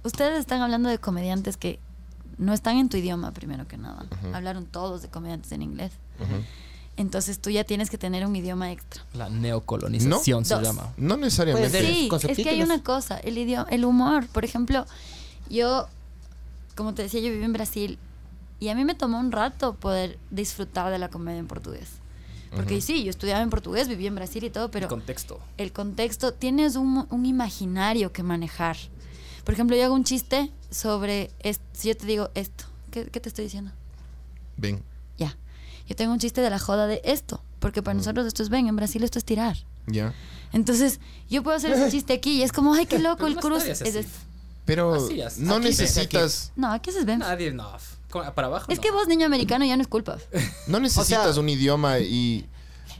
Ustedes 0.05 0.39
están 0.39 0.63
hablando 0.63 0.89
de 0.89 0.99
comediantes 0.99 1.57
que 1.57 1.79
no 2.39 2.53
están 2.53 2.77
en 2.79 2.89
tu 2.89 2.97
idioma, 2.97 3.33
primero 3.33 3.67
que 3.67 3.77
nada. 3.77 4.07
Hablaron 4.33 4.67
todos 4.67 5.03
de 5.03 5.09
comediantes 5.09 5.53
en 5.53 5.63
inglés. 5.63 5.93
Entonces 6.99 7.39
tú 7.41 7.51
ya 7.51 7.65
tienes 7.65 7.91
que 7.91 7.99
tener 7.99 8.25
un 8.27 8.35
idioma 8.37 8.73
extra. 8.73 9.03
La 9.13 9.29
neocolonización 9.29 10.45
se 10.47 10.55
Dos. 10.55 10.63
llama. 10.63 10.93
No 10.97 11.17
necesariamente. 11.19 11.79
Sí, 11.95 12.09
con 12.09 12.19
es 12.27 12.37
que 12.37 12.49
hay 12.49 12.63
una 12.63 12.83
cosa, 12.83 13.19
el 13.19 13.37
idioma, 13.37 13.67
el 13.71 13.85
humor. 13.85 14.27
Por 14.29 14.45
ejemplo, 14.47 14.87
yo, 15.51 15.89
como 16.75 16.95
te 16.95 17.03
decía, 17.03 17.21
yo 17.21 17.31
viví 17.31 17.45
en 17.45 17.53
Brasil 17.53 17.99
y 18.61 18.69
a 18.69 18.75
mí 18.75 18.85
me 18.87 18.95
tomó 18.95 19.21
un 19.21 19.31
rato 19.31 19.75
poder 19.75 20.19
disfrutar 20.31 20.91
de 20.91 20.99
la 20.99 21.09
comedia 21.11 21.39
en 21.39 21.47
portugués. 21.47 21.89
Porque 22.55 22.81
sí, 22.81 23.05
yo 23.05 23.11
estudiaba 23.11 23.43
en 23.43 23.51
portugués, 23.51 23.87
viví 23.89 24.07
en 24.07 24.15
Brasil 24.15 24.43
y 24.45 24.49
todo, 24.49 24.71
pero 24.71 24.87
El 24.87 24.89
contexto. 24.91 25.41
el 25.59 25.73
contexto, 25.73 26.33
tienes 26.33 26.77
un, 26.77 27.07
un 27.11 27.27
imaginario 27.27 28.13
que 28.13 28.23
manejar. 28.23 28.79
Por 29.47 29.55
ejemplo, 29.55 29.77
yo 29.77 29.85
hago 29.85 29.95
un 29.95 30.05
chiste 30.05 30.51
sobre, 30.71 31.31
est- 31.39 31.63
si 31.73 31.89
yo 31.89 31.97
te 31.97 32.05
digo 32.05 32.29
esto, 32.35 32.65
¿qué, 32.91 33.07
qué 33.07 33.21
te 33.21 33.29
estoy 33.31 33.45
diciendo? 33.45 33.71
Ven. 34.59 34.83
Ya. 35.17 35.37
Yo 35.89 35.97
tengo 35.97 36.13
un 36.13 36.19
chiste 36.19 36.41
de 36.43 36.51
la 36.51 36.59
joda 36.59 36.87
de 36.89 37.01
esto, 37.05 37.43
porque 37.61 37.81
para 37.83 37.95
nosotros 37.97 38.27
esto 38.27 38.43
es 38.43 38.49
ven, 38.49 38.67
en 38.67 38.75
Brasil 38.77 39.03
esto 39.05 39.19
es 39.21 39.25
tirar. 39.25 39.57
Ya. 39.87 40.13
Entonces, 40.53 40.99
yo 41.31 41.43
puedo 41.45 41.57
hacer 41.57 41.71
ese 41.73 41.91
chiste 41.97 42.13
aquí 42.13 42.39
y 42.39 42.43
es 42.43 42.51
como, 42.53 42.75
ay, 42.75 42.87
qué 42.87 42.99
loco, 42.99 43.25
Pero 43.25 43.57
el 43.57 43.63
es 43.63 43.81
esto. 43.81 44.11
Pero 44.65 44.95
Así 44.95 45.21
es. 45.21 45.39
no 45.39 45.55
Aquí, 45.55 45.67
necesitas 45.67 46.51
No, 46.57 46.73
aquí 46.73 46.91
haces 46.91 47.05
ven. 47.07 47.21
Nadie, 47.21 47.53
no. 47.53 47.71
Para 48.35 48.49
abajo. 48.49 48.67
Es 48.73 48.79
no. 48.79 48.83
que 48.83 48.91
vos, 48.91 49.07
niño 49.07 49.27
americano, 49.27 49.65
ya 49.65 49.77
no 49.77 49.83
es 49.83 49.89
culpa. 49.89 50.19
no 50.67 50.81
necesitas 50.81 51.35
sea- 51.35 51.41
un 51.41 51.49
idioma 51.49 52.01
y 52.01 52.47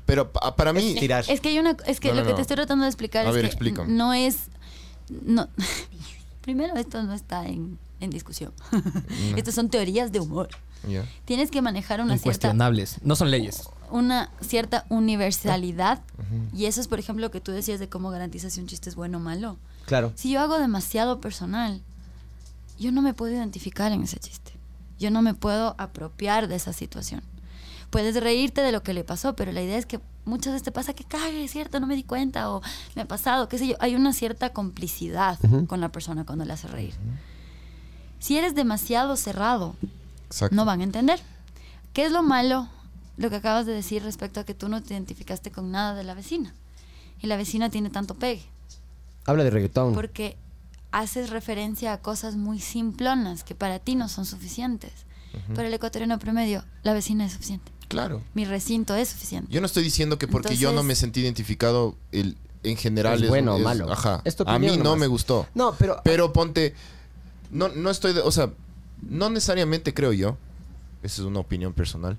pero 0.05 0.31
pa- 0.31 0.55
para 0.55 0.73
mí 0.73 0.93
Es 0.95 1.01
tirar. 1.01 1.25
Es 1.29 1.41
que 1.41 1.49
hay 1.49 1.59
una, 1.59 1.77
es 1.87 1.99
que 1.99 2.09
No, 2.09 2.15
lo 2.15 2.21
no, 2.21 2.27
que 2.27 2.31
no. 2.31 2.37
te 2.37 2.43
estoy 2.43 2.55
tratando 2.55 2.85
de 2.85 2.91
explicar 2.91 3.27
A 3.27 3.31
es 3.31 3.35
ver, 3.35 3.43
que 3.43 3.49
explícame. 3.49 3.93
no 3.93 4.13
es, 4.15 4.37
no. 5.09 5.49
Primero, 6.47 6.77
esto 6.77 7.03
no 7.03 7.13
está 7.13 7.47
en, 7.47 7.77
en 7.99 8.11
discusión. 8.11 8.53
Estas 9.37 9.55
son 9.55 9.69
teorías 9.69 10.13
de 10.13 10.21
humor. 10.21 10.49
Tienes 11.25 11.51
que 11.51 11.61
manejar 11.61 12.01
una 12.01 12.13
cierta, 12.15 12.29
Incuestionables. 12.29 12.99
No 13.03 13.17
son 13.17 13.33
leyes. 13.33 13.69
una 13.91 14.31
cierta 14.41 14.87
universalidad. 14.89 16.01
Y 16.55 16.67
eso 16.67 16.81
es, 16.81 16.87
por 16.87 17.01
ejemplo, 17.01 17.27
lo 17.27 17.33
que 17.33 17.41
tú 17.41 17.51
decías 17.51 17.81
de 17.81 17.89
cómo 17.89 18.11
garantizas 18.11 18.53
si 18.53 18.61
un 18.61 18.69
chiste 18.69 18.89
es 18.89 18.95
bueno 18.95 19.19
o 19.19 19.21
malo. 19.21 19.57
Claro. 19.87 20.13
Si 20.15 20.31
yo 20.31 20.41
hago 20.41 20.59
demasiado 20.61 21.21
personal, 21.21 21.83
yo 22.79 22.93
no 22.93 23.03
me 23.03 23.13
puedo 23.15 23.33
identificar 23.35 23.91
en 23.91 24.05
ese 24.05 24.21
chiste. 24.21 24.53
Yo 25.01 25.11
no 25.11 25.23
me 25.23 25.35
puedo 25.35 25.75
apropiar 25.79 26.47
de 26.47 26.55
esa 26.55 26.73
situación. 26.73 27.23
Puedes 27.91 28.15
reírte 28.23 28.61
de 28.61 28.71
lo 28.71 28.85
que 28.85 28.95
le 28.95 29.03
pasó, 29.03 29.35
pero 29.35 29.51
la 29.51 29.63
idea 29.63 29.79
es 29.79 29.87
que 29.87 29.99
muchas 30.27 30.53
veces 30.53 30.65
te 30.65 30.73
pasa 30.73 30.93
que 30.93 31.05
cague, 31.05 31.45
es 31.45 31.51
cierto, 31.53 31.81
no 31.81 31.87
me 31.87 31.97
di 31.97 32.03
cuenta 32.05 32.51
o 32.51 32.61
me 32.95 33.03
ha 33.03 33.07
pasado, 33.09 33.49
qué 33.49 33.57
sé 33.59 33.69
yo. 33.69 33.77
Hay 33.81 33.95
una 33.95 34.13
cierta 34.13 34.51
complicidad 34.53 35.39
con 35.67 35.81
la 35.81 35.89
persona 35.91 36.25
cuando 36.27 36.45
le 36.45 36.53
hace 36.53 36.69
reír. 36.69 36.95
Si 38.19 38.37
eres 38.37 38.55
demasiado 38.55 39.17
cerrado, 39.17 39.77
Exacto. 40.27 40.55
no 40.55 40.65
van 40.65 40.81
a 40.81 40.85
entender. 40.85 41.21
¿Qué 41.93 42.05
es 42.05 42.13
lo 42.13 42.23
malo? 42.23 42.69
Lo 43.17 43.31
que 43.31 43.37
acabas 43.37 43.65
de 43.65 43.73
decir 43.73 44.03
respecto 44.03 44.41
a 44.41 44.45
que 44.45 44.53
tú 44.55 44.69
no 44.69 44.83
te 44.83 44.93
identificaste 44.95 45.51
con 45.51 45.71
nada 45.71 45.95
de 45.95 46.05
la 46.05 46.13
vecina. 46.15 46.53
Y 47.23 47.29
la 47.29 47.37
vecina 47.37 47.71
tiene 47.71 47.89
tanto 47.89 48.15
pegue 48.15 48.45
Habla 49.25 49.45
de 49.45 49.51
reggaetón. 49.51 49.95
porque 49.95 50.37
haces 50.93 51.31
referencia 51.31 51.93
a 51.95 51.99
cosas 52.03 52.37
muy 52.37 52.61
simplonas 52.61 53.43
que 53.45 53.55
para 53.55 53.79
ti 53.79 53.95
no 53.95 54.09
son 54.09 54.27
suficientes. 54.27 54.93
Para 55.55 55.69
el 55.69 55.75
ecuatoriano 55.75 56.19
promedio, 56.19 56.65
la 56.83 56.95
vecina 56.95 57.25
es 57.27 57.33
suficiente. 57.33 57.71
Claro. 57.89 58.23
Mi 58.35 58.45
recinto 58.45 58.95
es 58.95 59.09
suficiente. 59.11 59.53
Yo 59.53 59.61
no 59.61 59.67
estoy 59.67 59.85
diciendo 59.85 60.19
que 60.19 60.27
porque 60.29 60.57
yo 60.57 60.73
no 60.73 60.83
me 60.83 60.95
sentí 60.95 61.21
identificado 61.21 61.95
el, 62.13 62.37
en 62.63 62.77
general 62.77 63.15
Es 63.19 63.23
es 63.23 63.29
bueno 63.29 63.55
o 63.55 63.59
malo. 63.59 63.91
Ajá. 63.93 64.23
A 64.47 64.59
mí 64.59 64.77
no 64.77 64.97
me 64.97 65.07
gustó. 65.07 65.47
No, 65.55 65.75
pero... 65.79 66.01
Pero 66.05 66.33
ponte, 66.33 66.75
no, 67.51 67.69
no 67.69 67.91
estoy, 67.91 68.13
de- 68.13 68.21
o 68.21 68.33
sea, 68.33 68.51
no 69.03 69.31
necesariamente 69.31 69.95
creo 69.95 70.13
yo, 70.13 70.37
esa 71.03 71.23
es 71.23 71.27
una 71.27 71.41
opinión 71.41 71.73
personal, 71.73 72.17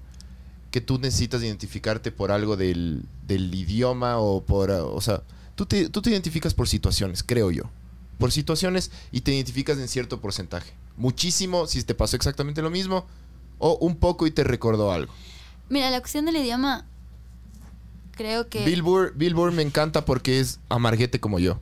que 0.71 0.79
tú 0.81 0.99
necesitas 0.99 1.41
identificarte 1.43 2.11
por 2.11 2.31
algo 2.31 2.55
del, 2.55 3.03
del 3.27 3.53
idioma 3.53 4.17
o 4.19 4.41
por, 4.43 4.69
o 4.71 5.01
sea, 5.01 5.23
tú 5.55 5.65
te, 5.65 5.89
tú 5.89 6.01
te 6.01 6.09
identificas 6.11 6.53
por 6.53 6.67
situaciones, 6.67 7.23
creo 7.23 7.51
yo. 7.51 7.63
Por 8.17 8.31
situaciones 8.31 8.91
y 9.11 9.21
te 9.21 9.33
identificas 9.33 9.77
en 9.77 9.87
cierto 9.87 10.19
porcentaje. 10.21 10.71
Muchísimo 10.97 11.67
si 11.67 11.83
te 11.83 11.93
pasó 11.93 12.15
exactamente 12.15 12.61
lo 12.61 12.69
mismo 12.69 13.05
o 13.59 13.75
un 13.81 13.95
poco 13.95 14.25
y 14.27 14.31
te 14.31 14.43
recordó 14.43 14.91
algo. 14.91 15.13
Mira, 15.69 15.89
la 15.89 15.99
cuestión 15.99 16.25
del 16.25 16.37
idioma, 16.37 16.85
creo 18.11 18.47
que... 18.49 18.65
Bill 18.65 18.81
Burr, 18.81 19.13
Bill 19.15 19.33
Burr 19.35 19.51
me 19.51 19.61
encanta 19.63 20.05
porque 20.05 20.39
es 20.39 20.59
amarguete 20.69 21.19
como 21.19 21.39
yo. 21.39 21.59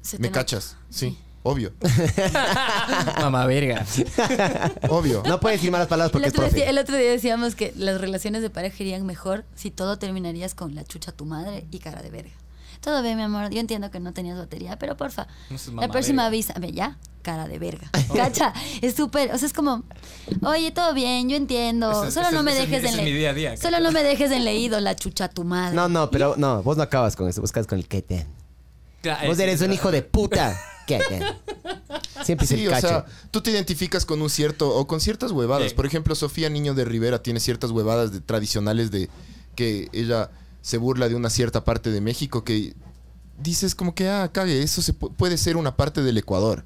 se 0.00 0.16
te 0.16 0.22
¿Me 0.22 0.28
nota. 0.28 0.40
cachas? 0.40 0.76
Sí, 0.90 1.18
obvio. 1.42 1.72
Mamá 3.20 3.46
verga. 3.46 3.84
obvio. 4.88 5.22
No 5.26 5.40
puedes 5.40 5.58
decir 5.58 5.70
malas 5.70 5.88
palabras 5.88 6.08
El 6.08 6.12
porque 6.12 6.28
es 6.28 6.34
otro, 6.34 6.48
profe. 6.48 6.68
el 6.68 6.78
otro 6.78 6.96
día 6.96 7.10
decíamos 7.10 7.54
que 7.54 7.72
las 7.76 8.00
relaciones 8.00 8.42
de 8.42 8.50
pareja 8.50 8.76
irían 8.82 9.04
mejor 9.06 9.44
si 9.54 9.70
todo 9.70 9.98
terminarías 9.98 10.54
con 10.54 10.74
la 10.74 10.84
chucha 10.84 11.10
a 11.10 11.14
tu 11.14 11.24
madre 11.24 11.66
y 11.70 11.78
cara 11.78 12.02
de 12.02 12.10
verga. 12.10 12.32
Todo 12.82 13.02
bien, 13.02 13.16
mi 13.16 13.22
amor. 13.22 13.48
Yo 13.50 13.60
entiendo 13.60 13.90
que 13.90 14.00
no 14.00 14.12
tenías 14.12 14.36
batería, 14.36 14.78
pero 14.78 14.96
porfa, 14.96 15.26
No 15.74 15.80
la 15.80 15.88
próxima 15.88 16.26
avísame 16.26 16.72
ya. 16.72 16.98
Cara 17.22 17.46
de 17.46 17.58
verga. 17.60 17.88
Cacha, 18.14 18.52
es 18.80 18.96
súper. 18.96 19.32
O 19.32 19.38
sea, 19.38 19.46
es 19.46 19.52
como, 19.52 19.84
oye, 20.42 20.72
todo 20.72 20.92
bien, 20.92 21.28
yo 21.28 21.36
entiendo. 21.36 22.04
Es- 22.04 22.14
Solo 22.14 22.32
no 22.32 22.42
me 22.42 22.52
dejes 22.52 22.80
en 22.82 22.86
es 22.90 22.96
mi 22.96 23.04
le- 23.04 23.12
día 23.18 23.30
a 23.30 23.34
día, 23.34 23.56
Solo 23.56 23.78
no 23.78 23.92
me 23.92 24.02
dejes 24.02 24.32
en 24.32 24.44
leído 24.44 24.80
la 24.80 24.96
chucha 24.96 25.26
a 25.26 25.28
tu 25.28 25.44
madre. 25.44 25.76
No, 25.76 25.88
no, 25.88 26.10
pero 26.10 26.34
no, 26.36 26.62
vos 26.64 26.76
no 26.76 26.82
acabas 26.82 27.14
con 27.14 27.28
eso, 27.28 27.40
vos 27.40 27.50
acabas 27.50 27.68
con 27.68 27.78
el 27.78 27.86
que 27.86 28.02
te. 28.02 28.26
Claro, 29.02 29.28
Vos 29.28 29.38
es- 29.38 29.42
eres 29.44 29.60
un 29.60 29.72
hijo 29.72 29.92
de 29.92 30.02
puta. 30.02 30.58
¿Qué? 30.86 30.98
Siempre 32.24 32.46
Sí, 32.46 32.54
el 32.62 32.68
o 32.68 32.70
cacho. 32.72 32.88
sea, 32.88 33.04
tú 33.30 33.40
te 33.40 33.50
identificas 33.52 34.04
con 34.04 34.20
un 34.20 34.28
cierto 34.30 34.68
o 34.74 34.86
con 34.88 35.00
ciertas 35.00 35.30
huevadas. 35.30 35.70
Sí. 35.70 35.74
Por 35.76 35.86
ejemplo, 35.86 36.14
Sofía 36.16 36.48
Niño 36.50 36.74
de 36.74 36.84
Rivera 36.84 37.22
tiene 37.22 37.38
ciertas 37.38 37.70
huevadas 37.70 38.12
de, 38.12 38.20
tradicionales 38.20 38.90
de 38.90 39.08
que 39.54 39.88
ella 39.92 40.30
se 40.62 40.78
burla 40.78 41.08
de 41.10 41.14
una 41.16 41.28
cierta 41.28 41.64
parte 41.64 41.90
de 41.90 42.00
México 42.00 42.42
que 42.44 42.74
dices 43.38 43.74
como 43.74 43.94
que, 43.94 44.08
ah, 44.08 44.30
cague, 44.32 44.62
eso 44.62 44.80
se 44.80 44.94
pu- 44.98 45.12
puede 45.14 45.36
ser 45.36 45.56
una 45.56 45.76
parte 45.76 46.02
del 46.02 46.16
Ecuador. 46.16 46.64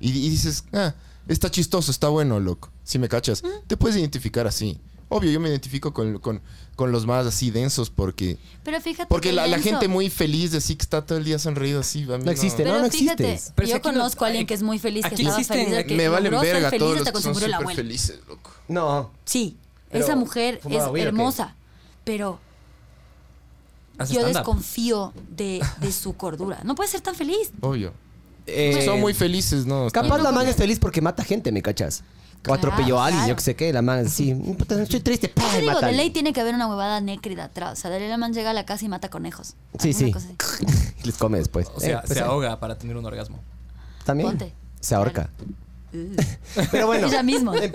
Y, 0.00 0.10
y 0.10 0.28
dices, 0.28 0.64
ah, 0.72 0.94
está 1.28 1.50
chistoso, 1.50 1.90
está 1.90 2.08
bueno, 2.08 2.38
loco. 2.40 2.70
Si 2.84 2.98
me 2.98 3.08
cachas, 3.08 3.42
te 3.66 3.76
puedes 3.76 3.96
identificar 3.96 4.46
así. 4.46 4.78
Obvio, 5.08 5.30
yo 5.30 5.38
me 5.38 5.48
identifico 5.48 5.94
con, 5.94 6.18
con- 6.18 6.42
con 6.74 6.90
los 6.90 7.06
más 7.06 7.24
así 7.26 7.52
densos 7.52 7.90
porque... 7.90 8.38
Pero 8.64 8.80
fíjate. 8.80 9.06
Porque 9.08 9.28
que 9.28 9.34
la, 9.36 9.46
la 9.46 9.60
gente 9.60 9.86
muy 9.86 10.10
feliz 10.10 10.50
de 10.50 10.58
así 10.58 10.74
que 10.74 10.82
está 10.82 11.06
todo 11.06 11.16
el 11.16 11.24
día 11.24 11.38
sonreído 11.38 11.78
así. 11.78 12.02
a 12.12 12.18
mí 12.18 12.24
No 12.24 12.30
existe, 12.32 12.64
no, 12.64 12.82
no 12.82 12.90
fíjate, 12.90 13.32
existes. 13.34 13.52
Pero 13.54 13.68
si 13.68 13.72
yo 13.74 13.80
conozco 13.82 14.24
a 14.24 14.28
alguien 14.28 14.46
que 14.46 14.54
es 14.54 14.62
muy 14.64 14.80
feliz, 14.80 15.06
que 15.06 15.14
estaba 15.14 15.36
feliz 15.44 15.84
que 15.86 15.94
Me 15.94 16.08
valen 16.08 16.32
verga 16.32 16.70
feliz 16.70 16.80
todos 16.80 16.98
los 16.98 17.08
que 17.12 17.20
son 17.22 17.34
felices, 17.76 18.18
loco. 18.28 18.50
No. 18.66 19.12
Sí, 19.24 19.56
esa 19.92 20.16
mujer 20.16 20.58
¿fumaba 20.60 20.98
es 20.98 21.04
hermosa, 21.04 21.54
pero 22.02 22.40
Hace 23.98 24.14
yo 24.14 24.26
desconfío 24.26 25.12
de, 25.36 25.62
de 25.80 25.92
su 25.92 26.14
cordura. 26.16 26.60
No 26.64 26.74
puede 26.74 26.88
ser 26.90 27.00
tan 27.00 27.14
feliz. 27.14 27.50
Obvio. 27.60 27.92
Eh, 28.46 28.82
Son 28.84 29.00
muy 29.00 29.12
felices, 29.14 29.66
¿no? 29.66 29.88
Capaz 29.90 30.18
la 30.18 30.30
man 30.32 30.46
es 30.46 30.56
feliz 30.56 30.78
porque 30.78 31.00
mata 31.00 31.24
gente, 31.24 31.50
¿me 31.52 31.62
cachas? 31.62 32.02
O 32.38 32.42
Claro, 32.42 32.58
atropelló 32.58 33.00
a 33.00 33.06
alguien, 33.06 33.22
claro. 33.22 33.32
yo 33.32 33.36
que 33.36 33.42
sé 33.42 33.56
qué, 33.56 33.72
la 33.72 33.82
man 33.82 34.08
sí, 34.08 34.30
estoy 34.80 35.00
triste, 35.00 35.32
Yo 35.34 35.42
y 35.58 35.60
digo, 35.62 35.72
mata 35.72 35.86
de 35.88 35.94
ley 35.94 36.10
tiene 36.10 36.32
que 36.32 36.40
haber 36.40 36.54
una 36.54 36.68
huevada 36.68 37.00
nécrida 37.00 37.44
atrás. 37.44 37.76
O 37.76 37.82
sea, 37.82 37.90
de 37.90 37.98
ley 37.98 38.08
la 38.08 38.18
man 38.18 38.32
llega 38.34 38.50
a 38.50 38.52
la 38.52 38.64
casa 38.64 38.84
y 38.84 38.88
mata 38.88 39.08
conejos. 39.10 39.54
Sí, 39.80 39.92
sí. 39.92 40.12
así. 40.14 40.28
Les 41.04 41.16
come 41.16 41.38
después. 41.38 41.66
O 41.74 41.80
sea, 41.80 41.98
Eh, 41.98 42.02
pues, 42.06 42.18
se 42.18 42.24
ahoga 42.24 42.60
para 42.60 42.78
tener 42.78 42.96
un 42.96 43.04
orgasmo. 43.04 43.40
También. 44.04 44.28
Ponte. 44.28 44.52
Se 44.80 44.94
ahorca. 44.94 45.28
Pero 46.70 46.86
bueno. 46.86 47.08
Ella 47.08 47.22
mismo. 47.24 47.52
¿Cómo, 47.52 47.66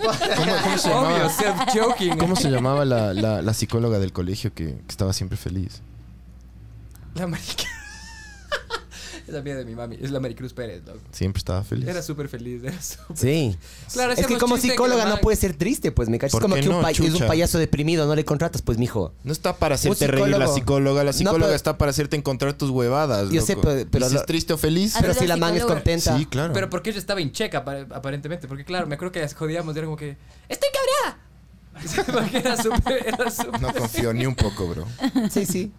cómo 0.62 0.78
se 0.78 0.88
Obvio, 0.90 1.28
llamaba, 1.28 2.16
cómo 2.18 2.36
se 2.36 2.50
llamaba 2.50 2.84
la, 2.86 3.12
la- 3.12 3.42
la 3.42 3.52
psicóloga 3.54 3.98
del 3.98 4.12
colegio 4.12 4.54
que, 4.54 4.66
que 4.76 4.82
estaba 4.88 5.12
siempre 5.12 5.36
feliz? 5.36 5.82
La 7.14 7.26
marica. 7.26 7.64
Es 9.24 9.32
la 9.32 9.40
mía 9.40 9.54
de 9.54 9.64
mi 9.64 9.76
mami. 9.76 9.96
Es 10.02 10.10
la 10.10 10.18
Maricruz 10.18 10.52
Pérez, 10.52 10.82
loco. 10.84 10.98
Siempre 11.12 11.38
estaba 11.38 11.62
feliz. 11.62 11.86
Era 11.88 12.02
súper 12.02 12.28
feliz. 12.28 12.60
Era 12.64 12.82
súper... 12.82 13.16
Sí. 13.16 13.56
Claro, 13.92 14.10
es 14.12 14.18
que 14.18 14.24
hacíamos 14.24 14.42
como 14.42 14.56
chiste 14.56 14.68
que 14.68 14.72
psicóloga 14.72 15.04
la 15.04 15.10
no 15.10 15.14
man- 15.16 15.20
puede 15.22 15.36
ser 15.36 15.54
triste, 15.54 15.92
pues 15.92 16.08
me 16.08 16.18
cachas. 16.18 16.30
Es 16.30 16.32
¿Por 16.32 16.42
como 16.42 16.56
qué 16.56 16.62
que 16.62 16.68
un 16.68 16.82
no, 16.82 16.88
es 16.88 16.98
un 17.20 17.26
payaso 17.28 17.58
deprimido, 17.58 18.04
no 18.06 18.16
le 18.16 18.24
contratas, 18.24 18.62
pues 18.62 18.78
mijo. 18.78 19.14
No 19.22 19.32
está 19.32 19.54
para 19.56 19.76
hacerte 19.76 20.08
reír 20.08 20.26
la 20.28 20.46
psicólogo- 20.48 20.54
psicóloga. 20.54 21.04
La 21.04 21.12
No, 21.12 21.16
psicóloga 21.16 21.44
pero- 21.46 21.54
está 21.54 21.78
para 21.78 21.90
hacerte 21.92 22.16
encontrar 22.16 22.54
tus 22.54 22.70
huevadas. 22.70 23.28
Yo 23.28 23.36
loco. 23.36 23.46
sé, 23.46 23.56
pero- 23.56 23.86
pero 23.88 24.06
Y 24.06 24.08
si 24.08 24.14
lo- 24.14 24.20
es 24.20 24.26
triste 24.26 24.52
o 24.54 24.58
feliz. 24.58 24.96
Pero 25.00 25.14
si 25.14 25.26
la 25.28 25.36
man 25.36 25.50
es 25.54 25.60
psicóloga. 25.60 25.74
contenta. 25.80 26.18
Sí, 26.18 26.26
claro. 26.26 26.52
Pero 26.52 26.68
porque 26.68 26.90
ella 26.90 26.98
estaba 26.98 27.20
en 27.20 27.30
check 27.30 27.54
apar- 27.54 27.86
aparentemente. 27.94 28.48
Porque 28.48 28.64
claro, 28.64 28.88
me 28.88 28.96
acuerdo 28.96 29.12
que 29.12 29.20
las 29.20 29.34
jodíamos 29.34 29.76
y 29.76 29.78
era 29.78 29.86
como 29.86 29.96
que... 29.96 30.16
¡Estoy 30.48 30.68
cabreada! 30.74 32.12
porque 32.26 32.38
era 32.38 32.60
súper... 32.60 33.06
Era 33.06 33.30
súper... 33.30 33.60
No 33.62 33.72
confío 33.72 34.12
ni 34.12 34.26
un 34.26 34.34
poco, 34.34 34.66
bro. 34.66 34.86
Sí, 35.30 35.46
sí. 35.46 35.72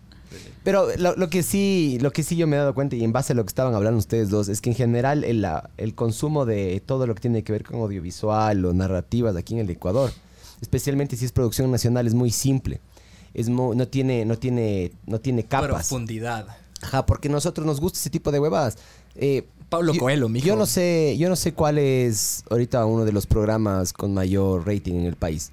Pero 0.63 0.87
lo, 0.97 1.15
lo 1.15 1.29
que 1.29 1.43
sí, 1.43 1.97
lo 2.01 2.11
que 2.11 2.23
sí 2.23 2.35
yo 2.37 2.47
me 2.47 2.55
he 2.55 2.59
dado 2.59 2.73
cuenta, 2.73 2.95
y 2.95 3.03
en 3.03 3.11
base 3.11 3.33
a 3.33 3.35
lo 3.35 3.43
que 3.43 3.49
estaban 3.49 3.75
hablando 3.75 3.97
ustedes 3.99 4.29
dos, 4.29 4.47
es 4.47 4.61
que 4.61 4.69
en 4.69 4.75
general 4.75 5.23
el, 5.25 5.41
la- 5.41 5.69
el 5.77 5.93
consumo 5.93 6.45
de 6.45 6.81
todo 6.85 7.05
lo 7.05 7.15
que 7.15 7.21
tiene 7.21 7.43
que 7.43 7.51
ver 7.51 7.63
con 7.63 7.81
audiovisual 7.81 8.63
o 8.65 8.73
narrativas 8.73 9.35
aquí 9.35 9.55
en 9.55 9.59
el 9.61 9.69
Ecuador, 9.69 10.11
especialmente 10.61 11.17
si 11.17 11.25
es 11.25 11.31
producción 11.31 11.69
nacional, 11.71 12.07
es 12.07 12.13
muy 12.13 12.31
simple. 12.31 12.79
Es 13.33 13.49
mu- 13.49 13.73
no 13.73 13.87
tiene, 13.87 14.25
no 14.25 14.37
tiene, 14.37 14.91
no 15.05 15.19
tiene 15.19 15.43
capas. 15.43 15.69
Profundidad. 15.69 16.47
Ajá, 16.81 17.05
porque 17.05 17.27
a 17.27 17.31
nosotros 17.31 17.65
nos 17.65 17.81
gusta 17.81 17.99
ese 17.99 18.09
tipo 18.09 18.31
de 18.31 18.39
huevadas. 18.39 18.77
Eh, 19.15 19.45
Pablo 19.69 19.93
yo- 19.93 19.99
Coelho, 19.99 20.29
mijo. 20.29 20.45
Yo 20.45 20.55
no 20.55 20.65
sé, 20.65 21.17
yo 21.17 21.27
no 21.29 21.35
sé 21.35 21.53
cuál 21.53 21.77
es 21.79 22.43
ahorita 22.49 22.85
uno 22.85 23.05
de 23.05 23.11
los 23.11 23.25
programas 23.25 23.91
con 23.91 24.13
mayor 24.13 24.65
rating 24.67 24.93
en 24.93 25.05
el 25.07 25.15
país. 25.15 25.51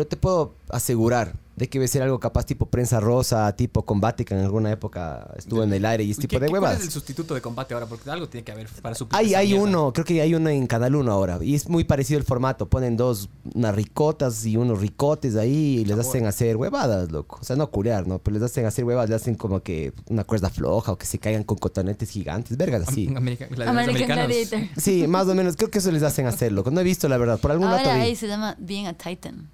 Pero 0.00 0.08
te 0.08 0.16
puedo 0.16 0.54
asegurar 0.70 1.34
de 1.56 1.68
que 1.68 1.78
debe 1.78 1.86
ser 1.88 2.00
algo 2.00 2.18
capaz 2.18 2.46
tipo 2.46 2.64
prensa 2.64 3.00
rosa, 3.00 3.54
tipo 3.54 3.84
combate 3.84 4.24
que 4.24 4.32
en 4.32 4.40
alguna 4.40 4.70
época 4.72 5.28
estuvo 5.36 5.62
en 5.62 5.70
el 5.74 5.84
aire 5.84 6.04
y 6.04 6.12
ese 6.12 6.22
¿Qué- 6.22 6.28
tipo 6.28 6.40
de 6.40 6.46
qué- 6.46 6.50
¿Cuál 6.52 6.62
huevas. 6.62 6.78
es 6.78 6.84
el 6.86 6.90
sustituto 6.90 7.34
de 7.34 7.42
combate 7.42 7.74
ahora? 7.74 7.84
Porque 7.84 8.08
algo 8.08 8.30
tiene 8.30 8.42
que 8.46 8.52
haber 8.52 8.66
para 8.80 8.94
suplir 8.94 9.18
Hay, 9.20 9.26
esa 9.30 9.38
hay 9.40 9.48
mierda. 9.48 9.64
uno, 9.64 9.92
creo 9.92 10.06
que 10.06 10.22
hay 10.22 10.34
uno 10.34 10.48
en 10.48 10.66
Canal 10.66 10.94
1 10.96 11.12
ahora. 11.12 11.38
Y 11.42 11.54
es 11.54 11.68
muy 11.68 11.84
parecido 11.84 12.18
el 12.18 12.24
formato. 12.24 12.66
Ponen 12.70 12.96
dos, 12.96 13.28
unas 13.54 13.74
ricotas 13.74 14.46
y 14.46 14.56
unos 14.56 14.80
ricotes 14.80 15.36
ahí 15.36 15.80
y 15.80 15.84
les 15.84 15.98
hacen 15.98 16.24
hacer 16.24 16.56
huevadas, 16.56 17.12
loco. 17.12 17.36
O 17.42 17.44
sea, 17.44 17.56
no 17.56 17.70
culear, 17.70 18.06
¿no? 18.06 18.20
Pero 18.20 18.38
les 18.38 18.42
hacen 18.44 18.64
hacer 18.64 18.86
huevadas, 18.86 19.10
le 19.10 19.16
hacen 19.16 19.34
como 19.34 19.60
que 19.60 19.92
una 20.08 20.24
cuerda 20.24 20.48
floja 20.48 20.92
o 20.92 20.96
que 20.96 21.04
se 21.04 21.18
caigan 21.18 21.44
con 21.44 21.58
cotonetes 21.58 22.08
gigantes, 22.08 22.56
vergas 22.56 22.88
así. 22.88 23.08
Am- 23.08 23.18
America- 23.18 23.48
la 23.50 23.66
de 23.66 23.72
los 23.74 23.82
American. 23.84 24.16
Gladiator. 24.16 24.60
Sí, 24.78 25.06
más 25.06 25.28
o 25.28 25.34
menos. 25.34 25.56
Creo 25.56 25.70
que 25.70 25.76
eso 25.76 25.92
les 25.92 26.02
hacen 26.04 26.24
hacer, 26.26 26.52
loco. 26.52 26.70
No 26.70 26.80
he 26.80 26.84
visto, 26.84 27.06
la 27.06 27.18
verdad. 27.18 27.38
Por 27.38 27.50
algún 27.50 27.66
Ahora 27.68 27.82
rato 27.82 27.94
vi. 27.96 28.00
ahí 28.00 28.16
se 28.16 28.28
llama 28.28 28.56
Being 28.58 28.86
a 28.86 28.94
Titan. 28.94 29.50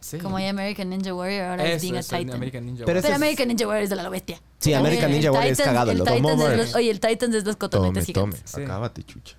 Sí. 0.00 0.18
Como 0.18 0.36
hay 0.38 0.46
American 0.46 0.88
Ninja 0.88 1.14
Warrior, 1.14 1.42
ahora 1.44 1.64
es 1.66 1.76
Eso, 1.76 1.82
Being 1.82 1.96
a 1.96 2.00
eso, 2.00 2.16
Titan. 2.16 2.34
American 2.36 2.64
Ninja 2.66 2.84
Pero 2.84 2.96
Warrior. 2.98 3.02
Pero 3.02 3.14
es- 3.14 3.16
American 3.22 3.48
Ninja 3.48 3.66
Warrior 3.66 3.84
es 3.84 3.90
de 3.90 3.96
la 3.96 4.08
bestia. 4.08 4.42
Sí, 4.58 4.72
American 4.72 5.10
Ninja 5.12 5.30
Warrior 5.32 5.52
es 5.52 5.58
cagado, 5.60 5.90
el 5.90 5.98
loco. 5.98 6.10
Titans 6.12 6.36
Toma, 6.38 6.52
es 6.52 6.58
los- 6.58 6.74
Oye, 6.74 6.90
el 6.90 7.00
Titans 7.00 7.34
es 7.36 7.44
los 7.44 7.56
Tome, 7.58 7.70
cotonetes 7.70 8.12
tome. 8.12 8.32
gigantes. 8.32 8.50
Sí. 8.54 8.62
Acábate, 8.62 9.02
chucha. 9.04 9.36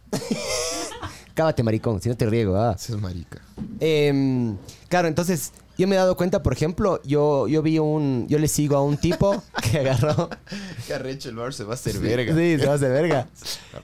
Cábate, 1.33 1.63
maricón, 1.63 2.01
si 2.01 2.09
no 2.09 2.15
te 2.17 2.25
riego. 2.25 2.55
Ah. 2.57 2.73
Ese 2.77 2.93
es 2.93 2.99
marica. 3.01 3.41
Em, 3.79 4.57
claro, 4.89 5.07
entonces 5.07 5.53
yo 5.77 5.87
me 5.87 5.95
he 5.95 5.97
dado 5.97 6.15
cuenta, 6.17 6.43
por 6.43 6.51
ejemplo, 6.53 7.01
yo, 7.03 7.47
yo 7.47 7.61
vi 7.61 7.79
un. 7.79 8.27
Yo 8.27 8.37
le 8.37 8.47
sigo 8.47 8.75
a 8.75 8.83
un 8.83 8.97
tipo 8.97 9.41
que 9.71 9.79
agarró. 9.79 10.29
Que 10.87 10.93
arrecho 10.93 11.29
el 11.29 11.35
bar 11.37 11.53
se 11.53 11.63
va 11.63 11.71
a 11.71 11.73
hacer 11.75 11.97
verga. 11.99 12.35
Sí, 12.35 12.57
se 12.59 12.65
va 12.65 12.73
a 12.73 12.75
hacer 12.75 12.91
verga. 12.91 13.27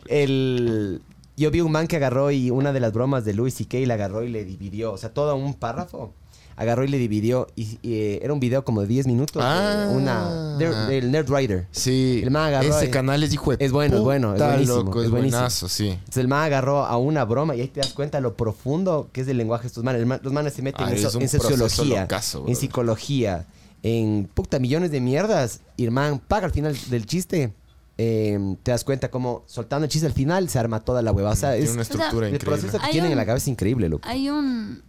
El, 0.08 1.02
yo 1.38 1.50
vi 1.52 1.62
un 1.62 1.72
man 1.72 1.88
que 1.88 1.96
agarró 1.96 2.32
y 2.32 2.52
una 2.52 2.74
de 2.74 2.80
las 2.82 2.92
bromas 2.94 3.24
de 3.24 3.34
Louis 3.34 3.54
C.K. 3.54 3.78
le 3.78 3.94
agarró 3.94 4.24
y 4.24 4.30
le 4.30 4.44
dividió. 4.44 4.92
O 4.92 4.98
sea, 4.98 5.14
todo 5.14 5.36
un 5.36 5.54
párrafo. 5.54 6.14
Agarró 6.60 6.84
y 6.84 6.88
le 6.88 6.98
dividió. 6.98 7.48
Y, 7.56 7.78
y, 7.84 7.94
eh, 7.94 8.20
era 8.24 8.34
un 8.34 8.40
video 8.40 8.66
como 8.66 8.82
de 8.82 8.88
10 8.88 9.06
minutos. 9.08 9.42
de 9.42 9.48
Ah. 9.50 9.90
una, 9.92 10.58
de- 10.58 10.88
del 10.88 11.12
Nerd 11.12 11.30
Rider. 11.32 11.68
Sí. 11.72 12.20
El 12.24 12.32
man 12.32 12.48
agarró 12.48 12.76
Ese 12.78 12.90
canal 12.90 13.22
es 13.24 13.32
hijo 13.34 13.56
de 13.56 13.64
Es 13.64 13.72
bueno, 13.72 13.98
es 13.98 14.02
bueno, 14.02 14.34
es 14.34 14.40
buenísimo, 14.42 14.76
loco, 14.78 15.00
es 15.00 15.06
es 15.06 15.12
buenísimo. 15.12 15.38
buenazo, 15.40 15.70
sí. 15.70 15.90
Entonces 15.90 16.18
el 16.18 16.28
man 16.28 16.44
agarró 16.44 16.84
a 16.86 16.98
una 16.98 17.24
broma 17.26 17.56
y 17.56 17.62
ahí 17.62 17.68
te 17.68 17.80
das 17.80 17.94
cuenta 17.94 18.20
lo 18.20 18.34
profundo 18.36 19.10
que 19.14 19.22
es 19.22 19.28
el 19.28 19.38
lenguaje 19.38 19.64
de 19.64 19.68
estos 19.68 19.84
manes. 19.84 20.02
El 20.02 20.08
man- 20.08 20.20
los 20.24 20.34
manes 20.34 20.54
se 20.54 20.62
meten 20.64 20.86
Ah, 20.88 20.92
en, 20.92 20.98
so- 21.00 21.12
sociología, 21.22 22.02
locazo, 22.02 22.44
en 22.48 22.56
psicología, 22.56 23.46
en 23.84 24.28
puta 24.34 24.58
millones 24.60 24.90
de 24.92 25.00
mierdas. 25.00 25.62
Y 25.78 25.86
el 25.86 25.92
man 25.92 26.20
paga 26.28 26.46
al 26.48 26.52
final 26.52 26.76
del 26.90 27.06
chiste. 27.06 27.54
eh, 28.00 28.38
te 28.62 28.70
das 28.70 28.84
cuenta 28.84 29.10
como 29.10 29.42
soltando 29.48 29.86
el 29.86 29.90
chiste 29.92 30.06
al 30.06 30.14
final 30.14 30.48
se 30.50 30.60
arma 30.60 30.82
toda 30.82 31.02
la 31.02 31.12
hueva. 31.12 31.32
O 31.32 31.36
sea, 31.36 31.54
Tiene 31.54 31.66
es, 31.66 31.72
una 31.74 31.82
estructura 31.82 32.28
el 32.28 32.36
increíble. 32.36 32.58
proceso 32.62 32.80
que 32.80 32.86
Hay 32.86 32.92
tienen 32.92 33.12
en 33.12 33.18
la 33.18 33.26
cabeza 33.26 33.46
es 33.46 33.48
increíble, 33.48 33.90
loco. 33.90 34.08
Hay 34.08 34.30
un. 34.30 34.84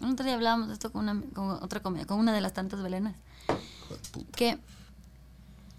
Un 0.00 0.12
otro 0.12 0.24
día 0.24 0.34
hablábamos 0.34 0.68
de 0.68 0.74
esto 0.74 0.92
con, 0.92 1.08
una, 1.08 1.22
con 1.34 1.50
otra 1.50 1.80
comedia, 1.80 2.06
con 2.06 2.18
una 2.18 2.32
de 2.32 2.40
las 2.40 2.52
tantas 2.52 2.82
Belenas. 2.82 3.16
Que 4.36 4.58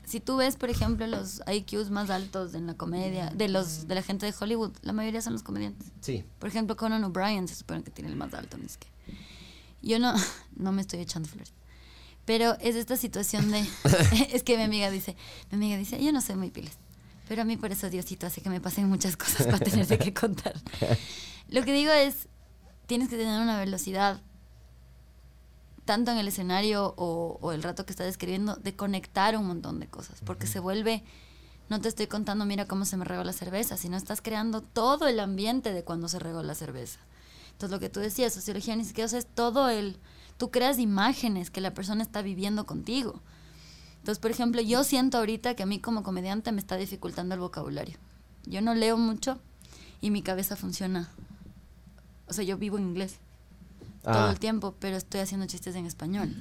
si 0.10 0.20
tú 0.20 0.38
ves, 0.38 0.56
por 0.56 0.70
ejemplo, 0.70 1.06
los 1.06 1.42
IQs 1.48 1.92
más 1.92 2.10
altos 2.10 2.56
en 2.56 2.66
la 2.66 2.74
comedia, 2.74 3.28
de 3.28 3.48
los 3.48 3.88
de 3.88 3.94
la 3.94 4.02
gente 4.02 4.26
de 4.26 4.34
Hollywood, 4.38 4.72
la 4.82 4.92
mayoría 4.92 5.22
son 5.22 5.34
los 5.34 5.44
comediantes. 5.44 5.90
Sí. 6.02 6.26
Por 6.40 6.50
ejemplo, 6.50 6.76
Conan 6.76 7.04
O'Brien 7.04 7.48
se 7.48 7.54
supone 7.54 7.84
que 7.84 7.92
tiene 7.92 8.10
el 8.10 8.16
más 8.16 8.34
alto, 8.34 8.58
no 8.58 8.66
es 8.66 8.78
que. 8.78 8.88
Yo 9.84 10.00
no, 10.00 10.16
no 10.56 10.72
me 10.72 10.82
estoy 10.82 11.00
echando 11.00 11.30
flores. 11.30 11.54
Pero 12.26 12.58
es 12.60 12.76
esta 12.76 12.98
situación 12.98 13.52
de. 13.52 13.60
es 14.34 14.42
que 14.44 14.58
mi 14.58 14.64
amiga 14.64 14.90
dice, 14.90 15.16
mi 15.52 15.58
amiga 15.58 15.78
dice, 15.78 16.04
yo 16.04 16.12
no 16.12 16.22
soy 16.22 16.36
muy 16.36 16.50
piles. 16.50 16.78
Pero 17.28 17.44
a 17.44 17.46
mí 17.46 17.56
por 17.58 17.72
eso 17.72 17.88
Diosito 17.92 18.26
hace 18.26 18.42
que 18.42 18.50
me 18.50 18.60
pasen 18.60 18.90
muchas 18.90 19.16
cosas 19.16 19.46
para 19.46 19.60
tenerte 19.60 20.00
que 20.00 20.12
contar. 20.12 20.56
Lo 21.50 21.64
que 21.64 21.72
digo 21.72 21.92
es, 21.92 22.28
tienes 22.90 23.08
que 23.08 23.18
tener 23.18 23.40
una 23.40 23.60
velocidad, 23.60 24.20
tanto 25.86 26.10
en 26.10 26.18
el 26.18 26.28
escenario 26.28 26.96
o, 26.98 27.38
o 27.40 27.52
el 27.52 27.62
rato 27.62 27.86
que 27.86 27.92
estás 27.92 28.08
escribiendo, 28.08 28.56
de 28.56 28.76
conectar 28.76 29.38
un 29.38 29.46
montón 29.46 29.80
de 29.80 29.88
cosas. 29.88 30.22
Porque 30.26 30.48
se 30.48 30.60
vuelve, 30.60 31.04
no 31.70 31.80
te 31.80 31.88
estoy 31.88 32.08
contando, 32.08 32.46
mira 32.46 32.66
cómo 32.66 32.86
se 32.86 32.98
me 32.98 33.06
regó 33.06 33.24
la 33.24 33.32
cerveza, 33.32 33.78
sino 33.78 33.96
estás 33.96 34.22
creando 34.22 34.62
todo 34.62 35.08
el 35.08 35.20
ambiente 35.20 35.72
de 35.72 35.84
cuando 35.84 36.08
se 36.08 36.18
regó 36.18 36.42
la 36.42 36.56
cerveza. 36.56 37.00
Entonces 37.52 37.70
lo 37.70 37.80
que 37.80 37.90
tú 37.90 38.00
decías, 38.00 38.34
sociología 38.34 38.76
ni 38.76 38.86
siquiera 38.86 39.06
o 39.06 39.10
sea, 39.10 39.20
es 39.20 39.28
todo 39.28 39.70
el... 39.70 40.00
Tú 40.38 40.50
creas 40.50 40.80
imágenes 40.80 41.52
que 41.52 41.62
la 41.62 41.76
persona 41.76 42.02
está 42.02 42.24
viviendo 42.24 42.66
contigo. 42.66 43.22
Entonces, 43.98 44.18
por 44.18 44.32
ejemplo, 44.32 44.62
yo 44.62 44.84
siento 44.84 45.20
ahorita 45.20 45.54
que 45.54 45.62
a 45.62 45.68
mí 45.68 45.80
como 45.80 46.02
comediante 46.02 46.52
me 46.52 46.60
está 46.60 46.76
dificultando 46.76 47.36
el 47.36 47.42
vocabulario. 47.42 48.00
Yo 48.46 48.62
no 48.62 48.74
leo 48.74 48.98
mucho 48.98 49.40
y 50.02 50.10
mi 50.10 50.24
cabeza 50.24 50.56
funciona. 50.56 51.12
O 52.30 52.34
sea, 52.34 52.44
yo 52.44 52.58
vivo 52.58 52.78
en 52.78 52.84
inglés 52.84 53.18
todo 54.04 54.28
Ah. 54.28 54.32
el 54.32 54.40
tiempo, 54.40 54.76
pero 54.80 54.96
estoy 54.98 55.20
haciendo 55.22 55.46
chistes 55.48 55.76
en 55.76 55.86
español. 55.86 56.34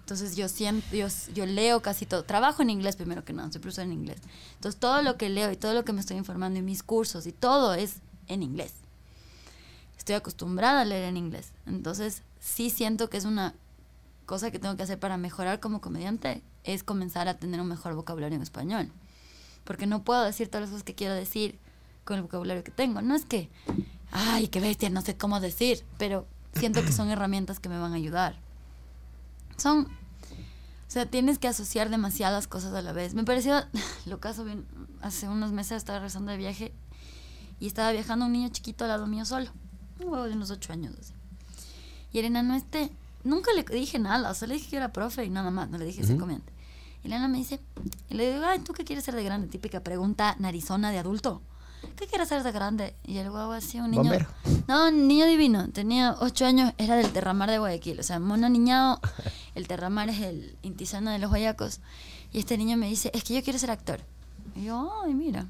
Entonces 0.00 0.34
yo 0.34 0.48
siento, 0.48 0.86
yo, 0.96 1.06
yo 1.34 1.46
leo 1.46 1.80
casi 1.80 2.06
todo. 2.06 2.24
Trabajo 2.24 2.62
en 2.62 2.70
inglés 2.70 2.96
primero 2.96 3.24
que 3.24 3.32
nada, 3.32 3.50
soy 3.52 3.60
profesora 3.60 3.86
en 3.86 3.92
inglés. 3.92 4.18
Entonces 4.54 4.80
todo 4.80 5.02
lo 5.02 5.16
que 5.16 5.28
leo 5.28 5.50
y 5.52 5.56
todo 5.56 5.74
lo 5.74 5.84
que 5.84 5.92
me 5.92 6.00
estoy 6.00 6.16
informando 6.16 6.58
en 6.58 6.64
mis 6.64 6.82
cursos 6.82 7.26
y 7.26 7.32
todo 7.32 7.74
es 7.74 7.96
en 8.28 8.42
inglés. 8.42 8.72
Estoy 9.98 10.16
acostumbrada 10.16 10.80
a 10.80 10.84
leer 10.84 11.04
en 11.04 11.16
inglés. 11.16 11.52
Entonces 11.66 12.22
sí 12.40 12.70
siento 12.70 13.08
que 13.10 13.16
es 13.18 13.24
una 13.24 13.54
cosa 14.26 14.50
que 14.50 14.58
tengo 14.58 14.76
que 14.76 14.82
hacer 14.82 14.98
para 14.98 15.16
mejorar 15.16 15.60
como 15.60 15.80
comediante, 15.80 16.42
es 16.64 16.82
comenzar 16.82 17.28
a 17.28 17.34
tener 17.34 17.60
un 17.60 17.68
mejor 17.68 17.94
vocabulario 17.94 18.36
en 18.36 18.42
español. 18.42 18.90
Porque 19.64 19.86
no 19.86 20.02
puedo 20.02 20.24
decir 20.24 20.48
todas 20.48 20.62
las 20.62 20.70
cosas 20.70 20.84
que 20.84 20.94
quiero 20.94 21.14
decir 21.14 21.58
con 22.04 22.16
el 22.16 22.22
vocabulario 22.22 22.64
que 22.64 22.72
tengo. 22.72 23.00
No 23.02 23.14
es 23.14 23.24
que, 23.24 23.48
ay, 24.12 24.48
qué 24.48 24.60
bestia, 24.60 24.90
no 24.90 25.00
sé 25.00 25.16
cómo 25.16 25.40
decir, 25.40 25.84
pero 25.98 26.26
siento 26.54 26.82
que 26.82 26.92
son 26.92 27.10
herramientas 27.10 27.58
que 27.58 27.68
me 27.68 27.78
van 27.78 27.92
a 27.92 27.96
ayudar. 27.96 28.38
Son, 29.56 29.86
o 29.86 30.90
sea, 30.90 31.06
tienes 31.06 31.38
que 31.38 31.48
asociar 31.48 31.90
demasiadas 31.90 32.46
cosas 32.46 32.74
a 32.74 32.82
la 32.82 32.92
vez. 32.92 33.14
Me 33.14 33.24
pareció, 33.24 33.64
lo 34.06 34.20
caso 34.20 34.44
bien, 34.44 34.66
hace 35.00 35.28
unos 35.28 35.50
meses 35.52 35.78
estaba 35.78 35.98
regresando 35.98 36.30
de 36.30 36.38
viaje 36.38 36.72
y 37.58 37.66
estaba 37.66 37.90
viajando 37.92 38.26
un 38.26 38.32
niño 38.32 38.50
chiquito 38.50 38.84
al 38.84 38.90
lado 38.90 39.06
mío 39.06 39.24
solo, 39.24 39.50
un 40.00 40.08
huevo 40.08 40.24
de 40.24 40.34
unos 40.34 40.50
ocho 40.50 40.72
años 40.72 40.94
así. 41.00 41.14
Y 42.12 42.18
el 42.18 42.26
enano 42.26 42.54
este, 42.54 42.92
nunca 43.24 43.52
le 43.54 43.62
dije 43.62 43.98
nada, 43.98 44.34
solo 44.34 44.50
le 44.50 44.58
dije 44.58 44.70
que 44.70 44.76
era 44.76 44.92
profe 44.92 45.24
y 45.24 45.30
nada 45.30 45.50
más, 45.50 45.70
no 45.70 45.78
le 45.78 45.86
dije 45.86 46.02
ese 46.02 46.18
comediante. 46.18 46.52
Y 47.02 47.06
el 47.06 47.14
enano 47.14 47.30
me 47.30 47.38
dice, 47.38 47.60
y 48.10 48.14
le 48.14 48.30
digo, 48.30 48.44
ay, 48.44 48.58
¿tú 48.58 48.74
qué 48.74 48.84
quieres 48.84 49.04
ser 49.04 49.14
de 49.14 49.24
grande? 49.24 49.48
Típica 49.48 49.80
pregunta 49.80 50.36
narizona 50.38 50.90
de 50.90 50.98
adulto. 50.98 51.40
¿Qué 51.96 52.06
quieres 52.06 52.28
ser 52.28 52.42
de 52.42 52.52
grande? 52.52 52.94
Y 53.04 53.18
el 53.18 53.30
guau 53.30 53.52
así, 53.52 53.78
un 53.80 53.90
niño. 53.90 54.02
Bombero. 54.02 54.26
No, 54.68 54.88
un 54.88 55.08
niño 55.08 55.26
divino. 55.26 55.68
Tenía 55.70 56.16
ocho 56.20 56.46
años, 56.46 56.72
era 56.78 56.96
del 56.96 57.12
Terramar 57.12 57.50
de 57.50 57.58
Guayaquil. 57.58 58.00
O 58.00 58.02
sea, 58.02 58.18
mono 58.18 58.48
niñado. 58.48 59.00
El 59.54 59.68
Terramar 59.68 60.08
es 60.08 60.20
el 60.20 60.56
intisano 60.62 61.10
de 61.10 61.18
los 61.18 61.28
guayacos. 61.28 61.80
Y 62.32 62.38
este 62.38 62.56
niño 62.56 62.78
me 62.78 62.88
dice, 62.88 63.10
es 63.12 63.22
que 63.22 63.34
yo 63.34 63.42
quiero 63.42 63.58
ser 63.58 63.70
actor. 63.70 64.00
Y 64.56 64.64
yo, 64.64 64.90
ay, 65.04 65.12
mira. 65.12 65.46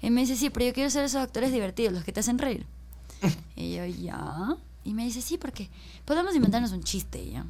Y 0.00 0.10
me 0.10 0.20
dice, 0.20 0.36
sí, 0.36 0.48
pero 0.48 0.66
yo 0.66 0.72
quiero 0.72 0.90
ser 0.90 1.04
esos 1.04 1.20
actores 1.20 1.50
divertidos, 1.50 1.92
los 1.92 2.04
que 2.04 2.12
te 2.12 2.20
hacen 2.20 2.38
reír. 2.38 2.64
y 3.56 3.74
yo, 3.74 3.84
ya. 3.84 4.56
Y 4.84 4.94
me 4.94 5.04
dice, 5.04 5.20
sí, 5.22 5.38
porque 5.38 5.68
podemos 6.04 6.36
inventarnos 6.36 6.70
un 6.70 6.84
chiste, 6.84 7.28
ya. 7.28 7.44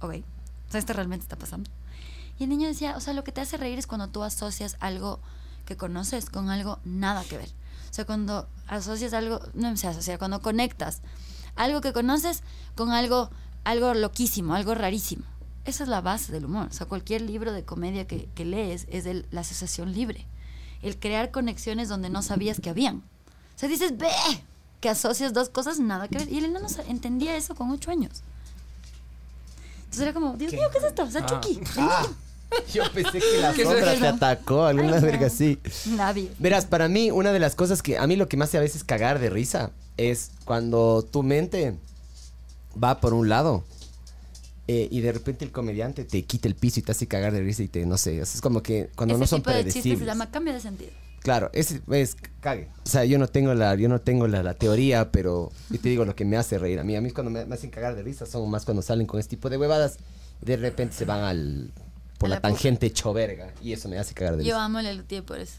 Ok. 0.00 0.16
O 0.68 0.70
sea, 0.70 0.80
esto 0.80 0.92
realmente 0.92 1.24
está 1.24 1.36
pasando. 1.36 1.70
Y 2.38 2.44
el 2.44 2.50
niño 2.50 2.68
decía, 2.68 2.96
o 2.96 3.00
sea, 3.00 3.14
lo 3.14 3.24
que 3.24 3.32
te 3.32 3.40
hace 3.40 3.56
reír 3.56 3.78
es 3.78 3.86
cuando 3.86 4.08
tú 4.08 4.22
asocias 4.22 4.76
algo 4.80 5.20
que 5.70 5.76
conoces 5.76 6.28
con 6.30 6.50
algo 6.50 6.80
nada 6.84 7.22
que 7.22 7.38
ver. 7.38 7.48
O 7.90 7.94
sea, 7.94 8.04
cuando 8.04 8.48
asocias 8.66 9.12
algo, 9.14 9.40
no 9.54 9.76
se 9.76 9.86
asocia, 9.86 10.18
cuando 10.18 10.40
conectas 10.42 11.00
algo 11.54 11.80
que 11.80 11.92
conoces 11.92 12.42
con 12.74 12.90
algo, 12.90 13.30
algo 13.62 13.94
loquísimo, 13.94 14.56
algo 14.56 14.74
rarísimo. 14.74 15.22
Esa 15.64 15.84
es 15.84 15.88
la 15.88 16.00
base 16.00 16.32
del 16.32 16.46
humor. 16.46 16.66
O 16.70 16.72
sea, 16.72 16.86
cualquier 16.88 17.20
libro 17.20 17.52
de 17.52 17.64
comedia 17.64 18.04
que, 18.08 18.28
que 18.34 18.44
lees 18.44 18.86
es 18.90 19.06
el- 19.06 19.26
la 19.30 19.42
asociación 19.42 19.92
libre. 19.92 20.26
El 20.82 20.98
crear 20.98 21.30
conexiones 21.30 21.88
donde 21.88 22.10
no 22.10 22.22
sabías 22.22 22.58
que 22.60 22.70
habían. 22.70 22.96
O 22.96 23.58
sea, 23.60 23.68
dices, 23.68 23.96
ve, 23.96 24.10
que 24.80 24.88
asocias 24.88 25.32
dos 25.32 25.50
cosas, 25.50 25.78
nada 25.78 26.08
que 26.08 26.18
ver. 26.18 26.32
Y 26.32 26.38
el 26.38 26.46
enano 26.46 26.68
sa- 26.68 26.82
entendía 26.82 27.36
eso 27.36 27.54
con 27.54 27.70
ocho 27.70 27.92
años. 27.92 28.22
Entonces 29.84 30.00
era 30.02 30.12
como, 30.14 30.32
Dios 30.36 30.52
mío, 30.52 30.66
¿qué 30.72 30.78
es 30.78 30.84
esto? 30.84 31.04
O 31.04 31.10
sea, 31.10 31.20
Ah. 31.22 31.26
Chucky. 31.26 31.60
Ah, 31.78 32.06
yo 32.74 32.82
pensé 32.92 33.18
que 33.18 33.40
la 33.40 33.52
¿Qué 33.52 33.62
es 33.62 33.68
sombra 33.68 33.94
te 33.94 34.06
atacó, 34.06 34.64
alguna 34.64 34.94
Ay, 34.96 35.00
no. 35.00 35.06
verga 35.06 35.26
así. 35.26 35.58
Nadie. 35.86 36.30
Verás, 36.38 36.66
para 36.66 36.88
mí, 36.88 37.10
una 37.10 37.32
de 37.32 37.38
las 37.38 37.54
cosas 37.54 37.82
que 37.82 37.98
a 37.98 38.06
mí 38.06 38.16
lo 38.16 38.28
que 38.28 38.36
me 38.36 38.44
hace 38.44 38.58
a 38.58 38.60
veces 38.60 38.84
cagar 38.84 39.18
de 39.18 39.30
risa 39.30 39.70
es 39.96 40.30
cuando 40.44 41.02
tu 41.10 41.22
mente 41.22 41.76
va 42.82 43.00
por 43.00 43.14
un 43.14 43.28
lado 43.28 43.64
eh, 44.68 44.88
y 44.90 45.00
de 45.00 45.12
repente 45.12 45.44
el 45.44 45.50
comediante 45.52 46.04
te 46.04 46.22
quita 46.24 46.48
el 46.48 46.54
piso 46.54 46.80
y 46.80 46.82
te 46.82 46.92
hace 46.92 47.06
cagar 47.08 47.32
de 47.32 47.40
risa 47.42 47.62
y 47.62 47.68
te, 47.68 47.84
no 47.86 47.98
sé, 47.98 48.18
es 48.20 48.40
como 48.40 48.62
que 48.62 48.88
cuando 48.94 49.14
Ese 49.14 49.20
no 49.20 49.26
son 49.26 49.40
tipo 49.40 49.50
de 49.50 49.56
chiste 49.64 49.72
se 49.72 49.82
predecibles. 49.82 50.06
llama 50.06 50.30
cambio 50.30 50.52
de 50.54 50.60
sentido. 50.60 50.90
Claro, 51.22 51.50
ese 51.52 51.82
es 51.90 52.16
cague. 52.40 52.68
O 52.84 52.88
sea, 52.88 53.04
yo 53.04 53.18
no 53.18 53.28
tengo 53.28 53.52
la, 53.52 53.74
yo 53.74 53.88
no 53.90 54.00
tengo 54.00 54.26
la, 54.26 54.42
la 54.42 54.54
teoría, 54.54 55.10
pero 55.12 55.50
yo 55.68 55.78
te 55.78 55.88
digo 55.90 56.04
lo 56.06 56.14
que 56.16 56.24
me 56.24 56.36
hace 56.38 56.56
reír 56.58 56.78
a 56.80 56.84
mí. 56.84 56.96
A 56.96 57.00
mí 57.02 57.10
cuando 57.10 57.30
me, 57.30 57.44
me 57.44 57.54
hacen 57.56 57.68
cagar 57.70 57.94
de 57.94 58.02
risa 58.02 58.24
son 58.24 58.48
más 58.48 58.64
cuando 58.64 58.80
salen 58.80 59.06
con 59.06 59.20
este 59.20 59.30
tipo 59.36 59.50
de 59.50 59.58
huevadas 59.58 59.98
de 60.40 60.56
repente 60.56 60.94
se 60.96 61.04
van 61.04 61.20
al 61.24 61.70
por 62.20 62.28
la, 62.28 62.36
la 62.36 62.42
tangente 62.42 62.86
hecho 62.86 63.14
verga 63.14 63.54
y 63.62 63.72
eso 63.72 63.88
me 63.88 63.98
hace 63.98 64.12
cagar 64.12 64.36
de 64.36 64.44
Yo 64.44 64.58
amo 64.58 64.76
a 64.76 64.82
Lelutier 64.82 65.24
por 65.24 65.38
eso. 65.38 65.56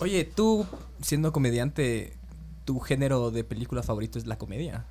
Oye, 0.00 0.24
tú, 0.24 0.66
siendo 1.00 1.32
comediante, 1.32 2.16
tu 2.64 2.80
género 2.80 3.30
de 3.30 3.44
película 3.44 3.84
favorito 3.84 4.18
es 4.18 4.26
la 4.26 4.36
comedia. 4.36 4.84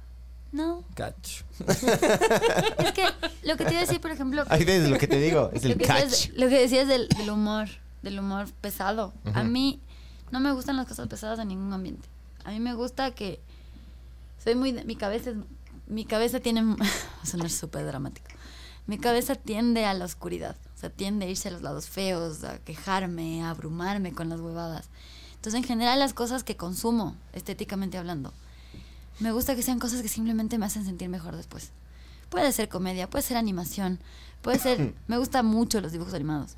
No, 0.53 0.85
Catch. 0.95 1.41
es 1.67 2.91
que 2.93 3.03
lo 3.43 3.57
que 3.57 3.65
te 3.65 3.71
iba 3.71 3.79
a 3.79 3.85
decir, 3.85 3.99
por 3.99 4.11
ejemplo, 4.11 4.45
Ahí 4.47 4.63
ves 4.63 4.89
lo 4.89 4.97
que 4.97 5.07
te 5.07 5.19
digo, 5.19 5.51
es 5.53 5.65
el 5.65 5.77
catch. 5.77 6.03
decías, 6.03 6.37
lo 6.37 6.47
que 6.47 6.61
decías 6.61 6.87
del, 6.87 7.09
del 7.09 7.29
humor, 7.29 7.67
del 8.01 8.17
humor 8.17 8.47
pesado. 8.61 9.13
A 9.33 9.43
mí 9.43 9.81
no 10.31 10.39
me 10.39 10.53
gustan 10.53 10.77
las 10.77 10.87
cosas 10.87 11.09
pesadas 11.09 11.39
en 11.39 11.49
ningún 11.49 11.73
ambiente. 11.73 12.07
A 12.45 12.51
mí 12.51 12.59
me 12.61 12.73
gusta 12.73 13.11
que 13.11 13.41
soy 14.41 14.55
muy 14.55 14.71
mi 14.85 14.95
cabeza 14.95 15.31
es, 15.31 15.35
mi 15.87 16.05
cabeza 16.05 16.39
tiene 16.39 16.63
va 16.63 16.85
a 17.21 17.25
sonar 17.25 17.49
súper 17.49 17.85
dramático. 17.85 18.27
Mi 18.87 18.97
cabeza 18.97 19.35
tiende 19.35 19.85
a 19.85 19.93
la 19.93 20.05
oscuridad, 20.05 20.55
o 20.79 20.81
sea, 20.81 20.89
tiende 20.89 21.25
a 21.25 21.29
irse 21.29 21.49
a 21.49 21.51
los 21.51 21.61
lados 21.61 21.89
feos, 21.89 22.45
a 22.45 22.57
quejarme, 22.59 23.43
a 23.43 23.49
abrumarme 23.49 24.13
con 24.13 24.29
las 24.29 24.39
huevadas. 24.39 24.87
Entonces, 25.35 25.59
en 25.59 25.67
general 25.67 25.99
las 25.99 26.13
cosas 26.13 26.45
que 26.45 26.55
consumo, 26.55 27.17
estéticamente 27.33 27.97
hablando, 27.97 28.31
me 29.19 29.33
gusta 29.33 29.57
que 29.57 29.61
sean 29.61 29.77
cosas 29.77 30.01
que 30.01 30.07
simplemente 30.07 30.57
me 30.57 30.65
hacen 30.65 30.85
sentir 30.85 31.09
mejor 31.09 31.35
después. 31.35 31.71
Puede 32.29 32.53
ser 32.53 32.69
comedia, 32.69 33.09
puede 33.09 33.23
ser 33.23 33.35
animación, 33.35 33.99
puede 34.41 34.57
ser... 34.57 34.93
me 35.07 35.17
gustan 35.17 35.45
mucho 35.45 35.81
los 35.81 35.91
dibujos 35.91 36.13
animados. 36.13 36.51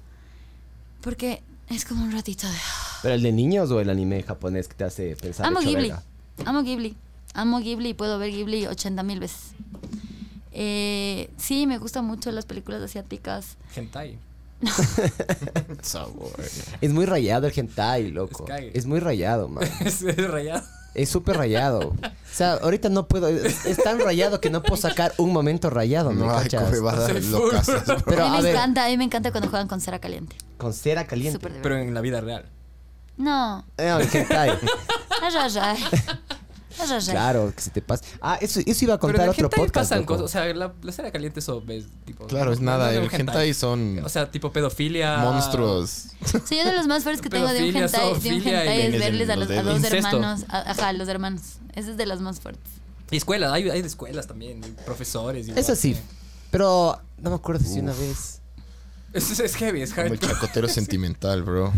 Porque 1.02 1.42
es 1.70 1.84
como 1.86 2.04
un 2.04 2.12
ratito 2.12 2.46
de... 2.46 2.58
¿Pero 3.02 3.16
el 3.16 3.24
de 3.24 3.32
niños 3.32 3.72
o 3.72 3.80
el 3.80 3.90
anime 3.90 4.22
japonés 4.22 4.68
que 4.68 4.76
te 4.76 4.84
hace 4.84 5.16
pensar 5.16 5.48
Amo 5.48 5.62
Ghibli. 5.62 5.90
verga? 5.90 6.04
Amo 6.46 6.62
Ghibli. 6.62 6.96
Amo 7.34 7.60
Ghibli 7.60 7.90
y 7.90 7.94
puedo 7.96 8.20
ver 8.20 8.30
Ghibli 8.30 8.68
80 8.68 9.02
mil 9.02 9.20
veces. 9.20 9.54
Eh, 10.54 11.30
sí, 11.38 11.66
me 11.68 11.78
gustan 11.78 12.06
mucho 12.06 12.32
las 12.32 12.46
películas 12.46 12.82
asiáticas. 12.82 13.58
Hentai. 13.76 14.18
Sabor. 15.82 16.32
Es 16.82 16.92
muy 16.92 17.06
rayado 17.06 17.48
el 17.48 17.54
hentai, 17.58 18.12
loco. 18.12 18.46
Es 18.74 18.86
muy 18.86 19.00
rayado, 19.00 19.48
man. 19.48 19.64
es 19.86 20.02
es 20.02 20.30
rayado. 20.30 20.64
Es 20.94 21.08
súper 21.10 21.38
rayado. 21.38 21.80
O 21.90 21.96
sea, 22.34 22.54
ahorita 22.56 22.90
no 22.90 23.08
puedo. 23.08 23.30
Es, 23.30 23.66
es 23.66 23.78
tan 23.82 24.00
rayado 24.00 24.42
que 24.42 24.50
no 24.50 24.62
puedo 24.62 24.76
sacar 24.76 25.14
un 25.18 25.32
momento 25.32 25.70
rayado, 25.70 26.12
¿me 26.12 26.26
No 26.26 26.28
cachas? 26.34 26.70
huevadas 26.70 27.10
Soy 27.10 27.22
full. 27.22 27.32
locas. 27.32 27.68
Pero 28.06 28.26
a 28.26 28.30
mí 28.30 28.36
a 28.36 28.38
me 28.40 28.44
ver, 28.44 28.56
encanta, 28.56 28.86
a 28.86 28.90
mí 28.90 28.98
me 28.98 29.06
encanta 29.06 29.32
cuando 29.32 29.50
juegan 29.50 29.70
con 29.70 29.80
cera 29.80 30.00
caliente. 30.00 30.36
con 30.58 30.74
cera 30.74 31.08
caliente. 31.08 31.40
Pero 31.64 31.78
en 31.78 31.94
la 31.94 32.02
vida 32.02 32.20
real. 32.20 32.46
No. 33.16 33.64
Eh, 33.78 33.88
el 33.88 34.10
hentai. 34.16 34.60
Claro, 37.10 37.54
que 37.56 37.62
se 37.62 37.70
te 37.70 37.82
pasa. 37.82 38.04
Ah, 38.22 38.38
eso, 38.42 38.60
eso 38.66 38.86
iba 38.86 38.94
a 38.96 39.00
Pero 39.00 39.14
contar 39.14 39.22
en 39.22 39.24
el 39.24 39.30
otro 39.32 39.46
hentai 39.46 39.60
podcast. 39.60 39.76
pasan 39.90 40.00
loco. 40.02 40.14
cosas. 40.14 40.26
O 40.26 40.28
sea, 40.28 40.54
la, 40.54 40.74
la 40.82 40.92
cera 40.92 41.12
caliente 41.12 41.40
eso 41.40 41.62
ves 41.62 41.86
tipo... 42.06 42.26
Claro, 42.28 42.52
es 42.54 42.60
no- 42.60 42.72
nada. 42.72 42.94
El 42.94 43.04
un 43.04 43.10
hentai 43.14 43.54
son 43.54 44.00
O 44.04 44.10
sea, 44.10 44.30
tipo 44.32 44.52
pedofilia. 44.52 45.18
monstruos. 45.18 46.08
Sí, 46.46 46.58
yo 46.58 46.66
de 46.66 46.74
los 46.74 46.88
más 46.88 47.04
fuertes 47.04 47.22
que 47.22 47.30
tengo 47.30 47.48
de 47.48 47.70
un 47.70 47.76
hentai, 47.76 48.20
de 48.20 48.30
un 48.30 48.36
y 48.36 48.38
hentai 48.50 48.82
es 48.82 48.94
en 48.94 49.00
verles 49.00 49.30
a 49.30 49.36
los 49.36 49.50
los, 49.50 49.58
a 49.68 49.72
Incesto. 49.74 49.98
hermanos. 50.18 50.46
a- 50.50 50.72
ajá, 50.72 50.94
los 50.94 51.08
hermanos. 51.08 51.42
Ese 51.76 51.92
es 51.92 51.98
de 51.98 52.06
los 52.06 52.22
más 52.22 52.40
fuertes. 52.40 52.72
Y 53.10 53.18
escuelas, 53.18 53.52
hay, 53.52 53.70
hay 53.70 53.82
de 53.82 53.88
escuelas 53.88 54.28
también, 54.28 54.60
y 54.64 54.70
profesores. 54.86 55.48
igual, 55.48 55.60
Eso 55.60 55.76
sí. 55.76 55.98
Pero 56.52 56.98
no 57.18 57.30
me 57.30 57.36
acuerdo 57.36 57.64
si 57.66 57.80
una 57.80 57.92
vez. 57.94 58.40
Es, 59.14 59.38
es 59.40 59.56
heavy, 59.56 59.82
es 59.82 59.94
Como 59.94 60.08
el 60.08 60.12
hardcore. 60.12 60.34
chacotero 60.34 60.68
sentimental, 60.70 61.44
bro. 61.44 61.74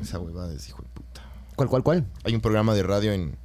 Esa 0.00 0.18
huevada 0.18 0.54
es 0.54 0.66
hijo 0.68 0.80
de 0.82 0.88
puta. 0.88 1.22
¿Cuál, 1.56 1.68
cuál, 1.68 1.82
cuál? 1.82 2.06
Hay 2.24 2.34
un 2.34 2.40
programa 2.40 2.74
de 2.74 2.82
radio 2.82 3.12
en, 3.12 3.36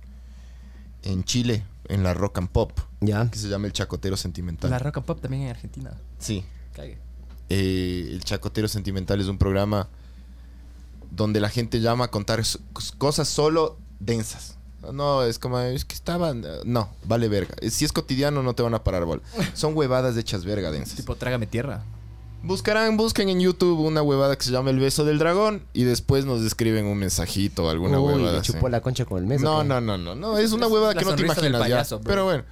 en 1.03 1.23
Chile, 1.23 1.63
en 1.87 2.03
la 2.03 2.13
Rock 2.13 2.37
and 2.39 2.49
Pop, 2.49 2.71
Ya. 3.01 3.29
que 3.29 3.37
se 3.37 3.47
llama 3.49 3.67
El 3.67 3.73
Chacotero 3.73 4.17
Sentimental. 4.17 4.69
La 4.71 4.79
rock 4.79 4.97
and 4.97 5.05
pop 5.05 5.21
también 5.21 5.43
en 5.43 5.49
Argentina. 5.49 5.91
Sí. 6.19 6.43
Cague. 6.73 6.97
Eh, 7.49 8.07
el 8.11 8.23
Chacotero 8.23 8.67
Sentimental 8.67 9.19
es 9.21 9.27
un 9.27 9.37
programa 9.37 9.87
donde 11.11 11.39
la 11.39 11.49
gente 11.49 11.79
llama 11.81 12.05
a 12.05 12.07
contar 12.07 12.41
cosas 12.97 13.27
solo 13.27 13.77
densas. 13.99 14.57
No, 14.91 15.23
es 15.23 15.39
como, 15.39 15.59
es 15.59 15.85
que 15.85 15.93
estaban... 15.95 16.43
No, 16.65 16.89
vale 17.05 17.27
verga. 17.29 17.55
Si 17.69 17.85
es 17.85 17.93
cotidiano 17.93 18.43
no 18.43 18.53
te 18.53 18.63
van 18.63 18.73
a 18.73 18.83
parar 18.83 19.05
bola. 19.05 19.21
Son 19.53 19.75
huevadas 19.77 20.17
hechas 20.17 20.43
verga 20.43 20.71
densas. 20.71 20.95
Tipo, 20.95 21.15
trágame 21.15 21.47
tierra. 21.47 21.83
Buscarán, 22.43 22.97
busquen 22.97 23.29
en 23.29 23.39
YouTube 23.39 23.79
una 23.79 24.01
huevada 24.01 24.35
que 24.37 24.43
se 24.43 24.51
llama 24.51 24.69
El 24.69 24.77
Beso 24.79 25.05
del 25.05 25.17
Dragón 25.17 25.63
y 25.73 25.83
después 25.85 26.25
nos 26.25 26.41
escriben 26.41 26.85
un 26.85 26.97
mensajito 26.97 27.63
o 27.65 27.69
alguna 27.69 27.99
Uy, 28.01 28.13
huevada 28.15 28.33
le 28.33 28.37
así. 28.39 28.51
chupó 28.51 28.67
la 28.67 28.81
concha 28.81 29.05
con 29.05 29.19
el 29.19 29.25
mes. 29.25 29.41
¿o 29.41 29.45
No, 29.45 29.63
no, 29.63 29.79
no, 29.79 29.97
no, 29.97 30.13
no. 30.13 30.37
Es 30.37 30.51
una 30.51 30.67
huevada 30.67 30.93
la 30.93 30.99
que 30.99 31.05
no 31.05 31.15
te 31.15 31.21
imaginas 31.23 31.51
ya. 31.53 31.59
payaso. 31.59 32.01
Pero 32.01 32.25
bueno, 32.25 32.43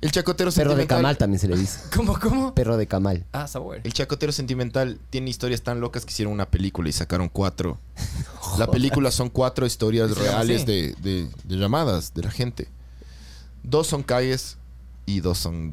el 0.00 0.10
chacotero 0.12 0.50
Perro 0.50 0.70
de 0.70 0.76
sentimental. 0.76 0.98
camal 0.98 1.18
también 1.18 1.38
se 1.40 1.46
le 1.48 1.58
dice. 1.58 1.78
¿Cómo, 1.94 2.18
cómo? 2.18 2.54
Perro 2.54 2.78
de 2.78 2.86
camal. 2.86 3.26
Ah, 3.32 3.46
sabor. 3.46 3.80
El 3.84 3.92
chacotero 3.92 4.32
sentimental 4.32 4.98
tiene 5.10 5.28
historias 5.28 5.60
tan 5.62 5.80
locas 5.80 6.06
que 6.06 6.10
hicieron 6.12 6.32
una 6.32 6.46
película 6.50 6.88
y 6.88 6.92
sacaron 6.92 7.28
cuatro. 7.28 7.78
La 8.58 8.66
película 8.70 9.10
son 9.10 9.28
cuatro 9.28 9.66
historias 9.66 10.10
¿Y 10.10 10.14
se 10.14 10.20
llama 10.20 10.30
reales 10.38 10.64
de, 10.64 10.94
de- 11.02 11.28
de 11.44 11.56
llamadas 11.56 12.14
de 12.14 12.22
la 12.22 12.30
gente. 12.30 12.68
Dos 13.62 13.88
son 13.88 14.02
calles 14.02 14.56
y 15.04 15.20
dos 15.20 15.36
son 15.36 15.70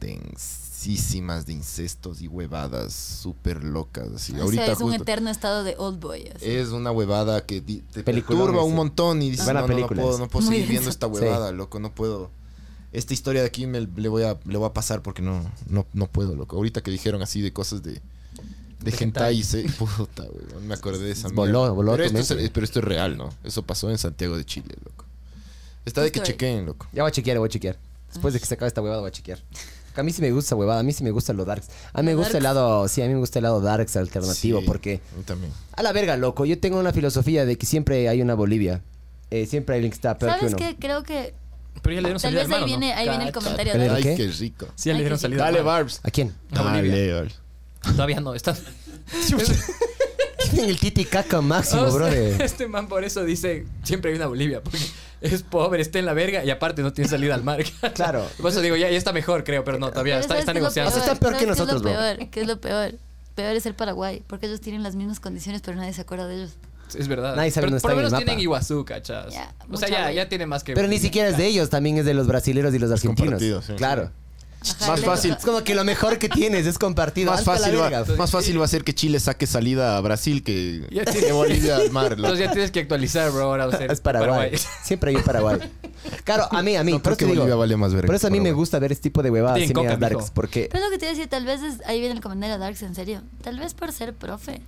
densísimas 0.85 1.45
de 1.45 1.53
incestos 1.53 2.21
y 2.21 2.27
huevadas 2.27 2.93
súper 2.93 3.63
locas. 3.63 4.07
Así. 4.15 4.33
O 4.33 4.43
Ahorita 4.43 4.65
sea, 4.65 4.73
es 4.73 4.81
un 4.81 4.93
eterno 4.93 5.29
estado 5.29 5.63
de 5.63 5.75
old 5.77 5.99
boy. 5.99 6.27
así. 6.35 6.45
Es 6.45 6.69
una 6.69 6.91
huevada 6.91 7.45
que 7.45 7.61
te 7.61 8.03
Peliculón 8.03 8.43
perturba 8.43 8.61
ese. 8.61 8.69
un 8.69 8.75
montón 8.75 9.21
y 9.21 9.31
dices, 9.31 9.47
no, 9.47 9.53
no, 9.53 9.67
no 9.67 9.87
puedo, 9.87 10.17
no 10.19 10.27
puedo 10.27 10.45
Muy 10.45 10.55
seguir 10.55 10.69
viendo 10.69 10.89
esta 10.89 11.07
huevada, 11.07 11.51
loco, 11.51 11.79
no 11.79 11.91
puedo. 11.93 12.29
Esta 12.91 13.13
historia 13.13 13.41
de 13.41 13.47
aquí 13.47 13.67
me, 13.67 13.81
le, 13.81 14.07
voy 14.09 14.23
a, 14.23 14.37
le 14.45 14.57
voy 14.57 14.67
a 14.67 14.73
pasar 14.73 15.01
porque 15.01 15.21
no, 15.21 15.43
no, 15.67 15.85
no 15.93 16.07
puedo, 16.07 16.35
loco. 16.35 16.55
Ahorita 16.55 16.81
que 16.81 16.91
dijeron 16.91 17.21
así 17.21 17.41
de 17.41 17.51
cosas 17.51 17.83
de, 17.83 17.93
de, 17.93 17.99
De 18.79 18.91
hentai, 18.91 19.41
hentai. 19.41 19.43
se, 19.43 19.63
puta, 19.77 20.23
weón, 20.23 20.67
me 20.67 20.75
acordé 20.75 21.05
de 21.05 21.11
esa 21.11 21.27
Voló, 21.29 21.59
mierda. 21.59 21.69
voló 21.71 21.91
pero, 21.97 22.05
esto 22.05 22.35
es, 22.37 22.49
pero 22.51 22.63
esto 22.63 22.79
es 22.79 22.85
real, 22.85 23.17
¿no? 23.17 23.33
Eso 23.43 23.63
pasó 23.63 23.89
en 23.89 23.97
Santiago 23.97 24.37
de 24.37 24.45
Chile, 24.45 24.75
loco. 24.85 25.03
Está 25.83 26.01
de 26.01 26.11
que 26.11 26.21
chequeen, 26.21 26.65
loco. 26.65 26.87
Ya 26.93 27.03
voy 27.03 27.09
a 27.09 27.11
chequear, 27.11 27.37
voy 27.37 27.47
a 27.47 27.49
chequear. 27.49 27.77
Después 28.13 28.33
de 28.33 28.39
que 28.39 28.45
se 28.45 28.53
acabe 28.53 28.67
esta 28.69 28.81
huevada 28.81 29.01
voy 29.01 29.09
a 29.09 29.11
chequear. 29.11 29.39
A 29.97 30.03
mí 30.03 30.11
sí 30.11 30.21
me 30.21 30.31
gusta 30.31 30.55
huevada, 30.55 30.79
a 30.79 30.83
mí 30.83 30.91
sí 30.93 31.03
me 31.03 31.11
gusta 31.11 31.33
lo 31.33 31.45
darks. 31.45 31.67
A 31.93 32.01
mí 32.01 32.07
me 32.07 32.15
gusta 32.15 32.37
el 32.37 32.43
lado, 32.43 32.87
sí, 32.87 33.01
a 33.01 33.05
mí 33.07 33.13
me 33.13 33.19
gusta 33.19 33.39
el 33.39 33.43
lado 33.43 33.61
darks 33.61 33.95
alternativo 33.95 34.59
Sí, 34.59 34.65
porque 34.65 35.01
A 35.13 35.17
mí 35.17 35.23
también. 35.23 35.51
a 35.75 35.83
la 35.83 35.91
verga, 35.93 36.17
loco, 36.17 36.45
yo 36.45 36.59
tengo 36.59 36.79
una 36.79 36.91
filosofía 36.93 37.45
de 37.45 37.57
que 37.57 37.65
siempre 37.65 38.07
hay 38.09 38.21
una 38.21 38.33
Bolivia. 38.35 38.81
Eh, 39.31 39.45
siempre 39.47 39.75
hay 39.75 39.79
alguien 39.79 39.91
que 39.91 39.95
está 39.95 40.17
peor 40.17 40.33
que 40.33 40.39
¿Sabes 40.39 40.53
uno. 40.53 40.57
qué? 40.65 40.75
Creo 40.79 41.03
que 41.03 41.33
Pero 41.81 41.95
ya 41.95 42.01
le 42.01 42.07
dieron 42.09 42.21
tal 42.21 42.31
salida 42.31 42.43
vez 42.43 42.51
al 42.51 42.59
ahí 42.63 42.65
viene, 42.69 42.89
¿no? 42.93 42.97
ahí 42.99 43.09
viene 43.09 43.23
el 43.25 43.31
comentario 43.33 43.73
¿Le 43.73 43.79
de... 43.79 43.89
Ay, 43.89 44.03
qué? 44.03 44.27
rico. 44.39 44.67
Sí, 44.75 44.89
ya 44.89 44.93
le 44.95 44.99
dieron 45.01 45.17
salida 45.19 45.45
al 45.47 45.53
Dale. 45.53 45.63
Barbs. 45.65 45.99
¿A 46.03 46.11
quién? 46.11 46.33
A 46.51 46.61
Bolivia. 46.61 46.91
Dale, 46.91 47.13
Barbs. 47.13 47.39
Todavía 47.81 48.19
no, 48.19 48.33
está... 48.35 48.55
Tienen 50.51 50.69
el 50.69 50.79
titi 50.79 51.05
caca 51.05 51.41
máximo, 51.41 51.81
O 51.83 51.85
sea, 51.87 51.95
brother. 51.95 52.41
Este 52.41 52.67
man 52.67 52.87
por 52.87 53.03
eso 53.03 53.23
dice, 53.23 53.65
siempre 53.83 54.11
hay 54.11 54.17
una 54.17 54.27
Bolivia, 54.27 54.61
porque 54.61 54.79
es 55.21 55.43
pobre, 55.43 55.81
está 55.81 55.99
en 55.99 56.05
la 56.05 56.13
verga 56.13 56.43
y 56.43 56.49
aparte 56.49 56.81
no 56.81 56.93
tiene 56.93 57.09
salida 57.09 57.35
al 57.35 57.43
mar. 57.43 57.63
Claro. 57.93 58.27
Por 58.41 58.51
eso 58.51 58.61
digo, 58.61 58.75
ya, 58.75 58.89
ya 58.89 58.97
está 58.97 59.13
mejor, 59.13 59.43
creo, 59.43 59.63
pero 59.63 59.79
no, 59.79 59.89
todavía 59.89 60.15
Pero 60.15 60.21
está, 60.21 60.33
¿sabes 60.33 60.41
está 60.41 60.53
qué 60.53 60.57
es 60.57 60.61
lo 60.61 60.67
negociando. 60.67 60.89
O 60.89 60.93
sea, 60.93 61.13
está 61.13 61.19
peor 61.19 61.33
que 61.33 61.45
¿Sabes 61.45 61.57
qué 61.57 61.63
nosotros, 61.63 61.81
es 61.81 61.83
lo 61.83 62.17
peor? 62.17 62.29
¿Qué 62.29 62.41
es 62.41 62.47
lo 62.47 62.61
peor? 62.61 62.95
Peor 63.35 63.55
es 63.55 63.65
el 63.65 63.75
Paraguay, 63.75 64.23
porque 64.27 64.45
ellos 64.47 64.61
tienen 64.61 64.83
las 64.83 64.95
mismas 64.95 65.19
condiciones, 65.19 65.61
pero 65.61 65.77
nadie 65.77 65.93
se 65.93 66.01
acuerda 66.01 66.27
de 66.27 66.35
ellos. 66.35 66.51
Es 66.97 67.07
verdad. 67.07 67.35
Nadie 67.35 67.51
sabe 67.51 67.67
pero 67.67 67.71
dónde 67.71 67.81
por 67.81 67.91
lo 67.91 67.97
menos 67.97 68.11
mapa. 68.11 68.23
tienen 68.23 68.39
Iguazú, 68.41 68.85
cachas. 68.85 69.33
O 69.69 69.77
sea, 69.77 69.89
ya, 69.89 70.11
ya 70.11 70.29
tiene 70.29 70.45
más 70.45 70.63
que... 70.63 70.73
Pero 70.73 70.87
ni 70.87 70.99
siquiera 70.99 71.29
es 71.29 71.37
de 71.37 71.45
ellos, 71.47 71.69
también 71.69 71.97
es 71.97 72.05
de 72.05 72.13
los 72.13 72.27
brasileros 72.27 72.73
y 72.73 72.79
los 72.79 72.91
argentinos. 72.91 73.41
sí. 73.41 73.73
claro. 73.75 74.11
Ajá, 74.67 74.91
Más 74.91 75.01
fácil. 75.01 75.31
Es 75.37 75.43
como 75.45 75.63
que 75.63 75.75
lo 75.75 75.83
mejor 75.83 76.17
que 76.17 76.29
tienes 76.29 76.65
es 76.65 76.77
compartido. 76.79 77.31
Más 77.31 77.43
fácil, 77.43 77.77
va, 77.79 77.89
verga. 77.89 78.15
más 78.17 78.31
fácil 78.31 78.59
va 78.59 78.65
a 78.65 78.67
ser 78.67 78.83
que 78.83 78.93
Chile 78.95 79.19
saque 79.19 79.47
salida 79.47 79.97
a 79.97 80.01
Brasil 80.01 80.43
que, 80.43 80.87
Ya 80.91 81.05
que 81.05 81.31
Bolivia 81.31 81.77
al 81.77 81.91
mar. 81.91 82.13
Entonces 82.13 82.39
ya 82.39 82.51
tienes 82.51 82.71
que 82.71 82.79
actualizar, 82.81 83.31
bro. 83.31 83.43
Ahora 83.43 83.67
va 83.67 83.73
a 83.73 83.77
ser 83.77 83.91
Es 83.91 84.01
Paraguay. 84.01 84.51
Siempre 84.83 85.11
hay 85.11 85.17
un 85.17 85.23
Paraguay. 85.23 85.59
Claro, 86.23 86.47
a 86.51 86.61
mí, 86.61 86.75
a 86.75 86.83
mí. 86.83 86.91
No, 86.93 86.97
por 86.99 87.03
creo 87.15 87.17
que 87.17 87.25
eso 87.25 87.31
digo, 87.33 87.43
Bolivia 87.43 87.55
vale 87.55 87.77
más 87.77 87.93
verga 87.93 88.05
Por 88.07 88.15
eso 88.15 88.27
a 88.27 88.29
mí 88.29 88.37
que 88.37 88.43
me 88.43 88.51
gusta 88.51 88.79
ver 88.79 88.91
este 88.91 89.03
tipo 89.03 89.23
de 89.23 89.31
huevadas 89.31 89.59
coca, 89.71 89.81
mijo. 89.89 89.99
darks, 89.99 90.31
porque 90.31 90.69
Pero 90.71 90.83
es 90.85 90.89
lo 90.89 90.91
que 90.93 90.99
te 90.99 91.05
iba 91.05 91.11
a 91.11 91.15
decir, 91.15 91.29
tal 91.29 91.45
vez 91.45 91.61
es- 91.63 91.81
ahí 91.85 91.99
viene 91.99 92.15
el 92.15 92.21
comentario 92.21 92.57
Darks, 92.57 92.81
en 92.83 92.95
serio. 92.95 93.21
Tal 93.43 93.59
vez 93.59 93.73
por 93.73 93.91
ser 93.91 94.13
profe. 94.13 94.61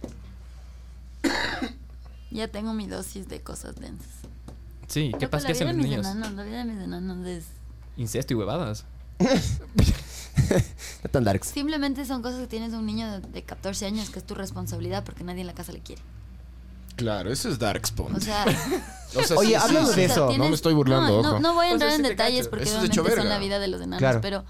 ya 2.32 2.48
tengo 2.48 2.74
mi 2.74 2.88
dosis 2.88 3.28
de 3.28 3.42
cosas 3.42 3.76
densas. 3.76 4.08
Sí, 4.88 5.12
¿qué 5.20 5.28
pasa? 5.28 5.44
la 5.44 5.48
¿Qué 5.48 5.64
hacen 5.64 5.68
los 5.78 5.86
niños? 5.86 6.06
enanos, 6.06 6.34
la 6.34 6.44
vida 6.44 6.58
de 6.60 6.66
mis 6.66 6.82
enanos 6.84 7.26
es... 7.28 7.46
Incesto 7.98 8.34
y 8.34 8.38
huevadas. 8.38 8.86
no 11.04 11.10
tan 11.12 11.24
darks. 11.24 11.48
Simplemente 11.48 12.06
son 12.06 12.22
cosas 12.22 12.40
que 12.42 12.48
tienes 12.48 12.72
de 12.72 12.78
un 12.78 12.86
niño 12.86 13.12
de, 13.12 13.20
de 13.28 13.44
14 13.44 13.86
años 13.86 14.10
que 14.10 14.20
es 14.20 14.26
tu 14.26 14.36
responsabilidad 14.36 15.04
porque 15.04 15.24
nadie 15.24 15.42
en 15.42 15.48
la 15.48 15.54
casa 15.54 15.72
le 15.72 15.80
quiere. 15.80 16.02
Claro, 16.96 17.32
eso 17.32 17.50
es 17.50 17.60
Dark 17.60 17.86
Spawn. 17.86 18.16
O 18.16 18.20
sea, 18.20 18.46
O 19.16 19.24
sea, 19.24 19.38
Oye, 19.38 19.50
sí, 19.50 19.56
hablando 19.56 19.90
sí, 19.92 19.96
de 20.02 20.06
eso, 20.06 20.32
No 20.38 20.50
me 20.50 20.56
estoy 20.56 20.74
burlando, 20.74 21.22
no, 21.22 21.22
no, 21.24 21.30
ojo. 21.30 21.40
no 21.40 21.54
voy 21.54 21.68
a 21.68 21.76
O 21.76 21.78
sea, 21.78 21.88
entrar 21.88 21.94
en 21.94 22.04
detalles 22.04 22.48
porque 22.50 22.66
Eso 22.66 22.82
es 22.82 22.90
de 22.90 23.00
obviamente 23.00 23.22
son 23.22 23.30
la 23.30 23.38
vida 23.40 23.58
de 23.60 23.68
los 23.68 23.80
enanos, 23.82 24.00
Claro. 24.00 24.20
pero 24.22 24.44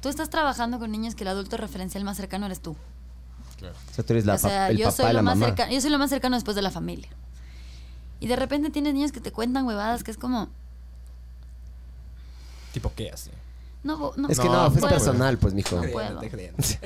tú 0.00 0.08
estás 0.08 0.30
trabajando 0.30 0.78
con 0.78 0.92
niños 0.92 1.14
que 1.16 1.24
el 1.24 1.28
adulto 1.28 1.56
referencial 1.56 2.04
más 2.04 2.16
cercano 2.16 2.46
eres 2.46 2.60
tú. 2.60 2.72
O 2.72 3.94
sea, 3.94 4.04
tú 4.04 4.12
eres 4.12 4.24
la 4.26 4.34
o 4.34 4.38
sea, 4.38 4.68
el 4.68 4.76
yo 4.76 4.84
papá 4.84 4.96
soy 4.96 5.06
la 5.06 5.12
lo 5.14 5.22
más 5.22 5.36
mamá. 5.36 5.46
cercano, 5.46 5.72
yo 5.72 5.80
soy 5.80 5.90
lo 5.90 5.98
más 5.98 6.10
cercano 6.10 6.36
después 6.36 6.54
de 6.54 6.62
la 6.62 6.70
familia. 6.70 7.08
Y 8.20 8.28
de 8.28 8.36
repente 8.36 8.70
tienes 8.70 8.94
niños 8.94 9.10
que 9.12 9.20
te 9.20 9.32
cuentan 9.32 9.66
huevadas 9.66 10.04
que 10.04 10.10
es 10.10 10.18
como, 10.18 10.48
¿Tipo 12.72 12.92
qué 12.94 13.10
así? 13.10 13.30
No, 13.86 14.12
no 14.16 14.28
Es 14.28 14.38
que 14.38 14.48
No, 14.48 14.70
fue 14.70 14.80
puedo. 14.80 14.92
personal, 14.94 15.38
pues, 15.38 15.54
mijo. 15.54 15.76
No 15.80 15.90
puedo. 15.90 16.20
Hay 16.20 16.28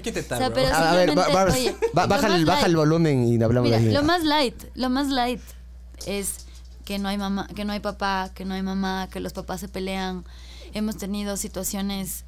que 0.03 0.09
intentar, 0.11 0.37
O 0.39 0.41
sea, 0.41 0.49
bro. 0.51 0.55
pero- 0.55 0.75
A, 0.75 0.91
a 0.93 0.95
ver, 0.95 1.11
oye, 1.11 1.77
baja, 1.93 2.37
el, 2.37 2.45
baja 2.45 2.69
volumen 2.69 3.25
y 3.27 3.43
hablamos 3.43 3.69
Mira, 3.71 3.81
de 3.83 3.93
lo 3.93 4.03
más 4.03 4.23
light, 4.25 4.55
lo 4.75 4.89
más 4.91 5.09
light 5.09 5.41
es 6.07 6.47
que 6.85 6.99
no 6.99 7.09
hay 7.09 7.19
mamá, 7.19 7.49
que 7.55 7.65
no 7.65 7.73
hay 7.73 7.81
papá, 7.81 8.31
que 8.35 8.45
no 8.45 8.55
hay 8.55 8.63
mamá, 8.63 9.09
que 9.11 9.21
los 9.21 9.33
papás 9.33 9.61
se 9.61 9.69
pelean. 9.69 10.25
Hemos 10.73 10.97
tenido 10.97 11.37
situaciones, 11.37 12.25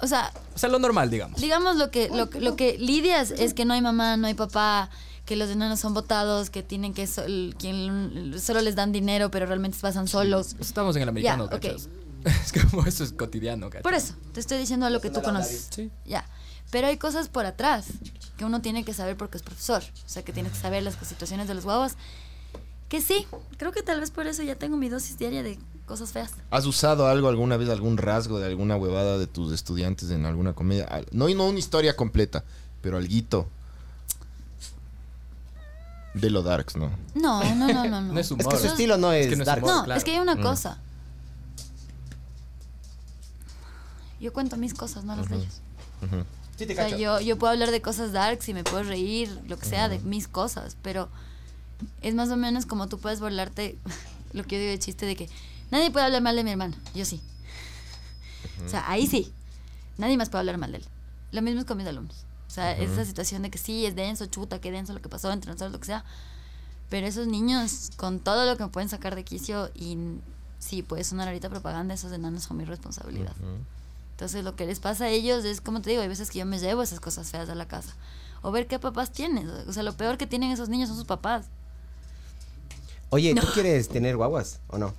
o 0.00 0.06
sea, 0.06 0.32
O 0.54 0.58
sea, 0.58 0.68
lo 0.68 0.78
normal, 0.78 1.10
digamos. 1.10 1.40
digamos 1.40 1.76
lo 1.76 1.90
que 1.90 2.08
lo, 2.08 2.30
que- 2.30 2.40
lo 2.40 2.56
que 2.56 2.78
lidias 2.78 3.30
es 3.30 3.54
que 3.54 3.64
no 3.64 3.74
hay 3.74 3.80
mamá, 3.82 4.16
no 4.16 4.26
hay 4.26 4.34
papá, 4.34 4.90
que 5.24 5.36
los 5.36 5.50
enanos 5.50 5.78
son 5.80 5.92
votados, 5.92 6.48
que 6.50 6.62
tienen 6.62 6.94
que 6.94 7.06
sol- 7.06 7.54
quien 7.58 8.34
solo 8.40 8.60
les 8.62 8.76
dan 8.76 8.92
dinero, 8.92 9.30
pero 9.30 9.44
realmente 9.46 9.76
pasan 9.80 10.08
solos. 10.08 10.56
Estamos 10.58 10.96
en 10.96 11.02
el 11.02 11.08
americano, 11.10 11.48
Ya, 11.50 11.56
ok. 11.56 11.66
Es 12.24 12.52
como 12.52 12.84
eso 12.84 13.04
es 13.04 13.12
cotidiano, 13.12 13.70
¿cachas? 13.70 13.82
Por 13.82 13.94
eso, 13.94 14.14
te 14.32 14.40
estoy 14.40 14.58
diciendo 14.58 14.88
lo 14.90 15.00
que 15.00 15.10
tú 15.10 15.22
conoces. 15.22 15.68
Sí. 15.70 15.90
Ya. 16.04 16.24
Pero 16.70 16.86
hay 16.88 16.98
cosas 16.98 17.28
por 17.28 17.46
atrás 17.46 17.86
que 18.36 18.44
uno 18.44 18.60
tiene 18.60 18.84
que 18.84 18.92
saber 18.92 19.16
porque 19.16 19.38
es 19.38 19.42
profesor. 19.42 19.82
O 19.82 20.08
sea, 20.08 20.22
que 20.22 20.32
tienes 20.32 20.52
que 20.52 20.58
saber 20.58 20.82
las 20.82 20.96
situaciones 20.96 21.48
de 21.48 21.54
los 21.54 21.64
guaguas. 21.64 21.96
Que 22.88 23.00
sí, 23.00 23.26
creo 23.56 23.72
que 23.72 23.82
tal 23.82 24.00
vez 24.00 24.10
por 24.10 24.26
eso 24.26 24.42
ya 24.42 24.54
tengo 24.54 24.76
mi 24.76 24.88
dosis 24.88 25.18
diaria 25.18 25.42
de 25.42 25.58
cosas 25.86 26.10
feas. 26.12 26.32
¿Has 26.50 26.66
usado 26.66 27.06
algo 27.06 27.28
alguna 27.28 27.56
vez, 27.56 27.68
algún 27.68 27.96
rasgo 27.96 28.38
de 28.38 28.46
alguna 28.46 28.76
huevada 28.76 29.18
de 29.18 29.26
tus 29.26 29.52
estudiantes 29.52 30.10
en 30.10 30.26
alguna 30.26 30.52
comedia? 30.52 30.86
No, 31.10 31.28
no 31.28 31.46
una 31.48 31.58
historia 31.58 31.96
completa, 31.96 32.44
pero 32.82 32.96
alguito. 32.96 33.48
De 36.14 36.30
lo 36.30 36.42
darks, 36.42 36.76
¿no? 36.76 36.90
No, 37.14 37.42
no, 37.54 37.68
no, 37.68 37.84
no. 37.84 38.00
No, 38.00 38.00
No 38.14 38.20
es 38.20 38.30
humor. 38.30 38.46
Es 38.46 38.60
que 38.60 38.66
su 38.66 38.72
estilo 38.72 38.96
no 38.96 39.12
es, 39.12 39.28
que 39.28 39.36
no 39.36 39.42
es 39.42 39.46
dark. 39.46 39.62
humor. 39.62 39.76
No, 39.76 39.84
claro. 39.84 39.98
es 39.98 40.04
que 40.04 40.12
hay 40.12 40.18
una 40.18 40.40
cosa. 40.40 40.80
Yo 44.20 44.32
cuento 44.32 44.56
mis 44.56 44.74
cosas, 44.74 45.04
no 45.04 45.14
las 45.16 45.28
de 45.28 45.36
ellos. 45.36 45.60
Ujú. 46.02 46.24
Sí, 46.56 46.66
te 46.66 46.72
O 46.72 46.76
sea, 46.76 46.96
yo, 46.96 47.20
yo 47.20 47.38
puedo 47.38 47.52
hablar 47.52 47.70
de 47.70 47.80
cosas 47.80 48.12
darks 48.12 48.48
y 48.48 48.54
me 48.54 48.64
puedo 48.64 48.82
reír, 48.82 49.30
lo 49.46 49.58
que 49.58 49.66
sea, 49.66 49.88
de 49.88 50.00
mis 50.00 50.26
cosas, 50.26 50.76
pero 50.82 51.08
es 52.02 52.14
más 52.14 52.30
o 52.30 52.36
menos 52.36 52.66
como 52.66 52.88
tú 52.88 52.98
puedes 52.98 53.20
burlarte, 53.20 53.78
lo 54.32 54.42
que 54.44 54.56
yo 54.56 54.60
digo 54.60 54.72
de 54.72 54.78
chiste 54.78 55.06
de 55.06 55.14
que 55.14 55.28
nadie 55.70 55.90
puede 55.90 56.06
hablar 56.06 56.22
mal 56.22 56.34
de 56.34 56.42
mi 56.42 56.50
hermano, 56.50 56.74
yo 56.94 57.04
sí. 57.04 57.20
O 58.66 58.68
sea, 58.68 58.90
ahí 58.90 59.06
sí, 59.06 59.32
nadie 59.98 60.16
más 60.16 60.30
puede 60.30 60.40
hablar 60.40 60.58
mal 60.58 60.72
de 60.72 60.78
él. 60.78 60.84
Lo 61.30 61.42
mismo 61.42 61.60
es 61.60 61.66
con 61.66 61.76
mis 61.76 61.86
alumnos. 61.86 62.24
O 62.48 62.50
sea, 62.50 62.72
es 62.72 62.90
esa 62.90 63.04
situación 63.04 63.42
de 63.42 63.50
que 63.50 63.58
sí, 63.58 63.84
es 63.84 63.94
denso, 63.94 64.26
chuta, 64.26 64.60
qué 64.60 64.72
denso 64.72 64.94
lo 64.94 65.02
que 65.02 65.08
pasó 65.08 65.30
entre 65.30 65.50
nosotros, 65.50 65.70
lo 65.70 65.80
que 65.80 65.86
sea. 65.86 66.04
Pero 66.88 67.06
esos 67.06 67.26
niños, 67.26 67.90
con 67.96 68.18
todo 68.20 68.46
lo 68.46 68.56
que 68.56 68.64
me 68.64 68.70
pueden 68.70 68.88
sacar 68.88 69.14
de 69.14 69.22
quicio, 69.22 69.70
y 69.74 69.98
sí, 70.58 70.82
puede 70.82 71.04
sonar 71.04 71.28
ahorita 71.28 71.50
propaganda, 71.50 71.92
esos 71.92 72.10
enanos 72.10 72.44
son 72.44 72.56
mi 72.56 72.64
responsabilidad. 72.64 73.34
Entonces 74.18 74.42
lo 74.42 74.56
que 74.56 74.66
les 74.66 74.80
pasa 74.80 75.04
a 75.04 75.08
ellos 75.10 75.44
es, 75.44 75.60
como 75.60 75.80
te 75.80 75.90
digo, 75.90 76.02
hay 76.02 76.08
veces 76.08 76.28
que 76.28 76.40
yo 76.40 76.44
me 76.44 76.58
llevo 76.58 76.82
esas 76.82 76.98
cosas 76.98 77.30
feas 77.30 77.48
a 77.50 77.54
la 77.54 77.68
casa. 77.68 77.94
O 78.42 78.50
ver 78.50 78.66
qué 78.66 78.80
papás 78.80 79.12
tienes. 79.12 79.46
O 79.68 79.72
sea, 79.72 79.84
lo 79.84 79.96
peor 79.96 80.18
que 80.18 80.26
tienen 80.26 80.50
esos 80.50 80.68
niños 80.68 80.88
son 80.88 80.98
sus 80.98 81.06
papás. 81.06 81.46
Oye, 83.10 83.32
¿tú 83.34 83.46
quieres 83.54 83.88
tener 83.88 84.16
guaguas 84.16 84.58
o 84.68 84.76
no? 84.78 84.92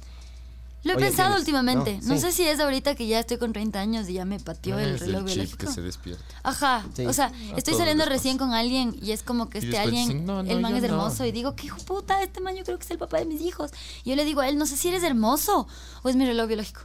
Lo 0.84 0.94
he 0.94 0.96
Oye, 0.96 1.06
pensado 1.08 1.32
tienes- 1.32 1.40
últimamente. 1.42 2.00
no, 2.04 2.08
No, 2.08 2.16
sí. 2.16 2.22
sé 2.22 2.32
si 2.32 2.44
es 2.48 2.62
ahorita 2.62 2.96
que 2.96 3.06
ya 3.08 3.20
estoy 3.20 3.38
con 3.38 3.52
30 3.52 3.82
años 3.82 4.08
y 4.08 4.14
ya 4.14 4.24
me 4.24 4.40
pateó 4.40 4.80
el 4.80 4.96
Es 4.96 5.02
reloj 5.02 5.24
el 5.24 5.28
chip 5.28 5.36
biológico. 5.36 5.66
que 5.66 5.72
se 5.74 5.82
despierta. 5.82 6.24
Ajá. 6.42 6.86
Sí. 6.96 7.06
O 7.06 7.12
sea, 7.12 7.26
A 7.54 7.58
estoy 7.58 7.74
saliendo 7.74 8.06
recién 8.06 8.38
con 8.38 8.54
alguien 8.54 8.96
y 9.02 9.12
es 9.12 9.22
como 9.22 9.50
que 9.50 9.58
Y 9.60 9.66
este 9.66 9.78
alguien, 9.78 10.08
dicen, 10.08 10.26
"No, 10.26 10.42
no, 10.42 10.50
el 10.50 10.62
man 10.62 10.74
es 10.76 10.84
no". 10.84 10.88
hermoso. 10.88 11.26
Y 11.26 11.34
digo, 11.34 11.54
¿qué 11.58 11.66
hijo 11.66 11.80
puta? 11.80 12.24
Este 12.24 12.40
man 12.40 12.56
yo 12.56 12.64
creo 12.64 12.78
que 12.80 12.86
es 12.86 12.92
el 12.92 12.98
papá 12.98 13.18
de 13.18 13.26
mis 13.26 13.42
hijos. 13.42 13.72
Y 14.06 14.12
yo 14.12 14.16
le 14.16 14.24
digo 14.24 14.40
a 14.40 14.48
él, 14.48 14.58
no 14.58 14.66
sé 14.66 14.78
si 14.78 14.88
eres 14.88 15.04
hermoso 15.04 15.68
o 16.02 16.08
es 16.10 16.16
mi 16.16 16.26
reloj 16.26 16.48
biológico. 16.48 16.80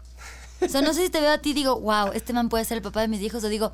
O 0.65 0.69
sea, 0.69 0.81
no 0.83 0.93
sé 0.95 1.05
si 1.05 1.11
te 1.11 1.21
veo 1.21 1.33
a 1.33 1.39
ti 1.39 1.51
y 1.51 1.55
digo, 1.55 1.79
wow, 1.81 2.13
este 2.15 2.33
man 2.33 2.49
puede 2.49 2.65
ser 2.65 2.79
el 2.79 2.83
papá 2.83 3.01
de 3.03 3.09
mis 3.09 3.21
hijos. 3.21 3.43
O 3.45 3.49
digo, 3.49 3.73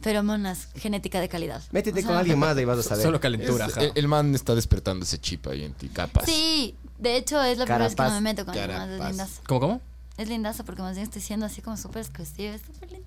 feromonas, 0.00 0.68
genética 0.76 1.20
de 1.20 1.28
calidad. 1.28 1.62
Métete 1.72 2.00
O 2.02 2.06
con 2.06 2.16
alguien 2.16 2.38
más 2.38 2.56
y 2.58 2.64
vas 2.64 2.78
a 2.78 2.82
saber. 2.82 3.04
Solo 3.04 3.20
calentura, 3.20 3.66
Es- 3.66 3.72
ajá. 3.76 3.84
el, 3.84 3.92
el 3.94 4.08
man 4.08 4.34
está 4.34 4.54
despertando 4.54 5.04
ese 5.04 5.18
chip 5.18 5.46
ahí 5.48 5.64
en 5.64 5.72
ti, 5.74 5.88
capaz. 5.88 6.24
Sí, 6.26 6.76
de 6.98 7.16
hecho 7.16 7.42
es 7.42 7.58
la 7.58 7.64
primera 7.64 7.84
vez 7.84 7.94
que 7.94 8.02
no 8.02 8.08
Carapaz. 8.08 8.14
me 8.14 8.20
meto 8.20 8.44
con 8.44 8.54
alguien 8.56 8.68
más. 8.78 8.88
Es 8.88 8.90
Carapaz. 8.98 9.08
lindaza. 9.10 9.42
¿Cómo, 9.46 9.60
cómo? 9.60 9.80
Es 10.16 10.28
lindaza 10.28 10.64
porque 10.64 10.82
más 10.82 10.94
bien 10.94 11.04
estoy 11.04 11.22
siendo 11.22 11.46
así 11.46 11.62
como 11.62 11.76
súper 11.76 12.02
exclusiva. 12.02 12.54
Es 12.54 12.62
súper 12.62 12.90
lindo. 12.92 13.06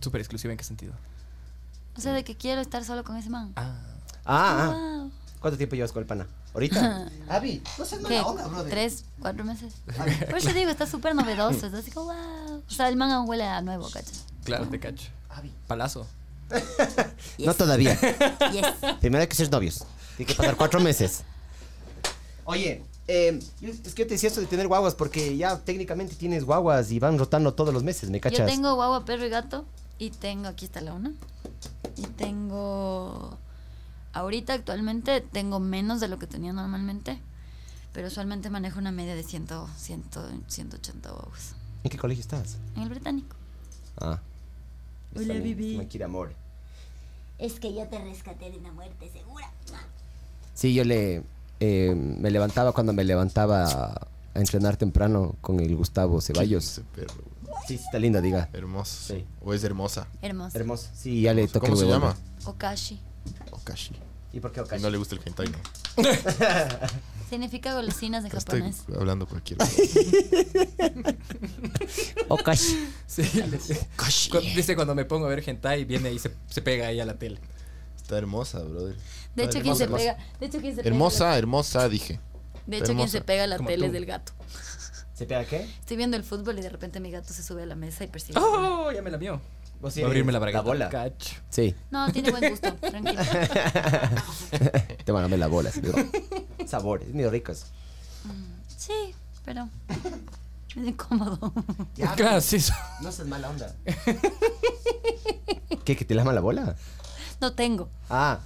Súper 0.00 0.20
exclusiva, 0.20 0.52
¿en 0.52 0.58
qué 0.58 0.64
sentido? 0.64 0.92
O 1.96 2.00
sea, 2.00 2.12
de 2.12 2.24
que 2.24 2.36
quiero 2.36 2.60
estar 2.60 2.84
solo 2.84 3.04
con 3.04 3.16
ese 3.16 3.30
man. 3.30 3.52
Ah. 3.56 3.74
Ah, 4.24 4.70
ah. 4.70 4.74
Wow. 5.00 5.12
¿Cuánto 5.40 5.56
tiempo 5.56 5.74
llevas 5.76 5.92
con 5.92 6.00
el 6.02 6.06
pana? 6.06 6.26
¿Ahorita? 6.54 7.08
Avi, 7.28 7.62
no 7.78 7.84
seas 7.84 8.00
¿Qué? 8.02 8.16
mala 8.16 8.26
onda, 8.26 8.46
brother. 8.48 8.70
¿Tres, 8.70 9.04
cuatro 9.20 9.44
meses? 9.44 9.72
Por 10.28 10.38
eso 10.38 10.52
digo, 10.52 10.70
está 10.70 10.86
súper 10.86 11.14
novedoso. 11.14 11.66
Es 11.66 11.74
así 11.74 11.90
como, 11.90 12.12
wow. 12.12 12.62
O 12.68 12.70
sea, 12.72 12.88
el 12.88 12.96
man 12.96 13.10
aún 13.12 13.28
huele 13.28 13.44
a 13.44 13.60
nuevo, 13.62 13.88
¿cachas? 13.90 14.24
Claro, 14.44 14.66
te 14.68 14.78
cacho. 14.80 15.08
Palazo. 15.66 16.06
No 17.38 17.54
todavía. 17.54 17.96
Yes. 18.52 18.66
Primero 19.00 19.22
hay 19.22 19.28
que 19.28 19.36
ser 19.36 19.50
novios. 19.50 19.84
Tiene 20.16 20.30
que 20.32 20.34
pasar 20.36 20.56
cuatro 20.56 20.80
meses. 20.80 21.22
Oye, 22.44 22.82
eh, 23.06 23.38
yo- 23.60 23.70
es 23.70 23.94
que 23.94 24.02
yo 24.02 24.06
te 24.08 24.14
decía 24.14 24.28
esto 24.28 24.40
de 24.40 24.46
tener 24.48 24.66
guaguas 24.66 24.94
porque 24.96 25.36
ya 25.36 25.56
técnicamente 25.58 26.16
tienes 26.16 26.44
guaguas 26.44 26.90
y 26.90 26.98
van 26.98 27.16
rotando 27.18 27.54
todos 27.54 27.72
los 27.72 27.84
meses, 27.84 28.10
¿me 28.10 28.20
cachas? 28.20 28.40
Yo 28.40 28.46
tengo 28.46 28.74
guagua, 28.74 29.04
perro 29.04 29.24
y 29.24 29.28
gato. 29.30 29.64
Y 29.98 30.10
tengo, 30.10 30.48
aquí 30.48 30.64
está 30.64 30.80
la 30.80 30.94
una. 30.94 31.12
Y 31.96 32.02
tengo, 32.02 33.38
ahorita 34.12 34.54
actualmente 34.54 35.20
tengo 35.20 35.60
menos 35.60 36.00
de 36.00 36.08
lo 36.08 36.18
que 36.18 36.26
tenía 36.26 36.52
normalmente. 36.52 37.18
Pero 37.92 38.06
usualmente 38.06 38.50
manejo 38.50 38.78
una 38.78 38.92
media 38.92 39.16
de 39.16 39.22
100, 39.24 39.48
100, 39.76 40.04
180 40.46 41.10
guaguas. 41.10 41.54
¿En 41.82 41.90
qué 41.90 41.98
colegio 41.98 42.20
estás? 42.22 42.56
En 42.76 42.82
el 42.82 42.88
británico. 42.88 43.34
Ah. 44.00 44.20
Hola, 45.16 45.34
Bibi. 45.34 45.76
Me 45.76 45.88
quiere 45.88 46.04
amor. 46.04 46.32
Es 47.38 47.58
que 47.58 47.74
yo 47.74 47.86
te 47.88 47.98
rescaté 47.98 48.50
de 48.50 48.58
una 48.58 48.70
muerte 48.70 49.10
segura. 49.10 49.50
Sí, 50.54 50.72
yo 50.74 50.84
le... 50.84 51.24
eh, 51.58 51.94
me 51.96 52.30
levantaba 52.30 52.72
cuando 52.72 52.92
me 52.92 53.02
levantaba 53.02 53.64
a 54.34 54.38
entrenar 54.38 54.76
temprano 54.76 55.34
con 55.40 55.58
el 55.58 55.74
Gustavo 55.74 56.20
Ceballos. 56.20 56.64
Ese 56.64 56.82
perro, 56.94 57.14
Sí, 57.66 57.74
está 57.74 57.98
linda, 57.98 58.20
diga. 58.20 58.48
hermoso. 58.52 59.14
Sí. 59.14 59.24
O 59.42 59.52
es 59.52 59.64
hermosa. 59.64 60.06
Hermoso. 60.22 60.56
Hermoso. 60.56 60.88
Sí, 60.94 61.22
ya 61.22 61.34
le 61.34 61.48
toqué 61.48 61.66
¿Cómo 61.70 61.80
se 61.80 61.88
llama? 61.88 62.14
Okashi. 62.44 63.00
Okashi. 63.70 63.94
¿Y 64.32 64.40
por 64.40 64.52
qué 64.52 64.60
Y 64.60 64.62
Okashi? 64.62 64.82
no 64.82 64.90
le 64.90 64.98
gusta 64.98 65.14
el 65.16 65.20
hentai, 65.24 65.48
¿no? 65.48 65.58
Significa 67.30 67.74
golosinas 67.74 68.24
en 68.24 68.36
Estoy 68.36 68.60
japonés. 68.60 68.82
hablando 68.98 69.26
cualquier 69.26 69.58
Okashi. 72.28 72.88
Sí. 73.06 73.22
Okashi. 73.94 74.30
Cu- 74.30 74.40
Dice 74.40 74.74
cuando 74.74 74.94
me 74.94 75.04
pongo 75.04 75.26
a 75.26 75.28
ver 75.28 75.42
hentai, 75.48 75.84
viene 75.84 76.12
y 76.12 76.18
se, 76.18 76.32
se 76.48 76.62
pega 76.62 76.88
ahí 76.88 77.00
a 77.00 77.04
la 77.04 77.18
tele. 77.18 77.38
Está 77.96 78.18
hermosa, 78.18 78.60
brother. 78.60 78.96
De 79.36 79.44
hecho, 79.44 79.60
quien 79.60 79.66
hermosa, 79.74 79.78
se 79.78 79.84
hermosa. 79.84 80.04
pega. 80.16 80.16
De 80.40 80.46
hecho, 80.46 80.60
quien 80.60 80.74
se 80.74 80.82
pega. 80.82 80.94
Hermosa, 80.94 81.38
hermosa, 81.38 81.88
dije. 81.88 82.20
De 82.66 82.76
hecho, 82.76 82.86
quien 82.86 82.98
hermosa. 82.98 83.12
se 83.12 83.20
pega 83.22 83.44
a 83.44 83.46
la 83.46 83.56
Como 83.56 83.68
tele 83.68 83.82
tú. 83.82 83.86
es 83.86 83.92
del 83.92 84.06
gato. 84.06 84.32
¿Se 85.14 85.26
pega 85.26 85.44
qué? 85.44 85.62
Estoy 85.80 85.96
viendo 85.96 86.16
el 86.16 86.24
fútbol 86.24 86.58
y 86.58 86.62
de 86.62 86.68
repente 86.70 86.98
mi 86.98 87.10
gato 87.10 87.32
se 87.32 87.42
sube 87.42 87.62
a 87.62 87.66
la 87.66 87.76
mesa 87.76 88.04
y 88.04 88.06
persigue. 88.08 88.38
¡Oh! 88.40 88.90
Ya 88.92 89.02
me 89.02 89.10
la 89.10 89.18
vio. 89.18 89.40
Vos 89.80 89.96
a 89.96 90.04
abrirme 90.04 90.30
la 90.32 90.38
bragueta. 90.38 90.62
Bola. 90.62 90.88
Cacho. 90.90 91.36
Sí. 91.48 91.74
No, 91.90 92.10
tiene 92.12 92.30
buen 92.30 92.50
gusto, 92.50 92.72
tranquilo. 92.80 93.22
Te 95.04 95.12
van 95.12 95.24
a 95.24 95.28
ver 95.28 95.38
la 95.38 95.46
bola. 95.46 95.70
sí, 95.70 95.80
digo. 95.80 95.96
Sabores, 96.66 97.08
medio 97.14 97.30
ricos. 97.30 97.66
Sí, 98.76 99.14
pero 99.44 99.68
Es 100.68 100.76
incómodo. 100.76 101.52
Ya, 101.96 102.14
Claro, 102.14 102.40
sí. 102.40 102.56
eso. 102.56 102.74
No 103.00 103.10
seas 103.10 103.26
mala 103.28 103.48
onda. 103.50 103.74
¿Qué? 105.84 105.96
¿Que 105.96 106.04
te 106.04 106.14
lama 106.14 106.32
la 106.32 106.40
bola? 106.40 106.76
No 107.40 107.52
tengo, 107.54 107.88
Ah. 108.10 108.38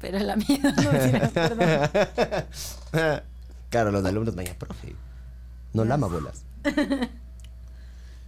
pero 0.00 0.18
la 0.20 0.36
mía 0.36 0.60
no 0.62 0.90
tiene, 0.90 1.28
perdón. 1.28 1.90
claro, 3.68 3.90
los 3.90 4.04
alumnos, 4.04 4.34
vaya, 4.36 4.56
profe. 4.58 4.94
No 5.72 5.84
lama 5.84 6.06
bolas. 6.06 6.44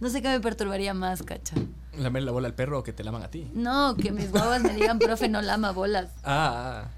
No 0.01 0.09
sé 0.09 0.21
qué 0.21 0.27
me 0.27 0.39
perturbaría 0.41 0.93
más, 0.93 1.23
cacha. 1.23 1.55
Lamer 1.97 2.23
la 2.23 2.31
bola 2.31 2.47
al 2.47 2.53
perro 2.53 2.79
o 2.79 2.83
que 2.83 2.93
te 2.93 3.03
laman 3.03 3.23
a 3.23 3.29
ti. 3.29 3.49
No, 3.53 3.95
que 3.95 4.11
mis 4.11 4.31
guaguas 4.31 4.61
me 4.63 4.73
digan, 4.73 4.99
profe, 4.99 5.27
no 5.29 5.41
lama 5.41 5.71
bolas. 5.71 6.09
Ah, 6.23 6.83
ah, 6.85 6.89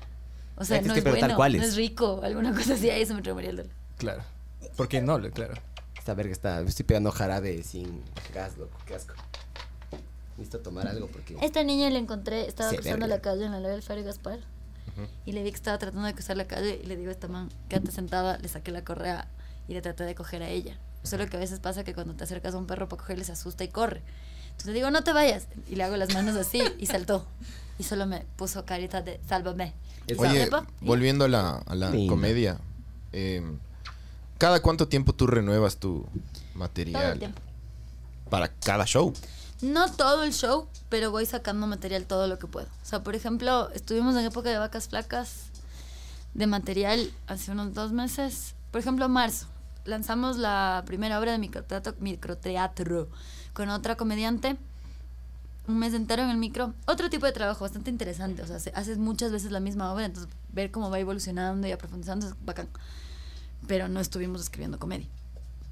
O 0.56 0.64
sea, 0.66 0.78
Es 0.78 0.84
que 0.84 0.88
no 0.89 0.95
es 0.95 1.04
pero 1.04 1.18
tal 1.18 1.36
bueno, 1.36 1.58
no 1.58 1.64
es. 1.64 1.76
rico, 1.76 2.22
alguna 2.24 2.54
cosa 2.54 2.74
así, 2.74 2.89
ahí 2.89 3.06
se 3.06 3.14
me 3.14 3.22
traumaría 3.22 3.52
el 3.52 3.58
dolor. 3.58 3.72
claro. 3.98 4.24
¿Por 4.76 4.88
qué 4.88 5.02
no? 5.02 5.20
Claro. 5.32 5.54
Esta 5.98 6.14
verga 6.14 6.32
está. 6.32 6.62
Estoy 6.62 6.86
pegando 6.86 7.12
jarabe 7.12 7.64
sin 7.64 8.04
gas, 8.34 8.58
loco. 8.58 8.78
Qué 8.86 8.95
asco. 8.95 9.14
Necesito 10.38 10.60
tomar 10.60 10.88
algo 10.88 11.08
porque. 11.08 11.36
Esta 11.41 11.64
niña 11.64 11.89
la 11.89 11.98
encontré, 12.00 12.48
estaba 12.48 12.70
cruzando 12.70 13.08
verga. 13.08 13.16
la 13.16 13.22
calle 13.22 13.45
en 13.45 13.52
la 13.52 13.60
Level 13.60 13.82
Faro 13.82 14.00
y 14.02 14.04
Gaspar. 14.04 14.39
Y 15.26 15.32
le 15.34 15.43
vi 15.43 15.52
que 15.52 15.56
estaba 15.56 15.78
tratando 15.78 16.08
de 16.08 16.14
cruzar 16.14 16.38
la 16.38 16.45
calle 16.48 16.80
y 16.84 16.88
le 16.88 16.95
digo 16.95 17.10
a 17.10 17.12
esta 17.12 17.28
man, 17.28 17.50
quédate 17.70 17.91
sentada, 17.91 18.38
le 18.39 18.48
saqué 18.48 18.72
la 18.72 18.84
correa 18.84 19.28
y 19.68 19.74
le 19.74 19.82
traté 19.82 20.04
de 20.06 20.16
coger 20.16 20.41
a 20.41 20.50
ella. 20.50 20.78
Solo 21.04 21.28
que 21.28 21.38
a 21.38 21.39
veces 21.39 21.60
pasa 21.60 21.84
que 21.84 21.93
cuando 21.93 22.16
te 22.16 22.24
acercas 22.24 22.56
a 22.56 22.58
un 22.58 22.66
perro 22.66 22.89
para 22.89 23.00
cogerle 23.02 23.24
se 23.24 23.32
asusta 23.34 23.64
y 23.64 23.68
corre. 23.68 24.02
Entonces 24.58 24.74
le 24.74 24.80
digo, 24.80 24.89
no 24.89 25.03
te 25.03 25.14
vayas. 25.14 25.47
Y 25.70 25.76
le 25.76 25.84
hago 25.84 25.97
las 25.97 26.14
manos 26.16 26.36
así 26.36 26.62
y 26.80 26.88
saltó. 26.88 27.28
Y 27.78 27.84
solo 27.84 28.08
me 28.08 28.22
puso 28.38 28.66
carita 28.66 29.03
de 29.03 29.20
sálvame. 29.30 29.76
Oye, 30.18 30.49
volviendo 30.82 31.26
a 31.26 31.28
la, 31.28 31.58
a 31.58 31.76
la 31.76 31.91
Linda. 31.91 32.10
comedia, 32.12 32.58
eh, 33.14 33.43
¿cada 34.39 34.62
cuánto 34.62 34.88
tiempo 34.88 35.14
tú 35.14 35.28
renuevas 35.28 35.78
tu 35.78 36.08
material? 36.55 37.01
Todo 37.03 37.12
el 37.14 37.20
tiempo. 37.20 37.41
Para 38.32 38.47
cada 38.47 38.86
show. 38.86 39.14
No 39.62 39.91
todo 39.91 40.24
el 40.24 40.34
show, 40.34 40.68
pero 40.89 41.12
voy 41.12 41.28
sacando 41.28 41.68
material 41.68 42.05
todo 42.05 42.28
lo 42.28 42.39
que 42.39 42.47
puedo. 42.47 42.68
O 42.68 42.86
sea, 42.86 43.03
por 43.03 43.14
ejemplo, 43.16 43.70
estuvimos 43.72 44.16
en 44.16 44.26
época 44.26 44.49
de 44.49 44.58
vacas 44.58 44.88
flacas 44.88 45.51
de 46.34 46.47
material 46.47 47.12
hace 47.28 47.51
unos 47.51 47.74
dos 47.76 47.91
meses. 47.91 48.55
Por 48.72 48.82
ejemplo, 48.82 49.08
marzo. 49.08 49.45
Lanzamos 49.86 50.38
la 50.38 50.84
primera 50.88 51.20
obra 51.20 51.32
de 51.32 51.38
microteatro, 51.38 51.95
microteatro 51.99 53.08
con 53.58 53.70
otra 53.70 53.97
comediante. 53.97 54.55
Un 55.68 55.80
mes 55.80 55.95
entero 55.95 56.22
en 56.22 56.30
el 56.30 56.38
micro. 56.38 56.76
Otro 56.86 57.10
tipo 57.10 57.26
de 57.26 57.32
trabajo 57.32 57.62
bastante 57.66 57.89
interesante. 57.89 58.43
O 58.43 58.45
sea, 58.47 58.60
se- 58.60 58.72
haces 58.76 58.99
muchas 58.99 59.32
veces 59.32 59.51
la 59.51 59.60
misma 59.60 59.91
obra, 59.91 60.05
entonces 60.05 60.32
ver 60.53 60.70
cómo 60.70 60.91
va 60.91 60.99
evolucionando 60.99 61.68
y 61.68 61.72
aprofundizando 61.72 62.28
es 62.28 62.36
bacán. 62.45 62.70
Pero 63.68 63.88
no 63.89 63.99
estuvimos 63.99 64.41
escribiendo 64.41 64.78
comedia. 64.78 65.08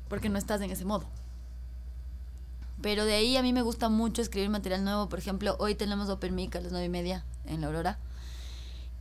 Porque 0.10 0.30
no 0.30 0.40
estás 0.40 0.62
en 0.62 0.72
ese 0.72 0.84
modo. 0.84 1.06
Pero 2.82 3.06
de 3.06 3.14
ahí 3.14 3.38
a 3.38 3.44
mí 3.44 3.54
me 3.54 3.62
gusta 3.62 3.88
mucho 3.88 4.24
escribir 4.24 4.50
material 4.50 4.84
nuevo. 4.84 5.08
Por 5.08 5.20
ejemplo, 5.20 5.56
hoy 5.60 5.76
tenemos 5.76 6.10
Open 6.10 6.34
Mic 6.34 6.56
a 6.56 6.62
las 6.62 6.72
nueve 6.72 6.88
y 6.88 6.90
media 6.90 7.24
en 7.46 7.62
la 7.62 7.68
Aurora. 7.68 8.00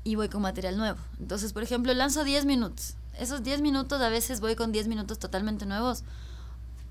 Y 0.04 0.14
voy 0.16 0.28
con 0.28 0.42
material 0.42 0.76
nuevo. 0.76 0.98
Entonces, 1.18 1.54
por 1.54 1.62
ejemplo, 1.62 1.92
lanzo 1.94 2.22
10 2.22 2.44
minutos. 2.44 2.96
Esos 3.18 3.42
10 3.42 3.62
minutos 3.62 4.02
a 4.02 4.10
veces 4.10 4.40
voy 4.40 4.54
con 4.54 4.72
10 4.72 4.88
minutos 4.88 5.18
totalmente 5.18 5.64
nuevos. 5.64 6.04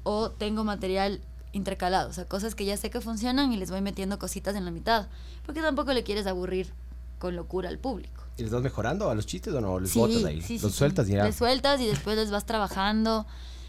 O 0.04 0.32
tengo 0.32 0.64
material 0.64 1.22
intercalado. 1.54 2.10
O 2.10 2.14
sea, 2.14 2.26
cosas 2.26 2.54
que 2.56 2.66
ya 2.66 2.76
sé 2.78 2.90
que 2.90 3.00
funcionan 3.00 3.54
y 3.54 3.58
les 3.58 3.72
voy 3.72 3.80
metiendo 3.82 4.20
cositas 4.20 4.56
en 4.56 4.66
la 4.66 4.72
mitad. 4.72 5.08
Porque 5.46 5.62
tampoco 5.62 5.94
le 5.94 6.04
quieres 6.04 6.28
aburrir 6.28 6.72
con 7.20 7.36
locura 7.36 7.70
al 7.70 7.80
público. 7.80 8.24
¿Y 8.38 8.42
les 8.44 8.52
vas 8.52 8.62
mejorando 8.62 9.10
a 9.10 9.16
los 9.16 9.26
chistes 9.26 9.54
o 9.54 9.62
no? 9.62 9.80
¿Les 9.80 9.92
Sí, 9.92 10.00
botas 10.00 10.24
ahí? 10.26 10.42
sí, 10.42 10.60
los 10.60 10.72
sí. 10.74 10.78
sueltas 10.78 11.08
y 11.08 11.14
ya. 11.14 11.24
Les 11.24 11.36
sueltas 11.36 11.80
y 11.80 11.86
después 11.88 12.18
les 12.18 12.30
vas 12.32 12.46
trabajando. 12.46 13.26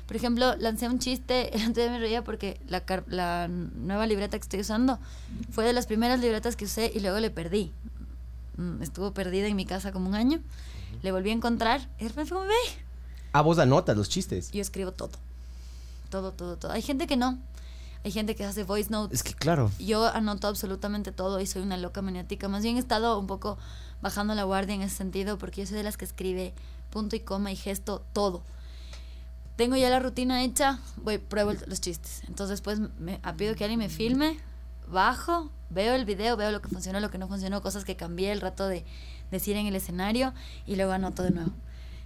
Por 0.06 0.16
ejemplo, 0.16 0.54
lancé 0.56 0.88
un 0.88 0.98
chiste, 0.98 1.56
el 1.64 1.72
día 1.72 1.90
me 1.90 1.98
reía 1.98 2.24
porque 2.24 2.60
la 2.66 3.48
nueva 3.48 4.06
libreta 4.06 4.36
que 4.38 4.42
estoy 4.42 4.60
usando 4.60 4.98
fue 5.50 5.64
de 5.64 5.72
las 5.72 5.86
primeras 5.86 6.20
libretas 6.20 6.56
que 6.56 6.64
usé 6.64 6.90
y 6.94 7.00
luego 7.00 7.20
le 7.20 7.30
perdí. 7.30 7.72
Mm, 8.56 8.82
Estuvo 8.82 9.12
perdida 9.12 9.46
en 9.46 9.56
mi 9.56 9.66
casa 9.66 9.92
como 9.92 10.08
un 10.08 10.14
año. 10.14 10.40
Le 11.02 11.12
volví 11.12 11.30
a 11.30 11.32
encontrar 11.34 11.88
y 11.98 12.04
de 12.04 12.08
repente 12.08 12.28
fue 12.30 12.38
como, 12.38 12.48
ve, 12.48 12.54
Ah, 13.32 13.42
vos 13.42 13.58
anotas 13.58 13.96
los 13.96 14.08
chistes. 14.08 14.50
yo 14.52 14.60
escribo 14.62 14.92
todo. 14.92 15.10
Todo, 16.10 16.32
todo, 16.32 16.56
todo. 16.56 16.72
Hay 16.72 16.82
gente 16.82 17.06
que 17.06 17.16
no. 17.16 17.38
Hay 18.04 18.12
gente 18.12 18.36
que 18.36 18.44
hace 18.44 18.64
voice 18.64 18.90
notes. 18.90 19.20
Es 19.20 19.22
que 19.22 19.34
claro. 19.34 19.70
Yo 19.78 20.06
anoto 20.06 20.46
absolutamente 20.46 21.10
todo 21.10 21.40
y 21.40 21.46
soy 21.46 21.62
una 21.62 21.78
loca 21.78 22.02
maniática. 22.02 22.48
Más 22.48 22.62
bien 22.62 22.76
he 22.76 22.78
estado 22.78 23.18
un 23.18 23.26
poco 23.26 23.56
bajando 24.02 24.34
la 24.34 24.44
guardia 24.44 24.74
en 24.74 24.82
ese 24.82 24.94
sentido 24.94 25.38
porque 25.38 25.62
yo 25.62 25.66
soy 25.66 25.78
de 25.78 25.84
las 25.84 25.96
que 25.96 26.04
escribe 26.04 26.52
punto 26.90 27.16
y 27.16 27.20
coma 27.20 27.50
y 27.50 27.56
gesto 27.56 28.04
todo. 28.12 28.42
Tengo 29.56 29.76
ya 29.76 29.88
la 29.88 30.00
rutina 30.00 30.42
hecha, 30.42 30.80
voy, 30.96 31.16
pruebo 31.16 31.52
los 31.66 31.80
chistes. 31.80 32.22
Entonces 32.28 32.60
pues 32.60 32.78
me 32.98 33.20
pido 33.38 33.54
que 33.54 33.64
alguien 33.64 33.78
me 33.78 33.88
filme, 33.88 34.38
bajo, 34.86 35.50
veo 35.70 35.94
el 35.94 36.04
video, 36.04 36.36
veo 36.36 36.50
lo 36.50 36.60
que 36.60 36.68
funcionó, 36.68 37.00
lo 37.00 37.10
que 37.10 37.16
no 37.16 37.26
funcionó, 37.26 37.62
cosas 37.62 37.84
que 37.84 37.96
cambié 37.96 38.32
el 38.32 38.42
rato 38.42 38.68
de 38.68 38.84
decir 39.30 39.56
en 39.56 39.66
el 39.66 39.76
escenario 39.76 40.34
y 40.66 40.76
luego 40.76 40.92
anoto 40.92 41.22
de 41.22 41.30
nuevo. 41.30 41.52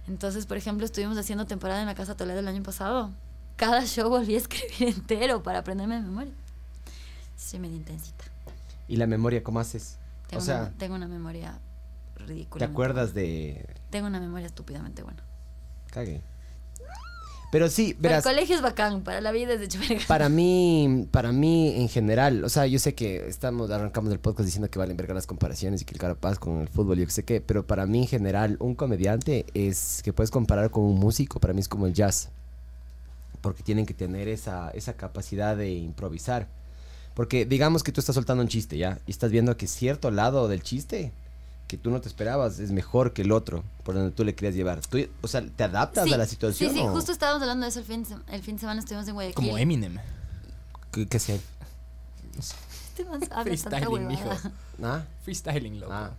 Entonces, 0.07 0.45
por 0.45 0.55
ejemplo, 0.55 0.85
estuvimos 0.85 1.17
haciendo 1.17 1.45
temporada 1.45 1.81
en 1.81 1.87
la 1.87 1.95
Casa 1.95 2.15
Toledo 2.15 2.39
el 2.39 2.47
año 2.47 2.63
pasado. 2.63 3.11
Cada 3.59 3.85
show 3.85 4.09
volví 4.09 4.35
a 4.35 4.37
escribir 4.37 4.95
entero 4.95 5.43
para 5.43 5.59
aprenderme 5.59 5.95
de 5.95 6.01
memoria. 6.01 6.31
Soy 7.35 7.59
medio 7.59 7.75
intensita. 7.75 8.23
¿Y 8.87 8.95
la 8.95 9.05
memoria 9.05 9.43
cómo 9.43 9.59
haces? 9.59 9.97
Tengo, 10.29 10.41
o 10.41 10.45
sea, 10.45 10.61
una, 10.61 10.71
tengo 10.77 10.95
una 10.95 11.09
memoria 11.09 11.59
ridícula. 12.15 12.65
¿te 12.65 12.71
acuerdas 12.71 13.13
de. 13.13 13.65
Tengo 13.89 14.07
una 14.07 14.21
memoria 14.21 14.47
estúpidamente 14.47 15.03
buena. 15.03 15.21
Cague. 15.91 16.21
Pero 17.51 17.67
sí, 17.67 17.95
Para 17.95 18.01
verás. 18.09 18.25
el 18.25 18.31
colegio 18.31 18.55
es 18.55 18.61
bacán, 18.61 19.01
para 19.01 19.19
la 19.19 19.31
vida 19.31 19.53
es 19.53 19.59
de 19.59 19.65
hecho 19.65 19.79
verga. 19.79 20.05
Para 20.07 20.29
mí, 20.29 21.07
para 21.11 21.33
mí 21.33 21.73
en 21.81 21.89
general, 21.89 22.45
o 22.45 22.49
sea, 22.49 22.65
yo 22.65 22.79
sé 22.79 22.95
que 22.95 23.27
estamos, 23.27 23.71
arrancamos 23.71 24.13
el 24.13 24.19
podcast 24.19 24.45
diciendo 24.45 24.69
que 24.69 24.79
valen 24.79 24.95
verga 24.95 25.15
las 25.15 25.27
comparaciones 25.27 25.81
y 25.81 25.85
que 25.85 25.95
el 25.95 25.99
carapaz 25.99 26.39
con 26.39 26.61
el 26.61 26.69
fútbol, 26.69 26.97
yo 26.99 27.05
que 27.05 27.11
sé 27.11 27.25
qué, 27.25 27.41
pero 27.41 27.67
para 27.67 27.85
mí 27.87 28.03
en 28.03 28.07
general, 28.07 28.55
un 28.59 28.75
comediante 28.75 29.47
es 29.53 30.01
que 30.03 30.13
puedes 30.13 30.31
comparar 30.31 30.69
con 30.69 30.83
un 30.83 30.97
músico, 30.99 31.39
para 31.41 31.53
mí 31.53 31.59
es 31.59 31.67
como 31.67 31.87
el 31.87 31.93
jazz. 31.93 32.29
Porque 33.41 33.63
tienen 33.63 33.85
que 33.85 33.93
tener 33.93 34.27
esa, 34.27 34.71
esa 34.71 34.93
capacidad 34.93 35.55
de 35.55 35.71
improvisar. 35.71 36.47
Porque 37.13 37.45
digamos 37.45 37.83
que 37.83 37.91
tú 37.91 38.01
estás 38.01 38.15
soltando 38.15 38.43
un 38.43 38.49
chiste, 38.49 38.77
¿ya? 38.77 38.99
Y 39.07 39.11
estás 39.11 39.31
viendo 39.31 39.55
que 39.57 39.67
cierto 39.67 40.11
lado 40.11 40.47
del 40.47 40.63
chiste 40.63 41.11
que 41.69 41.77
tú 41.77 41.91
no 41.91 42.01
te 42.01 42.07
esperabas 42.07 42.57
es 42.57 42.71
mejor 42.71 43.13
que 43.13 43.21
el 43.21 43.31
otro, 43.31 43.63
por 43.83 43.93
donde 43.93 44.09
tú 44.09 44.23
le 44.23 44.33
querías 44.33 44.55
llevar. 44.55 44.81
Tú, 44.81 44.97
o 45.21 45.27
sea, 45.27 45.45
¿te 45.45 45.63
adaptas 45.63 46.05
Sí, 46.05 46.13
a 46.13 46.17
la 46.17 46.25
situación? 46.25 46.71
Sí, 46.71 46.79
sí, 46.79 46.83
o 46.83 46.89
justo 46.91 47.11
estábamos 47.11 47.43
hablando 47.43 47.65
de 47.65 47.69
eso 47.69 47.79
el 47.79 47.85
fin, 47.85 48.05
el 48.31 48.41
fin 48.41 48.55
de 48.55 48.61
semana, 48.61 48.79
estuvimos 48.79 49.07
en 49.07 49.13
Guayaquil. 49.13 49.35
Como 49.35 49.57
Eminem. 49.57 49.99
¿Qué, 50.91 51.07
qué 51.07 51.19
sé? 51.19 51.39
Este 52.37 53.05
man 53.05 53.21
habla 53.31 53.55
tanta 53.55 53.77
Freestyling, 53.77 54.07
mijo. 54.07 54.29
¿Ah? 54.81 55.03
Freestyling, 55.23 55.79
loco. 55.79 55.93
Ah. 55.93 56.11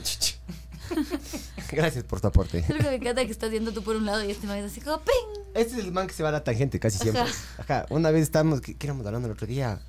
Gracias 1.72 2.04
por 2.04 2.20
tu 2.20 2.28
aporte. 2.28 2.62
Creo 2.62 2.78
que 2.78 2.88
me 2.88 2.94
encanta 2.94 3.24
que 3.26 3.32
estás 3.32 3.50
viendo 3.50 3.72
tú 3.72 3.82
por 3.82 3.96
un 3.96 4.06
lado 4.06 4.24
y 4.24 4.30
este 4.30 4.46
man 4.46 4.58
es 4.58 4.72
así 4.72 4.80
como 4.80 4.98
¡ping! 5.00 5.42
Este 5.56 5.78
es 5.78 5.84
el 5.84 5.92
man 5.92 6.06
que 6.06 6.14
se 6.14 6.22
va 6.22 6.28
a 6.28 6.32
la 6.32 6.44
tangente 6.44 6.78
casi 6.78 6.98
siempre. 6.98 7.22
Ajá. 7.22 7.32
Ajá. 7.58 7.86
Una 7.90 8.10
vez 8.10 8.22
estábamos, 8.22 8.60
¿qué, 8.60 8.76
qué 8.76 8.86
éramos 8.86 9.06
hablando 9.06 9.26
el 9.28 9.32
otro 9.32 9.46
día? 9.46 9.80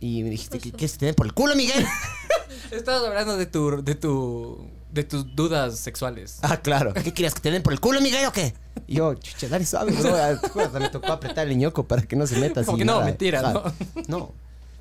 Y 0.00 0.22
me 0.22 0.30
dijiste 0.30 0.58
que 0.58 0.70
quieres 0.72 0.98
tener 0.98 1.14
por 1.14 1.26
el 1.26 1.32
culo, 1.34 1.56
Miguel. 1.56 1.84
Estabas 2.70 3.04
hablando 3.04 3.36
de 3.36 3.46
tu, 3.46 3.82
de 3.82 3.94
tu, 3.94 4.68
de 4.92 5.04
tus 5.04 5.34
dudas 5.34 5.78
sexuales. 5.78 6.38
Ah, 6.42 6.58
claro. 6.58 6.92
¿Qué 6.94 7.12
querías 7.14 7.34
que 7.34 7.40
te 7.40 7.50
den 7.50 7.62
por 7.62 7.72
el 7.72 7.80
culo, 7.80 8.00
Miguel, 8.00 8.26
o 8.26 8.32
qué? 8.32 8.54
Y 8.86 8.96
yo, 8.96 9.14
chucha, 9.14 9.48
dale 9.48 9.64
suave, 9.64 9.92
bro. 9.92 10.14
Ah. 10.14 10.38
Me 10.78 10.88
tocó 10.90 11.12
apretar 11.12 11.48
el 11.48 11.56
ñoco 11.56 11.84
para 11.84 12.02
que 12.02 12.14
no 12.16 12.26
se 12.26 12.36
meta 12.38 12.60
así. 12.60 12.66
Como 12.66 12.78
que 12.78 12.84
no, 12.84 12.94
nada. 12.94 13.04
mentira, 13.06 13.40
Ajá. 13.40 13.72
No. 14.08 14.32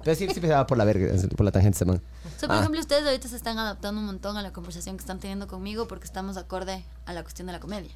Pero 0.03 0.15
sí, 0.17 0.27
sí 0.33 0.39
me 0.41 0.47
daba 0.49 0.67
por 0.67 0.77
la 0.77 0.83
verga, 0.85 1.07
por 1.35 1.45
la 1.45 1.51
tangente 1.51 1.77
ese 1.77 1.85
man. 1.85 2.01
O 2.35 2.39
sea, 2.39 2.47
por 2.47 2.57
Ah. 2.57 2.59
ejemplo, 2.59 2.79
ustedes 2.79 3.05
ahorita 3.05 3.27
se 3.27 3.35
están 3.37 3.57
adaptando 3.57 3.99
un 4.01 4.05
montón 4.05 4.37
a 4.37 4.41
la 4.43 4.51
conversación 4.53 4.97
que 4.97 5.01
están 5.01 5.19
teniendo 5.19 5.47
conmigo 5.47 5.87
porque 5.87 6.05
estamos 6.05 6.37
acorde 6.37 6.83
a 7.05 7.13
la 7.13 7.23
cuestión 7.23 7.47
de 7.47 7.53
la 7.53 7.59
comedia. 7.59 7.91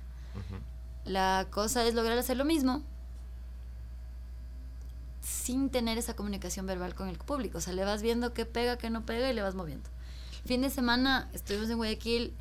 La 1.09 1.47
cosa 1.49 1.83
es 1.87 1.95
lograr 1.95 2.19
hacer 2.19 2.37
lo 2.37 2.45
mismo 2.45 2.83
sin 5.21 5.71
tener 5.71 5.97
esa 5.97 6.15
comunicación 6.15 6.67
verbal 6.67 6.93
con 6.93 7.09
el 7.09 7.17
público. 7.17 7.57
O 7.57 7.61
sea, 7.61 7.73
le 7.73 7.83
vas 7.83 8.03
viendo 8.03 8.31
qué 8.35 8.45
pega, 8.45 8.77
qué 8.77 8.91
no 8.91 9.07
pega 9.07 9.27
y 9.27 9.33
le 9.33 9.41
vas 9.41 9.55
moviendo. 9.55 9.89
Fin 10.45 10.61
de 10.61 10.69
semana 10.69 11.27
estuvimos 11.33 11.67
en 11.71 11.77
Guayaquil. 11.77 12.35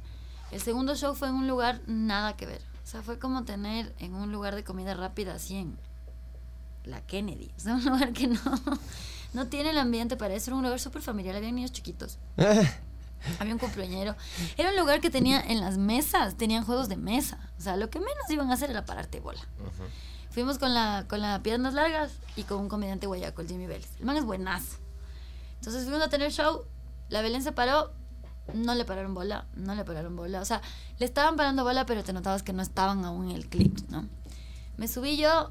El 0.51 0.61
segundo 0.61 0.95
show 0.97 1.15
fue 1.15 1.29
en 1.29 1.37
un 1.37 1.49
lugar 1.49 1.81
nada 1.87 2.37
que 2.37 2.45
ver. 2.45 2.61
O 2.85 2.87
sea, 2.87 3.01
fue 3.01 3.19
como 3.19 3.45
tener 3.45 3.95
en 4.01 4.15
un 4.15 4.33
lugar 4.33 4.55
de 4.55 4.65
comida 4.65 4.93
rápida 4.93 5.37
así 5.37 5.57
en 5.57 5.79
la 6.85 7.01
Kennedy. 7.01 7.51
O 7.57 7.61
sea, 7.61 7.75
un 7.75 7.85
lugar 7.87 8.13
que 8.13 8.27
no, 8.27 8.39
no 9.33 9.47
tiene 9.47 9.71
el 9.71 9.79
ambiente 9.79 10.19
para 10.19 10.35
eso. 10.35 10.51
Era 10.51 10.57
un 10.57 10.63
lugar 10.63 10.79
súper 10.79 11.01
familiar. 11.01 11.35
Había 11.37 11.53
niños 11.53 11.73
chiquitos. 11.73 12.19
Había 13.39 13.53
un 13.53 13.59
cumpleañero. 13.59 14.17
Era 14.57 14.71
un 14.71 14.77
lugar 14.77 15.01
que 15.01 15.11
tenía 15.11 15.41
en 15.41 15.61
las 15.61 15.79
mesas, 15.79 16.37
tenían 16.37 16.65
juegos 16.65 16.89
de 16.89 16.97
mesa. 16.97 17.51
O 17.59 17.61
sea, 17.61 17.77
lo 17.77 17.91
que 17.91 17.99
menos 17.99 18.31
iban 18.31 18.51
a 18.51 18.55
hacer 18.55 18.71
era 18.71 18.85
pararte 18.85 19.21
bola. 19.21 19.41
Fuimos 20.31 20.59
con 20.59 20.75
la, 20.75 21.07
con 21.09 21.21
la 21.21 21.43
piernas 21.43 21.75
largas 21.75 22.13
y 22.37 22.45
con 22.45 22.61
un 22.61 22.69
comediante 22.69 23.07
guayaco, 23.07 23.43
el 23.43 23.49
Jimmy 23.49 23.67
Vélez. 23.67 23.91
El 23.99 24.07
man 24.07 24.17
es 24.17 24.25
buenazo. 24.25 24.79
Entonces 25.57 25.85
fuimos 25.85 26.03
a 26.03 26.09
tener 26.09 26.31
show. 26.31 26.65
La 27.09 27.23
Belén 27.23 27.43
se 27.43 27.53
paró. 27.53 27.93
No 28.55 28.75
le 28.75 28.85
pararon 28.85 29.15
bola. 29.15 29.47
No 29.55 29.75
le 29.75 29.85
pararon 29.85 30.15
bola. 30.17 30.41
O 30.41 30.45
sea, 30.45 30.63
le 30.99 31.07
estaban 31.07 31.37
parando 31.37 31.65
bola, 31.65 31.87
pero 31.87 32.05
te 32.05 32.13
notabas 32.13 32.43
que 32.43 32.53
no 32.53 32.63
estaban 32.63 33.05
aún 33.05 33.31
en 33.31 33.37
el 33.37 33.49
clip, 33.49 33.79
¿no? 33.89 34.09
Me 34.77 34.87
subí 34.87 35.17
yo 35.17 35.51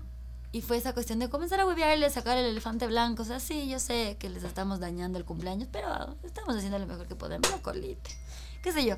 Y 0.57 0.61
fue 0.63 0.77
esa 0.77 0.91
cuestión 0.91 1.19
de 1.19 1.29
comenzar 1.29 1.59
a 1.59 1.67
huevearle, 1.67 2.09
sacar 2.09 2.35
el 2.35 2.45
elefante 2.47 2.88
blanco. 2.88 3.21
O 3.21 3.25
sea, 3.27 3.39
sí, 3.39 3.69
yo 3.69 3.77
sé 3.77 4.17
que 4.19 4.27
les 4.27 4.43
estamos 4.43 4.79
dañando 4.79 5.19
el 5.19 5.23
cumpleaños, 5.23 5.69
pero 5.71 6.15
estamos 6.23 6.55
haciendo 6.55 6.79
lo 6.79 6.88
mejor 6.88 7.05
que 7.07 7.13
podemos. 7.13 7.47
La 7.51 7.61
colite. 7.61 8.09
Qué 8.63 8.71
sé 8.71 8.84
yo. 8.84 8.95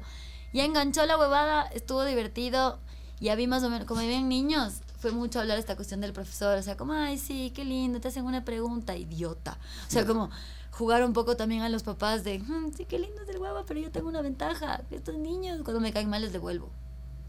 Ya 0.53 0.64
enganchó 0.64 1.06
la 1.06 1.18
huevada, 1.18 1.64
estuvo 1.64 2.06
divertido. 2.06 2.80
Ya 3.19 3.36
vi 3.36 3.45
más 3.48 3.61
o 3.64 3.69
menos, 3.69 3.86
como 3.86 3.99
viven 3.99 4.30
niños, 4.30 4.76
fue 4.99 5.11
mucho 5.11 5.41
hablar 5.41 5.60
esta 5.60 5.76
cuestión 5.76 5.99
del 5.99 6.14
profesor. 6.14 6.57
O 6.57 6.64
sea, 6.64 6.77
como, 6.77 6.94
ay, 6.94 7.18
sí, 7.18 7.52
qué 7.53 7.65
lindo, 7.65 7.99
te 7.99 8.07
hacen 8.07 8.23
una 8.23 8.45
pregunta, 8.45 8.95
idiota. 8.95 9.57
O 9.86 9.91
sea, 9.91 10.06
como 10.06 10.30
jugar 10.72 11.03
un 11.03 11.11
poco 11.11 11.36
también 11.36 11.61
a 11.64 11.68
los 11.68 11.84
papás 11.84 12.23
de, 12.23 12.40
"Mm, 12.40 12.72
sí, 12.73 12.86
qué 12.86 12.99
lindo 12.99 13.22
es 13.22 13.27
el 13.27 13.38
huevo, 13.38 13.65
pero 13.68 13.81
yo 13.81 13.91
tengo 13.91 14.07
una 14.07 14.22
ventaja. 14.22 14.81
Estos 14.91 15.15
niños, 15.18 15.60
cuando 15.65 15.81
me 15.81 15.91
caen 15.91 16.10
mal, 16.10 16.22
les 16.22 16.31
devuelvo. 16.31 16.69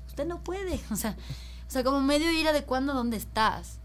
Usted 0.06 0.24
no 0.24 0.40
puede. 0.44 0.78
O 0.92 0.94
sea, 0.94 1.16
o 1.66 1.72
sea 1.72 1.82
como 1.82 2.00
medio 2.00 2.30
ir 2.30 2.46
adecuando 2.46 2.94
dónde 2.94 3.16
estás. 3.16 3.79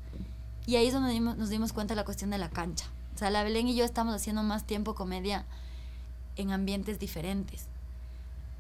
Y 0.66 0.78
ahí 0.78 0.88
es 0.88 0.94
donde 0.94 1.20
nos 1.20 1.50
dimos 1.50 1.74
cuenta 1.74 1.94
de 1.94 1.98
la 1.98 2.06
cuestión 2.06 2.30
de 2.32 2.38
la 2.38 2.50
cancha. 2.50 2.86
O 3.16 3.18
sea, 3.18 3.30
la 3.30 3.44
Belén 3.44 3.68
y 3.68 3.76
yo 3.76 3.86
estamos 3.86 4.14
haciendo 4.16 4.44
más 4.44 4.66
tiempo 4.66 4.96
comedia 4.96 5.46
en 6.36 6.52
ambientes 6.52 7.00
diferentes. 7.00 7.66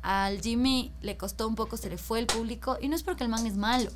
Al 0.01 0.39
Jimmy 0.39 0.91
le 1.01 1.17
costó 1.17 1.47
un 1.47 1.55
poco, 1.55 1.77
se 1.77 1.89
le 1.89 1.97
fue 1.97 2.19
el 2.19 2.27
público, 2.27 2.77
y 2.79 2.87
no 2.87 2.95
es 2.95 3.03
porque 3.03 3.23
el 3.23 3.29
man 3.29 3.45
es 3.47 3.57
malo, 3.57 3.89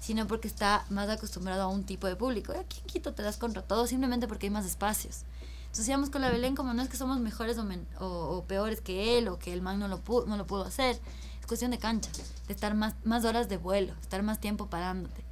sino 0.00 0.26
porque 0.26 0.48
está 0.48 0.84
más 0.90 1.08
acostumbrado 1.08 1.62
a 1.62 1.68
un 1.68 1.84
tipo 1.84 2.08
de 2.08 2.16
público. 2.16 2.52
Y 2.52 2.58
aquí 2.58 2.80
en 2.80 2.86
Quito 2.86 3.14
te 3.14 3.22
das 3.22 3.36
contra 3.36 3.62
todo 3.62 3.86
simplemente 3.86 4.26
porque 4.26 4.46
hay 4.46 4.50
más 4.50 4.66
espacios. 4.66 5.22
Entonces 5.66 5.88
íbamos 5.88 6.10
con 6.10 6.22
la 6.22 6.30
Belén 6.30 6.56
como 6.56 6.74
no 6.74 6.82
es 6.82 6.88
que 6.88 6.96
somos 6.96 7.20
mejores 7.20 7.58
o 8.00 8.44
peores 8.48 8.80
que 8.80 9.18
él 9.18 9.28
o 9.28 9.38
que 9.38 9.52
el 9.52 9.62
man 9.62 9.78
no 9.78 9.88
lo, 9.88 10.00
pudo, 10.00 10.26
no 10.26 10.36
lo 10.36 10.46
pudo 10.46 10.64
hacer. 10.64 10.98
Es 11.40 11.46
cuestión 11.46 11.70
de 11.70 11.78
cancha, 11.78 12.10
de 12.48 12.52
estar 12.54 12.74
más, 12.74 12.94
más 13.04 13.24
horas 13.24 13.48
de 13.48 13.56
vuelo, 13.56 13.92
estar 14.00 14.22
más 14.22 14.40
tiempo 14.40 14.66
parándote. 14.66 15.25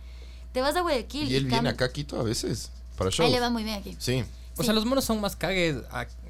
Te 0.54 0.60
vas 0.60 0.76
a 0.76 0.82
Guayaquil 0.82 1.30
Y 1.30 1.34
él 1.34 1.46
viene 1.46 1.68
acá 1.68 1.86
a 1.86 1.92
Quito 1.92 2.18
a 2.18 2.22
veces. 2.22 2.70
Para 2.96 3.10
shows. 3.10 3.26
Ahí 3.26 3.32
le 3.32 3.40
va 3.40 3.50
muy 3.50 3.64
bien 3.64 3.80
aquí. 3.80 3.96
Sí. 3.98 4.24
O 4.56 4.62
sea, 4.62 4.72
los 4.72 4.86
monos 4.86 5.04
son 5.04 5.20
más 5.20 5.34
cagues 5.34 5.78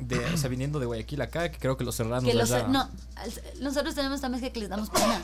de, 0.00 0.18
o 0.18 0.36
sea, 0.38 0.48
viniendo 0.48 0.80
de 0.80 0.86
Guayaquil 0.86 1.20
acá 1.20 1.50
que 1.50 1.58
creo 1.58 1.76
que 1.76 1.84
los 1.84 1.94
serranos 1.94 2.24
Que 2.24 2.32
los, 2.32 2.50
allá. 2.50 2.68
no, 2.68 2.88
nosotros 3.60 3.94
tenemos 3.94 4.22
también 4.22 4.42
que, 4.42 4.50
que 4.50 4.60
les 4.60 4.70
damos 4.70 4.88
pena. 4.88 5.22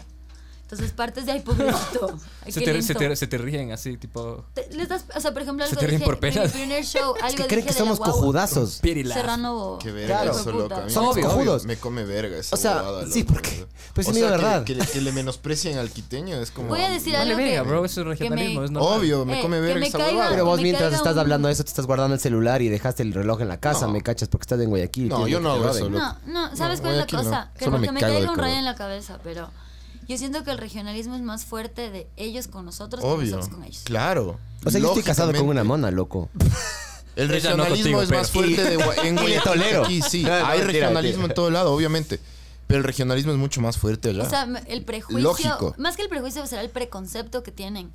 Entonces 0.70 0.92
partes 0.92 1.26
de 1.26 1.32
ahí, 1.32 1.40
pobrecito. 1.40 2.16
Ay, 2.46 2.52
se, 2.52 2.60
te, 2.60 2.80
se, 2.82 2.94
te, 2.94 3.16
se 3.16 3.26
te 3.26 3.38
ríen 3.38 3.72
así, 3.72 3.96
tipo... 3.96 4.44
Te- 4.54 4.68
les 4.72 4.88
das, 4.88 5.04
o 5.16 5.20
sea, 5.20 5.32
por 5.32 5.42
ejemplo, 5.42 5.64
Se 5.66 5.70
algo 5.70 5.80
te 5.80 5.86
ríen 5.88 5.98
dije, 5.98 6.08
por 6.10 6.20
pena. 6.20 6.36
en 6.36 6.46
mi 6.46 6.48
primer 6.52 6.84
show, 6.84 7.14
algo 7.16 7.26
Es 7.26 7.34
que 7.34 7.46
creen 7.48 7.66
que 7.66 7.72
somos 7.72 7.98
cojudazos. 7.98 8.80
Serrano. 8.80 9.78
Qué 9.82 9.90
verga 9.90 10.22
Claro. 10.22 10.38
eso, 10.38 10.52
loco. 10.52 10.74
A 10.74 10.80
mí 10.82 10.90
Somos 10.92 11.16
me- 11.16 11.22
cojudos. 11.22 11.64
Me 11.64 11.76
come 11.76 12.04
verga 12.04 12.36
esa 12.38 12.54
O 12.54 12.58
sea, 12.58 12.76
huevada, 12.76 13.06
sí, 13.10 13.24
porque- 13.24 13.66
pues 13.94 14.06
sí, 14.06 14.12
sea, 14.14 14.24
la 14.24 14.30
verdad. 14.30 14.64
Que, 14.64 14.76
que- 14.76 14.86
que 14.86 15.00
le 15.00 15.10
menosprecien 15.12 15.76
al 15.78 15.90
quiteño 15.90 16.36
es 16.36 16.52
como... 16.52 16.68
Voy 16.68 16.82
a 16.82 16.90
decir 16.90 17.14
Vale 17.14 17.32
algo 17.32 17.42
verga, 17.44 17.62
que- 17.64 17.68
bro, 17.68 17.84
eso 17.84 18.00
es 18.02 18.06
regionalismo, 18.06 18.60
me- 18.60 18.66
es. 18.66 18.72
Obvio, 18.76 19.24
me 19.24 19.40
Eh, 19.40 19.42
come 19.42 19.60
verga 19.60 19.84
esa 19.86 19.98
caiga- 19.98 20.12
huevada. 20.12 20.30
Pero 20.30 20.44
vos 20.44 20.60
mientras 20.60 20.92
estás 20.94 21.14
un- 21.14 21.18
hablando 21.18 21.48
de 21.48 21.54
eso, 21.54 21.64
te 21.64 21.70
estás 21.70 21.86
guardando 21.86 22.14
el 22.14 22.20
celular 22.20 22.62
y 22.62 22.68
dejaste 22.68 23.02
el 23.02 23.12
reloj 23.12 23.40
en 23.40 23.48
la 23.48 23.58
casa, 23.58 23.86
No. 23.86 23.92
me 23.92 24.02
cachas 24.02 24.28
porque 24.28 24.44
estás 24.44 24.60
en 24.60 24.68
Guayaquil. 24.68 25.08
No, 25.08 25.26
yo 25.26 25.40
no 25.40 25.50
hago 25.50 25.68
eso. 25.70 25.90
No, 25.90 26.16
no, 26.26 26.56
¿sabes 26.56 26.78
No, 26.78 26.84
cuál 26.84 26.94
es 27.00 27.12
la 27.12 27.18
no. 27.18 27.24
cosa? 27.24 27.50
Que 27.58 27.64
Solo 27.64 27.78
no 27.78 27.92
me 27.92 28.00
caiga 28.00 28.30
un 28.30 28.38
rayo 28.38 28.56
en 28.56 28.64
la 28.64 28.76
cabeza, 28.76 29.18
pero 29.24 29.50
yo 30.10 30.18
siento 30.18 30.44
que 30.44 30.50
el 30.50 30.58
regionalismo 30.58 31.14
es 31.14 31.22
más 31.22 31.44
fuerte 31.44 31.90
de 31.90 32.08
ellos 32.16 32.48
con 32.48 32.64
nosotros 32.64 33.00
que 33.02 33.08
Obvio. 33.08 33.36
nosotros 33.36 33.48
con 33.48 33.64
ellos. 33.64 33.82
Claro. 33.84 34.38
O 34.64 34.70
sea, 34.70 34.80
yo 34.80 34.88
estoy 34.88 35.02
casado 35.02 35.32
con 35.32 35.48
una 35.48 35.64
mona, 35.64 35.90
loco. 35.90 36.28
El 37.16 37.30
Ella 37.32 37.54
no 37.56 37.64
regionalismo 37.64 37.98
contigo, 37.98 38.02
es 38.02 38.10
más 38.10 38.30
pero- 38.32 38.44
fuerte 38.44 38.64
de 38.70 38.78
Gua- 38.78 39.04
en 39.04 39.14
Guayaquil. 39.16 39.42
Tolero. 39.42 39.84
Aquí 39.84 40.02
sí, 40.02 40.22
No, 40.22 40.28
no, 40.28 40.34
hay 40.34 40.42
mentira, 40.58 40.66
regionalismo 40.66 41.18
mentira. 41.22 41.32
en 41.32 41.34
todo 41.34 41.50
lado, 41.50 41.72
obviamente. 41.72 42.20
Pero 42.66 42.78
el 42.78 42.84
regionalismo 42.84 43.32
es 43.32 43.38
mucho 43.38 43.60
más 43.60 43.78
fuerte 43.78 44.10
allá. 44.10 44.22
O 44.22 44.30
sea, 44.30 44.46
el 44.68 44.84
prejuicio, 44.84 45.22
Lógico. 45.22 45.74
más 45.78 45.96
que 45.96 46.02
el 46.02 46.08
prejuicio 46.08 46.46
será 46.46 46.62
el 46.62 46.70
preconcepto 46.70 47.42
que 47.42 47.50
tienen 47.52 47.90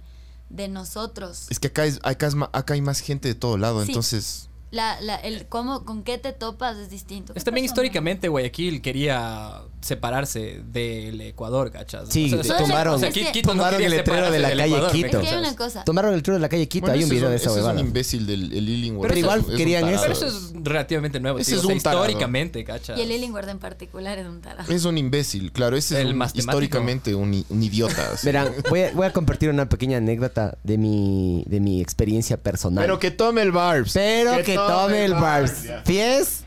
de 0.49 0.67
nosotros. 0.67 1.47
es 1.49 1.59
que 1.59 1.67
acá, 1.67 1.85
es, 1.85 1.99
acá, 2.03 2.27
es 2.27 2.35
ma- 2.35 2.49
acá 2.53 2.73
hay 2.75 2.81
más 2.81 2.99
gente 2.99 3.27
de 3.29 3.35
todo 3.35 3.57
lado, 3.57 3.81
Sí. 3.83 3.89
entonces... 3.91 4.49
La, 4.71 4.99
la, 4.99 5.15
el 5.15 5.47
cómo, 5.47 5.85
con 5.85 6.03
qué 6.03 6.17
te 6.17 6.33
topas 6.33 6.75
es 6.77 6.89
distinto. 6.89 7.31
Es 7.33 7.43
¿Qué 7.43 7.45
también 7.45 7.65
históricamente 7.65 8.27
Guayaquil 8.27 8.81
quería 8.81 9.61
separarse 9.85 10.61
del 10.65 11.21
Ecuador, 11.21 11.69
¿cachas? 11.71 12.09
Sí, 12.09 12.33
O 12.33 12.43
sea, 12.43 12.57
tumbaron- 12.57 12.95
o 12.95 12.99
sea, 12.99 13.09
es 13.09 13.13
que- 13.13 13.31
Quito 13.31 13.49
no 13.53 13.61
Tomaron 13.61 13.81
el 13.83 13.91
letrero 13.91 14.31
de 14.31 14.39
la 14.39 14.49
calle 14.49 14.65
Ecuador, 14.65 14.87
¿me 14.87 14.91
Quito. 14.93 15.05
Es 15.05 15.11
que 15.11 15.17
hay 15.17 15.23
cachas? 15.25 15.39
una 15.39 15.55
cosa. 15.55 15.83
Tomaron 15.83 16.13
el 16.15 16.23
tour 16.23 16.33
de 16.33 16.39
la 16.39 16.49
calle 16.49 16.67
Quito, 16.67 16.87
Bueno, 16.87 16.93
hay 16.95 16.99
un 16.99 17.05
ese 17.05 17.13
es 17.13 17.19
video 17.19 17.29
de 17.29 17.35
esa 17.35 17.45
es 17.49 17.51
un 17.51 17.57
huevada. 17.61 17.79
imbécil 17.79 18.25
del 18.25 18.51
el 18.51 18.67
Illingworth. 18.69 19.07
Pero 19.09 19.19
igual 19.19 19.45
querían 19.55 19.83
tarado. 19.83 20.01
Pero 20.01 20.13
eso 20.13 20.25
es 20.27 20.53
relativamente 20.63 21.19
nuevo, 21.19 21.37
Ese 21.37 21.51
tío. 21.51 21.59
es 21.59 21.63
O 21.65 21.67
sea, 21.67 21.75
un 21.75 21.81
tarado. 21.83 22.03
históricamente, 22.05 22.63
¿cachas? 22.63 22.97
Y 22.97 23.01
el 23.03 23.11
Illingworth 23.11 23.47
en 23.49 23.59
particular 23.59 24.17
es 24.17 24.25
un 24.27 24.41
tarado. 24.41 24.73
Es 24.73 24.85
un 24.85 24.97
imbécil, 24.97 25.51
claro. 25.51 25.77
Ese 25.77 25.95
es 25.95 26.01
El 26.01 26.07
un- 26.13 26.17
matemático. 26.17 26.51
históricamente 26.51 27.13
un, 27.13 27.45
un 27.47 27.63
idiota. 27.63 28.09
Verán, 28.23 28.51
voy 28.69 28.81
a, 28.81 28.91
voy 28.91 29.05
a 29.05 29.13
compartir 29.13 29.51
una 29.51 29.69
pequeña 29.69 29.97
anécdota 29.99 30.57
de 30.63 30.79
mi, 30.79 31.43
de 31.47 31.59
mi 31.59 31.79
experiencia 31.79 32.37
personal. 32.37 32.83
Pero 32.83 32.97
que 32.97 33.11
tome 33.11 33.43
el 33.43 33.51
Barbs. 33.51 33.93
Pero 33.93 34.43
que, 34.43 34.55
tome 34.55 35.05
el 35.05 35.13
Barbs. 35.13 35.53
¿Fies? 35.85 36.43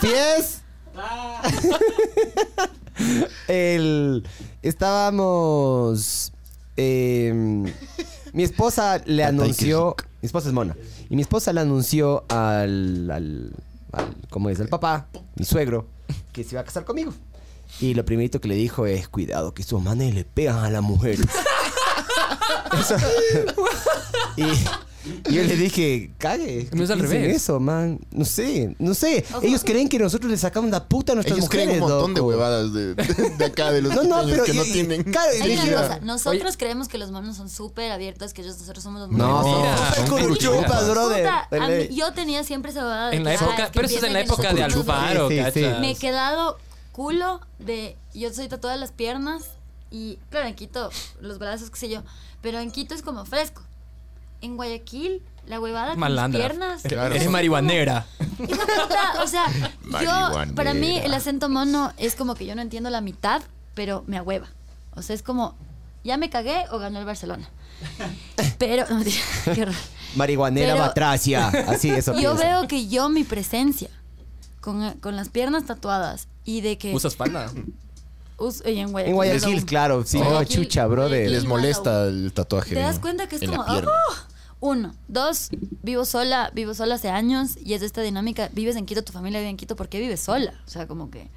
¿Fies? 0.00 0.59
el, 3.48 4.26
estábamos... 4.62 6.32
em, 6.76 7.64
mi 8.32 8.42
esposa 8.42 9.00
le 9.06 9.24
anunció... 9.24 9.96
Mi 10.22 10.26
esposa 10.26 10.48
es 10.48 10.54
mona. 10.54 10.76
Y 11.08 11.16
mi 11.16 11.22
esposa 11.22 11.52
le 11.52 11.60
anunció 11.60 12.24
al... 12.28 13.10
al, 13.10 13.52
al 13.92 14.16
¿Cómo 14.28 14.50
es? 14.50 14.60
Al 14.60 14.68
papá, 14.68 15.08
mi 15.36 15.44
suegro, 15.44 15.86
que 16.32 16.44
se 16.44 16.54
iba 16.54 16.60
a 16.60 16.64
casar 16.64 16.84
conmigo. 16.84 17.12
Y 17.80 17.94
lo 17.94 18.04
primerito 18.04 18.40
que 18.40 18.48
le 18.48 18.54
dijo 18.54 18.86
es, 18.86 19.08
cuidado, 19.08 19.54
que 19.54 19.62
estos 19.62 19.82
manes 19.82 20.14
le 20.14 20.24
pegan 20.24 20.64
a 20.64 20.70
la 20.70 20.80
mujer. 20.80 21.18
Eso- 22.78 22.96
y, 24.36 24.44
y 25.28 25.32
yo 25.34 25.42
le 25.42 25.56
dije, 25.56 26.10
cague. 26.18 26.68
No 26.72 26.84
es 26.84 26.90
al 26.90 27.00
revés. 27.00 27.36
eso, 27.36 27.58
man. 27.60 27.98
No 28.10 28.24
sé, 28.24 28.74
no 28.78 28.94
sé. 28.94 29.24
Ellos 29.42 29.62
creen 29.64 29.88
que 29.88 29.98
nosotros 29.98 30.30
le 30.30 30.36
sacamos 30.36 30.70
la 30.70 30.86
puta 30.88 31.12
a 31.12 31.14
nuestras 31.14 31.38
Ellos 31.38 31.48
mujeres, 31.48 31.66
creen 31.68 31.82
un 31.82 31.88
montón 31.88 32.14
de 32.14 32.20
loco. 32.20 32.28
huevadas 32.30 32.72
de, 32.72 32.94
de 32.94 33.44
acá, 33.44 33.70
de 33.72 33.82
los 33.82 33.94
No, 33.94 34.02
no, 34.04 34.22
pero 34.28 34.44
que 34.44 34.54
no 34.54 34.64
y- 34.64 34.68
y- 34.68 34.72
tienen. 34.72 35.02
claro, 35.04 35.30
y 35.34 35.48
dije, 35.48 35.68
una 35.68 35.78
"Ah, 35.80 35.88
cosa, 35.88 36.00
nosotros 36.00 36.56
creemos 36.56 36.88
que 36.88 36.98
los 36.98 37.10
monos 37.10 37.36
son 37.36 37.48
súper 37.48 37.90
abiertos, 37.92 38.32
que 38.34 38.42
ellos 38.42 38.58
nosotros 38.58 38.82
somos 38.84 39.00
los 39.00 39.10
No, 39.10 39.42
monos. 39.42 39.78
Son 39.96 40.06
curuchupas, 40.08 40.50
curuchupas. 40.58 40.90
brother. 40.90 41.30
Puta, 41.50 41.68
mí- 41.68 41.94
yo 41.96 42.12
tenía 42.12 42.44
siempre 42.44 42.70
esa 42.70 42.80
huevada 42.80 43.10
de 43.10 43.16
En 43.16 43.24
la 43.24 43.34
época, 43.34 43.70
pero 43.72 43.86
eso 43.86 43.96
es 43.98 44.02
en 44.04 44.12
la 44.12 44.20
época 44.20 44.52
de 44.52 44.62
Alfaro. 44.64 45.28
Me 45.28 45.90
he 45.92 45.94
quedado 45.96 46.58
culo 46.92 47.40
de. 47.58 47.96
Yo 48.14 48.32
soy 48.32 48.48
tatuada 48.48 48.76
las 48.76 48.92
piernas 48.92 49.44
y, 49.90 50.18
claro, 50.30 50.48
en 50.48 50.54
Quito, 50.54 50.90
los 51.20 51.38
brazos, 51.38 51.70
qué 51.70 51.78
sé 51.78 51.88
yo. 51.88 52.02
Pero 52.42 52.58
en 52.58 52.70
Quito 52.70 52.94
es 52.94 53.02
como 53.02 53.24
fresco. 53.24 53.62
En 54.42 54.56
Guayaquil, 54.56 55.22
la 55.46 55.60
huevada 55.60 55.90
con 55.92 56.00
las 56.00 56.10
Malandra. 56.10 56.40
piernas. 56.40 56.82
Claro. 56.82 57.14
Eres 57.14 57.28
marihuanera. 57.30 58.06
Hijo 58.38 58.46
de 58.46 58.48
puta, 58.82 59.22
o 59.22 59.26
sea, 59.26 59.44
yo, 59.50 59.68
Marihuanera. 59.90 60.54
para 60.54 60.74
mí 60.74 60.96
el 60.98 61.12
acento 61.14 61.48
mono 61.48 61.92
es 61.98 62.14
como 62.14 62.34
que 62.34 62.46
yo 62.46 62.54
no 62.54 62.62
entiendo 62.62 62.88
la 62.90 63.00
mitad, 63.00 63.42
pero 63.74 64.02
me 64.06 64.16
ahueva. 64.16 64.48
O 64.94 65.02
sea, 65.02 65.14
es 65.14 65.22
como, 65.22 65.54
ya 66.04 66.16
me 66.16 66.30
cagué 66.30 66.64
o 66.70 66.78
ganó 66.78 66.98
el 66.98 67.04
Barcelona. 67.04 67.48
Pero, 68.58 68.84
no, 68.88 68.96
mentira, 68.96 69.16
qué 69.54 69.62
horror. 69.62 69.74
Marihuanera 70.16 70.72
Pero- 70.74 70.86
batracia. 70.86 71.48
Así, 71.48 71.90
eso 71.90 72.12
Yo 72.20 72.34
piensa. 72.36 72.44
veo 72.58 72.68
que 72.68 72.88
yo, 72.88 73.08
mi 73.08 73.24
presencia, 73.24 73.88
con, 74.60 74.92
con 75.00 75.16
las 75.16 75.28
piernas 75.28 75.64
tatuadas 75.66 76.28
y 76.44 76.60
de 76.62 76.78
que... 76.78 76.94
¿Usas 76.94 77.16
falda? 77.16 77.50
us- 78.38 78.62
y 78.66 78.78
en 78.78 78.90
Guayaquil. 78.92 79.10
En 79.10 79.14
Guayaquil, 79.16 79.40
perdón. 79.52 79.66
claro. 79.66 80.04
Sí, 80.06 80.18
Guayaquil, 80.18 80.58
oh, 80.60 80.62
chucha, 80.64 80.86
brother. 80.86 81.10
Guayaquil, 81.10 81.32
Les 81.32 81.44
molesta 81.44 82.04
el 82.06 82.32
tatuaje. 82.34 82.74
¿Te 82.74 82.80
das 82.80 82.96
en- 82.96 83.02
cuenta 83.02 83.28
que 83.28 83.36
es 83.36 83.42
en 83.42 83.50
como... 83.50 83.64
pierna. 83.66 83.90
"Oh"? 83.90 84.29
Uno. 84.60 84.94
Dos, 85.08 85.48
vivo 85.82 86.04
sola, 86.04 86.50
vivo 86.54 86.74
sola 86.74 86.96
hace 86.96 87.08
años 87.08 87.56
y 87.64 87.72
es 87.74 87.82
esta 87.82 88.02
dinámica. 88.02 88.50
Vives 88.52 88.76
en 88.76 88.84
Quito, 88.86 89.02
tu 89.02 89.12
familia 89.12 89.40
vive 89.40 89.50
en 89.50 89.56
Quito, 89.56 89.74
¿por 89.76 89.88
qué 89.88 90.00
vives 90.00 90.20
sola? 90.20 90.52
O 90.66 90.70
sea, 90.70 90.86
como 90.86 91.10
que... 91.10 91.28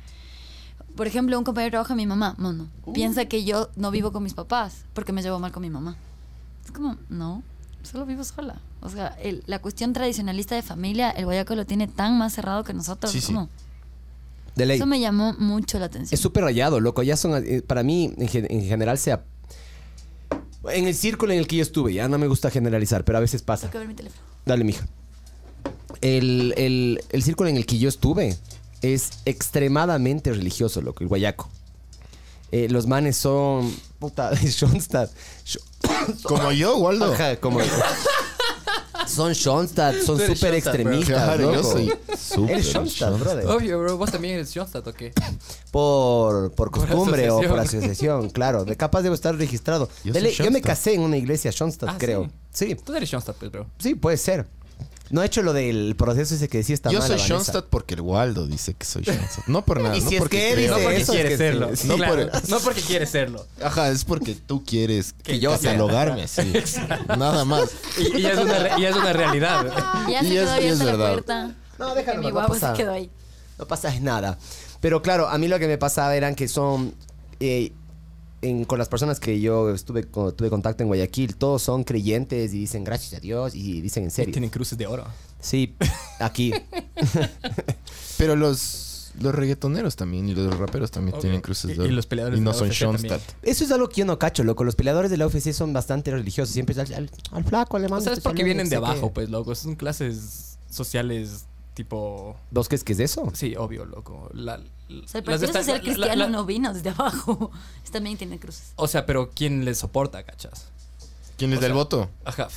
Por 0.95 1.07
ejemplo, 1.07 1.37
un 1.39 1.43
compañero 1.43 1.71
trabaja 1.71 1.95
mi 1.95 2.05
mamá, 2.05 2.35
mono. 2.37 2.67
Piensa 2.93 3.25
que 3.25 3.43
yo 3.45 3.69
no 3.75 3.89
vivo 3.89 4.11
con 4.11 4.21
mis 4.23 4.33
papás 4.35 4.85
porque 4.93 5.11
me 5.11 5.23
llevo 5.23 5.39
mal 5.39 5.51
con 5.51 5.61
mi 5.61 5.69
mamá. 5.69 5.95
Es 6.65 6.71
como, 6.71 6.97
no, 7.09 7.41
solo 7.81 8.05
vivo 8.05 8.23
sola. 8.23 8.59
O 8.81 8.89
sea, 8.89 9.07
el- 9.21 9.43
la 9.47 9.59
cuestión 9.59 9.93
tradicionalista 9.93 10.53
de 10.55 10.61
familia, 10.61 11.09
el 11.09 11.25
guayaco 11.25 11.55
lo 11.55 11.65
tiene 11.65 11.87
tan 11.87 12.17
más 12.19 12.33
cerrado 12.33 12.63
que 12.63 12.73
nosotros. 12.73 13.11
Sí, 13.11 13.17
es 13.19 13.23
sí. 13.25 13.33
como- 13.33 13.49
De 14.55 14.67
ley. 14.67 14.77
Eso 14.77 14.85
me 14.85 14.99
llamó 14.99 15.33
mucho 15.39 15.79
la 15.79 15.85
atención. 15.85 16.13
Es 16.13 16.19
súper 16.19 16.43
rayado, 16.43 16.79
loco. 16.79 17.01
Ya 17.01 17.17
son, 17.17 17.43
eh, 17.43 17.63
para 17.63 17.81
mí, 17.81 18.13
en, 18.17 18.27
gen- 18.27 18.47
en 18.51 18.61
general, 18.63 18.97
sea... 18.99 19.23
En 20.71 20.87
el 20.87 20.95
círculo 20.95 21.33
en 21.33 21.39
el 21.39 21.47
que 21.47 21.57
yo 21.57 21.61
estuve, 21.63 21.93
ya 21.93 22.07
no 22.07 22.17
me 22.17 22.27
gusta 22.27 22.49
generalizar, 22.49 23.03
pero 23.03 23.17
a 23.17 23.21
veces 23.21 23.41
pasa. 23.41 23.63
Tengo 23.63 23.71
que 23.73 23.77
ver 23.79 23.87
mi 23.87 23.95
teléfono. 23.95 24.21
Dale, 24.45 24.63
mija. 24.63 24.87
El, 26.01 26.53
el, 26.57 27.03
el 27.09 27.23
círculo 27.23 27.49
en 27.49 27.57
el 27.57 27.65
que 27.65 27.77
yo 27.77 27.89
estuve 27.89 28.37
es 28.81 29.09
extremadamente 29.25 30.31
religioso, 30.31 30.81
loco, 30.81 31.03
el 31.03 31.07
guayaco. 31.09 31.49
Eh, 32.51 32.67
los 32.69 32.85
manes 32.87 33.17
son... 33.17 33.73
Puta, 33.99 34.35
Schoenstatt. 34.35 35.09
Scho- 35.45 35.59
Como 36.23 36.51
yo, 36.51 36.77
Waldo. 36.77 37.13
Ajá, 37.13 37.37
como... 37.37 37.59
son 39.07 39.33
Schoenstatt, 39.33 39.95
son 40.01 40.17
Tú 40.17 40.23
eres 40.23 40.39
súper 40.39 40.51
Schoenstatt, 40.61 40.73
bro. 40.73 40.81
extremistas, 40.93 41.23
Claro, 41.23 41.41
yo 41.41 41.51
loco. 41.55 41.71
soy 41.71 41.93
súper 42.17 42.51
Eres 42.51 42.65
Schoenstatt, 42.71 43.19
brother. 43.19 43.47
Obvio, 43.47 43.79
bro. 43.79 43.97
Vos 43.97 44.11
también 44.11 44.35
eres 44.35 44.49
Schoenstatt, 44.51 44.87
¿o 44.87 44.93
qué? 44.93 45.11
Por, 45.71 46.51
por 46.53 46.71
costumbre 46.71 47.29
o 47.31 47.37
por 47.41 47.59
asociación. 47.59 47.83
asociación, 47.83 48.29
claro. 48.29 48.65
De 48.65 48.75
capaz 48.77 49.01
debo 49.01 49.15
estar 49.15 49.35
registrado. 49.35 49.89
Yo 50.03 50.13
soy 50.13 50.21
me 50.21 50.31
Schoenstatt. 50.31 50.63
casé 50.63 50.93
en 50.93 51.01
una 51.01 51.17
iglesia 51.17 51.51
Schoenstatt, 51.51 51.89
Ah, 51.89 51.95
creo. 51.97 52.29
sí. 52.51 52.67
Sí, 52.69 52.75
Tú 52.75 52.93
eres 52.95 53.09
Schoenstatt, 53.09 53.35
pues, 53.37 53.51
bro. 53.51 53.65
sí, 53.79 53.95
puede 53.95 54.17
ser. 54.17 54.45
No 55.13 55.21
he 55.21 55.27
hecho 55.27 55.43
lo 55.43 55.53
del 55.53 55.95
proceso 55.95 56.33
ese 56.33 56.49
que 56.49 56.57
decía 56.57 56.73
esta 56.73 56.89
Yo 56.89 56.97
mala 56.97 57.07
soy 57.07 57.15
Vanessa. 57.17 57.33
Schoenstatt 57.35 57.65
porque 57.69 57.93
el 57.93 58.01
Waldo 58.01 58.47
dice 58.47 58.73
que 58.73 58.83
soy 58.85 59.03
Schoenstatt. 59.03 59.45
No 59.47 59.63
por 59.63 59.79
nada, 59.81 59.95
Y 59.95 60.01
no 60.01 60.09
si 60.09 60.15
es 60.15 60.19
porque 60.21 60.37
que 60.49 60.53
creo. 60.53 60.71
No 60.71 60.77
dice 60.77 60.83
porque 60.85 61.01
eso, 61.01 61.11
es 61.13 61.15
quiere 61.15 61.29
que 61.29 61.37
serlo. 61.37 61.75
sí. 61.75 61.87
No 61.87 61.95
Claro, 61.97 62.29
por- 62.31 62.49
no 62.49 62.59
porque 62.61 62.81
quiere 62.81 63.05
serlo. 63.05 63.45
Ajá, 63.63 63.89
es 63.89 64.03
porque 64.05 64.33
tú 64.33 64.63
quieres 64.65 65.13
Que 65.23 65.39
yo 65.39 65.51
sea. 65.57 65.71
catalogarme 65.71 66.23
así. 66.23 66.51
Nada 67.17 67.45
más. 67.45 67.69
Y, 67.99 68.17
y 68.21 68.25
es, 68.25 68.37
una, 68.39 68.57
re- 68.59 68.71
y 68.79 68.85
es 68.85 68.95
una 68.95 69.13
realidad. 69.13 69.71
Ya 70.09 70.21
se 70.21 70.25
Y 70.27 70.29
quedó 70.31 70.55
es- 70.55 70.63
y 70.63 70.67
es 70.67 70.81
abierta 70.81 70.83
la 70.85 70.91
verdad. 70.91 71.11
puerta. 71.13 71.55
No, 71.77 71.95
déjalo, 71.95 72.13
Que 72.21 72.21
mi 72.21 72.27
no 72.27 72.33
guapo 72.33 72.53
pasa. 72.53 72.71
se 72.75 72.81
quedó 72.81 72.91
ahí. 72.93 73.09
No 73.59 73.65
pasa 73.67 73.93
nada. 74.01 74.37
Pero 74.81 75.01
claro, 75.03 75.29
a 75.29 75.37
mí 75.37 75.47
lo 75.47 75.59
que 75.59 75.67
me 75.67 75.77
pasaba 75.77 76.15
eran 76.15 76.33
que 76.33 76.47
son... 76.47 76.95
eh, 77.39 77.71
en- 78.43 78.65
con 78.65 78.77
las 78.77 78.89
personas 78.89 79.19
que 79.19 79.39
yo 79.41 79.71
estuve 79.73 80.03
con- 80.03 80.35
tuve 80.35 80.49
contacto 80.49 80.83
en 80.83 80.87
Guayaquil, 80.87 81.35
todos 81.35 81.61
son 81.63 81.83
creyentes 81.83 82.53
y 82.53 82.59
dicen 82.59 82.83
gracias 82.83 83.13
a 83.13 83.19
Dios 83.19 83.55
y 83.55 83.81
dicen 83.81 84.03
en 84.03 84.11
serio. 84.11 84.31
Tienen 84.33 84.49
cruces 84.51 84.77
de 84.77 84.85
oro. 84.87 85.05
Sí, 85.41 85.75
aquí. 86.19 86.53
Pero 88.17 88.35
los, 88.35 89.11
los 89.19 89.33
reggaetoneros 89.35 89.95
también 89.95 90.29
y 90.29 90.35
los 90.35 90.57
raperos 90.57 90.91
también 90.91 91.19
tienen 91.19 91.41
cruces 91.41 91.71
Y- 91.71 91.73
de 91.73 91.79
oro. 91.81 91.89
y 91.91 91.95
los 91.95 92.05
peleadores 92.05 92.39
Y 92.39 92.41
no 92.41 92.51
de 92.51 92.55
la 92.55 92.59
son 92.59 92.71
Schoenstatt. 92.71 93.21
Eso 93.41 93.63
es 93.63 93.71
algo 93.71 93.89
que 93.89 93.97
yo 94.01 94.05
no 94.05 94.19
cacho, 94.19 94.43
loco. 94.43 94.63
Los 94.63 94.75
peleadores 94.75 95.11
de 95.11 95.17
la 95.17 95.27
UFC 95.27 95.51
son 95.53 95.73
bastante 95.73 96.11
religiosos. 96.11 96.53
Siempre 96.53 96.73
es 96.73 96.79
al, 96.79 96.93
al- 96.93 97.11
al 97.31 97.43
flaco 97.43 97.77
alemán. 97.77 97.99
O 97.99 98.01
sea, 98.01 98.13
es 98.13 98.19
este 98.19 98.29
porque 98.29 98.43
vienen 98.43 98.69
de 98.69 98.75
abajo, 98.77 99.07
qué. 99.09 99.13
pues, 99.13 99.29
loco. 99.29 99.55
Son 99.55 99.75
clases 99.75 100.57
sociales 100.69 101.45
tipo... 101.73 102.35
¿Vos 102.51 102.67
crees 102.67 102.83
que 102.83 102.93
es 102.93 102.99
eso? 102.99 103.31
Sí, 103.33 103.55
obvio, 103.55 103.85
loco. 103.85 104.29
La- 104.33 104.61
O 105.03 105.07
sea, 105.07 105.19
el 105.21 105.25
las 105.27 105.39
Partido 105.41 105.53
Social 105.53 105.67
la- 105.67 105.73
la- 105.73 105.81
Cristiano 105.81 106.23
la- 106.25 106.29
no 106.29 106.45
vino 106.45 106.73
desde 106.73 106.89
abajo. 106.89 107.51
También 107.91 108.17
tiene 108.17 108.39
cruces. 108.39 108.73
O 108.75 108.87
sea, 108.87 109.05
pero 109.05 109.29
¿quién 109.35 109.65
les 109.65 109.77
soporta, 109.79 110.23
cachas? 110.23 110.67
¿Quién 111.37 111.51
les 111.51 111.59
O 111.59 111.61
da 111.61 111.67
el 111.67 111.73
voto? 111.73 112.09
Ajá. 112.25 112.47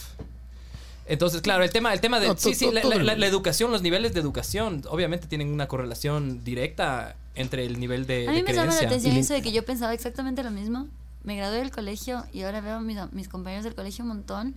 Entonces, 1.08 1.40
claro, 1.40 1.62
el 1.62 1.70
tema, 1.70 1.92
el 1.92 2.00
tema 2.00 2.18
de... 2.18 2.28
No, 2.28 2.36
sí, 2.36 2.50
to- 2.52 2.54
sí, 2.58 2.64
to- 2.66 2.72
la, 2.72 2.82
la- 2.84 2.96
la- 3.02 3.14
la 3.16 3.26
educación, 3.26 3.70
los 3.70 3.82
niveles 3.82 4.12
de 4.14 4.20
educación, 4.20 4.82
obviamente 4.88 5.26
tienen 5.28 5.52
una 5.52 5.68
correlación 5.68 6.42
directa 6.42 7.14
entre 7.36 7.64
el 7.64 7.78
nivel 7.78 8.06
de, 8.06 8.26
A 8.26 8.30
mí 8.32 8.38
de 8.38 8.42
me 8.42 8.52
llama 8.54 8.74
la 8.74 8.80
atención 8.80 9.14
Y- 9.14 9.20
eso 9.20 9.34
de 9.34 9.42
que 9.42 9.52
yo 9.52 9.64
pensaba 9.64 9.94
exactamente 9.94 10.42
lo 10.42 10.50
mismo. 10.50 10.88
Me 11.22 11.36
gradué 11.36 11.58
del 11.58 11.70
colegio 11.70 12.24
y 12.32 12.42
ahora 12.42 12.60
veo 12.60 12.76
a 12.76 12.80
mis, 12.80 12.96
a 12.98 13.06
mis 13.12 13.28
compañeros 13.28 13.64
del 13.64 13.74
colegio 13.74 14.02
un 14.04 14.08
montón. 14.08 14.54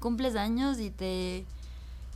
Cumples 0.00 0.34
años 0.36 0.78
y 0.80 0.90
te 0.90 1.44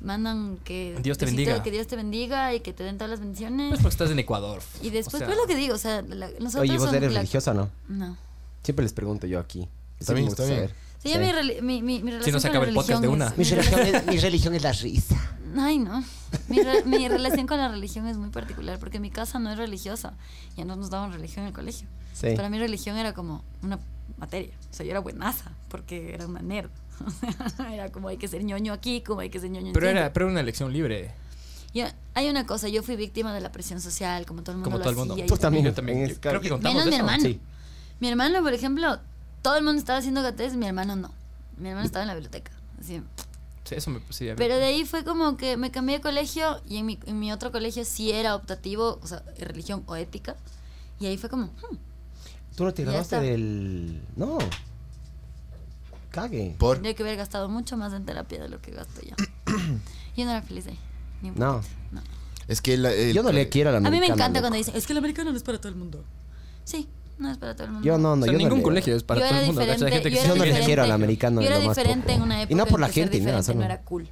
mandan 0.02 0.58
que 0.64 0.98
Dios 1.02 1.16
te 1.18 1.24
besito, 1.26 1.38
bendiga. 1.42 1.62
que 1.62 1.70
Dios 1.70 1.86
te 1.86 1.96
bendiga 1.96 2.54
y 2.54 2.60
que 2.60 2.72
te 2.72 2.84
den 2.84 2.96
todas 2.98 3.10
las 3.10 3.20
bendiciones. 3.20 3.68
Pues 3.70 3.80
porque 3.80 3.94
estás 3.94 4.10
en 4.10 4.18
Ecuador. 4.18 4.60
y 4.82 4.90
después, 4.90 5.14
O 5.14 5.18
sea, 5.18 5.26
pues 5.26 5.38
lo 5.38 5.46
que 5.46 5.56
digo, 5.56 5.74
o 5.74 5.78
sea, 5.78 6.02
la- 6.02 6.28
nosotros 6.40 6.68
Oye, 6.68 6.78
¿vos 6.78 6.92
eres 6.92 7.12
la- 7.12 7.20
religiosa 7.20 7.50
o 7.52 7.54
no? 7.54 7.70
No. 7.88 8.16
Siempre 8.62 8.84
les 8.84 8.92
pregunto 8.92 9.26
yo 9.26 9.38
aquí. 9.40 9.68
Está 9.98 10.12
Sí 10.12 10.16
bien, 10.16 10.28
está 10.28 10.44
bien. 10.44 10.70
Sí, 11.02 11.08
ya 11.08 11.18
Mi, 11.18 11.60
mi, 11.62 11.82
mi, 11.82 12.02
mi 12.02 12.10
relación 12.12 12.34
no 12.34 12.40
se 12.40 12.48
acaba 12.48 12.64
el 12.64 12.74
podcast 12.74 13.00
de 13.02 13.08
religión 13.08 13.14
una. 13.14 13.26
es- 13.28 13.38
Mi 13.38 13.44
religión, 13.44 13.80
es, 13.80 14.06
mi 14.06 14.18
religión 14.18 14.54
es 14.54 14.62
la 14.62 14.72
risa. 14.72 15.36
Ay, 15.56 15.78
no. 15.78 16.02
Mi, 16.48 16.60
re- 16.62 16.84
mi 16.84 17.08
relación 17.08 17.46
con 17.46 17.58
la 17.58 17.68
religión 17.68 18.06
es 18.06 18.16
muy 18.16 18.30
particular 18.30 18.78
porque 18.78 19.00
mi 19.00 19.10
casa 19.10 19.38
no 19.38 19.50
es 19.50 19.58
religiosa. 19.58 20.14
Ya 20.56 20.64
no 20.64 20.76
nos 20.76 20.90
daban 20.90 21.12
religión 21.12 21.42
en 21.42 21.48
el 21.48 21.52
colegio. 21.54 21.88
Sí. 22.14 22.34
Para 22.36 22.48
mí 22.50 22.58
religión 22.58 22.96
era 22.96 23.12
como 23.14 23.42
una 23.62 23.78
materia. 24.16 24.52
O 24.70 24.74
sea, 24.74 24.84
yo 24.86 24.90
era 24.92 25.00
buenaza 25.00 25.50
porque 25.68 26.14
era 26.14 26.26
una 26.26 26.40
nerd. 26.40 26.70
Era 27.72 27.90
como 27.90 28.08
hay 28.08 28.16
que 28.16 28.28
ser 28.28 28.44
ñoño 28.44 28.72
aquí, 28.72 29.00
como 29.02 29.20
hay 29.20 29.30
que 29.30 29.40
ser 29.40 29.50
ñoño 29.50 29.68
en 29.68 29.72
Pero 29.72 29.86
siempre. 29.86 30.00
era, 30.00 30.12
pero 30.12 30.26
era 30.26 30.32
una 30.32 30.40
elección 30.40 30.72
libre. 30.72 31.12
Yo- 31.74 31.86
hay 32.14 32.28
una 32.28 32.46
cosa, 32.46 32.68
yo 32.68 32.82
fui 32.82 32.96
víctima 32.96 33.32
de 33.34 33.40
la 33.40 33.50
presión 33.52 33.80
social, 33.80 34.26
como 34.26 34.42
todo 34.42 34.52
el 34.52 34.58
mundo 34.58 34.64
Como 34.66 34.78
lo 34.78 34.82
todo 34.82 34.90
el 34.90 34.96
mundo. 34.96 35.14
hacía, 35.14 35.24
y 35.24 35.28
Tú 35.28 35.34
yo 35.34 35.40
también. 35.40 35.64
Yo 35.64 35.74
también. 35.74 35.98
En 35.98 36.06
Yo 36.06 36.12
ese 36.12 36.20
creo 36.20 36.40
que 36.40 36.48
contamos 36.50 36.74
Menos 36.74 36.84
de 36.84 36.90
mi 36.90 36.96
eso. 36.96 37.04
hermano. 37.06 37.22
Sí. 37.24 37.40
Mi 38.00 38.08
hermano, 38.08 38.42
por 38.42 38.52
ejemplo, 38.52 38.98
todo 39.42 39.56
el 39.56 39.64
mundo 39.64 39.78
estaba 39.78 39.98
haciendo 39.98 40.22
catequesis, 40.22 40.56
mi 40.58 40.66
hermano 40.66 40.96
no. 40.96 41.12
Mi 41.56 41.68
hermano 41.68 41.86
estaba 41.86 42.02
en 42.02 42.08
la 42.08 42.14
biblioteca. 42.14 42.52
Así. 42.80 43.00
Sí, 43.64 43.74
eso 43.76 43.90
me 43.90 44.00
sí. 44.10 44.28
Pero 44.36 44.56
de 44.56 44.64
ahí 44.64 44.84
fue 44.84 45.04
como 45.04 45.36
que 45.36 45.56
me 45.56 45.70
cambié 45.70 45.96
de 45.96 46.02
colegio 46.02 46.60
y 46.68 46.78
en 46.78 46.86
mi, 46.86 46.98
en 47.06 47.18
mi 47.20 47.32
otro 47.32 47.52
colegio 47.52 47.84
sí 47.84 48.10
era 48.12 48.34
optativo, 48.34 48.98
o 49.02 49.06
sea, 49.06 49.22
religión 49.38 49.82
o 49.86 49.94
ética. 49.96 50.36
Y 51.00 51.06
ahí 51.06 51.16
fue 51.16 51.30
como, 51.30 51.46
hmm, 51.46 51.76
Tú 52.56 52.64
no 52.64 52.74
te 52.74 52.82
graduaste 52.82 53.18
del... 53.20 54.02
No. 54.16 54.36
Cague. 56.12 56.54
Por. 56.58 56.76
tendría 56.76 56.94
que 56.94 57.02
haber 57.02 57.16
gastado 57.16 57.48
mucho 57.48 57.76
más 57.76 57.92
en 57.92 58.04
terapia 58.04 58.40
de 58.42 58.48
lo 58.48 58.60
que 58.60 58.70
gasto 58.70 59.00
ya. 59.02 59.16
yo 60.16 60.24
no 60.24 60.30
era 60.30 60.42
feliz 60.42 60.66
ahí. 60.68 60.78
Ni 61.22 61.30
un 61.30 61.36
No. 61.38 61.60
no. 61.90 62.00
Es 62.48 62.60
que 62.60 62.76
la- 62.76 62.92
el- 62.92 63.12
Yo 63.14 63.22
no 63.22 63.32
le 63.32 63.48
quiero 63.48 63.70
a 63.70 63.72
la 63.72 63.78
A 63.78 63.80
mí 63.80 63.84
me 63.90 63.96
americana, 63.98 64.14
encanta 64.24 64.38
loco. 64.40 64.42
cuando 64.44 64.56
dicen, 64.58 64.74
es 64.76 64.86
que 64.86 64.92
el 64.92 64.98
americano 64.98 65.30
no 65.30 65.36
es 65.36 65.42
para 65.42 65.58
todo 65.58 65.68
el 65.68 65.76
mundo. 65.76 66.04
Sí, 66.64 66.88
no 67.18 67.30
es 67.30 67.38
para 67.38 67.54
todo 67.54 67.64
el 67.66 67.72
mundo. 67.72 67.86
Yo 67.86 67.98
no, 67.98 68.16
no, 68.16 68.22
O 68.22 68.24
sea, 68.24 68.32
yo 68.32 68.38
ningún 68.38 68.50
no 68.50 68.56
le- 68.58 68.62
colegio 68.62 68.96
es 68.96 69.02
para 69.04 69.20
yo 69.20 69.28
todo 69.28 69.38
el 69.40 69.46
mundo. 69.46 69.60
Hay 69.62 69.68
gente 69.78 70.02
que 70.10 70.16
yo 70.16 70.22
Yo 70.22 70.34
no 70.36 70.44
le 70.44 70.50
quiero 70.50 70.82
al 70.82 70.88
diferente. 70.88 70.92
americano 70.92 71.40
Yo 71.40 71.46
era 71.48 71.58
lo 71.58 71.64
más 71.66 71.76
diferente 71.76 72.06
poco. 72.08 72.16
en 72.16 72.22
una 72.22 72.38
Y 72.40 72.42
época 72.42 72.56
no 72.56 72.66
por 72.66 72.80
la 72.80 72.86
ser 72.88 72.94
gente, 72.94 73.18
ni 73.20 73.26
nada, 73.26 73.42
solo- 73.42 73.58
no 73.60 73.64
era 73.64 73.80
cool. 73.82 74.02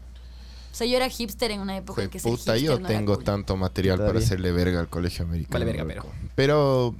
O 0.73 0.75
sea, 0.75 0.87
yo 0.87 0.97
era 0.97 1.09
hipster 1.11 1.51
en 1.51 1.61
una 1.61 1.77
época 1.77 2.03
en 2.05 2.09
que 2.11 2.21
ser 2.21 2.31
puta, 2.31 2.55
hipster 2.55 2.59
yo 2.63 2.79
no 2.79 2.87
era 2.89 2.97
tengo 2.99 3.15
cool. 3.17 3.25
tanto 3.25 3.57
material 3.57 3.97
para 3.99 4.09
Todavía. 4.11 4.25
hacerle 4.27 4.53
verga 4.53 4.81
al 4.81 4.89
colegio 4.89 5.25
americano. 5.25 5.53
Vale 5.53 5.65
verga, 5.65 5.95
loco. 5.97 6.13
Pero 6.37 6.95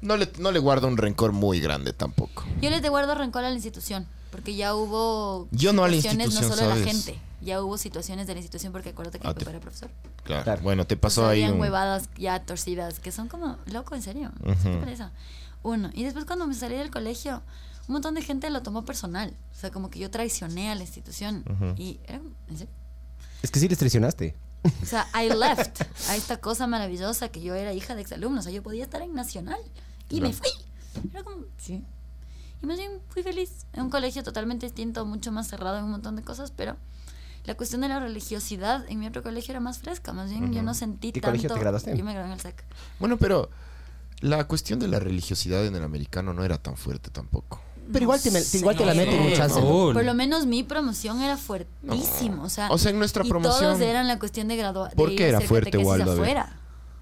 no 0.00 0.16
le, 0.16 0.30
no 0.38 0.52
le 0.52 0.58
guardo 0.58 0.86
un 0.88 0.96
rencor 0.96 1.32
muy 1.32 1.60
grande 1.60 1.92
tampoco. 1.92 2.44
Yo 2.60 2.70
les 2.70 2.82
te 2.82 2.88
guardo 2.88 3.14
rencor 3.14 3.44
a 3.44 3.48
la 3.48 3.54
institución, 3.54 4.06
porque 4.30 4.54
ya 4.54 4.74
hubo 4.74 5.48
Yo 5.50 5.72
no 5.72 5.84
a 5.84 5.88
la 5.88 5.96
institución, 5.96 6.34
no 6.48 6.54
solo 6.56 6.70
a 6.72 6.76
la 6.76 6.84
gente. 6.84 7.18
Ya 7.40 7.62
hubo 7.62 7.78
situaciones 7.78 8.26
de 8.26 8.34
la 8.34 8.40
institución, 8.40 8.72
porque 8.72 8.88
acuérdate 8.90 9.20
que 9.20 9.26
Ah, 9.26 9.30
mi 9.30 9.34
te- 9.34 9.40
papá 9.44 9.50
era 9.52 9.60
profesor. 9.60 9.90
Claro. 10.24 10.42
Claro. 10.44 10.62
Bueno, 10.62 10.86
te 10.86 10.96
pasó 10.96 11.26
ahí 11.28 11.42
habían 11.42 11.54
un... 11.54 11.60
huevadas 11.60 12.08
ya 12.18 12.40
torcidas, 12.44 12.98
que 12.98 13.12
son 13.12 13.28
como, 13.28 13.56
loco, 13.66 13.94
en 13.94 14.02
serio. 14.02 14.32
¿Qué 14.64 14.76
pereza? 14.78 15.12
Uno. 15.62 15.90
Y 15.94 16.02
después 16.04 16.24
cuando 16.24 16.46
me 16.48 16.54
salí 16.54 16.74
del 16.76 16.90
colegio, 16.90 17.42
un 17.86 17.92
montón 17.92 18.14
de 18.14 18.22
gente 18.22 18.50
lo 18.50 18.62
tomó 18.62 18.84
personal. 18.84 19.34
O 19.56 19.60
sea, 19.60 19.70
como 19.70 19.88
que 19.88 20.00
yo 20.00 20.10
traicioné 20.10 20.70
a 20.70 20.74
la 20.74 20.82
institución. 20.82 21.44
Y 21.76 22.00
era, 22.06 22.20
¿en 22.48 22.58
serio? 22.58 22.72
Es 23.42 23.52
que 23.52 23.60
sí 23.60 23.68
les 23.68 23.78
traicionaste. 23.78 24.34
O 24.82 24.86
sea, 24.86 25.06
I 25.14 25.28
left 25.28 25.82
a 26.08 26.16
esta 26.16 26.38
cosa 26.38 26.66
maravillosa 26.66 27.28
que 27.28 27.40
yo 27.40 27.54
era 27.54 27.72
hija 27.72 27.94
de 27.94 28.02
exalumnos. 28.02 28.40
O 28.40 28.42
sea, 28.44 28.52
yo 28.52 28.64
podía 28.64 28.82
estar 28.82 29.00
en 29.00 29.14
Nacional. 29.14 29.60
Y 30.10 30.20
me 30.20 30.32
fui. 30.32 30.48
Era 31.12 31.22
como, 31.22 31.44
sí. 31.58 31.84
Y 32.62 32.66
más 32.66 32.78
bien 32.78 32.90
fui 33.08 33.22
feliz. 33.22 33.66
En 33.72 33.82
un 33.84 33.90
colegio 33.90 34.22
totalmente 34.22 34.66
distinto, 34.66 35.04
mucho 35.06 35.30
más 35.32 35.48
cerrado 35.48 35.78
en 35.78 35.84
un 35.84 35.90
montón 35.92 36.16
de 36.16 36.22
cosas, 36.22 36.50
pero 36.50 36.76
la 37.44 37.54
cuestión 37.56 37.80
de 37.82 37.88
la 37.88 38.00
religiosidad 38.00 38.84
en 38.88 38.98
mi 38.98 39.06
otro 39.06 39.22
colegio 39.22 39.52
era 39.52 39.60
más 39.60 39.78
fresca. 39.78 40.12
Más 40.12 40.30
bien 40.30 40.52
yo 40.52 40.62
no 40.62 40.74
sentí 40.74 41.12
¿Qué 41.12 41.20
tanto. 41.20 41.32
colegio 41.32 41.54
te 41.54 41.60
graduaste? 41.60 41.96
Yo 41.96 42.04
me 42.04 42.12
gradué 42.12 42.28
en 42.28 42.32
el 42.34 42.40
SEC. 42.40 42.64
Bueno, 42.98 43.16
pero 43.16 43.48
la 44.20 44.44
cuestión 44.48 44.78
de 44.80 44.88
la 44.88 44.98
religiosidad 44.98 45.64
en 45.66 45.76
el 45.76 45.82
americano 45.84 46.32
no 46.34 46.44
era 46.44 46.58
tan 46.58 46.76
fuerte 46.76 47.10
tampoco. 47.10 47.60
Pero 47.90 48.02
igual 48.02 48.20
te, 48.20 48.30
me- 48.30 48.42
igual 48.52 48.76
te 48.76 48.84
la 48.84 48.92
meten. 48.92 49.38
¿no? 49.48 49.60
Cool. 49.62 49.94
Por 49.94 50.04
lo 50.04 50.12
menos 50.12 50.44
mi 50.44 50.62
promoción 50.62 51.22
era 51.22 51.38
fuertísimo. 51.38 52.42
O 52.42 52.48
sea, 52.50 52.68
O 52.70 52.76
sea, 52.76 52.90
en 52.90 52.98
nuestra 52.98 53.24
y 53.24 53.28
promoción- 53.30 53.60
todos 53.76 53.80
eran 53.80 54.06
la 54.08 54.18
cuestión 54.18 54.46
de 54.48 54.56
graduar. 54.56 54.92
¿Por 54.94 55.14
qué 55.14 55.28
era 55.28 55.40
fuerte, 55.40 55.78
Waldo? 55.78 56.10
A 56.12 56.14
ver. 56.16 56.20
afuera. 56.38 56.57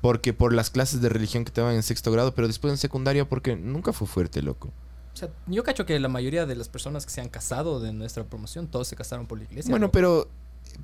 Porque 0.07 0.33
por 0.33 0.53
las 0.53 0.71
clases 0.71 1.01
de 1.01 1.09
religión 1.09 1.45
que 1.45 1.51
te 1.51 1.61
daban 1.61 1.75
en 1.75 1.83
sexto 1.83 2.13
grado, 2.13 2.33
pero 2.33 2.47
después 2.47 2.71
en 2.71 2.79
secundaria 2.79 3.29
porque 3.29 3.57
nunca 3.57 3.93
fue 3.93 4.07
fuerte, 4.07 4.41
loco. 4.41 4.69
O 5.13 5.17
sea, 5.17 5.31
yo 5.49 5.65
cacho 5.65 5.85
que 5.85 5.99
la 5.99 6.09
mayoría 6.09 6.47
de 6.47 6.55
las 6.55 6.69
personas 6.69 7.05
que 7.05 7.11
se 7.11 7.21
han 7.21 7.29
casado 7.29 7.81
de 7.81 7.93
nuestra 7.93 8.23
promoción, 8.23 8.69
todos 8.69 8.87
se 8.87 8.95
casaron 8.95 9.27
por 9.27 9.39
la 9.39 9.45
iglesia. 9.45 9.69
Bueno, 9.69 9.87
¿no? 9.87 9.91
pero 9.93 10.29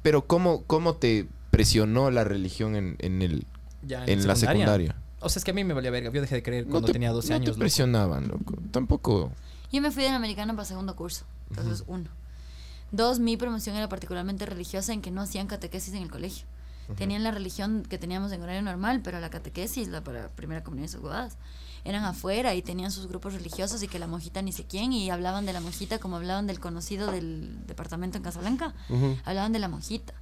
pero 0.02 0.26
¿cómo, 0.26 0.64
cómo 0.64 0.96
te 0.96 1.28
presionó 1.52 2.10
la 2.10 2.24
religión 2.24 2.74
en, 2.74 2.96
en 2.98 3.22
el 3.22 3.46
Ya 3.86 4.04
en 4.06 4.26
la 4.26 4.34
secundaria? 4.34 4.96
O 5.20 5.28
sea, 5.28 5.38
es 5.38 5.44
que 5.44 5.52
a 5.52 5.54
mí 5.54 5.62
me 5.62 5.72
valía 5.72 5.92
verga. 5.92 6.10
Yo 6.10 6.20
dejé 6.20 6.34
de 6.34 6.42
creer 6.42 6.64
No 6.64 6.72
cuando 6.72 6.86
te, 6.86 6.92
tenía 6.94 7.12
12 7.12 7.28
no 7.28 7.34
años. 7.36 7.44
te 7.44 7.50
loco. 7.50 7.60
presionaban, 7.60 8.26
loco. 8.26 8.56
Tampoco. 8.72 9.30
Yo 9.70 9.80
me 9.80 9.92
fui 9.92 10.02
del 10.02 10.14
americano 10.14 10.54
para 10.56 10.64
segundo 10.64 10.96
curso. 10.96 11.24
Entonces, 11.50 11.84
uno. 11.86 12.10
Dos, 12.90 13.20
mi 13.20 13.36
promoción 13.36 13.76
era 13.76 13.88
particularmente 13.88 14.46
religiosa 14.46 14.92
en 14.92 15.00
que 15.00 15.12
no 15.12 15.20
hacían 15.22 15.46
catequesis 15.46 15.94
en 15.94 16.02
el 16.02 16.10
colegio. 16.10 16.44
Tenían 16.96 17.22
la 17.22 17.30
religión 17.30 17.84
que 17.88 17.96
teníamos 17.98 18.32
en 18.32 18.42
horario 18.42 18.60
normal, 18.62 19.00
pero 19.02 19.18
la 19.20 19.30
catequesis, 19.30 19.88
la 19.88 20.02
para 20.04 20.28
primera 20.28 20.62
comunión 20.62 20.84
y 20.86 20.88
sus 20.88 21.00
huevadas, 21.00 21.38
eran 21.84 22.04
afuera 22.04 22.54
y 22.54 22.62
tenían 22.62 22.90
sus 22.92 23.06
grupos 23.08 23.32
religiosos 23.34 23.82
y 23.82 23.88
que 23.88 23.98
la 23.98 24.06
monjita 24.06 24.40
ni 24.42 24.52
sé 24.52 24.64
quién 24.64 24.92
y 24.92 25.10
hablaban 25.10 25.46
de 25.46 25.52
la 25.52 25.60
monjita 25.60 25.98
como 25.98 26.16
hablaban 26.16 26.46
del 26.46 26.60
conocido 26.60 27.10
del 27.10 27.66
departamento 27.66 28.18
en 28.18 28.22
Casablanca. 28.22 28.74
Hablaban 29.24 29.52
de 29.52 29.58
la 29.58 29.68
monjita. 29.68 30.12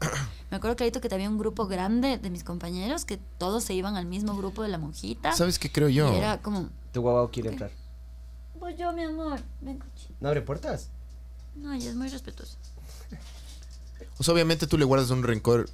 Me 0.51 0.57
acuerdo 0.57 0.77
clarito 0.77 1.01
que 1.01 1.12
había 1.12 1.28
un 1.28 1.39
grupo 1.39 1.66
grande 1.66 2.19
de 2.19 2.31
mis 2.31 2.45
compañeros 2.45 3.05
que 3.05 3.19
todos 3.39 3.65
se 3.65 3.74
iban 3.74 3.97
al 3.97 4.07
mismo 4.07 4.37
grupo 4.37 4.62
de 4.62 4.69
la 4.69 4.78
monjita. 4.78 5.32
¿Sabes 5.32 5.59
qué 5.59 5.70
creo 5.70 5.89
yo? 5.89 6.12
Era 6.15 6.41
como, 6.41 6.69
Tu 6.93 7.01
guau 7.03 7.31
quiere 7.31 7.51
entrar. 7.51 7.70
pues 8.59 8.77
yo, 8.78 8.93
mi 8.93 9.03
amor, 9.03 9.41
ven, 9.61 9.78
coche. 9.78 10.09
¿No 10.20 10.28
abre 10.28 10.41
puertas? 10.43 10.89
No, 11.57 11.73
ella 11.73 11.91
es 11.91 11.97
muy 11.97 12.09
respetuosa. 12.09 12.57
O 14.19 14.23
sea, 14.23 14.35
obviamente 14.35 14.66
tú 14.66 14.77
le 14.78 14.85
guardas 14.85 15.11
un 15.11 15.23
rencor 15.23 15.69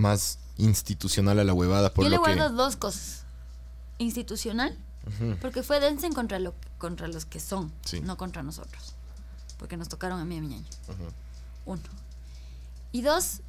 más 0.00 0.38
institucional 0.56 1.38
a 1.38 1.44
la 1.44 1.54
huevada 1.54 1.92
por 1.94 2.04
Yo 2.04 2.10
le 2.10 2.16
lo 2.16 2.22
que 2.22 2.34
guardo 2.34 2.54
dos 2.56 2.76
cosas. 2.76 3.24
Institucional, 3.98 4.76
porque 5.40 5.62
fue 5.62 5.78
Densen 5.80 6.12
contra, 6.12 6.38
lo, 6.38 6.54
contra 6.78 7.06
los 7.08 7.24
que 7.26 7.38
son, 7.40 7.72
Sí. 7.84 8.00
no 8.00 8.16
contra 8.16 8.42
nosotros. 8.42 8.94
Porque 9.58 9.76
nos 9.76 9.88
tocaron 9.88 10.18
a 10.20 10.24
mí 10.24 10.36
y 10.36 10.38
a 10.38 10.40
mi. 10.42 10.54
Ujú. 10.56 10.64
Uno. 11.66 11.82
Y 12.92 13.02
dos, 13.02 13.40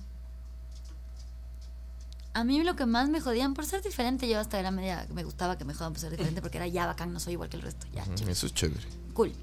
a 2.34 2.44
mí 2.44 2.64
lo 2.64 2.76
que 2.76 2.86
más 2.86 3.10
me 3.10 3.19
jodían 3.22 3.53
por 3.53 3.65
ser 3.65 3.82
diferente, 3.82 4.28
yo 4.30 4.40
hasta 4.40 4.60
era 4.60 4.72
media, 4.72 5.06
me 5.14 5.23
gustaba 5.23 5.57
que 5.57 5.65
me 5.65 5.73
jodan 5.73 5.94
por 5.94 5.99
ser 6.02 6.11
diferente, 6.11 6.41
porque 6.41 6.57
era 6.57 6.68
ya 6.68 6.86
bacán, 6.86 7.11
no 7.14 7.19
soy 7.19 7.34
igual 7.34 7.49
que 7.49 7.57
el 7.57 7.64
resto. 7.64 7.88
Ya, 7.94 8.03
Eso 8.28 8.45
es 8.45 8.53
chévere. 8.53 8.86
cool. 9.14 9.34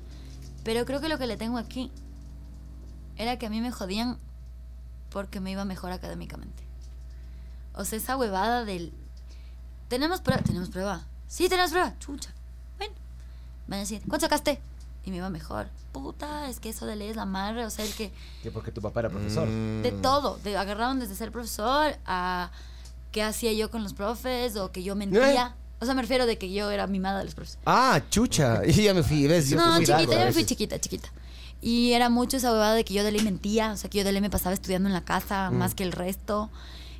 Pero 0.65 0.85
creo 0.85 1.01
que 1.01 1.09
lo 1.09 1.19
que 1.19 1.27
le 1.27 1.37
tengo 1.37 1.57
aquí 1.59 1.91
era 3.17 3.39
que 3.39 3.47
a 3.47 3.51
mí 3.51 3.61
me 3.61 3.71
jodían 3.73 4.19
porque 5.11 5.41
me 5.41 5.51
iba 5.51 5.65
mejor 5.65 5.93
académicamente. 5.93 6.63
O 7.79 7.85
sea, 7.85 7.99
esa 7.99 8.17
huevada 8.17 8.65
del... 8.65 8.93
¿Tenemos 9.89 10.21
prueba? 10.21 10.43
¿Tenemos 10.43 10.69
prueba? 10.69 11.07
Sí, 11.29 11.49
tenemos 11.49 11.71
prueba. 11.71 11.95
Chucha. 11.99 12.31
Bueno. 12.77 12.93
Van 13.69 13.79
a 13.79 13.81
decir, 13.81 14.03
¿cuánto 14.09 14.27
sacaste? 14.27 14.61
Y 15.05 15.11
me 15.11 15.19
iba 15.19 15.31
mejor. 15.31 15.69
Puta, 15.93 16.49
es 16.51 16.61
que 16.61 16.69
eso 16.69 16.85
de 16.87 16.97
ley 16.97 17.09
es 17.09 17.17
la 17.17 17.25
madre. 17.25 17.65
O 17.65 17.71
sea, 17.71 17.85
el 17.85 17.95
que... 17.95 18.13
Que 18.43 18.51
porque 18.51 18.71
tu 18.73 18.83
papá 18.83 19.01
era 19.01 19.09
profesor. 19.11 19.49
Mm. 19.49 19.83
De 19.83 19.93
todo. 19.93 20.39
De, 20.45 20.57
agarraron 20.57 20.99
desde 21.01 21.15
ser 21.15 21.33
profesor 21.33 21.97
a 22.05 22.51
qué 23.13 23.23
hacía 23.23 23.53
yo 23.55 23.71
con 23.71 23.83
los 23.83 23.95
profes 23.95 24.57
o 24.57 24.71
que 24.71 24.83
yo 24.83 24.95
mentía. 24.97 25.55
O 25.81 25.85
sea, 25.87 25.95
me 25.95 26.03
refiero 26.03 26.27
de 26.27 26.37
que 26.37 26.53
yo 26.53 26.71
era 26.71 26.87
mimada 26.89 27.21
de 27.21 27.25
los 27.25 27.35
profes. 27.35 27.59
Ah, 27.65 28.03
chucha. 28.11 28.63
Y 28.67 28.73
ya 28.83 28.93
me 28.93 29.03
fui, 29.03 29.27
¿ves? 29.27 29.49
Yo 29.49 29.57
No, 29.57 29.77
fui 29.77 29.87
chiquita, 29.87 30.13
yo 30.13 30.25
me 30.27 30.33
fui 30.33 30.45
chiquita, 30.45 30.79
chiquita. 30.81 31.09
Y 31.63 31.93
era 31.93 32.09
mucho 32.11 32.37
esa 32.37 32.53
huevada 32.53 32.75
de 32.75 32.85
que 32.85 32.95
yo 32.95 33.03
de 33.05 33.13
ley 33.13 33.23
mentía, 33.23 33.73
o 33.73 33.77
sea, 33.77 33.89
que 33.89 33.99
yo 33.99 34.05
de 34.05 34.13
ley 34.13 34.21
me 34.21 34.31
pasaba 34.31 34.53
estudiando 34.55 34.89
en 34.89 34.93
la 34.93 35.05
casa 35.05 35.51
Mm. 35.51 35.55
más 35.57 35.75
que 35.75 35.85
el 35.85 35.93
resto. 35.93 36.51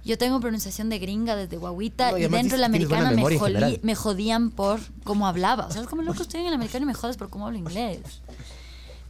Yo 0.09 0.17
tengo 0.17 0.41
pronunciación 0.41 0.89
de 0.89 0.99
gringa 0.99 1.37
desde 1.37 1.59
guaguita 1.59 2.13
No, 2.13 2.17
y 2.17 2.23
dentro 2.23 2.57
de 2.57 2.61
la 2.63 2.67
americana 2.67 3.11
me, 3.11 3.95
jodían 3.95 4.51
por 4.51 4.81
cómo 5.05 5.27
hablaba. 5.27 5.67
O 5.67 5.71
sea, 5.71 5.83
es 5.83 5.87
como 5.87 6.01
loco, 6.01 6.23
estoy 6.23 6.41
en 6.41 6.47
el 6.47 6.55
americano 6.55 6.85
y 6.85 6.87
me 6.87 6.95
jodes 6.95 7.19
por 7.19 7.29
cómo 7.29 7.47
hablo 7.47 7.59
inglés. 7.59 8.01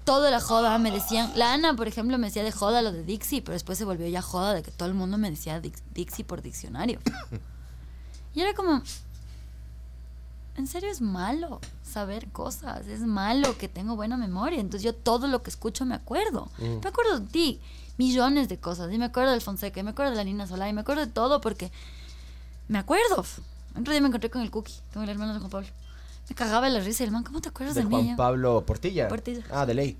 Todo 0.02 0.28
la 0.28 0.40
joda, 0.40 0.76
me 0.78 0.90
decían. 0.90 1.30
La 1.36 1.52
Ana, 1.52 1.76
por 1.76 1.86
ejemplo, 1.86 2.18
me 2.18 2.26
decía 2.26 2.42
de 2.42 2.50
joda 2.50 2.82
lo 2.82 2.90
de 2.90 3.04
Dixie, 3.04 3.42
pero 3.42 3.52
después 3.52 3.78
se 3.78 3.84
volvió 3.84 4.08
ya 4.08 4.22
joda 4.22 4.54
de 4.54 4.64
que 4.64 4.72
todo 4.72 4.88
el 4.88 4.94
mundo 4.94 5.18
me 5.18 5.30
decía 5.30 5.62
Dix- 5.62 5.84
Dixie 5.94 6.24
por 6.24 6.42
diccionario. 6.42 6.98
Y 8.34 8.40
era 8.40 8.54
como, 8.54 8.82
en 10.56 10.66
serio 10.66 10.90
es 10.90 11.00
malo 11.00 11.60
saber 11.82 12.28
cosas, 12.28 12.86
es 12.86 13.00
malo 13.00 13.56
que 13.56 13.68
tengo 13.68 13.96
buena 13.96 14.16
memoria, 14.16 14.60
entonces 14.60 14.84
yo 14.84 14.94
todo 14.94 15.26
lo 15.26 15.42
que 15.42 15.50
escucho 15.50 15.84
me 15.84 15.94
acuerdo. 15.96 16.48
Mm. 16.58 16.82
Me 16.82 16.88
acuerdo 16.88 17.18
de 17.20 17.26
ti, 17.26 17.60
millones 17.98 18.48
de 18.48 18.58
cosas, 18.58 18.92
y 18.92 18.98
me 18.98 19.04
acuerdo 19.04 19.32
del 19.32 19.42
Fonseca, 19.42 19.80
y 19.80 19.82
me 19.82 19.90
acuerdo 19.90 20.12
de 20.12 20.16
la 20.16 20.24
Nina 20.24 20.46
Solá, 20.46 20.68
y 20.68 20.72
me 20.72 20.80
acuerdo 20.80 21.04
de 21.04 21.12
todo 21.12 21.40
porque 21.40 21.70
me 22.68 22.78
acuerdo. 22.78 23.24
Otro 23.78 23.92
día 23.92 24.00
me 24.00 24.08
encontré 24.08 24.30
con 24.30 24.40
el 24.40 24.50
Cookie, 24.50 24.80
con 24.94 25.02
el 25.02 25.08
hermano 25.10 25.34
de 25.34 25.40
Juan 25.40 25.50
Pablo. 25.50 25.68
Me 26.28 26.34
cagaba 26.34 26.68
la 26.68 26.80
risa 26.80 27.02
y 27.02 27.06
el 27.06 27.12
man, 27.12 27.24
¿cómo 27.24 27.40
te 27.40 27.48
acuerdas 27.48 27.74
De 27.74 27.82
de, 27.82 27.88
Juan 27.88 28.04
mí? 28.04 28.14
Pablo 28.16 28.64
Portilla. 28.64 29.08
Portilla. 29.08 29.44
Ah, 29.50 29.66
de 29.66 29.74
ley. 29.74 29.98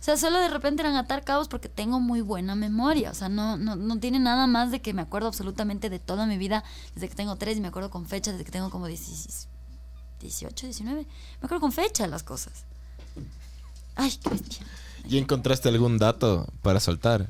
O 0.00 0.02
sea, 0.02 0.16
solo 0.16 0.38
de 0.38 0.48
repente 0.48 0.82
eran 0.82 0.96
atar 0.96 1.24
cabos 1.24 1.48
porque 1.48 1.68
tengo 1.68 2.00
muy 2.00 2.22
buena 2.22 2.54
memoria. 2.54 3.10
O 3.10 3.14
sea, 3.14 3.28
no, 3.28 3.58
no, 3.58 3.76
no 3.76 3.98
tiene 3.98 4.18
nada 4.18 4.46
más 4.46 4.70
de 4.70 4.80
que 4.80 4.94
me 4.94 5.02
acuerdo 5.02 5.28
absolutamente 5.28 5.90
de 5.90 5.98
toda 5.98 6.26
mi 6.26 6.38
vida 6.38 6.64
desde 6.94 7.08
que 7.08 7.14
tengo 7.14 7.36
tres 7.36 7.58
y 7.58 7.60
me 7.60 7.68
acuerdo 7.68 7.90
con 7.90 8.06
fecha 8.06 8.32
desde 8.32 8.44
que 8.44 8.50
tengo 8.50 8.70
como 8.70 8.86
16 8.86 9.48
18, 10.20 10.66
19. 10.66 11.02
Me 11.02 11.06
acuerdo 11.42 11.60
con 11.60 11.72
fecha 11.72 12.06
las 12.06 12.22
cosas. 12.22 12.64
Ay, 13.96 14.12
qué 14.22 14.30
bestia. 14.30 14.66
¿Y 15.08 15.18
encontraste 15.18 15.68
algún 15.68 15.98
dato 15.98 16.46
para 16.62 16.80
soltar? 16.80 17.28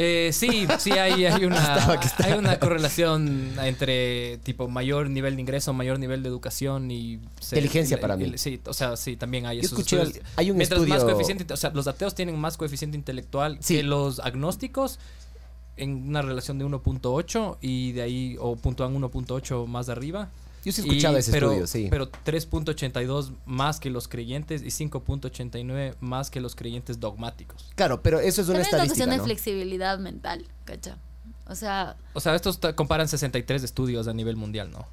Eh, 0.00 0.30
sí, 0.32 0.68
sí 0.78 0.92
hay, 0.92 1.24
hay 1.26 1.44
una 1.44 2.00
hay 2.18 2.32
una 2.38 2.58
correlación 2.60 3.50
entre 3.60 4.38
tipo 4.44 4.68
mayor 4.68 5.10
nivel 5.10 5.34
de 5.34 5.40
ingreso, 5.42 5.72
mayor 5.72 5.98
nivel 5.98 6.22
de 6.22 6.28
educación 6.28 6.88
y 6.92 7.14
Inteligencia 7.42 7.98
para 8.00 8.16
mí. 8.16 8.38
Sí, 8.38 8.60
o 8.64 8.72
sea, 8.72 8.96
sí, 8.96 9.16
también 9.16 9.46
hay 9.46 9.56
Yo 9.56 9.62
esos 9.62 9.72
escuché 9.78 10.00
estudios. 10.00 10.24
al- 10.24 10.32
hay 10.36 10.50
un 10.52 10.56
Mientras 10.56 10.80
más 10.82 10.88
estudio- 10.98 11.04
coeficiente, 11.14 11.52
o 11.52 11.56
sea, 11.56 11.70
los 11.70 11.88
ateos 11.88 12.14
tienen 12.14 12.38
más 12.38 12.56
coeficiente 12.56 12.96
intelectual 12.96 13.58
Sí. 13.60 13.76
que 13.78 13.82
los 13.82 14.20
agnósticos 14.20 15.00
en 15.76 16.08
una 16.08 16.22
relación 16.22 16.58
de 16.60 16.64
1.8 16.64 17.58
y 17.60 17.90
de 17.92 18.02
ahí 18.02 18.36
o 18.38 18.54
puntúan 18.54 18.94
1.8 18.94 19.66
más 19.66 19.86
de 19.86 19.92
arriba. 19.92 20.28
Yo 20.68 20.72
sí 20.72 20.82
he 20.82 20.84
escuchado 20.84 21.16
Y- 21.16 21.20
ese 21.20 21.32
pero, 21.32 21.46
estudio, 21.52 21.66
sí. 21.66 21.86
Pero 21.90 22.10
3.82 22.10 23.32
más 23.46 23.80
que 23.80 23.88
los 23.90 24.06
creyentes 24.08 24.62
y 24.62 24.70
5.89 24.70 25.94
más 26.00 26.30
que 26.30 26.40
los 26.40 26.54
creyentes 26.54 27.00
dogmáticos. 27.00 27.70
Claro, 27.74 28.02
pero 28.02 28.20
eso 28.20 28.42
es 28.42 28.48
una 28.48 28.58
También 28.58 28.66
es 28.66 28.72
una 28.72 28.82
estadística, 28.82 29.04
cuestión 29.06 29.10
de 29.18 29.24
flexibilidad 29.24 29.98
mental, 29.98 30.44
¿cacha? 30.64 30.98
O 31.46 31.54
sea, 31.54 31.96
O 32.12 32.20
sea, 32.20 32.34
estos 32.34 32.58
comparan 32.74 33.08
63 33.08 33.62
estudios 33.62 34.06
a 34.08 34.12
nivel 34.12 34.36
mundial, 34.36 34.70
¿no? 34.70 34.86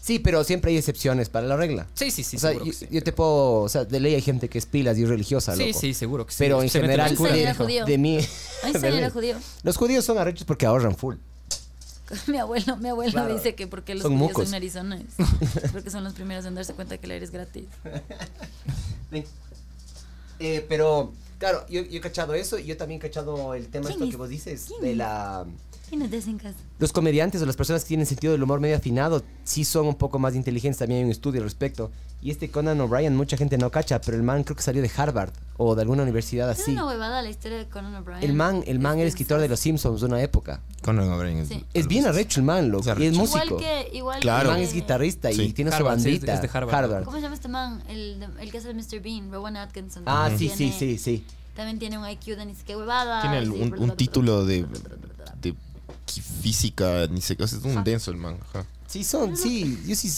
Sí, 0.00 0.18
pero 0.18 0.44
siempre 0.44 0.70
hay 0.70 0.76
excepciones 0.76 1.28
para 1.28 1.46
la 1.46 1.56
regla. 1.56 1.86
Sí, 1.94 2.10
sí, 2.10 2.22
sí, 2.22 2.36
o 2.36 2.40
sea, 2.40 2.52
yo, 2.52 2.72
sí. 2.72 2.86
te 3.00 3.12
puedo, 3.12 3.62
o 3.62 3.68
sea, 3.68 3.84
de 3.84 4.00
ley 4.00 4.14
hay 4.14 4.22
gente 4.22 4.48
que 4.48 4.58
es 4.58 4.66
pilas 4.66 4.96
y 4.98 5.02
es 5.04 5.08
religiosa, 5.08 5.56
Sí, 5.56 5.66
loco. 5.68 5.80
sí, 5.80 5.94
seguro 5.94 6.26
que 6.26 6.32
sí. 6.32 6.36
Pero 6.40 6.62
en 6.62 6.68
Se 6.68 6.80
general, 6.80 7.14
de 7.16 7.98
mí, 7.98 8.18
era 8.64 8.90
ley. 8.90 9.10
judío. 9.10 9.36
los 9.62 9.76
judíos 9.76 10.04
son 10.04 10.18
arrechos 10.18 10.44
porque 10.44 10.66
ahorran 10.66 10.94
full. 10.96 11.16
Mi 12.26 12.38
abuelo, 12.38 12.76
mi 12.78 12.88
abuelo 12.88 13.12
Claro. 13.12 13.34
dice 13.34 13.54
que 13.54 13.66
porque 13.66 13.94
los 13.94 14.02
Son 14.04 14.12
judíos 14.14 14.30
mucos. 14.30 14.48
en 14.48 14.54
Arizona 14.54 14.96
es, 15.00 15.62
es 15.64 15.70
porque 15.72 15.90
son 15.90 16.04
los 16.04 16.14
primeros 16.14 16.44
en 16.46 16.54
darse 16.54 16.72
cuenta 16.74 16.96
que 16.98 17.06
el 17.06 17.12
aire 17.12 17.24
es 17.24 17.30
gratis. 17.30 17.64
Eh, 20.40 20.64
pero, 20.68 21.12
claro, 21.38 21.66
yo, 21.68 21.82
yo 21.82 21.98
he 21.98 22.00
cachado 22.00 22.34
eso 22.34 22.58
y 22.58 22.64
yo 22.66 22.76
también 22.76 22.98
he 22.98 23.02
cachado 23.02 23.54
el 23.54 23.66
tema 23.68 23.86
¿Quién 23.86 23.94
esto 23.94 24.04
es? 24.04 24.10
que 24.12 24.16
vos 24.16 24.28
dices 24.28 24.66
¿Quién 24.68 24.80
de 24.82 24.94
la... 24.94 25.44
En 25.90 26.38
casa. 26.38 26.56
Los 26.78 26.92
comediantes 26.92 27.40
o 27.40 27.46
las 27.46 27.56
personas 27.56 27.82
que 27.82 27.88
tienen 27.88 28.04
sentido 28.06 28.32
del 28.32 28.42
humor 28.42 28.60
medio 28.60 28.76
afinado 28.76 29.22
sí 29.44 29.64
son 29.64 29.86
un 29.86 29.94
poco 29.94 30.18
más 30.18 30.34
inteligentes. 30.34 30.78
También 30.78 30.98
hay 30.98 31.04
un 31.06 31.10
estudio 31.10 31.40
al 31.40 31.44
respecto. 31.44 31.90
Y 32.20 32.30
este 32.30 32.50
Conan 32.50 32.78
O'Brien, 32.80 33.16
mucha 33.16 33.36
gente 33.36 33.56
no 33.58 33.70
cacha, 33.70 34.00
pero 34.00 34.16
el 34.16 34.22
man 34.22 34.42
creo 34.44 34.56
que 34.56 34.62
salió 34.62 34.82
de 34.82 34.90
Harvard 34.94 35.30
o 35.56 35.74
de 35.74 35.82
alguna 35.82 36.02
universidad 36.02 36.50
Es 36.50 36.60
así. 36.60 36.72
una 36.72 36.86
huevada 36.86 37.22
la 37.22 37.30
historia 37.30 37.56
de 37.58 37.66
Conan 37.68 37.94
O'Brien. 37.94 38.22
El 38.22 38.34
man, 38.34 38.62
el 38.66 38.80
man 38.80 38.94
Es 38.96 39.00
era 39.00 39.08
escritor 39.08 39.40
de. 39.40 39.48
Los 39.48 39.60
Simpsons 39.60 40.00
de 40.00 40.06
una 40.06 40.20
época. 40.20 40.60
Conan 40.82 41.08
O'Brien 41.10 41.38
es, 41.38 41.50
Es 41.72 41.86
bien 41.88 42.06
arrecho 42.06 42.40
el 42.40 42.46
man, 42.46 42.70
loco. 42.70 42.90
Es 42.92 42.98
Y 42.98 43.06
es 43.06 43.16
músico. 43.16 43.44
Igual 43.44 43.60
que, 43.60 43.96
igual 43.96 44.20
Claro. 44.20 44.50
El 44.50 44.54
man 44.56 44.62
es 44.62 44.74
guitarrista 44.74 45.30
y 45.30 45.34
Sí. 45.36 45.52
tiene 45.54 45.70
su 45.70 45.76
Harvard, 45.78 46.00
sí, 46.00 46.10
es- 46.10 46.20
bandita. 46.20 46.34
es 46.34 46.42
de 46.42 46.50
Harvard. 46.52 47.04
¿Cómo 47.04 47.16
se 47.16 47.22
llama 47.22 47.34
este 47.34 47.48
man? 47.48 47.82
El, 47.88 48.26
el 48.40 48.50
que 48.50 48.58
hace 48.58 48.70
el 48.70 48.76
Mr. 48.76 49.00
Bean, 49.00 49.32
Rowan 49.32 49.56
Atkinson. 49.56 50.02
Ah, 50.06 50.28
sí, 50.36 50.48
sí, 50.50 50.56
tiene- 50.56 50.78
sí, 50.78 50.98
sí. 50.98 51.24
También 51.56 51.78
tiene 51.80 51.98
un 51.98 52.08
IQ 52.08 52.36
de 52.36 52.46
ni 52.46 52.54
qué 52.54 52.76
huevada. 52.76 53.20
Tiene 53.20 53.38
el- 53.38 53.52
sí, 53.52 53.60
un, 53.60 53.78
un 53.78 53.90
título 53.96 54.44
de, 54.44 54.64
física, 56.48 57.06
ni 57.10 57.20
sé 57.20 57.36
qué. 57.36 57.44
Es 57.44 57.52
un 57.52 57.84
denso 57.84 58.10
el 58.10 58.16
man. 58.16 58.38
ajá. 58.48 58.64
Sí, 58.86 59.04
son, 59.04 59.36
sí, 59.36 59.78
yo 59.86 59.94
sí, 59.94 60.10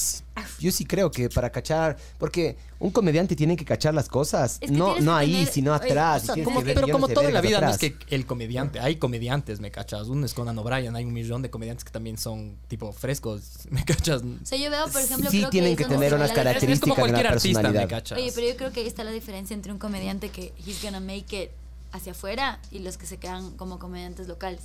yo 0.61 0.71
sí 0.71 0.85
creo 0.85 1.11
que 1.11 1.29
para 1.29 1.51
cachar, 1.51 1.97
porque 2.19 2.57
un 2.79 2.93
comediante 2.93 3.35
tiene 3.35 3.57
que 3.57 3.65
cachar 3.65 3.93
las 3.95 4.09
cosas, 4.09 4.59
Es 4.61 4.71
que 4.71 4.77
no, 4.77 4.95
no 5.01 5.15
que 5.15 5.19
ahí, 5.25 5.33
tener- 5.33 5.53
sino 5.53 5.73
oye, 5.75 5.87
atrás. 5.87 6.23
o 6.29 6.33
y 6.33 6.35
sea, 6.37 6.45
como 6.45 6.61
que 6.61 6.67
que- 6.67 6.75
Pero 6.75 6.87
como 6.93 7.09
todo 7.09 7.25
en 7.27 7.35
la 7.35 7.41
vida, 7.41 7.61
no 7.61 7.69
es 7.71 7.75
atrás. 7.75 7.95
que 8.09 8.15
el 8.15 8.27
comediante, 8.27 8.79
hay 8.79 8.95
comediantes, 8.95 9.59
¿me 9.59 9.73
cachas? 9.73 10.07
Uno 10.07 10.25
es 10.25 10.35
Conan 10.35 10.57
O'Brien, 10.57 10.95
hay 10.95 11.05
un 11.05 11.13
millón 11.13 11.43
de 11.43 11.51
comediantes 11.51 11.83
que 11.85 11.91
también 11.91 12.17
son 12.17 12.57
tipo 12.69 12.93
frescos, 12.93 13.43
¿me 13.71 13.85
cachas? 13.85 14.23
O 14.23 14.47
sea, 14.47 14.57
yo 14.57 14.71
veo, 14.71 14.87
por 14.87 15.01
ejemplo, 15.03 15.29
Sí 15.33 15.39
creo 15.39 15.51
tienen 15.51 15.73
es 15.73 15.77
que 15.77 15.83
donde 15.83 15.97
tener 15.97 16.11
se 16.11 16.15
unas 16.15 16.29
la 16.29 16.33
Es, 16.35 16.39
es 16.39 16.45
características 16.45 16.95
como 16.95 17.07
de 17.07 17.13
la 17.13 17.19
cualquier 17.19 17.33
artista, 17.35 17.59
¿me 17.59 17.63
personalidad. 17.65 17.89
cachas? 17.99 18.19
Oye, 18.21 18.33
pero 18.37 18.47
yo 18.47 18.57
creo 18.57 18.71
que 18.73 18.81
ahí 18.83 18.87
está 18.87 19.03
la 19.03 19.11
diferencia 19.11 19.53
entre 19.55 19.73
un 19.73 19.79
comediante 19.81 20.29
que 20.29 20.53
he's 20.65 20.81
gonna 20.81 21.01
make 21.01 21.43
it 21.43 21.51
hacia 21.91 22.13
afuera 22.13 22.61
y 22.71 22.79
los 22.79 22.97
que 22.99 23.07
se 23.07 23.17
quedan 23.17 23.51
como 23.57 23.81
comediantes 23.81 24.29
locales. 24.29 24.61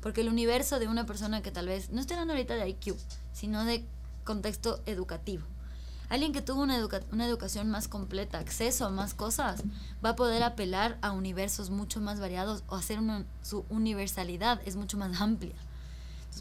Porque 0.00 0.20
el 0.20 0.28
universo 0.28 0.78
de 0.78 0.88
una 0.88 1.06
persona 1.06 1.42
que 1.42 1.50
tal 1.50 1.66
vez, 1.66 1.90
no 1.90 2.00
estoy 2.00 2.14
hablando 2.14 2.34
ahorita 2.34 2.54
de 2.54 2.68
IQ, 2.68 2.96
sino 3.32 3.64
de 3.64 3.84
contexto 4.24 4.80
educativo. 4.86 5.44
Alguien 6.08 6.32
que 6.32 6.40
tuvo 6.40 6.62
una, 6.62 6.78
educa- 6.78 7.02
una 7.12 7.26
educación 7.26 7.68
más 7.68 7.86
completa, 7.88 8.38
acceso 8.38 8.86
a 8.86 8.90
más 8.90 9.12
cosas, 9.12 9.62
va 10.04 10.10
a 10.10 10.16
poder 10.16 10.42
apelar 10.42 10.96
a 11.02 11.12
universos 11.12 11.68
mucho 11.70 12.00
más 12.00 12.18
variados 12.20 12.62
o 12.68 12.76
hacer 12.76 13.00
su 13.42 13.66
universalidad 13.68 14.60
es 14.64 14.76
mucho 14.76 14.96
más 14.96 15.20
amplia. 15.20 15.54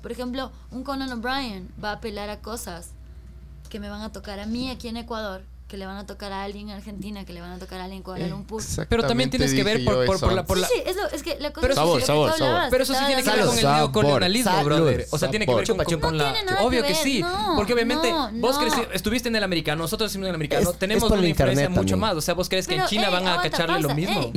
Por 0.01 0.11
ejemplo, 0.11 0.51
un 0.71 0.83
Conan 0.83 1.11
O'Brien 1.11 1.69
va 1.83 1.89
a 1.89 1.93
apelar 1.93 2.29
a 2.29 2.39
cosas 2.39 2.91
que 3.69 3.79
me 3.79 3.89
van 3.89 4.01
a 4.01 4.11
tocar 4.11 4.39
a 4.39 4.45
mí 4.45 4.69
aquí 4.69 4.87
en 4.87 4.97
Ecuador, 4.97 5.43
que 5.67 5.75
le 5.77 5.85
van 5.85 5.97
a 5.97 6.05
tocar 6.05 6.31
a 6.31 6.43
alguien 6.43 6.69
en 6.69 6.77
Argentina, 6.77 7.25
que 7.25 7.33
le 7.33 7.41
van 7.41 7.51
a 7.51 7.59
tocar 7.59 7.79
a 7.81 7.83
alguien 7.83 7.97
en 7.97 8.03
Kuala 8.03 8.25
Lumpur. 8.27 8.61
Sí, 8.63 8.81
Pero 8.87 9.05
también 9.05 9.29
tienes 9.29 9.53
que 9.53 9.63
ver 9.65 9.83
por, 9.83 10.31
la, 10.33 10.45
por 10.45 10.57
la- 10.57 10.67
sí, 10.67 10.73
es, 10.85 10.95
lo- 10.95 11.09
es 11.09 11.23
que 11.23 11.37
la 11.39 11.51
cosa 11.51 11.61
Pero 11.67 11.73
es 11.73 11.79
eso 11.79 11.93
que 11.95 11.99
sí- 12.01 12.07
sabor, 12.07 12.31
sabor. 12.31 12.47
hablabas, 12.47 12.69
Pero 12.71 12.83
eso 12.83 12.93
sí 12.93 12.99
tiene 13.05 13.23
que 13.23 13.29
ver 13.29 13.39
con 13.45 13.55
el 13.55 13.61
Sabor. 13.61 13.77
neocolonialismo, 13.77 14.51
Salud. 14.51 14.65
brother. 14.65 15.07
O 15.11 15.17
sea, 15.17 15.29
tiene 15.29 15.45
que 15.45 15.53
ver 15.53 15.65
Chupa, 15.67 15.83
con, 15.83 15.93
chupa. 15.93 16.07
con 16.07 16.17
No 16.17 16.23
la... 16.23 16.33
tiene 16.33 16.51
nada 16.51 16.63
Obvio 16.63 16.81
que 16.83 16.87
ver, 16.93 16.95
sí. 16.97 17.19
no, 17.19 17.53
porque 17.57 17.73
obviamente 17.73 18.09
no, 18.09 18.31
vos 18.35 18.55
no. 18.57 18.61
creci- 18.65 18.87
estuviste 18.93 19.27
en 19.27 19.35
el 19.35 19.43
americano, 19.43 19.81
nosotros 19.83 20.07
estuvimos 20.09 20.27
en 20.27 20.29
el 20.29 20.35
americano. 20.35 20.61
Es- 20.61 20.69
es 20.69 20.79
tenemos 20.79 21.03
por 21.09 21.17
una 21.19 21.27
influencia 21.27 21.69
mucho 21.69 21.97
más. 21.97 22.15
O 22.15 22.21
sea, 22.21 22.33
vos 22.33 22.47
crees 22.47 22.65
que 22.67 22.75
en 22.75 22.85
China 22.85 23.07
ey, 23.07 23.11
van 23.13 23.27
a 23.27 23.31
aguanta, 23.33 23.49
cacharle 23.57 23.81
lo 23.81 23.93
mismo. 23.93 24.21
ey. 24.21 24.33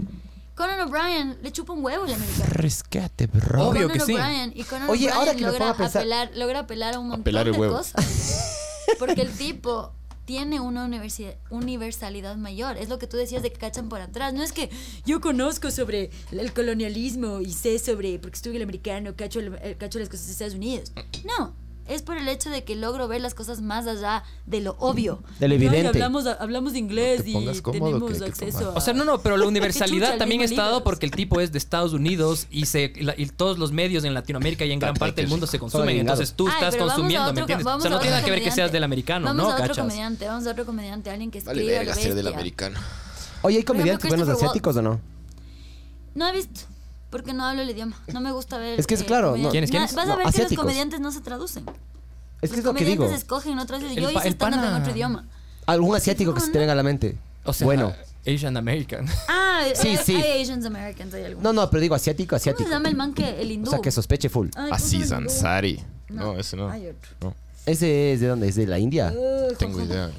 Conan 0.56 0.80
O'Brien 0.80 1.38
le 1.42 1.52
chupa 1.52 1.72
un 1.72 1.82
huevo 1.84 2.04
el 2.06 2.12
americano. 2.14 2.44
Rescate, 2.50 3.28
bro. 3.28 3.68
Obvio 3.68 3.82
Conan 3.88 3.98
que 3.98 4.04
sí. 4.04 4.12
O'Brien, 4.14 4.52
y 4.54 4.64
Conan 4.64 4.90
Oye, 4.90 5.08
ahora 5.10 5.30
O'Brien 5.30 5.46
logra 5.46 5.70
apelar, 5.70 6.30
logra 6.34 6.58
apelar 6.58 6.94
a 6.96 6.98
un 6.98 7.08
montón 7.08 7.32
de 7.44 7.50
huevo. 7.52 7.76
cosas. 7.78 8.56
Porque 8.98 9.22
el 9.22 9.30
tipo 9.30 9.92
tiene 10.30 10.60
una 10.60 10.88
universalidad 11.50 12.36
mayor. 12.36 12.76
Es 12.76 12.88
lo 12.88 13.00
que 13.00 13.08
tú 13.08 13.16
decías 13.16 13.42
de 13.42 13.50
que 13.50 13.58
cachan 13.58 13.88
por 13.88 14.00
atrás. 14.00 14.32
No 14.32 14.44
es 14.44 14.52
que 14.52 14.70
yo 15.04 15.20
conozco 15.20 15.72
sobre 15.72 16.10
el 16.30 16.52
colonialismo 16.52 17.40
y 17.40 17.52
sé 17.52 17.80
sobre, 17.80 18.20
porque 18.20 18.36
estuve 18.36 18.54
el 18.54 18.62
americano, 18.62 19.16
cacho, 19.16 19.40
el- 19.40 19.58
eh, 19.60 19.74
cacho 19.76 19.98
las 19.98 20.08
cosas 20.08 20.26
de 20.26 20.32
Estados 20.32 20.54
Unidos. 20.54 20.92
No. 21.24 21.56
Es 21.90 22.02
por 22.02 22.16
el 22.16 22.28
hecho 22.28 22.50
de 22.50 22.62
que 22.62 22.76
logro 22.76 23.08
ver 23.08 23.20
las 23.20 23.34
cosas 23.34 23.60
más 23.60 23.88
allá 23.88 24.22
de 24.46 24.60
lo 24.60 24.76
obvio. 24.78 25.24
De 25.40 25.48
lo 25.48 25.56
evidente. 25.56 25.88
hablamos, 25.88 26.24
hablamos 26.24 26.72
de 26.74 26.78
inglés 26.78 27.18
No 27.18 27.24
te 27.24 27.30
y 27.30 27.60
tenemos 27.72 28.18
que 28.18 28.24
acceso 28.24 28.70
a... 28.70 28.74
O 28.74 28.80
sea, 28.80 28.94
no, 28.94 29.04
no, 29.04 29.20
pero 29.20 29.36
la 29.36 29.46
universalidad 29.48 30.16
también 30.16 30.40
estado 30.40 30.70
libro. 30.74 30.84
porque 30.84 31.04
el 31.06 31.10
tipo 31.10 31.40
es 31.40 31.50
de 31.50 31.58
Estados 31.58 31.92
Unidos 31.92 32.46
y, 32.48 32.66
se, 32.66 32.92
y, 32.94 33.02
la- 33.02 33.14
y 33.16 33.26
todos 33.26 33.58
los 33.58 33.72
medios 33.72 34.04
en 34.04 34.14
Latinoamérica 34.14 34.64
y 34.64 34.70
en 34.70 34.78
gran 34.78 34.94
parte 34.94 35.20
del 35.20 35.28
mundo 35.28 35.48
se 35.48 35.58
consumen. 35.58 35.98
Entonces 35.98 36.32
tú 36.32 36.46
Ay, 36.46 36.54
estás 36.54 36.76
consumiendo, 36.76 37.24
otro 37.30 37.34
¿me 37.34 37.40
entiendes? 37.40 37.66
O 37.66 37.80
sea, 37.80 37.90
no 37.90 37.98
tiene 37.98 38.12
nada 38.14 38.24
que 38.24 38.30
ver 38.30 38.42
que 38.44 38.52
seas 38.52 38.70
del 38.70 38.84
americano, 38.84 39.26
vamos 39.26 39.42
¿no? 39.42 39.50
a 39.50 39.60
otro 39.60 39.74
comediante, 39.74 40.26
vamos 40.26 40.46
a 40.46 40.52
otro 40.52 40.64
comediante, 40.64 41.10
alguien 41.10 41.32
que 41.32 41.40
Vale, 41.40 41.60
escribe 41.60 41.76
a 41.76 41.82
lo 41.82 41.86
verga, 41.88 42.00
ser 42.02 42.14
del 42.14 42.28
americano. 42.28 42.78
Oye, 43.42 43.56
¿hay 43.56 43.64
comediantes 43.64 44.08
buenos 44.08 44.28
asiáticos 44.28 44.76
o 44.76 44.82
no? 44.82 45.00
No 46.14 46.28
he 46.28 46.32
visto. 46.32 46.60
Porque 47.10 47.32
no 47.32 47.44
hablo 47.44 47.62
el 47.62 47.70
idioma. 47.70 47.96
No 48.12 48.20
me 48.20 48.32
gusta 48.32 48.56
ver. 48.58 48.78
Es 48.78 48.86
que 48.86 48.94
es 48.94 49.00
eh, 49.02 49.04
claro, 49.04 49.36
no- 49.36 49.50
¿Quiénes, 49.50 49.70
quiénes? 49.70 49.94
Vas 49.94 50.04
a 50.06 50.08
No, 50.10 50.16
ver 50.16 50.24
que 50.24 50.28
asiáticos. 50.30 50.56
los 50.56 50.62
comediantes 50.64 51.00
no 51.00 51.10
se 51.12 51.20
traducen. 51.20 51.64
Es 52.40 52.50
que 52.50 52.56
es 52.60 52.64
los 52.64 52.72
lo 52.72 52.74
que 52.74 52.84
digo. 52.84 52.98
comediantes 53.04 53.22
escogen 53.24 53.58
otro 53.58 53.76
idioma. 53.78 53.94
El 53.94 54.00
Yo 54.02 54.10
hice 54.10 54.28
el 54.28 54.34
stand-up 54.34 54.64
en 54.64 54.74
otro 54.74 54.92
idioma. 54.92 55.28
Algún 55.66 55.94
asiático 55.96 56.32
que 56.34 56.40
se 56.40 56.50
te 56.50 56.58
venga 56.58 56.72
a 56.72 56.76
la 56.76 56.82
mente. 56.82 57.18
O 57.44 57.52
sea, 57.52 57.64
bueno. 57.66 57.92
Asian 58.26 58.56
American. 58.56 59.06
Ah, 59.28 59.64
Sí, 59.74 59.94
sí. 60.02 60.14
hay 60.16 60.40
Asians 60.42 60.64
Americans, 60.64 61.12
hay 61.12 61.24
algunos. 61.24 61.42
No, 61.42 61.52
no, 61.52 61.68
pero 61.70 61.82
digo 61.82 61.94
asiático, 61.94 62.30
¿Cómo 62.30 62.36
asiático. 62.38 62.64
se 62.66 62.74
llama 62.74 62.88
el 62.88 62.96
man 62.96 63.12
que 63.12 63.42
el 63.42 63.50
hindú? 63.52 63.68
O 63.68 63.70
sea, 63.72 63.80
que 63.80 63.90
sospeche 63.90 64.30
full. 64.30 64.48
¿cómo 64.54 64.72
Aziz? 64.74 65.12
Ansari. 65.12 65.84
No, 66.08 66.38
ese 66.38 66.56
no. 66.56 66.70
Hay 66.70 66.86
otro. 66.86 67.10
No, 67.20 67.34
Ese 67.66 68.14
es 68.14 68.20
de 68.20 68.26
dónde? 68.28 68.48
¿Es 68.48 68.54
de 68.54 68.66
la 68.66 68.78
India? 68.78 69.12
Uh, 69.14 69.52
tengo 69.58 69.82
idea. 69.82 70.10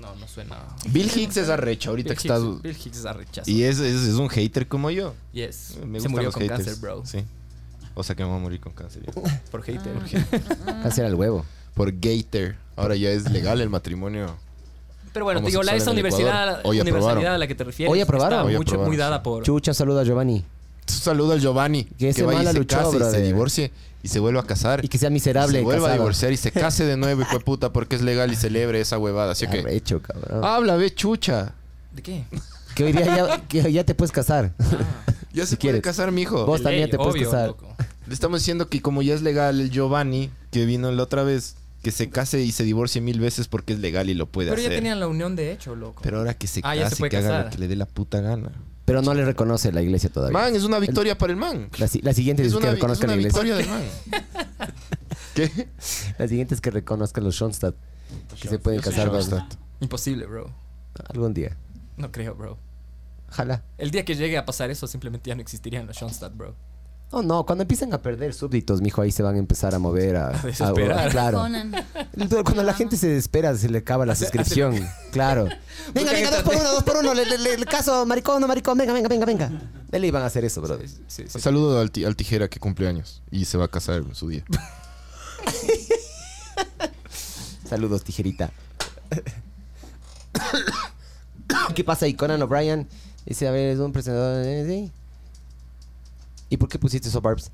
No, 0.00 0.14
no 0.16 0.26
suena. 0.28 0.56
Bill 0.88 1.10
Hicks 1.14 1.36
es 1.36 1.48
arrecho 1.48 1.90
ahorita 1.90 2.10
Bill 2.10 2.18
que 2.18 2.28
está... 2.28 2.38
Hicks, 2.38 2.62
Bill 2.62 2.76
Hicks 2.84 2.98
es 2.98 3.06
arrechazo. 3.06 3.50
Y 3.50 3.62
es, 3.64 3.78
es, 3.78 4.02
es 4.08 4.14
un 4.14 4.28
hater 4.28 4.66
como 4.66 4.90
yo. 4.90 5.14
Yes. 5.32 5.74
Me 5.84 6.00
Se 6.00 6.08
gustan 6.08 6.10
murió 6.12 6.24
los 6.26 6.34
con 6.34 6.42
haters. 6.42 6.58
cáncer, 6.64 6.80
bro. 6.80 7.02
Sí. 7.04 7.24
O 7.94 8.02
sea 8.02 8.14
que 8.16 8.22
me 8.22 8.30
voy 8.30 8.38
a 8.38 8.42
morir 8.42 8.60
con 8.60 8.72
cáncer. 8.72 9.02
ya. 9.04 9.40
Por 9.50 9.62
hater. 9.62 9.92
Ah. 10.66 10.80
Cáncer 10.82 11.04
al 11.04 11.14
huevo. 11.14 11.44
Por 11.74 11.92
gator. 11.92 12.56
Ahora 12.76 12.96
ya 12.96 13.10
es 13.10 13.30
legal 13.30 13.60
el 13.60 13.68
matrimoio. 13.68 14.36
Pero 15.12 15.24
bueno, 15.24 15.40
te 15.40 15.48
digo, 15.48 15.62
la, 15.62 15.74
esa 15.74 15.90
Homosexual 15.90 15.92
en 15.92 15.98
el 15.98 16.04
universidad, 16.04 16.42
Ecuador. 16.60 16.60
Hoy 16.66 16.80
universidad 16.80 17.34
a 17.34 17.38
la 17.38 17.46
que 17.46 17.54
te 17.54 17.64
refieres 17.64 17.92
Hoy 17.92 18.00
aprobaron. 18.00 18.38
está 18.38 18.46
Hoy 18.46 18.56
mucho, 18.56 18.70
aprobaron, 18.70 18.88
muy 18.88 18.96
dada 18.96 19.22
por... 19.22 19.42
Chucha, 19.42 19.74
saluda 19.74 20.02
a 20.02 20.04
Giovanni. 20.04 20.44
Saluda 20.86 21.34
al 21.34 21.40
Giovanni. 21.40 21.84
Que 21.84 21.96
Que, 21.96 22.08
ese 22.10 22.24
mala 22.24 22.52
se 22.52 22.58
luchó, 22.58 23.10
se 23.10 23.20
divorcie 23.22 23.72
y 24.02 24.08
se 24.08 24.18
vuelva 24.20 24.40
a 24.40 24.44
casar. 24.46 24.84
Y 24.84 24.88
que 24.88 24.98
sea 24.98 25.10
Y 25.10 25.12
miserable. 25.12 25.58
se 25.58 25.64
vuelva 25.64 25.90
a 25.90 25.92
divorciar 25.92 26.32
y 26.32 26.36
se 26.36 26.50
case 26.52 26.84
de 26.84 26.96
nuevo, 26.96 27.22
hijo 27.22 27.38
de 27.38 27.40
puta, 27.44 27.72
porque 27.72 27.96
es 27.96 28.02
legal 28.02 28.32
y 28.32 28.36
celebre 28.36 28.80
esa 28.80 28.98
huevada. 28.98 29.32
Así 29.32 29.46
que... 29.46 29.60
Arrecho, 29.60 30.00
cabrón. 30.02 30.44
Habla, 30.44 30.76
ve, 30.76 30.94
chucha. 30.94 31.54
¿De 31.94 32.02
qué? 32.02 32.24
Que 32.74 32.84
hoy 32.84 32.92
día 32.92 33.04
ya, 33.16 33.42
que 33.48 33.72
ya 33.72 33.84
te 33.84 33.94
puedes 33.94 34.12
casar. 34.12 34.52
Ya 35.32 35.44
Si 35.44 35.50
se 35.50 35.56
puede 35.58 35.60
quieres. 35.60 35.82
casar, 35.82 36.10
mijo. 36.10 36.44
Vos 36.44 36.58
De 36.58 36.64
también 36.64 36.82
ley, 36.84 36.90
te 36.90 36.96
puedes 36.96 37.14
obvio, 37.14 37.30
casar. 37.30 37.46
loco. 37.50 37.72
Le 38.08 38.12
estamos 38.14 38.40
diciendo 38.40 38.68
que 38.68 38.82
como 38.82 39.00
ya 39.00 39.14
es 39.14 39.22
legal 39.22 39.60
el 39.60 39.70
Giovanni, 39.70 40.28
que 40.50 40.64
vino 40.66 40.90
la 40.90 41.04
otra 41.04 41.22
vez, 41.22 41.54
que 41.84 41.92
se 41.92 42.10
case 42.10 42.40
y 42.42 42.50
se 42.50 42.64
divorcie 42.64 43.00
mil 43.00 43.20
veces 43.20 43.46
porque 43.46 43.74
es 43.74 43.78
legal 43.78 44.10
y 44.10 44.14
lo 44.14 44.26
puede 44.26 44.48
Pero 44.50 44.60
hacer. 44.60 44.72
ya 44.72 44.76
tenían 44.78 44.98
la 44.98 45.06
unión 45.06 45.36
de 45.36 45.52
hecho, 45.52 45.76
loco. 45.76 46.02
Pero 46.02 46.18
ahora 46.18 46.34
que 46.34 46.48
se 46.48 46.62
Ah, 46.64 46.74
ya 46.74 46.86
se 46.86 46.90
case, 46.90 46.96
puede 46.98 47.10
que 47.10 47.16
haga 47.18 47.44
lo 47.44 47.50
que 47.50 47.58
le 47.58 47.68
dé 47.68 47.76
la 47.76 47.86
puta 47.86 48.20
gana. 48.20 48.50
Pero 48.90 49.02
no 49.02 49.14
le 49.14 49.24
reconoce 49.24 49.70
la 49.70 49.82
iglesia 49.82 50.10
todavía. 50.10 50.36
Man, 50.36 50.56
es 50.56 50.64
una 50.64 50.80
victoria 50.80 51.16
para 51.16 51.32
el 51.32 51.38
man. 51.38 51.68
La, 51.78 51.88
la 52.02 52.12
siguiente 52.12 52.42
Es 52.42 52.48
es, 52.48 52.52
que 52.54 52.58
una, 52.58 52.68
es 52.70 52.74
reconozca 52.74 53.06
la 53.06 53.14
iglesia. 53.14 53.40
victoria 53.42 53.54
del 53.56 53.68
man. 53.68 53.82
¿Qué? 55.34 55.68
La 56.18 56.26
siguiente 56.26 56.56
es 56.56 56.60
que 56.60 56.72
reconozca 56.72 57.20
los 57.20 57.36
Schoenstatt. 57.36 57.76
Que 58.40 58.48
se 58.48 58.58
pueden 58.58 58.80
Yo 58.80 58.90
casar 58.90 59.12
dos. 59.12 59.26
Schoenstatt. 59.26 59.60
Imposible, 59.80 60.26
bro. 60.26 60.52
Algún 61.08 61.32
día. 61.34 61.56
No 61.96 62.10
creo, 62.10 62.34
bro. 62.34 62.58
Ojalá. 63.28 63.62
El 63.78 63.92
día 63.92 64.04
que 64.04 64.16
llegue 64.16 64.36
a 64.36 64.44
pasar 64.44 64.70
eso, 64.70 64.88
simplemente 64.88 65.28
ya 65.28 65.36
no 65.36 65.40
existirían 65.42 65.86
los 65.86 65.96
Schoenstatt, 65.96 66.36
bro. 66.36 66.56
Oh, 67.12 67.22
no, 67.22 67.44
cuando 67.44 67.62
empiecen 67.62 67.92
a 67.92 68.00
perder 68.00 68.32
súbditos, 68.34 68.80
mijo, 68.80 69.02
ahí 69.02 69.10
se 69.10 69.24
van 69.24 69.34
a 69.34 69.38
empezar 69.38 69.74
a 69.74 69.80
mover 69.80 70.14
a... 70.16 70.28
A 70.38 70.42
desesperar. 70.42 71.08
a- 71.08 71.10
claro. 71.10 71.38
Cuando 72.44 72.62
la 72.62 72.72
gente 72.72 72.96
se 72.96 73.08
desespera, 73.08 73.56
se 73.56 73.68
le 73.68 73.78
acaba 73.78 74.06
la 74.06 74.14
suscripción. 74.14 74.76
Claro. 75.10 75.48
Venga, 75.94 76.12
venga, 76.12 76.30
dos 76.30 76.42
por 76.44 76.54
uno, 76.54 76.70
dos 76.72 76.84
por 76.84 76.96
uno. 76.98 77.12
Le, 77.14 77.24
le- 77.26 77.58
le- 77.58 77.66
caso, 77.66 78.06
maricón, 78.06 78.40
no 78.40 78.46
maricón. 78.46 78.78
Venga, 78.78 78.92
venga, 78.92 79.08
venga, 79.08 79.26
venga. 79.26 79.50
Dele 79.88 80.06
iban 80.06 80.22
a 80.22 80.26
hacer 80.26 80.44
eso, 80.44 80.60
brother. 80.60 80.88
Sí, 80.88 80.98
sí, 81.08 81.22
sí. 81.26 81.30
Un 81.34 81.40
saludo 81.40 81.80
al, 81.80 81.90
al 82.06 82.14
tijera 82.16 82.46
que 82.48 82.60
cumple 82.60 82.86
años 82.86 83.22
y 83.30 83.44
se 83.46 83.58
va 83.58 83.64
a 83.64 83.68
casar 83.68 83.96
en 83.96 84.14
su 84.14 84.28
día. 84.28 84.44
Saludos, 87.68 88.04
tijerita. 88.04 88.50
¿Qué 91.74 91.82
pasa 91.84 92.06
ahí? 92.06 92.14
Conan 92.14 92.40
O'Brien 92.42 92.88
dice, 93.26 93.48
a 93.48 93.50
ver, 93.50 93.70
es 93.70 93.78
un 93.80 93.92
presentador... 93.92 94.44
eh, 94.46 94.64
sí. 94.66 94.92
¿Y 96.52 96.56
por 96.56 96.68
qué 96.68 96.78
pusiste 96.80 97.08
eso, 97.08 97.20
Barbs? 97.20 97.50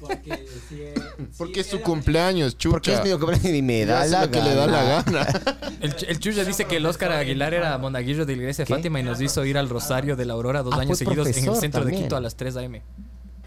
Porque 0.00 0.46
si 0.68 0.82
es- 0.82 0.94
Porque 1.36 1.54
si 1.54 1.60
es 1.60 1.66
su 1.66 1.80
cumpleaños, 1.82 2.56
chucha. 2.56 2.72
Porque 2.72 2.94
es 2.94 3.02
medio 3.02 3.18
que 3.18 3.56
y 3.58 3.62
me 3.62 3.84
da 3.84 4.06
la 4.06 4.30
que 4.30 4.40
le 4.42 4.54
da 4.54 4.66
la 4.66 4.82
gana. 4.82 5.26
El, 5.82 5.94
el 6.08 6.18
Chuya 6.18 6.42
dice 6.44 6.64
que 6.64 6.76
el 6.78 6.86
Oscar 6.86 7.12
Aguilar 7.12 7.52
era 7.52 7.76
monaguillo 7.76 8.24
de 8.24 8.34
la 8.34 8.42
iglesia 8.42 8.64
de. 8.64 8.74
Fátima 8.74 8.98
y 9.00 9.02
nos 9.02 9.20
hizo 9.20 9.44
ir 9.44 9.58
al 9.58 9.68
Rosario 9.68 10.16
de 10.16 10.24
la 10.24 10.32
Aurora 10.32 10.62
dos 10.62 10.72
Ah, 10.74 10.78
años 10.80 10.88
pues 10.88 10.98
seguidos 11.00 11.28
en 11.28 11.34
el 11.48 11.56
centro 11.56 11.82
también. 11.82 12.00
de 12.00 12.06
Quito 12.06 12.16
a 12.16 12.20
las 12.20 12.36
3 12.36 12.56
a.m. 12.56 12.82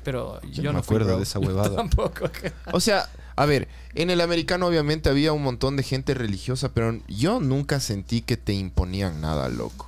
Pero 0.04 0.40
yo, 0.44 0.62
Yo 0.64 0.72
no 0.72 0.78
me 0.80 0.84
fui, 0.84 0.96
acuerdo 0.98 1.08
bro. 1.14 1.18
de 1.18 1.24
esa 1.24 1.40
huevada. 1.40 1.76
Tampoco. 1.76 2.30
O 2.72 2.80
sea, 2.80 3.10
a 3.36 3.46
ver, 3.48 3.68
en 3.96 4.12
el 4.12 4.22
americano 4.22 4.68
obviamente 4.68 5.10
había 5.10 5.34
un 5.34 5.42
montón 5.42 5.76
de 5.78 5.84
gente 5.84 6.14
religiosa, 6.14 6.70
pero 6.74 7.00
yo 7.08 7.40
nunca 7.40 7.80
sentí 7.80 8.22
que 8.22 8.38
te 8.38 8.54
imponían 8.54 9.20
nada, 9.20 9.50
loco. 9.50 9.88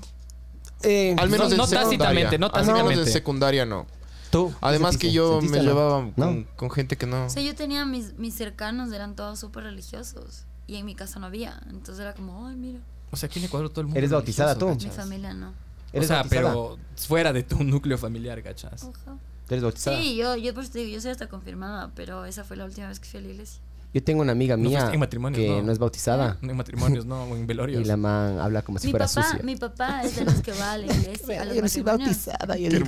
Eh, 0.81 1.15
Al 1.19 1.29
menos 1.29 1.49
No- 1.49 1.51
en 1.53 1.57
no 1.57 1.67
secundaria. 1.67 1.83
tácitamente, 1.99 2.39
no 2.39 2.47
Al 2.51 2.65
menos 2.65 3.07
en 3.07 3.13
secundaria 3.13 3.65
no. 3.67 3.85
Tú. 4.31 4.53
Además 4.61 4.97
que 4.97 5.11
yo 5.11 5.33
¿Sentiste 5.33 5.59
me 5.59 5.63
llevaba 5.63 6.01
¿No? 6.15 6.25
con, 6.25 6.43
con 6.55 6.71
gente 6.71 6.97
que 6.97 7.05
no. 7.05 7.25
O 7.25 7.29
sea, 7.29 7.43
yo 7.43 7.53
tenía 7.55 7.85
mis, 7.85 8.17
mis 8.17 8.33
cercanos, 8.33 8.91
eran 8.91 9.15
todos 9.15 9.39
súper 9.39 9.63
religiosos. 9.65 10.45
Y 10.67 10.77
en 10.77 10.85
mi 10.85 10.95
casa 10.95 11.19
no 11.19 11.25
había. 11.27 11.61
Entonces 11.69 11.99
era 11.99 12.13
como, 12.13 12.47
ay, 12.47 12.55
mira, 12.55 12.79
O 13.11 13.17
sea, 13.17 13.27
aquí 13.27 13.39
en 13.39 13.45
Ecuador 13.45 13.69
todo 13.69 13.81
el 13.81 13.87
mundo. 13.87 13.97
¿Eres 13.99 14.07
es 14.09 14.13
bautizada 14.13 14.57
tú? 14.57 14.69
mi 14.69 14.89
familia 14.89 15.33
no. 15.33 15.49
O 15.49 15.53
¿Eres 15.93 16.07
sea, 16.07 16.17
bautizada? 16.17 16.51
pero 16.51 16.77
fuera 16.95 17.33
de 17.33 17.43
tu 17.43 17.63
núcleo 17.63 17.97
familiar, 17.97 18.41
¿cachas? 18.41 18.83
Ojalá. 18.83 19.17
¿Eres 19.49 19.63
bautizada? 19.63 19.97
Sí, 20.01 20.15
yo, 20.15 20.37
yo 20.37 20.53
por 20.53 20.63
eso 20.63 20.71
te 20.71 20.79
digo, 20.79 20.93
yo 20.93 21.01
soy 21.01 21.11
hasta 21.11 21.27
confirmada, 21.27 21.91
pero 21.93 22.23
esa 22.25 22.45
fue 22.45 22.55
la 22.55 22.63
última 22.63 22.87
vez 22.87 22.99
que 23.01 23.09
fui 23.09 23.19
a 23.19 23.23
la 23.23 23.29
iglesia. 23.29 23.61
Yo 23.93 24.01
tengo 24.01 24.21
una 24.21 24.31
amiga 24.31 24.55
mía 24.55 24.89
en 24.93 24.99
matrimonio, 25.01 25.37
que 25.37 25.49
no. 25.49 25.63
no. 25.63 25.71
es 25.73 25.77
bautizada. 25.77 26.37
No 26.41 26.51
en 26.51 26.55
matrimonios, 26.57 27.05
no, 27.05 27.23
o 27.23 27.35
en 27.35 27.45
velorios. 27.45 27.81
Y 27.81 27.85
la 27.85 27.97
man 27.97 28.39
habla 28.39 28.61
como 28.61 28.79
si 28.79 28.87
Mi 28.87 28.91
fuera 28.91 29.05
papá, 29.07 29.23
sucia. 29.23 29.43
mi 29.43 29.55
papá 29.57 30.01
es 30.03 30.15
de 30.15 30.23
los 30.25 30.35
que 30.41 30.53
va 30.53 30.71
a 30.73 30.77
la 30.77 30.85
iglesia, 30.85 31.41
a 31.41 31.45
los 31.45 31.55
Yo 31.57 31.61
no 31.61 31.67
soy 31.67 31.81
bautizada. 31.81 32.57
Y 32.57 32.65
el 32.67 32.85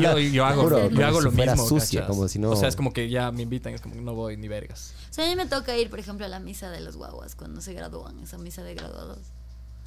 Yo, 0.00 0.18
yo 0.18 0.44
hago, 0.46 0.62
Juro, 0.62 0.88
yo 0.88 0.90
como 0.90 1.06
hago 1.06 1.18
si 1.18 1.24
lo 1.24 1.32
fuera 1.32 1.52
mismo. 1.52 1.68
sucia, 1.68 2.00
¿cachas? 2.00 2.16
como 2.16 2.28
si 2.28 2.38
no- 2.38 2.50
O 2.50 2.56
sea, 2.56 2.68
es 2.68 2.76
como 2.76 2.92
que 2.92 3.08
ya 3.10 3.30
me 3.30 3.42
invitan, 3.42 3.74
es 3.74 3.80
como 3.80 3.94
que 3.94 4.00
no 4.00 4.14
voy 4.14 4.36
ni 4.36 4.48
vergas. 4.48 4.94
O 5.10 5.12
sea, 5.12 5.26
a 5.26 5.28
mí 5.28 5.36
me 5.36 5.46
toca 5.46 5.76
ir, 5.76 5.90
por 5.90 5.98
ejemplo, 5.98 6.24
a 6.24 6.28
la 6.28 6.40
misa 6.40 6.70
de 6.70 6.80
los 6.80 6.96
guaguas 6.96 7.34
cuando 7.34 7.60
se 7.60 7.72
gradúan, 7.74 8.18
esa 8.20 8.38
misa 8.38 8.62
de 8.62 8.74
graduados. 8.74 9.18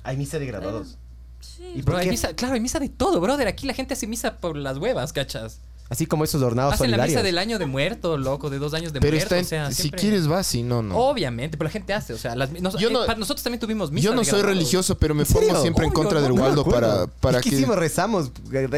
Hay 0.04 0.18
misa 0.18 0.40
de 0.40 0.46
graduados. 0.46 0.98
Sí. 1.40 1.64
¿Y 1.76 1.82
Bro, 1.82 1.98
hay 1.98 2.10
misa, 2.10 2.36
claro, 2.36 2.54
hay 2.54 2.60
misa 2.60 2.80
de 2.80 2.90
todo, 2.90 3.20
brother. 3.20 3.48
Aquí 3.48 3.66
la 3.66 3.74
gente 3.74 3.96
hace 3.96 4.06
misa 4.06 4.38
por 4.38 4.56
las 4.56 4.78
huevas, 4.78 5.12
¿cachas? 5.12 5.60
Así 5.92 6.06
como 6.06 6.24
esos 6.24 6.42
ornados 6.42 6.76
Hacen 6.76 6.90
la 6.90 7.06
misa 7.06 7.22
del 7.22 7.38
año 7.38 7.60
de 7.60 7.66
muerto, 7.66 8.18
loco, 8.18 8.50
de 8.50 8.60
dos 8.60 8.74
años 8.74 8.94
de 8.94 9.02
Pero 9.02 9.12
muerto. 9.18 9.36
está 9.36 9.38
en- 9.40 9.44
o 9.46 9.68
sea, 9.68 9.72
si 9.76 9.82
siempre- 9.82 10.00
quieres 10.00 10.26
vas, 10.26 10.48
si 10.48 10.64
no, 10.64 10.82
no. 10.82 10.96
Obviamente, 10.98 11.58
pero 11.58 11.68
la 11.68 11.72
gente 11.72 11.94
hace, 11.94 12.14
o 12.14 12.18
sea, 12.18 12.34
las, 12.34 12.50
nos- 12.62 12.78
Yo 12.80 12.88
eh, 12.90 12.94
no- 12.94 13.06
nosotros 13.18 13.44
también 13.44 13.60
tuvimos 13.60 13.92
misa 13.92 14.06
Yo 14.06 14.16
no 14.16 14.24
soy 14.24 14.42
religioso, 14.42 14.98
pero 14.98 15.14
me 15.14 15.26
pongo 15.26 15.62
siempre 15.62 15.86
en 15.86 15.92
contra 15.92 16.22
del 16.22 16.34
no 16.34 16.42
Waldo 16.44 16.62
acuerdo. 16.62 17.08
para, 17.08 17.08
para 17.08 17.40
¿Y 17.40 17.42
qué 17.44 17.50
que... 17.50 17.56
hicimos? 17.58 17.76
Rezamos. 17.76 18.32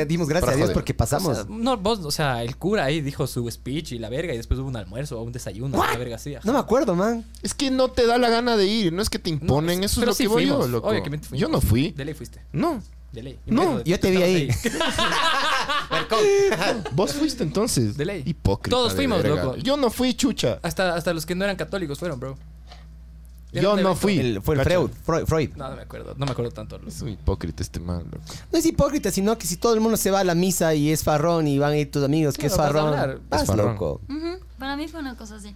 Dimos 0.08 0.28
gracias 0.28 0.42
Para 0.42 0.54
a 0.54 0.56
Dios 0.56 0.66
joder. 0.66 0.74
porque 0.74 0.94
O 0.94 0.98
pasamos. 0.98 1.38
sea, 1.38 1.46
no, 1.48 1.78
vos, 1.78 2.00
o 2.04 2.10
sea, 2.10 2.42
el 2.42 2.58
cura 2.58 2.86
ahí 2.86 3.00
dijo 3.02 3.28
su 3.28 3.48
speech 3.52 3.92
y 3.92 4.00
la 4.00 4.10
verga, 4.10 4.34
y 4.34 4.38
después 4.38 4.60
hubo 4.60 4.68
un 4.70 4.76
almuerzo 4.76 5.20
o 5.20 5.24
un 5.24 5.32
desayuno, 5.32 5.78
What? 5.78 5.92
la 5.92 5.98
verga 6.00 6.16
así. 6.16 6.34
no 6.44 6.52
me 6.54 6.58
acuerdo, 6.58 6.96
man. 6.96 7.24
Es 7.44 7.54
que 7.54 7.70
no 7.70 7.90
te 7.90 8.08
da 8.08 8.18
la 8.18 8.30
gana 8.30 8.58
de 8.58 8.66
ir, 8.66 8.92
no 8.92 9.04
es 9.04 9.12
que 9.12 9.20
te 9.20 9.30
imponen, 9.30 9.80
No, 9.82 9.86
eso 9.86 9.94
es 9.94 10.00
pero 10.00 10.08
lo 10.12 10.16
sí 10.16 10.24
que 10.24 10.30
voy 10.30 10.48
yo, 10.48 10.68
loco. 10.68 10.88
obviamente. 10.90 11.28
Yo 11.38 11.48
no 11.48 11.62
fui. 11.62 11.92
De 11.92 12.06
ley 12.06 12.16
fuiste. 12.16 12.42
No. 12.54 12.82
De 13.14 13.24
ley. 13.24 13.40
No, 13.46 13.82
yo 13.84 14.00
te 14.00 14.12
vi 14.12 14.18
ahí. 14.22 14.50
Vos 16.94 17.14
fuiste 17.14 17.44
entonces. 17.44 17.96
De 17.98 18.06
ley. 18.06 18.24
Hipócrita. 18.26 18.76
Todos 18.76 18.92
de 18.94 18.96
fuimos, 18.98 19.22
verga. 19.24 19.44
loco. 19.44 19.58
Yo 19.58 19.78
no 19.78 19.90
fui, 19.90 20.14
chucha. 20.14 20.60
hasta, 20.62 20.96
hasta 20.96 21.14
los 21.14 21.26
que 21.26 21.36
no 21.36 21.44
eran 21.44 21.56
católicos 21.56 22.00
fueron, 22.00 22.20
bro. 22.20 22.38
Yo 23.52 23.62
no 23.76 23.82
evento- 23.82 23.96
fui. 23.96 24.18
El- 24.18 24.42
fue 24.42 24.56
el 24.56 24.62
Cacha. 24.64 24.72
Freud. 24.72 24.90
Freud. 25.04 25.26
Freud. 25.28 25.50
No, 25.56 25.70
no 25.70 25.76
me 25.76 25.82
acuerdo, 25.84 26.16
no 26.18 26.26
me 26.26 26.32
acuerdo 26.32 26.52
tanto. 26.52 26.78
loco. 26.80 26.90
Es 26.90 27.02
un 27.04 27.10
hipócrita 27.10 27.62
este 27.62 27.80
man, 27.80 28.00
loco. 28.12 28.24
No 28.52 28.58
es 28.58 28.66
hipócrita, 28.66 29.12
sino 29.12 29.38
que 29.38 29.46
si 29.46 29.58
todo 29.58 29.76
el 29.76 29.80
mundo 29.80 29.96
se 29.96 30.10
va 30.10 30.22
a 30.22 30.24
la 30.24 30.34
misa 30.34 30.74
y 30.74 30.90
es 30.92 31.04
farrón 31.04 31.48
y 31.48 31.60
van 31.60 31.74
a 31.74 31.78
ir 31.78 31.92
tus 31.92 32.04
amigos 32.04 32.36
que 32.36 32.48
es 32.48 32.54
Claro, 32.56 32.74
vas 32.74 32.82
a 32.82 32.84
farrón, 32.86 33.00
hablar. 33.00 33.20
vas 33.30 33.42
Es 33.44 33.48
farrón. 33.48 33.74
loco. 33.74 34.02
Ujú, 34.10 34.40
Para 34.58 34.76
mí 34.76 34.88
fue 34.88 35.02
una 35.02 35.16
cosa 35.16 35.36
así. 35.36 35.56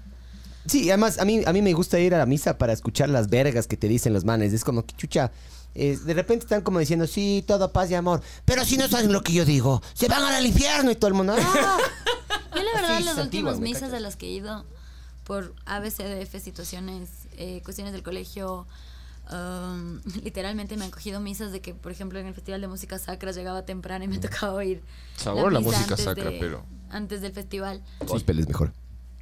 Sí, 0.67 0.89
además 0.89 1.19
a 1.19 1.25
mí, 1.25 1.41
a 1.45 1.53
mí 1.53 1.61
me 1.61 1.73
gusta 1.73 1.99
ir 1.99 2.13
a 2.13 2.17
la 2.17 2.25
misa 2.25 2.57
para 2.57 2.73
escuchar 2.73 3.09
las 3.09 3.29
vergas 3.29 3.67
que 3.67 3.77
te 3.77 3.87
dicen 3.87 4.13
los 4.13 4.25
manes. 4.25 4.53
Es 4.53 4.63
como 4.63 4.85
que 4.85 4.95
chucha. 4.95 5.31
eh, 5.75 5.95
de 6.03 6.13
repente 6.15 6.45
están 6.45 6.61
como 6.61 6.79
diciendo, 6.79 7.05
sí, 7.05 7.43
todo 7.47 7.71
paz 7.71 7.91
y 7.91 7.95
amor. 7.95 8.21
Pero 8.45 8.65
si 8.65 8.77
no 8.77 8.87
saben 8.87 9.11
lo 9.13 9.21
que 9.21 9.31
yo 9.33 9.45
digo, 9.45 9.81
se 9.93 10.07
van 10.07 10.23
al 10.23 10.45
infierno 10.45 10.89
y 10.91 10.95
todo 10.95 11.09
el 11.09 11.13
mundo. 11.13 11.35
"Ah". 11.37 11.77
Yo 12.55 12.63
la 12.63 12.71
verdad 12.73 12.95
Así, 12.95 13.03
las 13.03 13.17
últimas 13.19 13.59
misas 13.59 13.93
a 13.93 13.99
las 13.99 14.15
que 14.15 14.25
he 14.25 14.31
ido 14.31 14.65
por 15.23 15.53
ABCDF 15.65 16.39
situaciones, 16.41 17.09
eh, 17.37 17.61
cuestiones 17.63 17.93
del 17.93 18.01
colegio, 18.01 18.65
um, 19.31 19.99
literalmente 20.23 20.75
me 20.77 20.85
han 20.85 20.91
cogido 20.91 21.19
misas 21.19 21.51
de 21.51 21.61
que, 21.61 21.73
por 21.75 21.91
ejemplo, 21.91 22.17
en 22.19 22.25
el 22.27 22.33
Festival 22.33 22.61
de 22.61 22.67
Música 22.67 22.97
Sacra 22.97 23.31
llegaba 23.31 23.63
temprano 23.65 24.05
y 24.05 24.07
me 24.07 24.17
tocaba 24.17 24.53
oír 24.53 24.81
Sabor 25.17 25.53
la 25.53 25.59
misa 25.59 25.77
música 25.77 25.97
sacra, 25.97 26.31
de- 26.31 26.39
pero- 26.39 26.65
Antes 26.89 27.21
del 27.21 27.33
festival. 27.33 27.83
Gospel 28.05 28.39
es 28.39 28.47
mejor. 28.47 28.73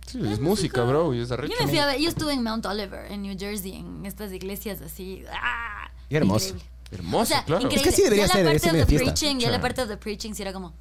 Sí, 0.05 0.19
es 0.23 0.39
música, 0.39 0.83
bro, 0.83 1.13
y 1.13 1.21
es 1.21 1.31
arrecho. 1.31 1.53
Yo 1.57 1.65
me 1.65 1.69
fui 1.69 1.79
a 1.79 1.87
ver, 1.87 1.99
yo 1.99 2.09
estuve 2.09 2.33
en 2.33 2.43
Mount 2.43 2.65
Oliver, 2.65 3.11
en 3.11 3.23
New 3.23 3.35
Jersey, 3.37 3.73
en 3.75 4.05
estas 4.05 4.31
iglesias 4.31 4.81
así. 4.81 5.23
¡ah! 5.31 5.89
Qué 6.09 6.17
hermoso. 6.17 6.49
Increíble. 6.49 6.71
Hermoso, 6.91 7.23
O 7.23 7.25
sea, 7.25 7.43
claro. 7.45 7.63
increíble. 7.63 7.77
Es 7.77 7.83
que 7.83 7.89
así 7.89 8.03
debería 8.03 8.27
ya 8.27 8.33
ser, 8.33 8.45
la 8.45 8.51
parte 8.51 8.69
of 8.69 8.87
the 8.87 8.95
preaching, 8.97 9.39
ya 9.39 9.49
la 9.51 9.59
parte 9.61 9.81
of 9.81 9.87
the 9.89 9.97
preaching 9.97 10.33
sí 10.33 10.43
era 10.43 10.53
como, 10.53 10.73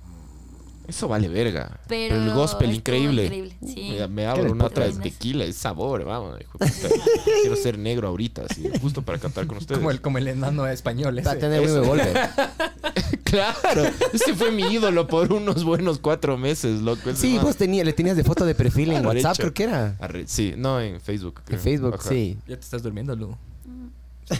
Eso 0.86 1.09
vale 1.09 1.28
verga. 1.28 1.81
Pero 1.89 2.16
el 2.16 2.32
gospel 2.35 2.74
increíble. 2.74 3.24
increíble, 3.24 3.56
sí. 3.66 3.97
Me, 3.98 4.09
me 4.09 4.27
abro 4.27 4.52
una 4.52 4.66
otra 4.66 4.86
de 4.86 4.93
tequila, 4.93 5.44
es 5.44 5.56
sabor, 5.56 6.05
vamos. 6.05 6.39
hijo 6.40 6.59
de 6.59 6.66
puta. 6.66 6.89
Quiero 7.40 7.56
ser 7.56 7.78
negro 7.78 8.09
ahorita, 8.09 8.43
así, 8.48 8.69
justo 8.82 9.01
para 9.02 9.19
cantar 9.19 9.47
con 9.47 9.56
ustedes. 9.59 9.78
Como 9.78 9.90
el, 9.90 10.01
como 10.01 10.19
el 10.19 10.28
enano 10.28 10.66
español 10.66 11.19
ese. 11.19 11.27
Va 11.27 11.32
a 11.32 11.39
tener 11.39 11.61
Volver. 11.82 12.28
Claro, 13.24 13.82
ese 14.12 14.35
fue 14.35 14.52
mi 14.52 14.62
ídolo 14.62 15.09
por 15.09 15.32
unos 15.32 15.65
buenos 15.65 15.98
cuatro 15.98 16.39
meses, 16.39 16.81
loco. 16.82 17.11
ese 17.11 17.20
Sí, 17.20 17.35
man. 17.35 17.44
vos 17.47 17.56
tenías, 17.56 17.85
le 17.85 17.93
tenías 17.93 18.16
de 18.16 18.23
foto 18.23 18.44
de 18.44 18.55
perfil 18.55 18.93
en 18.93 19.05
Arrecho. 19.05 19.27
WhatsApp, 19.27 19.36
creo 19.39 19.55
que 19.55 19.62
era. 19.65 19.98
Arre- 19.98 20.27
Sí, 20.28 20.55
no, 20.56 20.81
en 20.81 21.01
Facebook. 21.01 21.40
creo. 21.44 21.59
En 21.59 21.65
Facebook, 21.65 21.94
Ajá. 21.98 22.09
sí. 22.11 22.39
Ya 22.47 22.55
te 22.55 22.61
estás 22.62 22.82
durmiendo, 22.85 23.16
Lu. 23.16 23.36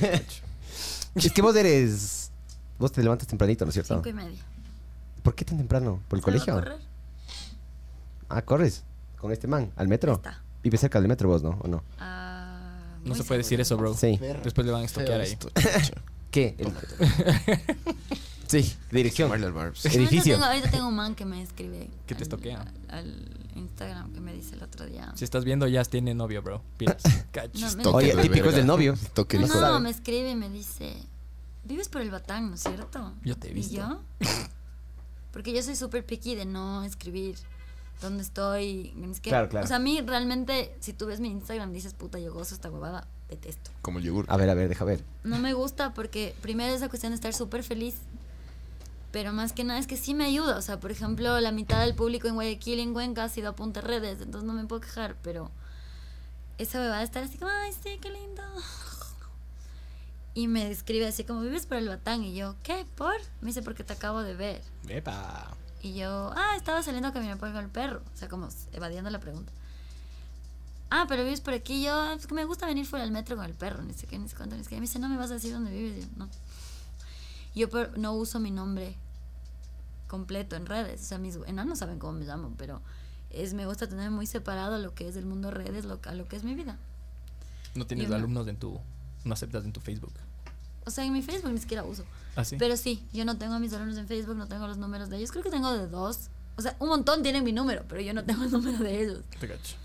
Es 1.16 1.33
que 1.33 1.43
vos 1.43 1.57
eres. 1.57 2.31
Vos 2.79 2.93
te 2.93 3.03
levantas 3.03 3.27
tempranito, 3.27 3.65
¿no 3.65 3.71
es 3.71 3.75
cierto? 3.75 3.95
Cinco 3.97 4.09
y 4.09 4.12
media. 4.12 4.39
¿Por 5.24 5.34
qué 5.34 5.44
tan 5.44 5.56
temprano? 5.59 6.01
¿Por 6.06 6.18
el 6.18 6.22
Salgo 6.24 6.36
a 6.38 6.44
colegio? 6.44 6.55
correr. 6.55 6.78
Ah, 8.28 8.42
corres 8.42 8.84
con 9.18 9.32
este 9.32 9.48
man 9.48 9.72
al 9.74 9.88
metro. 9.88 10.12
Está. 10.14 10.40
Vive 10.62 10.78
cerca 10.78 11.01
del 11.01 11.09
metro 11.09 11.28
vos, 11.28 11.42
¿no? 11.42 11.59
¿O 11.62 11.66
no? 11.66 11.82
Ah, 11.98 12.96
No 13.05 13.14
se 13.16 13.24
puede 13.24 13.38
decir 13.38 13.60
eso, 13.60 13.76
bro. 13.76 13.94
Sí. 13.94 14.18
Después 14.44 14.64
le 14.66 14.72
van 14.72 14.82
a 14.82 14.84
estoquear 14.84 15.20
ahí. 15.20 15.36
¿Qué? 16.30 16.55
El- 16.59 16.72
sí, 18.46 18.74
dirección. 18.90 19.30
Edificio. 19.84 20.34
tengo, 20.34 20.44
ahorita 20.46 20.70
tengo 20.70 20.88
un 20.88 20.94
man 20.96 21.14
que 21.14 21.24
me 21.24 21.42
escribe. 21.42 21.88
Que 22.06 22.14
te 22.14 22.22
estoquea. 22.22 22.64
Al 22.88 23.30
Instagram 23.55 24.12
que 24.12 24.20
me 24.20 24.32
dice 24.34 24.56
el 24.56 24.62
otro 24.62 24.84
día. 24.86 25.12
Si 25.16 25.24
estás 25.24 25.44
viendo, 25.44 25.66
ya 25.68 25.84
tiene 25.84 26.14
novio, 26.14 26.42
bro. 26.42 26.62
No, 27.82 27.90
Oye, 27.92 28.14
de 28.14 28.22
típico 28.22 28.48
es 28.51 28.56
del 28.56 28.66
novio. 28.66 28.94
Toque 29.14 29.38
No, 29.38 29.80
me 29.80 29.90
escribe 29.90 30.30
y 30.30 30.34
me 30.34 30.51
dice, 30.51 30.94
vives 31.64 31.88
por 31.88 32.02
el 32.02 32.10
Batán, 32.10 32.48
¿no 32.51 32.55
es 32.56 32.62
cierto? 32.62 33.12
Yo 33.22 33.36
te 33.38 33.51
he 33.51 33.55
visto. 33.55 33.74
¿Y 33.74 33.76
yo? 33.78 34.01
Porque 35.35 35.52
yo 35.52 35.65
soy 35.65 35.74
súper 35.74 36.06
picky 36.06 36.36
de 36.36 36.44
no 36.44 36.85
escribir 36.85 37.35
dónde 38.01 38.23
estoy. 38.23 38.94
Es 39.11 39.19
que, 39.19 39.31
Claro, 39.31 39.48
claro. 39.48 39.65
O 39.65 39.69
sea, 39.69 39.77
a 39.77 39.81
mí 39.81 40.01
realmente, 40.01 40.73
si 40.78 40.93
tú 40.93 41.06
ves 41.06 41.19
mi 41.19 41.28
Instagram, 41.28 41.73
dices, 41.73 41.93
puta, 41.93 42.20
yo 42.20 42.32
gozo 42.32 42.55
esta 42.55 42.70
huevada, 42.70 43.09
detesto. 43.28 43.73
Como 43.82 43.98
el 43.98 44.05
yogur. 44.05 44.27
A 44.28 44.36
ver, 44.36 44.48
a 44.48 44.55
ver, 44.55 44.69
deja 44.69 44.85
ver. 44.85 45.05
No 45.24 45.40
me 45.40 45.52
gusta 45.52 45.93
porque 45.93 46.36
primero 46.40 46.73
esa 46.73 46.89
cuestión 46.89 47.11
de 47.11 47.16
estar 47.16 47.35
súper 47.35 47.65
feliz, 47.65 47.97
pero 49.11 49.32
más 49.32 49.52
que 49.52 49.65
nada 49.65 49.81
es 49.81 49.89
que 49.89 49.97
sí 49.97 50.15
me 50.15 50.24
ayuda. 50.24 50.56
O 50.56 50.62
sea, 50.62 50.78
por 50.78 50.93
ejemplo, 50.93 51.40
la 51.40 51.51
mitad 51.51 51.81
del 51.81 51.97
público 51.97 52.28
en 52.28 52.35
Guayaquil, 52.35 52.78
en 52.78 52.94
Cuenca, 52.94 53.24
ha 53.24 53.28
sido 53.28 53.48
a 53.48 53.56
punta 53.56 53.81
de 53.81 53.89
redes, 53.89 54.20
entonces 54.20 54.47
no 54.47 54.52
me 54.52 54.66
puedo 54.66 54.82
quejar, 54.82 55.16
pero 55.20 55.51
esa 56.59 56.78
bebada 56.78 57.01
de 57.01 57.06
estar 57.06 57.24
así 57.24 57.39
como, 57.39 57.51
ay, 57.51 57.73
sí, 57.73 57.98
qué 58.01 58.09
lindo. 58.09 58.43
Y 60.35 60.48
me 60.48 60.69
escribe 60.70 61.06
así 61.06 61.23
como, 61.24 61.40
vives 61.43 61.66
por 61.66 61.77
el 61.77 61.89
Batán. 61.89 62.24
Y 62.24 62.35
yo, 62.35 62.56
¿qué? 62.62 62.85
¿Por? 62.97 63.15
Me 63.40 63.48
dice, 63.48 63.62
porque 63.62 63.85
te 63.85 63.93
acabo 63.93 64.23
de 64.23 64.35
ver. 64.35 64.62
Epa. 64.89 65.48
Y 65.81 65.94
yo, 65.94 66.32
ah, 66.35 66.55
estaba 66.56 66.82
saliendo 66.82 67.09
a 67.09 67.12
caminar 67.12 67.39
por 67.39 67.48
el 67.48 67.69
perro. 67.69 68.02
O 68.12 68.16
sea, 68.16 68.28
como 68.28 68.48
evadiendo 68.73 69.11
la 69.11 69.20
pregunta. 69.20 69.52
Ah, 70.90 71.06
pero 71.09 71.24
vives 71.24 71.40
por 71.40 71.55
aquí. 71.55 71.82
Yo, 71.85 71.93
"Ah, 71.94 72.15
es 72.19 72.27
que 72.27 72.35
me 72.35 72.44
gusta 72.44 72.66
venir 72.66 72.86
fuera 72.86 73.05
del 73.05 73.12
metro 73.12 73.36
con 73.36 73.44
el 73.44 73.55
perro. 73.55 73.82
Ni 73.82 73.94
sé 73.94 74.06
qué, 74.06 74.19
ni 74.19 74.28
sé 74.28 74.36
cuánto, 74.36 74.56
ni 74.56 74.65
sé 74.65 74.70
qué. 74.70 74.77
Me 74.77 74.82
dice, 74.82 74.98
no 74.98 75.09
me 75.09 75.16
vas 75.16 75.31
a 75.31 75.35
decir 75.35 75.52
dónde 75.52 75.70
vives. 75.73 75.98
Y 75.98 76.01
yo, 76.02 76.06
no. 76.16 76.28
Yo 77.55 77.69
por- 77.70 77.97
no 77.98 78.12
uso 78.15 78.40
mi 78.40 78.51
nombre 78.51 78.97
completo 80.09 80.56
en 80.56 80.66
redes. 80.66 81.01
O 81.02 81.05
sea, 81.05 81.19
mis 81.19 81.36
enanos 81.47 81.78
saben 81.78 81.98
cómo 81.98 82.12
me 82.12 82.24
llamo, 82.24 82.52
pero 82.56 82.81
es, 83.31 83.55
me 83.55 83.66
gusta 83.66 83.89
tener 83.89 84.11
muy 84.11 84.27
separado 84.27 84.78
lo 84.78 84.94
que 84.94 85.09
es 85.09 85.16
el 85.16 85.27
mundo 85.27 85.51
redes 85.51 85.85
lo, 85.85 86.01
a 86.05 86.15
lo 86.15 86.27
que 86.28 86.36
es 86.36 86.44
mi 86.44 86.55
vida. 86.55 86.77
No 87.74 87.86
tienes 87.86 88.06
Yo 88.06 88.11
no. 88.11 88.16
alumnos 88.16 88.47
en 88.48 88.56
tu. 88.56 88.81
No 89.24 89.34
aceptas 89.34 89.64
en 89.64 89.72
tu 89.72 89.80
Facebook. 89.80 90.12
O 90.86 90.90
sea, 90.90 91.05
en 91.05 91.12
mi 91.12 91.22
Facebook 91.22 91.52
ni 91.52 91.59
siquiera 91.59 91.84
uso. 91.84 92.05
¿Ah, 92.36 92.44
sí? 92.44 92.56
Pero 92.59 92.76
sí, 92.76 93.02
yo 93.12 93.24
no 93.24 93.38
tengo 93.38 93.55
a 93.55 93.59
mis 93.59 93.72
alumnos 93.72 93.96
en 93.96 94.06
Facebook, 94.06 94.36
no 94.36 94.46
tengo 94.46 94.66
los 94.66 94.76
números 94.76 95.09
de 95.09 95.16
ellos. 95.16 95.30
Creo 95.30 95.42
que 95.42 95.51
tengo 95.51 95.72
de 95.72 95.86
dos. 95.86 96.28
O 96.56 96.62
sea, 96.62 96.76
un 96.78 96.88
montón 96.88 97.22
tienen 97.22 97.42
mi 97.42 97.52
número, 97.52 97.84
pero 97.88 98.01
yo 98.01 98.12
no 98.14 98.24
tengo 98.24 98.44
el 98.44 98.51
número 98.51 98.78
de 98.78 99.02
ellos. 99.02 99.20
Te 99.40 99.48
cacho. 99.48 99.76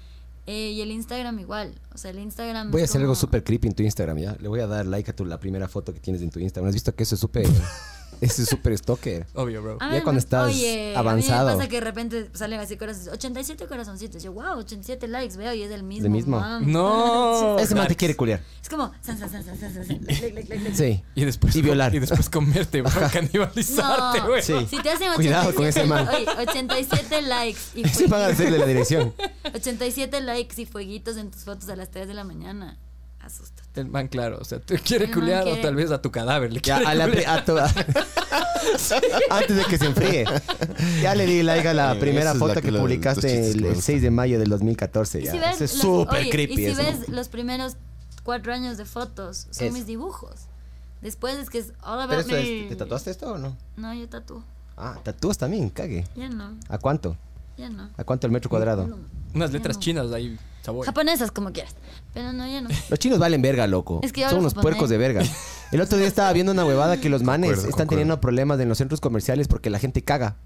Eh, 0.45 0.71
y 0.71 0.81
el 0.81 0.91
Instagram 0.91 1.39
igual. 1.39 1.73
O 1.93 1.97
sea, 1.97 2.11
el 2.11 2.19
Instagram. 2.19 2.71
Voy 2.71 2.81
a 2.81 2.85
hacer 2.85 3.01
algo 3.01 3.15
súper 3.15 3.43
creepy 3.43 3.67
en 3.67 3.75
tu 3.75 3.83
Instagram, 3.83 4.17
¿ya? 4.17 4.35
Le 4.39 4.47
voy 4.47 4.59
a 4.59 4.67
dar 4.67 4.85
like 4.85 5.11
a 5.11 5.15
tu, 5.15 5.25
la 5.25 5.39
primera 5.39 5.67
foto 5.67 5.93
que 5.93 5.99
tienes 5.99 6.21
en 6.21 6.31
tu 6.31 6.39
Instagram. 6.39 6.67
¿Has 6.67 6.73
visto 6.73 6.93
que 6.93 7.03
eso 7.03 7.15
es 7.15 7.21
súper... 7.21 7.47
eso 8.21 8.41
es 8.43 8.49
súper 8.49 8.77
stalker? 8.77 9.25
Obvio, 9.33 9.61
bro. 9.61 9.77
A 9.79 9.85
Ya 9.93 10.03
cuando 10.03 10.13
me- 10.13 10.19
estás 10.19 10.47
oye, 10.53 10.93
avanzado. 10.95 11.49
A 11.49 11.51
mí 11.51 11.57
me 11.57 11.57
pasa 11.57 11.69
que 11.69 11.75
de 11.75 11.81
repente 11.81 12.29
salen 12.33 12.59
así 12.59 12.77
corazones. 12.77 13.07
87 13.13 13.65
corazoncitos. 13.67 14.21
Yo, 14.23 14.33
wow, 14.33 14.57
87 14.59 15.07
likes, 15.07 15.37
veo, 15.37 15.53
y 15.53 15.63
es 15.63 15.71
el 15.71 15.83
mismo. 15.83 16.05
¿El 16.05 16.11
mismo? 16.11 16.39
man. 16.39 16.63
No. 16.71 17.57
Ese 17.59 17.75
man 17.75 17.87
te 17.87 17.95
quiere 17.95 18.15
culiar. 18.15 18.41
Es 18.61 18.69
como. 18.69 18.91
San, 19.01 19.17
san, 19.17 19.29
san. 19.29 19.43
Sí. 20.75 21.03
Y 21.15 21.25
después. 21.25 21.55
Y 21.55 21.61
violar. 21.61 21.93
Y 21.95 21.99
después 21.99 22.29
comerte, 22.29 22.81
bro. 22.81 22.91
Canibalizarte, 23.11 24.19
No, 24.21 24.27
güey. 24.27 24.41
Sí. 24.43 24.53
si 24.69 24.81
te 24.81 24.89
hacen 24.89 25.09
87, 25.09 25.15
Cuidado 25.15 25.55
con 25.55 25.65
ese 25.65 25.85
man. 25.85 26.07
oye, 26.07 26.25
87 26.49 27.21
likes 27.23 27.59
y 27.75 27.81
Ese 27.85 28.07
van 28.07 28.21
a 28.21 28.27
hacerle 28.27 28.57
la 28.59 28.65
dirección. 28.65 29.13
87 29.53 30.21
likes 30.21 30.61
y 30.61 30.65
fueguitos 30.65 31.17
en 31.17 31.31
tus 31.31 31.43
fotos 31.43 31.69
a 31.69 31.75
las 31.75 31.89
3 31.91 32.07
de 32.07 32.13
la 32.13 32.23
mañana. 32.23 32.77
Asusta. 33.29 33.63
El 33.75 33.87
man, 33.87 34.07
claro. 34.07 34.39
O 34.41 34.45
sea, 34.45 34.59
te 34.59 34.77
quiere 34.79 35.05
El 35.05 35.11
man 35.11 35.19
culear 35.19 35.41
o 35.43 35.45
quiere- 35.45 35.61
tal 35.61 35.75
vez 35.75 35.91
a 35.91 36.01
tu 36.01 36.11
cadáver. 36.11 36.51
Le 36.51 36.59
Ya, 36.61 36.77
quiere 36.77 36.91
a 36.91 36.95
la 36.95 37.07
pri- 37.07 37.25
a 37.25 37.45
to- 37.45 37.57
Antes 39.29 39.55
de 39.57 39.63
que 39.65 39.77
se 39.77 39.85
enfríe. 39.85 40.25
Ya 41.01 41.15
le 41.15 41.25
di 41.25 41.43
like 41.43 41.67
a 41.67 41.73
la 41.73 41.93
Eh, 41.93 41.99
primera 41.99 42.21
esa 42.23 42.31
es 42.33 42.39
foto 42.39 42.55
la 42.55 42.61
que 42.61 42.67
que 42.67 42.71
la- 42.71 42.79
publicaste 42.81 43.21
chistes 43.27 43.55
el, 43.55 43.61
me 43.61 43.67
el 43.69 43.73
gustan. 43.75 43.81
6 43.93 44.01
de 44.01 44.11
mayo 44.11 44.39
del 44.39 44.49
2014. 44.49 45.21
Y 45.21 45.25
Ya. 45.25 45.31
si 45.31 45.37
ves, 45.39 45.49
Eso 45.55 45.63
es 45.65 45.71
los- 45.73 45.81
súper 45.81 46.21
oye, 46.21 46.29
creepy. 46.29 46.53
Y 46.53 46.55
si 46.57 46.65
eso. 46.65 46.81
ves 46.83 47.09
los 47.09 47.29
primeros 47.29 47.77
cuatro 48.23 48.53
años 48.53 48.77
de 48.77 48.85
fotos, 48.85 49.47
son 49.51 49.67
Es. 49.67 49.73
mis 49.73 49.85
dibujos. 49.85 50.33
Después 51.01 51.37
es 51.37 51.49
que 51.49 51.59
es 51.59 51.67
all 51.81 52.07
Pero 52.07 52.19
about 52.19 52.19
eso 52.19 52.31
me. 52.31 52.63
es, 52.63 52.69
¿Te 52.69 52.75
tatuaste 52.75 53.11
esto 53.11 53.31
o 53.33 53.37
no? 53.37 53.55
No, 53.77 53.93
yo 53.93 54.07
tatúo. 54.09 54.43
Ah, 54.77 54.97
tatúas 55.03 55.37
también, 55.37 55.69
cague. 55.69 56.05
Ya 56.15 56.29
no, 56.29 56.57
¿A 56.67 56.77
cuánto? 56.77 57.15
ya 57.57 57.69
no. 57.69 57.89
¿A 57.97 58.03
cuánto 58.03 58.27
el 58.27 58.31
metro 58.33 58.49
cuadrado? 58.49 58.87
No. 58.87 58.97
Unas 59.33 59.51
letras 59.51 59.77
no. 59.77 59.81
chinas 59.81 60.11
ahí. 60.11 60.37
Sabor. 60.61 60.85
Japonesas, 60.85 61.31
como 61.31 61.51
quieras. 61.53 61.73
Pero 62.13 62.33
no, 62.33 62.47
ya 62.47 62.61
no. 62.61 62.69
Los 62.89 62.99
chinos 62.99 63.19
valen 63.19 63.41
verga, 63.41 63.67
loco. 63.67 63.99
Es 64.03 64.11
que 64.13 64.21
yo 64.21 64.27
Son 64.27 64.37
hablo 64.37 64.41
unos 64.41 64.53
japonés. 64.53 64.77
puercos 64.77 64.89
de 64.89 64.97
verga. 64.97 65.23
El 65.71 65.81
otro 65.81 65.97
día 65.97 66.07
estaba 66.07 66.33
viendo 66.33 66.51
una 66.51 66.65
huevada 66.65 66.97
que 66.99 67.09
los 67.09 67.21
manes 67.23 67.49
Concuerdo, 67.51 67.61
están 67.69 67.71
concuerdo. 67.85 67.89
teniendo 67.89 68.21
problemas 68.21 68.59
en 68.59 68.69
los 68.69 68.77
centros 68.79 68.99
comerciales 68.99 69.47
porque 69.47 69.69
la 69.69 69.77
gente 69.79 70.01
caga. 70.03 70.37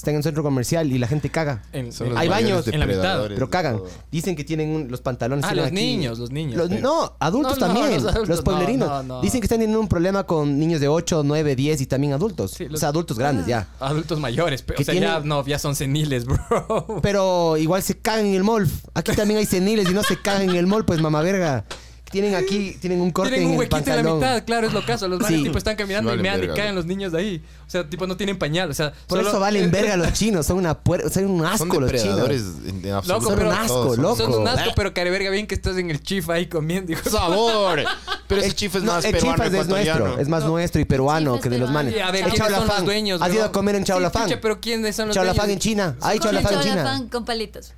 Están 0.00 0.14
en 0.14 0.16
un 0.16 0.22
centro 0.22 0.42
comercial 0.42 0.90
y 0.90 0.98
la 0.98 1.06
gente 1.06 1.28
caga. 1.28 1.62
En- 1.74 1.92
Son 1.92 2.06
en- 2.06 2.14
los 2.14 2.22
Hay 2.22 2.28
baños. 2.28 2.66
En 2.68 2.80
la 2.80 2.86
mitad. 2.86 3.24
Pero 3.28 3.50
cagan. 3.50 3.80
Dicen 4.10 4.34
que 4.34 4.44
tienen 4.44 4.70
un- 4.70 4.90
los 4.90 5.02
pantalones. 5.02 5.44
Ah, 5.44 5.48
tienen 5.48 5.64
los 5.64 5.72
aquí- 5.72 5.82
niños, 5.96 6.18
los 6.18 6.30
niños. 6.30 6.56
Los- 6.56 6.70
no, 6.70 7.12
adultos 7.20 7.58
No, 7.58 7.66
no, 7.68 7.74
también. 7.74 7.94
los 7.96 8.02
Los, 8.04 8.14
adultos, 8.14 8.40
pueblerinos. 8.42 8.88
no, 8.88 9.02
no, 9.02 9.14
no. 9.16 9.20
Dicen 9.20 9.40
que 9.40 9.44
están 9.44 9.58
teniendo 9.58 9.78
un 9.78 9.88
problema 9.88 10.24
con 10.24 10.58
niños 10.58 10.80
de 10.80 10.88
8, 10.88 11.22
9, 11.22 11.54
10 11.54 11.82
y 11.82 11.86
también 11.86 12.14
adultos. 12.14 12.52
Sí, 12.52 12.64
O 12.64 12.68
los- 12.70 12.80
sea, 12.80 12.88
adultos 12.88 13.18
grandes 13.18 13.44
ya. 13.46 13.68
Adultos 13.78 14.18
mayores, 14.18 14.62
pero 14.62 14.78
Que 14.78 14.84
o 14.84 14.86
sea, 14.86 14.94
ya 14.94 15.00
tienen- 15.00 15.28
no, 15.28 15.44
ya 15.44 15.58
son 15.58 15.76
seniles, 15.76 16.24
bro. 16.24 17.00
Pero 17.02 17.58
igual 17.58 17.82
se 17.82 17.98
cagan 17.98 18.24
en 18.24 18.34
el 18.34 18.42
mall. 18.44 18.66
Aquí 18.94 19.12
también 19.12 19.38
hay 19.38 19.46
seniles 19.46 19.90
y 19.90 19.92
no 19.92 20.02
se 20.02 20.16
cagan 20.16 20.48
en 20.48 20.56
el 20.56 20.66
mall, 20.66 20.86
pues 20.86 21.00
mamá 21.02 21.20
verga. 21.20 21.66
Tienen 22.10 22.34
aquí, 22.34 22.76
tienen 22.80 23.00
un 23.00 23.12
corte 23.12 23.30
Tienen 23.30 23.46
un 23.46 23.54
en 23.54 23.54
el 23.54 23.58
huequito 23.60 23.76
en 23.76 23.84
la 23.84 23.94
pantalón. 23.94 24.18
mitad, 24.18 24.44
claro, 24.44 24.66
es 24.66 24.72
lo 24.72 24.84
caso. 24.84 25.06
Los 25.06 25.20
manes 25.20 25.38
Sí. 25.38 25.44
tipo 25.44 25.58
están 25.58 25.76
caminando 25.76 26.08
Valen 26.10 26.20
y 26.20 26.22
mean 26.28 26.38
y 26.38 26.40
verga, 26.40 26.54
caen 26.54 26.74
los 26.74 26.84
niños 26.86 27.12
de 27.12 27.18
ahí. 27.18 27.42
O 27.66 27.70
sea, 27.70 27.88
tipo 27.88 28.04
no 28.08 28.16
tienen 28.16 28.36
pañal, 28.36 28.68
o 28.68 28.74
sea, 28.74 28.92
Por 29.06 29.18
solo- 29.18 29.30
eso 29.30 29.38
valen 29.38 29.70
verga 29.70 29.96
los 29.96 30.12
chinos. 30.12 30.44
Son 30.46 30.56
una 30.58 30.76
puer... 30.76 31.08
son 31.08 31.26
un 31.26 31.46
asco 31.46 31.58
Son 31.58 31.68
los 31.82 31.92
depredadores 31.92 32.42
chinos. 32.42 32.68
en, 32.68 32.84
en 32.86 32.92
absoluto. 32.94 33.24
Loco, 33.30 33.36
pero- 33.36 33.50
todos, 33.50 33.60
asco, 33.64 33.94
son- 33.94 34.02
loco. 34.02 34.16
Son 34.16 34.34
un 34.42 34.48
asco, 34.48 34.70
pero 34.74 34.92
careverga 34.92 35.30
bien 35.30 35.46
que 35.46 35.54
estás 35.54 35.76
en 35.76 35.88
el 35.90 36.02
chifa 36.02 36.32
ahí 36.34 36.46
comiendo, 36.46 36.90
hijo. 36.92 37.08
¡Sabor! 37.08 37.80
Pero 38.26 38.40
ese 38.40 38.50
El- 38.50 38.56
chif 38.56 38.74
es 38.74 38.82
no, 38.82 38.92
más 38.92 39.04
el 39.04 39.12
peruano 39.12 39.34
chifas 39.36 39.46
es 39.48 39.54
ecuatoriano. 39.54 39.98
nuestro, 40.00 40.22
es 40.22 40.28
más 40.28 40.44
nuestro 40.44 40.80
y 40.80 40.84
peruano 40.84 41.30
Chifas 41.34 41.42
que 41.44 41.48
de 41.50 41.58
los 41.58 41.68
peruano. 41.68 41.88
manes. 41.90 41.96
Y 41.96 42.00
a 42.02 42.10
ver, 42.10 42.22
¿quiénes 42.24 42.38
son 42.38 42.48
chaolafán. 42.48 42.76
los 42.76 42.84
dueños, 42.86 43.22
¿Has 43.22 43.32
ido 43.34 43.44
a 43.44 43.52
comer 43.52 43.74
en 43.76 43.82
Sí, 43.82 43.86
chaolafán? 43.86 44.24
chucha, 44.24 44.40
pero 44.40 44.60
¿quiénes 44.60 44.96
son 44.96 45.06
los 45.06 45.14
chaolafán 45.14 45.46
dueños? 45.46 45.54
en 45.54 45.58
China. 45.70 45.96
Hay 46.00 46.18
Como 46.18 46.30
chaolafán 46.32 46.54
en 46.54 46.60
China. 46.62 47.06
con 47.12 47.24
palitos. 47.24 47.72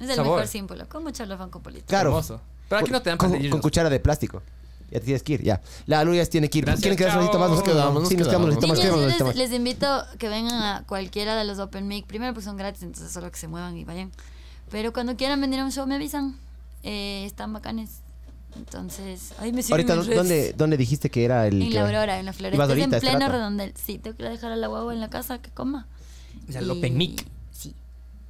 Es 0.00 0.08
el 0.08 0.16
Sabor. 0.16 0.32
mejor 0.36 0.46
símbolo. 0.48 0.88
Como 0.88 1.10
chaolafán 1.10 1.50
con 1.50 1.62
palitos. 1.62 1.88
Claro. 1.88 2.10
Hermoso. 2.10 2.40
Pero 2.76 2.84
aquí 2.84 2.90
no 2.92 3.02
te 3.02 3.10
dan 3.10 3.18
con, 3.18 3.48
con 3.50 3.60
cuchara 3.60 3.88
de 3.90 4.00
plástico. 4.00 4.42
Ya 4.90 4.98
te 5.00 5.06
tienes 5.06 5.22
que 5.22 5.32
ir, 5.34 5.42
ya. 5.42 5.60
La 5.86 6.04
Luya 6.04 6.24
tiene 6.26 6.50
que 6.50 6.58
ir. 6.58 6.64
Gracias, 6.66 6.82
¿Quieren 6.82 6.98
quedarse 6.98 7.16
un 7.18 7.24
ratito 7.24 7.38
más? 7.38 7.50
Nos 7.50 7.62
quedamos, 7.62 7.94
nos 8.02 8.08
Sí, 8.10 8.16
nos 8.16 8.28
quedamos 8.28 8.48
un 8.48 8.54
ratito 8.54 8.68
más. 8.68 8.78
Niños, 8.78 8.94
quedamos 8.94 9.12
les, 9.12 9.22
más. 9.22 9.36
les 9.36 9.52
invito 9.52 10.04
que 10.18 10.28
vengan 10.28 10.62
a 10.62 10.84
cualquiera 10.86 11.34
de 11.34 11.44
los 11.44 11.58
Open 11.58 11.88
Mic. 11.88 12.06
Primero, 12.06 12.34
pues 12.34 12.44
son 12.44 12.56
gratis, 12.58 12.82
entonces 12.82 13.10
solo 13.10 13.30
que 13.30 13.38
se 13.38 13.48
muevan 13.48 13.76
y 13.78 13.84
vayan. 13.84 14.10
Pero 14.70 14.92
cuando 14.92 15.16
quieran 15.16 15.40
venir 15.40 15.60
a 15.60 15.64
un 15.64 15.72
show, 15.72 15.86
me 15.86 15.94
avisan. 15.94 16.36
Eh, 16.82 17.24
están 17.24 17.52
bacanes. 17.54 18.00
Entonces, 18.54 19.32
ahí 19.38 19.50
me 19.52 19.62
Ahorita. 19.70 19.94
¿dónde, 19.94 20.52
¿dónde 20.56 20.76
dijiste 20.76 21.08
que 21.08 21.24
era 21.24 21.46
el 21.46 21.62
En 21.62 21.68
que- 21.70 21.74
la 21.74 21.86
Aurora, 21.86 22.18
en 22.18 22.26
la 22.26 22.34
Floresta. 22.34 22.62
Ahorita, 22.62 22.84
en 22.84 22.94
este 22.94 23.00
pleno 23.06 23.20
rato. 23.20 23.32
redondel. 23.32 23.72
Sí, 23.82 23.98
tengo 23.98 24.14
que 24.16 24.24
ir 24.24 24.28
a 24.28 24.30
dejar 24.30 24.52
a 24.52 24.56
la 24.56 24.66
guagua 24.66 24.92
en 24.92 25.00
la 25.00 25.08
casa 25.08 25.38
que 25.40 25.50
coma. 25.50 25.86
Ya, 26.48 26.58
el 26.58 26.66
Y- 26.66 26.70
Open 26.70 26.96
Mic. 26.98 27.24
Sí. 27.50 27.74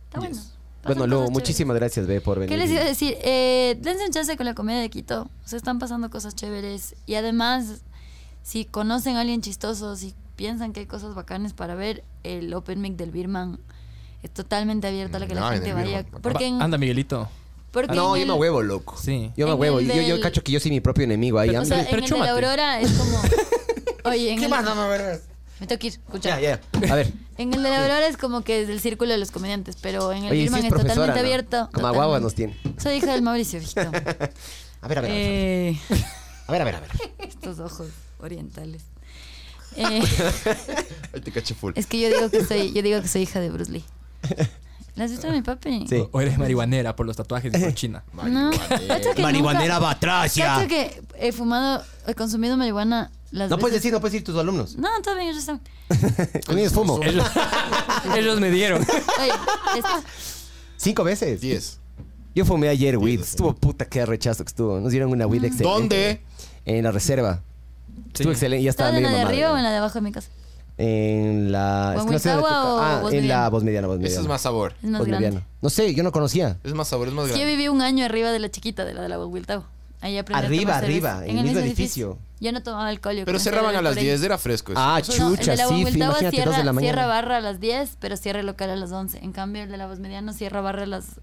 Está. 0.05 0.21
Yes. 0.21 0.29
Bueno, 0.29 0.43
Pasan 0.83 1.09
Lu, 1.11 1.31
muchísimas 1.31 1.77
gracias, 1.77 2.07
Be, 2.07 2.21
por 2.21 2.39
venir. 2.39 2.49
¿Qué 2.51 2.57
les 2.57 2.71
iba 2.71 2.81
a 2.81 2.85
decir? 2.85 3.17
Eh, 3.23 3.79
dense 3.81 4.05
un 4.05 4.11
chance 4.11 4.37
con 4.37 4.47
la 4.47 4.55
comedia 4.55 4.81
de 4.81 4.91
Quito. 4.91 5.31
Se 5.45 5.57
están 5.57 5.79
pasando 5.79 6.11
cosas 6.11 6.35
chéveres. 6.35 6.97
Y 7.07 7.15
además, 7.15 7.83
si 8.43 8.65
conocen 8.65 9.17
a 9.17 9.21
alguien 9.21 9.41
chistoso, 9.43 9.95
si 9.97 10.15
piensan 10.37 10.73
que 10.73 10.81
hay 10.81 10.87
cosas 10.87 11.15
bacanes 11.15 11.53
para 11.53 11.75
ver, 11.77 12.03
el 12.25 12.53
Open 12.55 12.81
Mic 12.81 12.97
del 12.97 13.11
Birman 13.13 13.61
es 14.25 14.31
totalmente 14.33 14.87
abierto 14.89 15.17
a 15.19 15.21
la 15.21 15.27
que 15.27 15.35
No, 15.35 15.41
la 15.43 15.49
en 15.57 15.63
gente 15.63 15.73
vaya. 15.73 16.05
Porque 16.21 16.47
en, 16.47 16.61
Anda, 16.61 16.79
Miguelito. 16.79 17.29
porque 17.71 17.95
no, 17.95 18.17
yo 18.17 18.27
me 18.27 18.33
huevo, 18.35 18.63
loco. 18.63 18.97
Sí. 19.01 19.31
Yo 19.37 19.47
me 19.47 19.55
huevo. 19.55 19.79
el 19.79 19.87
Yo, 19.87 19.95
yo 19.95 20.15
del- 20.15 20.21
cacho 20.21 20.43
que 20.43 20.51
yo 20.53 20.59
soy 20.61 20.71
mi 20.73 20.81
propio 20.81 21.05
enemigo 21.05 21.39
ahí. 21.39 21.51
Pero, 21.51 21.63
O 21.63 21.65
sea, 21.65 21.79
Pero 21.85 21.89
en 21.91 21.95
el 21.95 22.01
de 22.03 22.07
chúmate. 22.09 22.27
la 22.27 22.35
Aurora 22.35 22.81
es 22.81 22.91
como... 22.93 23.21
Oye, 24.05 24.33
en 24.33 24.43
el, 24.43 24.51
me 24.51 24.57
tengo 25.67 25.79
que 25.79 25.87
ir, 25.89 25.93
escucha. 25.95 26.41
Ya, 26.41 26.59
ya. 26.81 26.93
A 26.93 26.95
ver. 26.95 27.13
En 27.39 27.53
el 27.55 27.63
de 27.63 27.71
la 27.71 27.81
Aurora 27.83 28.07
es 28.07 28.17
como 28.17 28.43
que 28.43 28.63
es 28.63 28.69
del 28.69 28.81
círculo 28.81 29.11
de 29.11 29.19
los 29.19 29.31
comediantes, 29.31 29.77
pero 29.81 30.13
en 30.13 30.25
el 30.25 30.31
Oye, 30.33 30.41
sí 30.41 30.43
Birman 30.45 30.65
es 30.65 30.71
totalmente 30.71 31.15
¿no? 31.15 31.21
abierto. 31.21 31.71
Como 31.73 32.19
nos 32.21 32.35
tiene. 32.35 32.57
Soy 32.81 32.95
hija 32.97 33.13
del 33.13 33.23
Mauricio, 33.23 33.59
viejito. 33.61 33.81
A 33.81 33.91
ver, 33.91 33.97
a 34.01 34.87
ver. 34.89 34.99
a 34.99 35.01
ver. 35.03 35.11
Eh, 35.13 35.79
A 36.47 36.53
ver, 36.53 36.63
a 36.63 36.65
ver, 36.65 36.75
a 36.77 36.81
ver. 36.81 36.91
estos 37.19 37.59
ojos 37.59 37.89
orientales. 38.21 38.83
Eh, 39.75 40.03
Ahí 41.15 41.21
te 41.23 41.33
caché 41.33 41.55
full. 41.55 41.73
es 41.77 41.87
que 41.87 41.99
yo 41.99 42.09
digo 42.09 42.29
que 42.29 42.45
soy, 42.45 42.75
yo 42.75 42.83
digo 42.83 43.01
que 43.01 43.09
soy 43.09 43.23
hija 43.23 43.41
de 43.41 43.49
Bruce 43.49 43.73
Lee. 43.73 43.83
¿La 44.97 45.05
has 45.05 45.11
visto 45.11 45.27
a 45.29 45.31
mi 45.31 45.41
papi? 45.41 45.87
Sí. 45.89 46.07
O 46.13 46.21
eres 46.21 46.37
marihuanera 46.37 46.95
por 46.95 47.07
los 47.07 47.17
tatuajes 47.17 47.55
y 47.55 47.59
por 47.59 47.73
China. 47.73 48.05
No. 48.13 48.51
Marihuanera 49.19 49.77
nunca- 49.77 49.79
batracia. 49.79 50.67
Que 50.69 51.01
he 51.19 51.33
fumado, 51.33 51.83
he 52.07 52.13
consumido 52.15 52.59
marihuana 52.59 53.11
las 53.33 53.51
No 53.51 53.59
puedes 53.59 53.73
veces- 53.73 53.83
decir, 53.83 53.93
no 53.93 54.01
puedes 54.01 54.13
decir 54.13 54.25
tus 54.25 54.37
alumnos. 54.39 54.77
No, 54.77 54.89
todo 55.03 55.15
bien, 55.17 55.29
ellos 55.29 55.39
están. 55.41 55.61
Con 56.47 56.59
ellos 56.59 56.73
fumo. 56.73 57.01
Ellos, 57.03 57.27
ellos 58.17 58.39
me 58.41 58.51
dieron. 58.51 58.83
Oye, 58.83 59.33
es- 59.79 59.85
Cinco 60.77 61.05
veces. 61.05 61.41
10. 61.41 61.79
Yo 62.35 62.45
fumé 62.45 62.69
ayer 62.69 62.97
weed. 62.97 63.21
Estuvo 63.21 63.55
puta 63.55 63.85
que 63.85 64.05
rechazo 64.07 64.45
que 64.45 64.49
estuvo. 64.49 64.81
Nos 64.81 64.91
dieron 64.91 65.11
una 65.11 65.27
weed 65.27 65.45
excelente. 65.45 65.69
¿Dónde? 65.71 66.23
En 66.65 66.85
la 66.85 66.91
reserva. 66.93 67.43
Estuvo 68.09 68.29
Sí. 68.29 68.31
excelente. 68.31 68.63
Ya 68.65 68.71
estaba 68.71 68.91
¿Estás 68.91 68.99
en 68.99 69.13
la 69.13 69.19
de 69.19 69.25
arriba 69.25 69.49
ya. 69.49 69.53
o 69.53 69.57
en 69.57 69.63
la 69.65 69.71
de 69.71 69.77
abajo 69.77 69.95
de 69.95 70.01
mi 70.01 70.13
casa? 70.13 70.29
En 70.79 71.53
la. 71.53 71.91
¿O 71.91 71.93
en 71.93 71.99
es 72.01 72.05
que 72.07 72.13
no 72.13 72.19
sé 72.19 72.29
dónde 72.31 72.43
toca- 72.49 72.65
o 72.65 72.79
Ah, 72.81 73.01
voz 73.03 73.13
en 73.13 73.29
la 73.29 73.49
voz 73.51 73.63
mediana, 73.63 73.87
voz 73.87 73.97
Ese 73.97 74.03
mediana. 74.05 74.23
es 74.23 74.29
más 74.29 74.41
sabor. 74.41 74.75
Es 74.83 74.89
más 74.91 74.99
Voz 75.01 75.09
grande. 75.09 75.27
mediana. 75.29 75.47
No 75.61 75.71
sé, 75.71 75.95
yo 75.95 76.03
no 76.03 76.11
conocía. 76.13 76.57
Es 76.65 76.73
más 76.75 76.89
sabor, 76.89 77.09
es 77.09 77.15
más 77.15 77.27
Es 77.27 77.33
que 77.33 77.39
yo 77.39 77.45
grande. 77.45 77.57
viví 77.57 77.69
un 77.69 77.83
año 77.83 78.05
arriba 78.05 78.33
de 78.33 78.39
la 78.39 78.51
chiquita, 78.51 78.85
de 78.85 78.95
la 78.95 79.03
de 79.03 79.09
la 79.11 79.25
Wiltau. 79.25 79.65
Ahí 80.03 80.19
Arriba, 80.19 80.77
arriba, 80.77 81.25
en 81.25 81.39
el 81.39 81.45
mismo 81.45 81.61
edificio. 81.61 82.19
Yo 82.41 82.51
no 82.53 82.61
tomaba 82.63 82.89
alcohol. 82.89 83.15
yo 83.17 83.25
Pero 83.25 83.39
cerraban 83.39 83.75
a 83.77 83.81
las 83.83 83.93
por 83.93 83.99
ahí. 84.01 84.05
10, 84.07 84.23
era 84.25 84.37
fresco. 84.37 84.73
eso. 84.73 84.81
Ah, 84.81 84.99
el 84.99 85.05
chucha, 85.05 85.57
sí, 85.57 85.75
imagínate, 85.81 86.31
cierra, 86.31 86.51
dos 86.51 86.57
de 86.57 86.65
la 86.65 86.73
cierra 86.73 86.73
mañana. 86.73 87.07
barra 87.07 87.37
a 87.37 87.41
las 87.41 87.61
10, 87.61 87.97
pero 88.01 88.17
cierra 88.17 88.43
local 88.43 88.69
a 88.71 88.77
las 88.77 88.91
11. 88.91 89.19
En 89.23 89.31
cambio, 89.33 89.63
el 89.63 89.71
de 89.71 89.77
la 89.77 89.87
voz 89.87 90.01
mediana 90.01 90.33
cierra 90.33 90.61
barra 90.61 90.83
a 90.83 90.87
las 90.87 91.21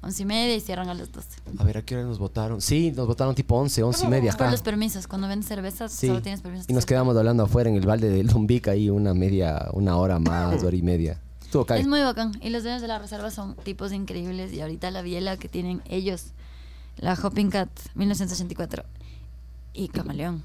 11 0.00 0.22
y 0.22 0.26
media 0.26 0.54
y 0.56 0.60
cierran 0.60 0.88
a 0.88 0.94
las 0.94 1.12
12. 1.12 1.28
A 1.58 1.62
ver, 1.64 1.78
¿a 1.78 1.82
qué 1.82 1.94
hora 1.94 2.04
nos 2.04 2.18
votaron? 2.18 2.60
Sí, 2.60 2.90
nos 2.90 3.06
votaron 3.06 3.36
tipo 3.36 3.54
11, 3.56 3.84
11 3.84 4.04
y 4.04 4.08
media 4.08 4.32
Por 4.32 4.42
acá. 4.42 4.50
los 4.50 4.62
permisos, 4.62 5.06
cuando 5.06 5.28
vendes 5.28 5.46
cervezas, 5.48 5.92
Sí. 5.92 6.08
solo 6.08 6.20
tienes 6.20 6.40
permisos. 6.40 6.68
Y 6.68 6.72
nos 6.72 6.86
quedamos 6.86 7.16
hablando 7.16 7.44
afuera 7.44 7.70
en 7.70 7.76
el 7.76 7.86
balde 7.86 8.08
del 8.10 8.26
Lumbica 8.26 8.72
ahí 8.72 8.90
una 8.90 9.14
media, 9.14 9.68
una 9.74 9.96
hora 9.96 10.18
más, 10.18 10.60
hora 10.64 10.76
y 10.76 10.82
media. 10.82 11.20
Estuvo 11.40 11.62
Es 11.62 11.68
cae. 11.68 11.86
muy 11.86 12.00
bacán. 12.00 12.32
Y 12.42 12.50
los 12.50 12.64
dueños 12.64 12.82
de 12.82 12.88
la 12.88 12.98
reserva 12.98 13.30
son 13.30 13.54
tipos 13.56 13.92
increíbles. 13.92 14.52
Y 14.52 14.60
ahorita 14.60 14.90
la 14.90 15.02
biela 15.02 15.36
que 15.36 15.48
tienen 15.48 15.82
ellos, 15.88 16.32
la 16.98 17.14
Hopping 17.14 17.50
Cat 17.50 17.68
1984 17.94 18.84
y 19.74 19.88
Camaleón. 19.88 20.42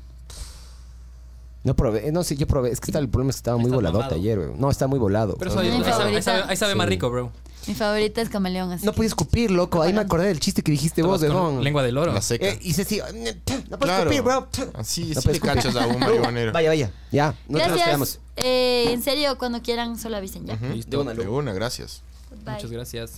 No 1.63 1.75
probé, 1.77 2.07
eh, 2.07 2.11
no 2.11 2.23
sé, 2.25 2.35
yo 2.35 2.45
probé. 2.45 2.71
Es 2.71 2.81
que 2.81 2.91
está, 2.91 2.99
el 2.99 3.07
problema 3.07 3.30
es 3.30 3.38
que 3.38 3.39
estaba 3.39 3.55
muy 3.57 3.67
Está 3.67 3.75
voladote 3.77 4.03
mamado. 4.03 4.19
ayer, 4.19 4.38
güey. 4.38 4.59
No, 4.59 4.69
está 4.69 4.88
muy 4.88 4.99
volado. 4.99 5.38
Pero 5.39 5.57
ahí, 5.59 5.71
Mi 5.71 5.84
sabe, 5.85 6.15
ahí 6.15 6.21
sabe- 6.21 6.43
ahí 6.49 6.57
sabe 6.57 6.75
más 6.75 6.88
Sí. 6.88 6.89
rico, 6.89 7.09
bro. 7.09 7.31
Mi 7.67 7.73
favorita 7.73 8.21
es 8.21 8.27
Camaleón. 8.27 8.69
Así. 8.73 8.85
No 8.85 8.91
podía 8.91 9.07
escupir, 9.07 9.49
loco. 9.49 9.81
Ahí 9.81 9.93
me 9.93 10.01
acordé 10.01 10.27
del 10.27 10.41
chiste 10.41 10.61
que 10.61 10.73
dijiste 10.73 11.01
vos, 11.03 11.21
de 11.21 11.27
Con 11.30 11.38
don. 11.55 11.63
Lengua 11.63 11.81
del 11.81 11.97
oro. 11.97 12.11
La 12.11 12.21
seca. 12.21 12.45
Eh, 12.49 12.59
y 12.61 12.73
se 12.73 12.84
sí, 12.84 12.97
no 12.99 13.05
puedes 13.13 13.77
Claro. 13.80 14.11
escupir, 14.11 14.21
bro. 14.21 14.49
Así, 14.73 15.01
No 15.03 15.07
sí 15.07 15.13
puedes 15.13 15.25
le 15.25 15.31
escupir. 15.31 15.39
cachas 15.55 15.75
a 15.77 15.88
un 15.88 15.99
marihuanero. 16.01 16.51
Vaya, 16.51 16.67
vaya. 16.69 16.91
Ya, 17.13 17.34
nosotros 17.47 17.77
nos 17.77 17.85
quedamos. 17.85 18.19
Gracias. 18.35 18.45
Eh, 18.45 18.91
en 18.91 19.01
serio, 19.01 19.38
cuando 19.38 19.61
quieran, 19.61 19.97
solo 19.97 20.17
avisen 20.17 20.45
ya. 20.45 20.55
Ujú. 20.55 20.65
De 20.85 20.97
una, 20.97 21.13
De 21.13 21.27
una, 21.30 21.53
gracias. 21.53 22.01
Muchas 22.45 22.69
gracias. 22.71 23.13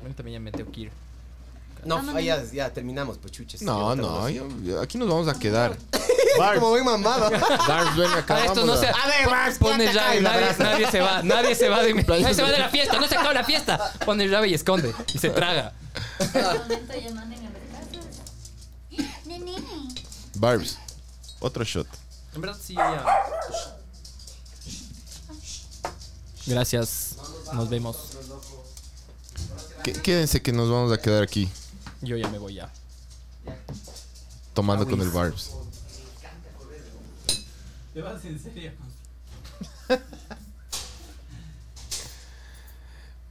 Bueno, 0.00 0.14
también 0.16 0.36
ya 0.36 0.40
me 0.40 0.52
tengo 0.52 0.72
que 0.72 0.80
ir. 0.82 0.90
No, 1.84 1.96
Ah, 1.98 2.02
no, 2.02 2.16
ah, 2.16 2.20
ya, 2.20 2.42
ya 2.52 2.70
terminamos, 2.72 3.18
pues 3.18 3.32
chuches. 3.32 3.62
No, 3.62 3.94
no, 3.96 4.28
estamos. 4.28 4.32
yo- 4.62 4.62
yo- 4.72 4.80
aquí 4.80 4.98
nos 4.98 5.08
vamos 5.08 5.28
a 5.28 5.38
quedar. 5.38 5.76
Como 6.54 6.70
muy 6.70 6.82
mamado. 6.84 7.30
Barbs, 7.68 7.96
ven 7.96 8.10
acá. 8.12 8.36
Ah, 8.36 8.44
esto 8.46 8.64
no 8.64 8.76
se. 8.76 8.86
a- 8.88 8.92
ver, 9.06 9.28
Max, 9.28 9.58
acá 9.58 9.92
llave, 9.92 10.18
y 10.18 10.22
nadie, 10.22 10.90
se 10.90 11.00
va, 11.00 11.22
nadie 11.22 11.54
se 11.54 11.68
va 11.68 11.82
de 11.82 11.94
mi- 11.94 12.02
Playa- 12.04 12.22
nadie 12.22 12.34
se 12.34 12.42
va 12.42 12.50
de 12.50 12.58
la 12.58 12.68
fiesta, 12.68 12.98
no 13.00 13.06
se 13.08 13.14
acaba 13.16 13.32
la 13.34 13.44
fiesta. 13.44 13.92
Pone 14.04 14.26
llave 14.28 14.48
y 14.48 14.54
esconde 14.54 14.94
y 15.12 15.18
se 15.18 15.30
traga. 15.30 15.72
Nene. 19.26 19.54
Barbs, 20.36 20.78
otro 21.40 21.64
shot. 21.64 21.86
En 22.34 22.40
verdad 22.40 22.56
sí, 22.62 22.74
ya. 22.74 23.04
Gracias. 26.46 27.16
Nos 27.52 27.68
vemos. 27.68 27.96
Qué- 29.84 29.92
Quédense 29.92 30.42
que 30.42 30.52
nos 30.52 30.70
vamos 30.70 30.92
a 30.92 30.98
quedar 30.98 31.22
aquí 31.22 31.48
Yo 32.02 32.16
ya 32.16 32.28
me 32.28 32.38
voy 32.38 32.54
ya. 32.54 32.70
tomando 34.54 34.86
con 34.88 35.00
el 35.00 35.10
Barbs. 35.10 35.50
¿Te 37.94 38.02
vas 38.02 38.24
en 38.24 38.38
serio? 38.38 38.72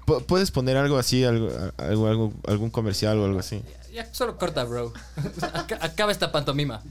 Pu- 0.06 0.24
¿Puedes 0.26 0.52
poner 0.52 0.76
algo 0.78 0.98
así, 0.98 1.24
algo, 1.24 1.50
algo, 1.78 2.08
algo- 2.08 2.34
algún 2.48 2.70
comercial 2.70 3.18
o 3.20 3.26
algo 3.26 3.40
así? 3.40 3.64
Ya 3.94 4.12
solo 4.14 4.38
corta, 4.38 4.64
bro. 4.64 4.94
Aca- 5.54 5.80
Acaba 5.82 6.12
esta 6.12 6.32
pantomima. 6.32 6.82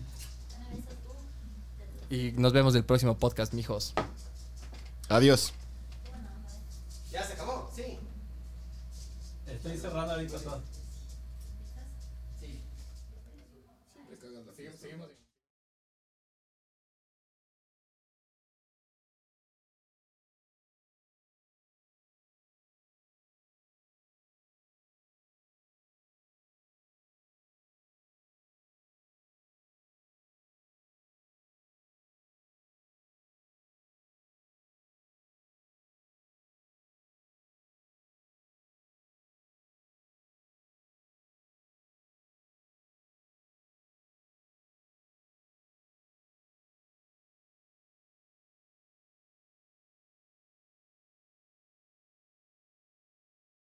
Y 2.10 2.32
nos 2.32 2.52
vemos 2.52 2.74
el 2.74 2.84
próximo 2.84 3.16
podcast, 3.18 3.52
mijos. 3.52 3.92
Adiós. 5.08 5.52
Ya 7.12 7.24
se 7.24 7.32
acabó, 7.34 7.70
sí. 7.74 7.98
Estoy 9.46 9.76
cerrando 9.78 10.14
ahorita 10.14 10.38
todo. 10.38 10.62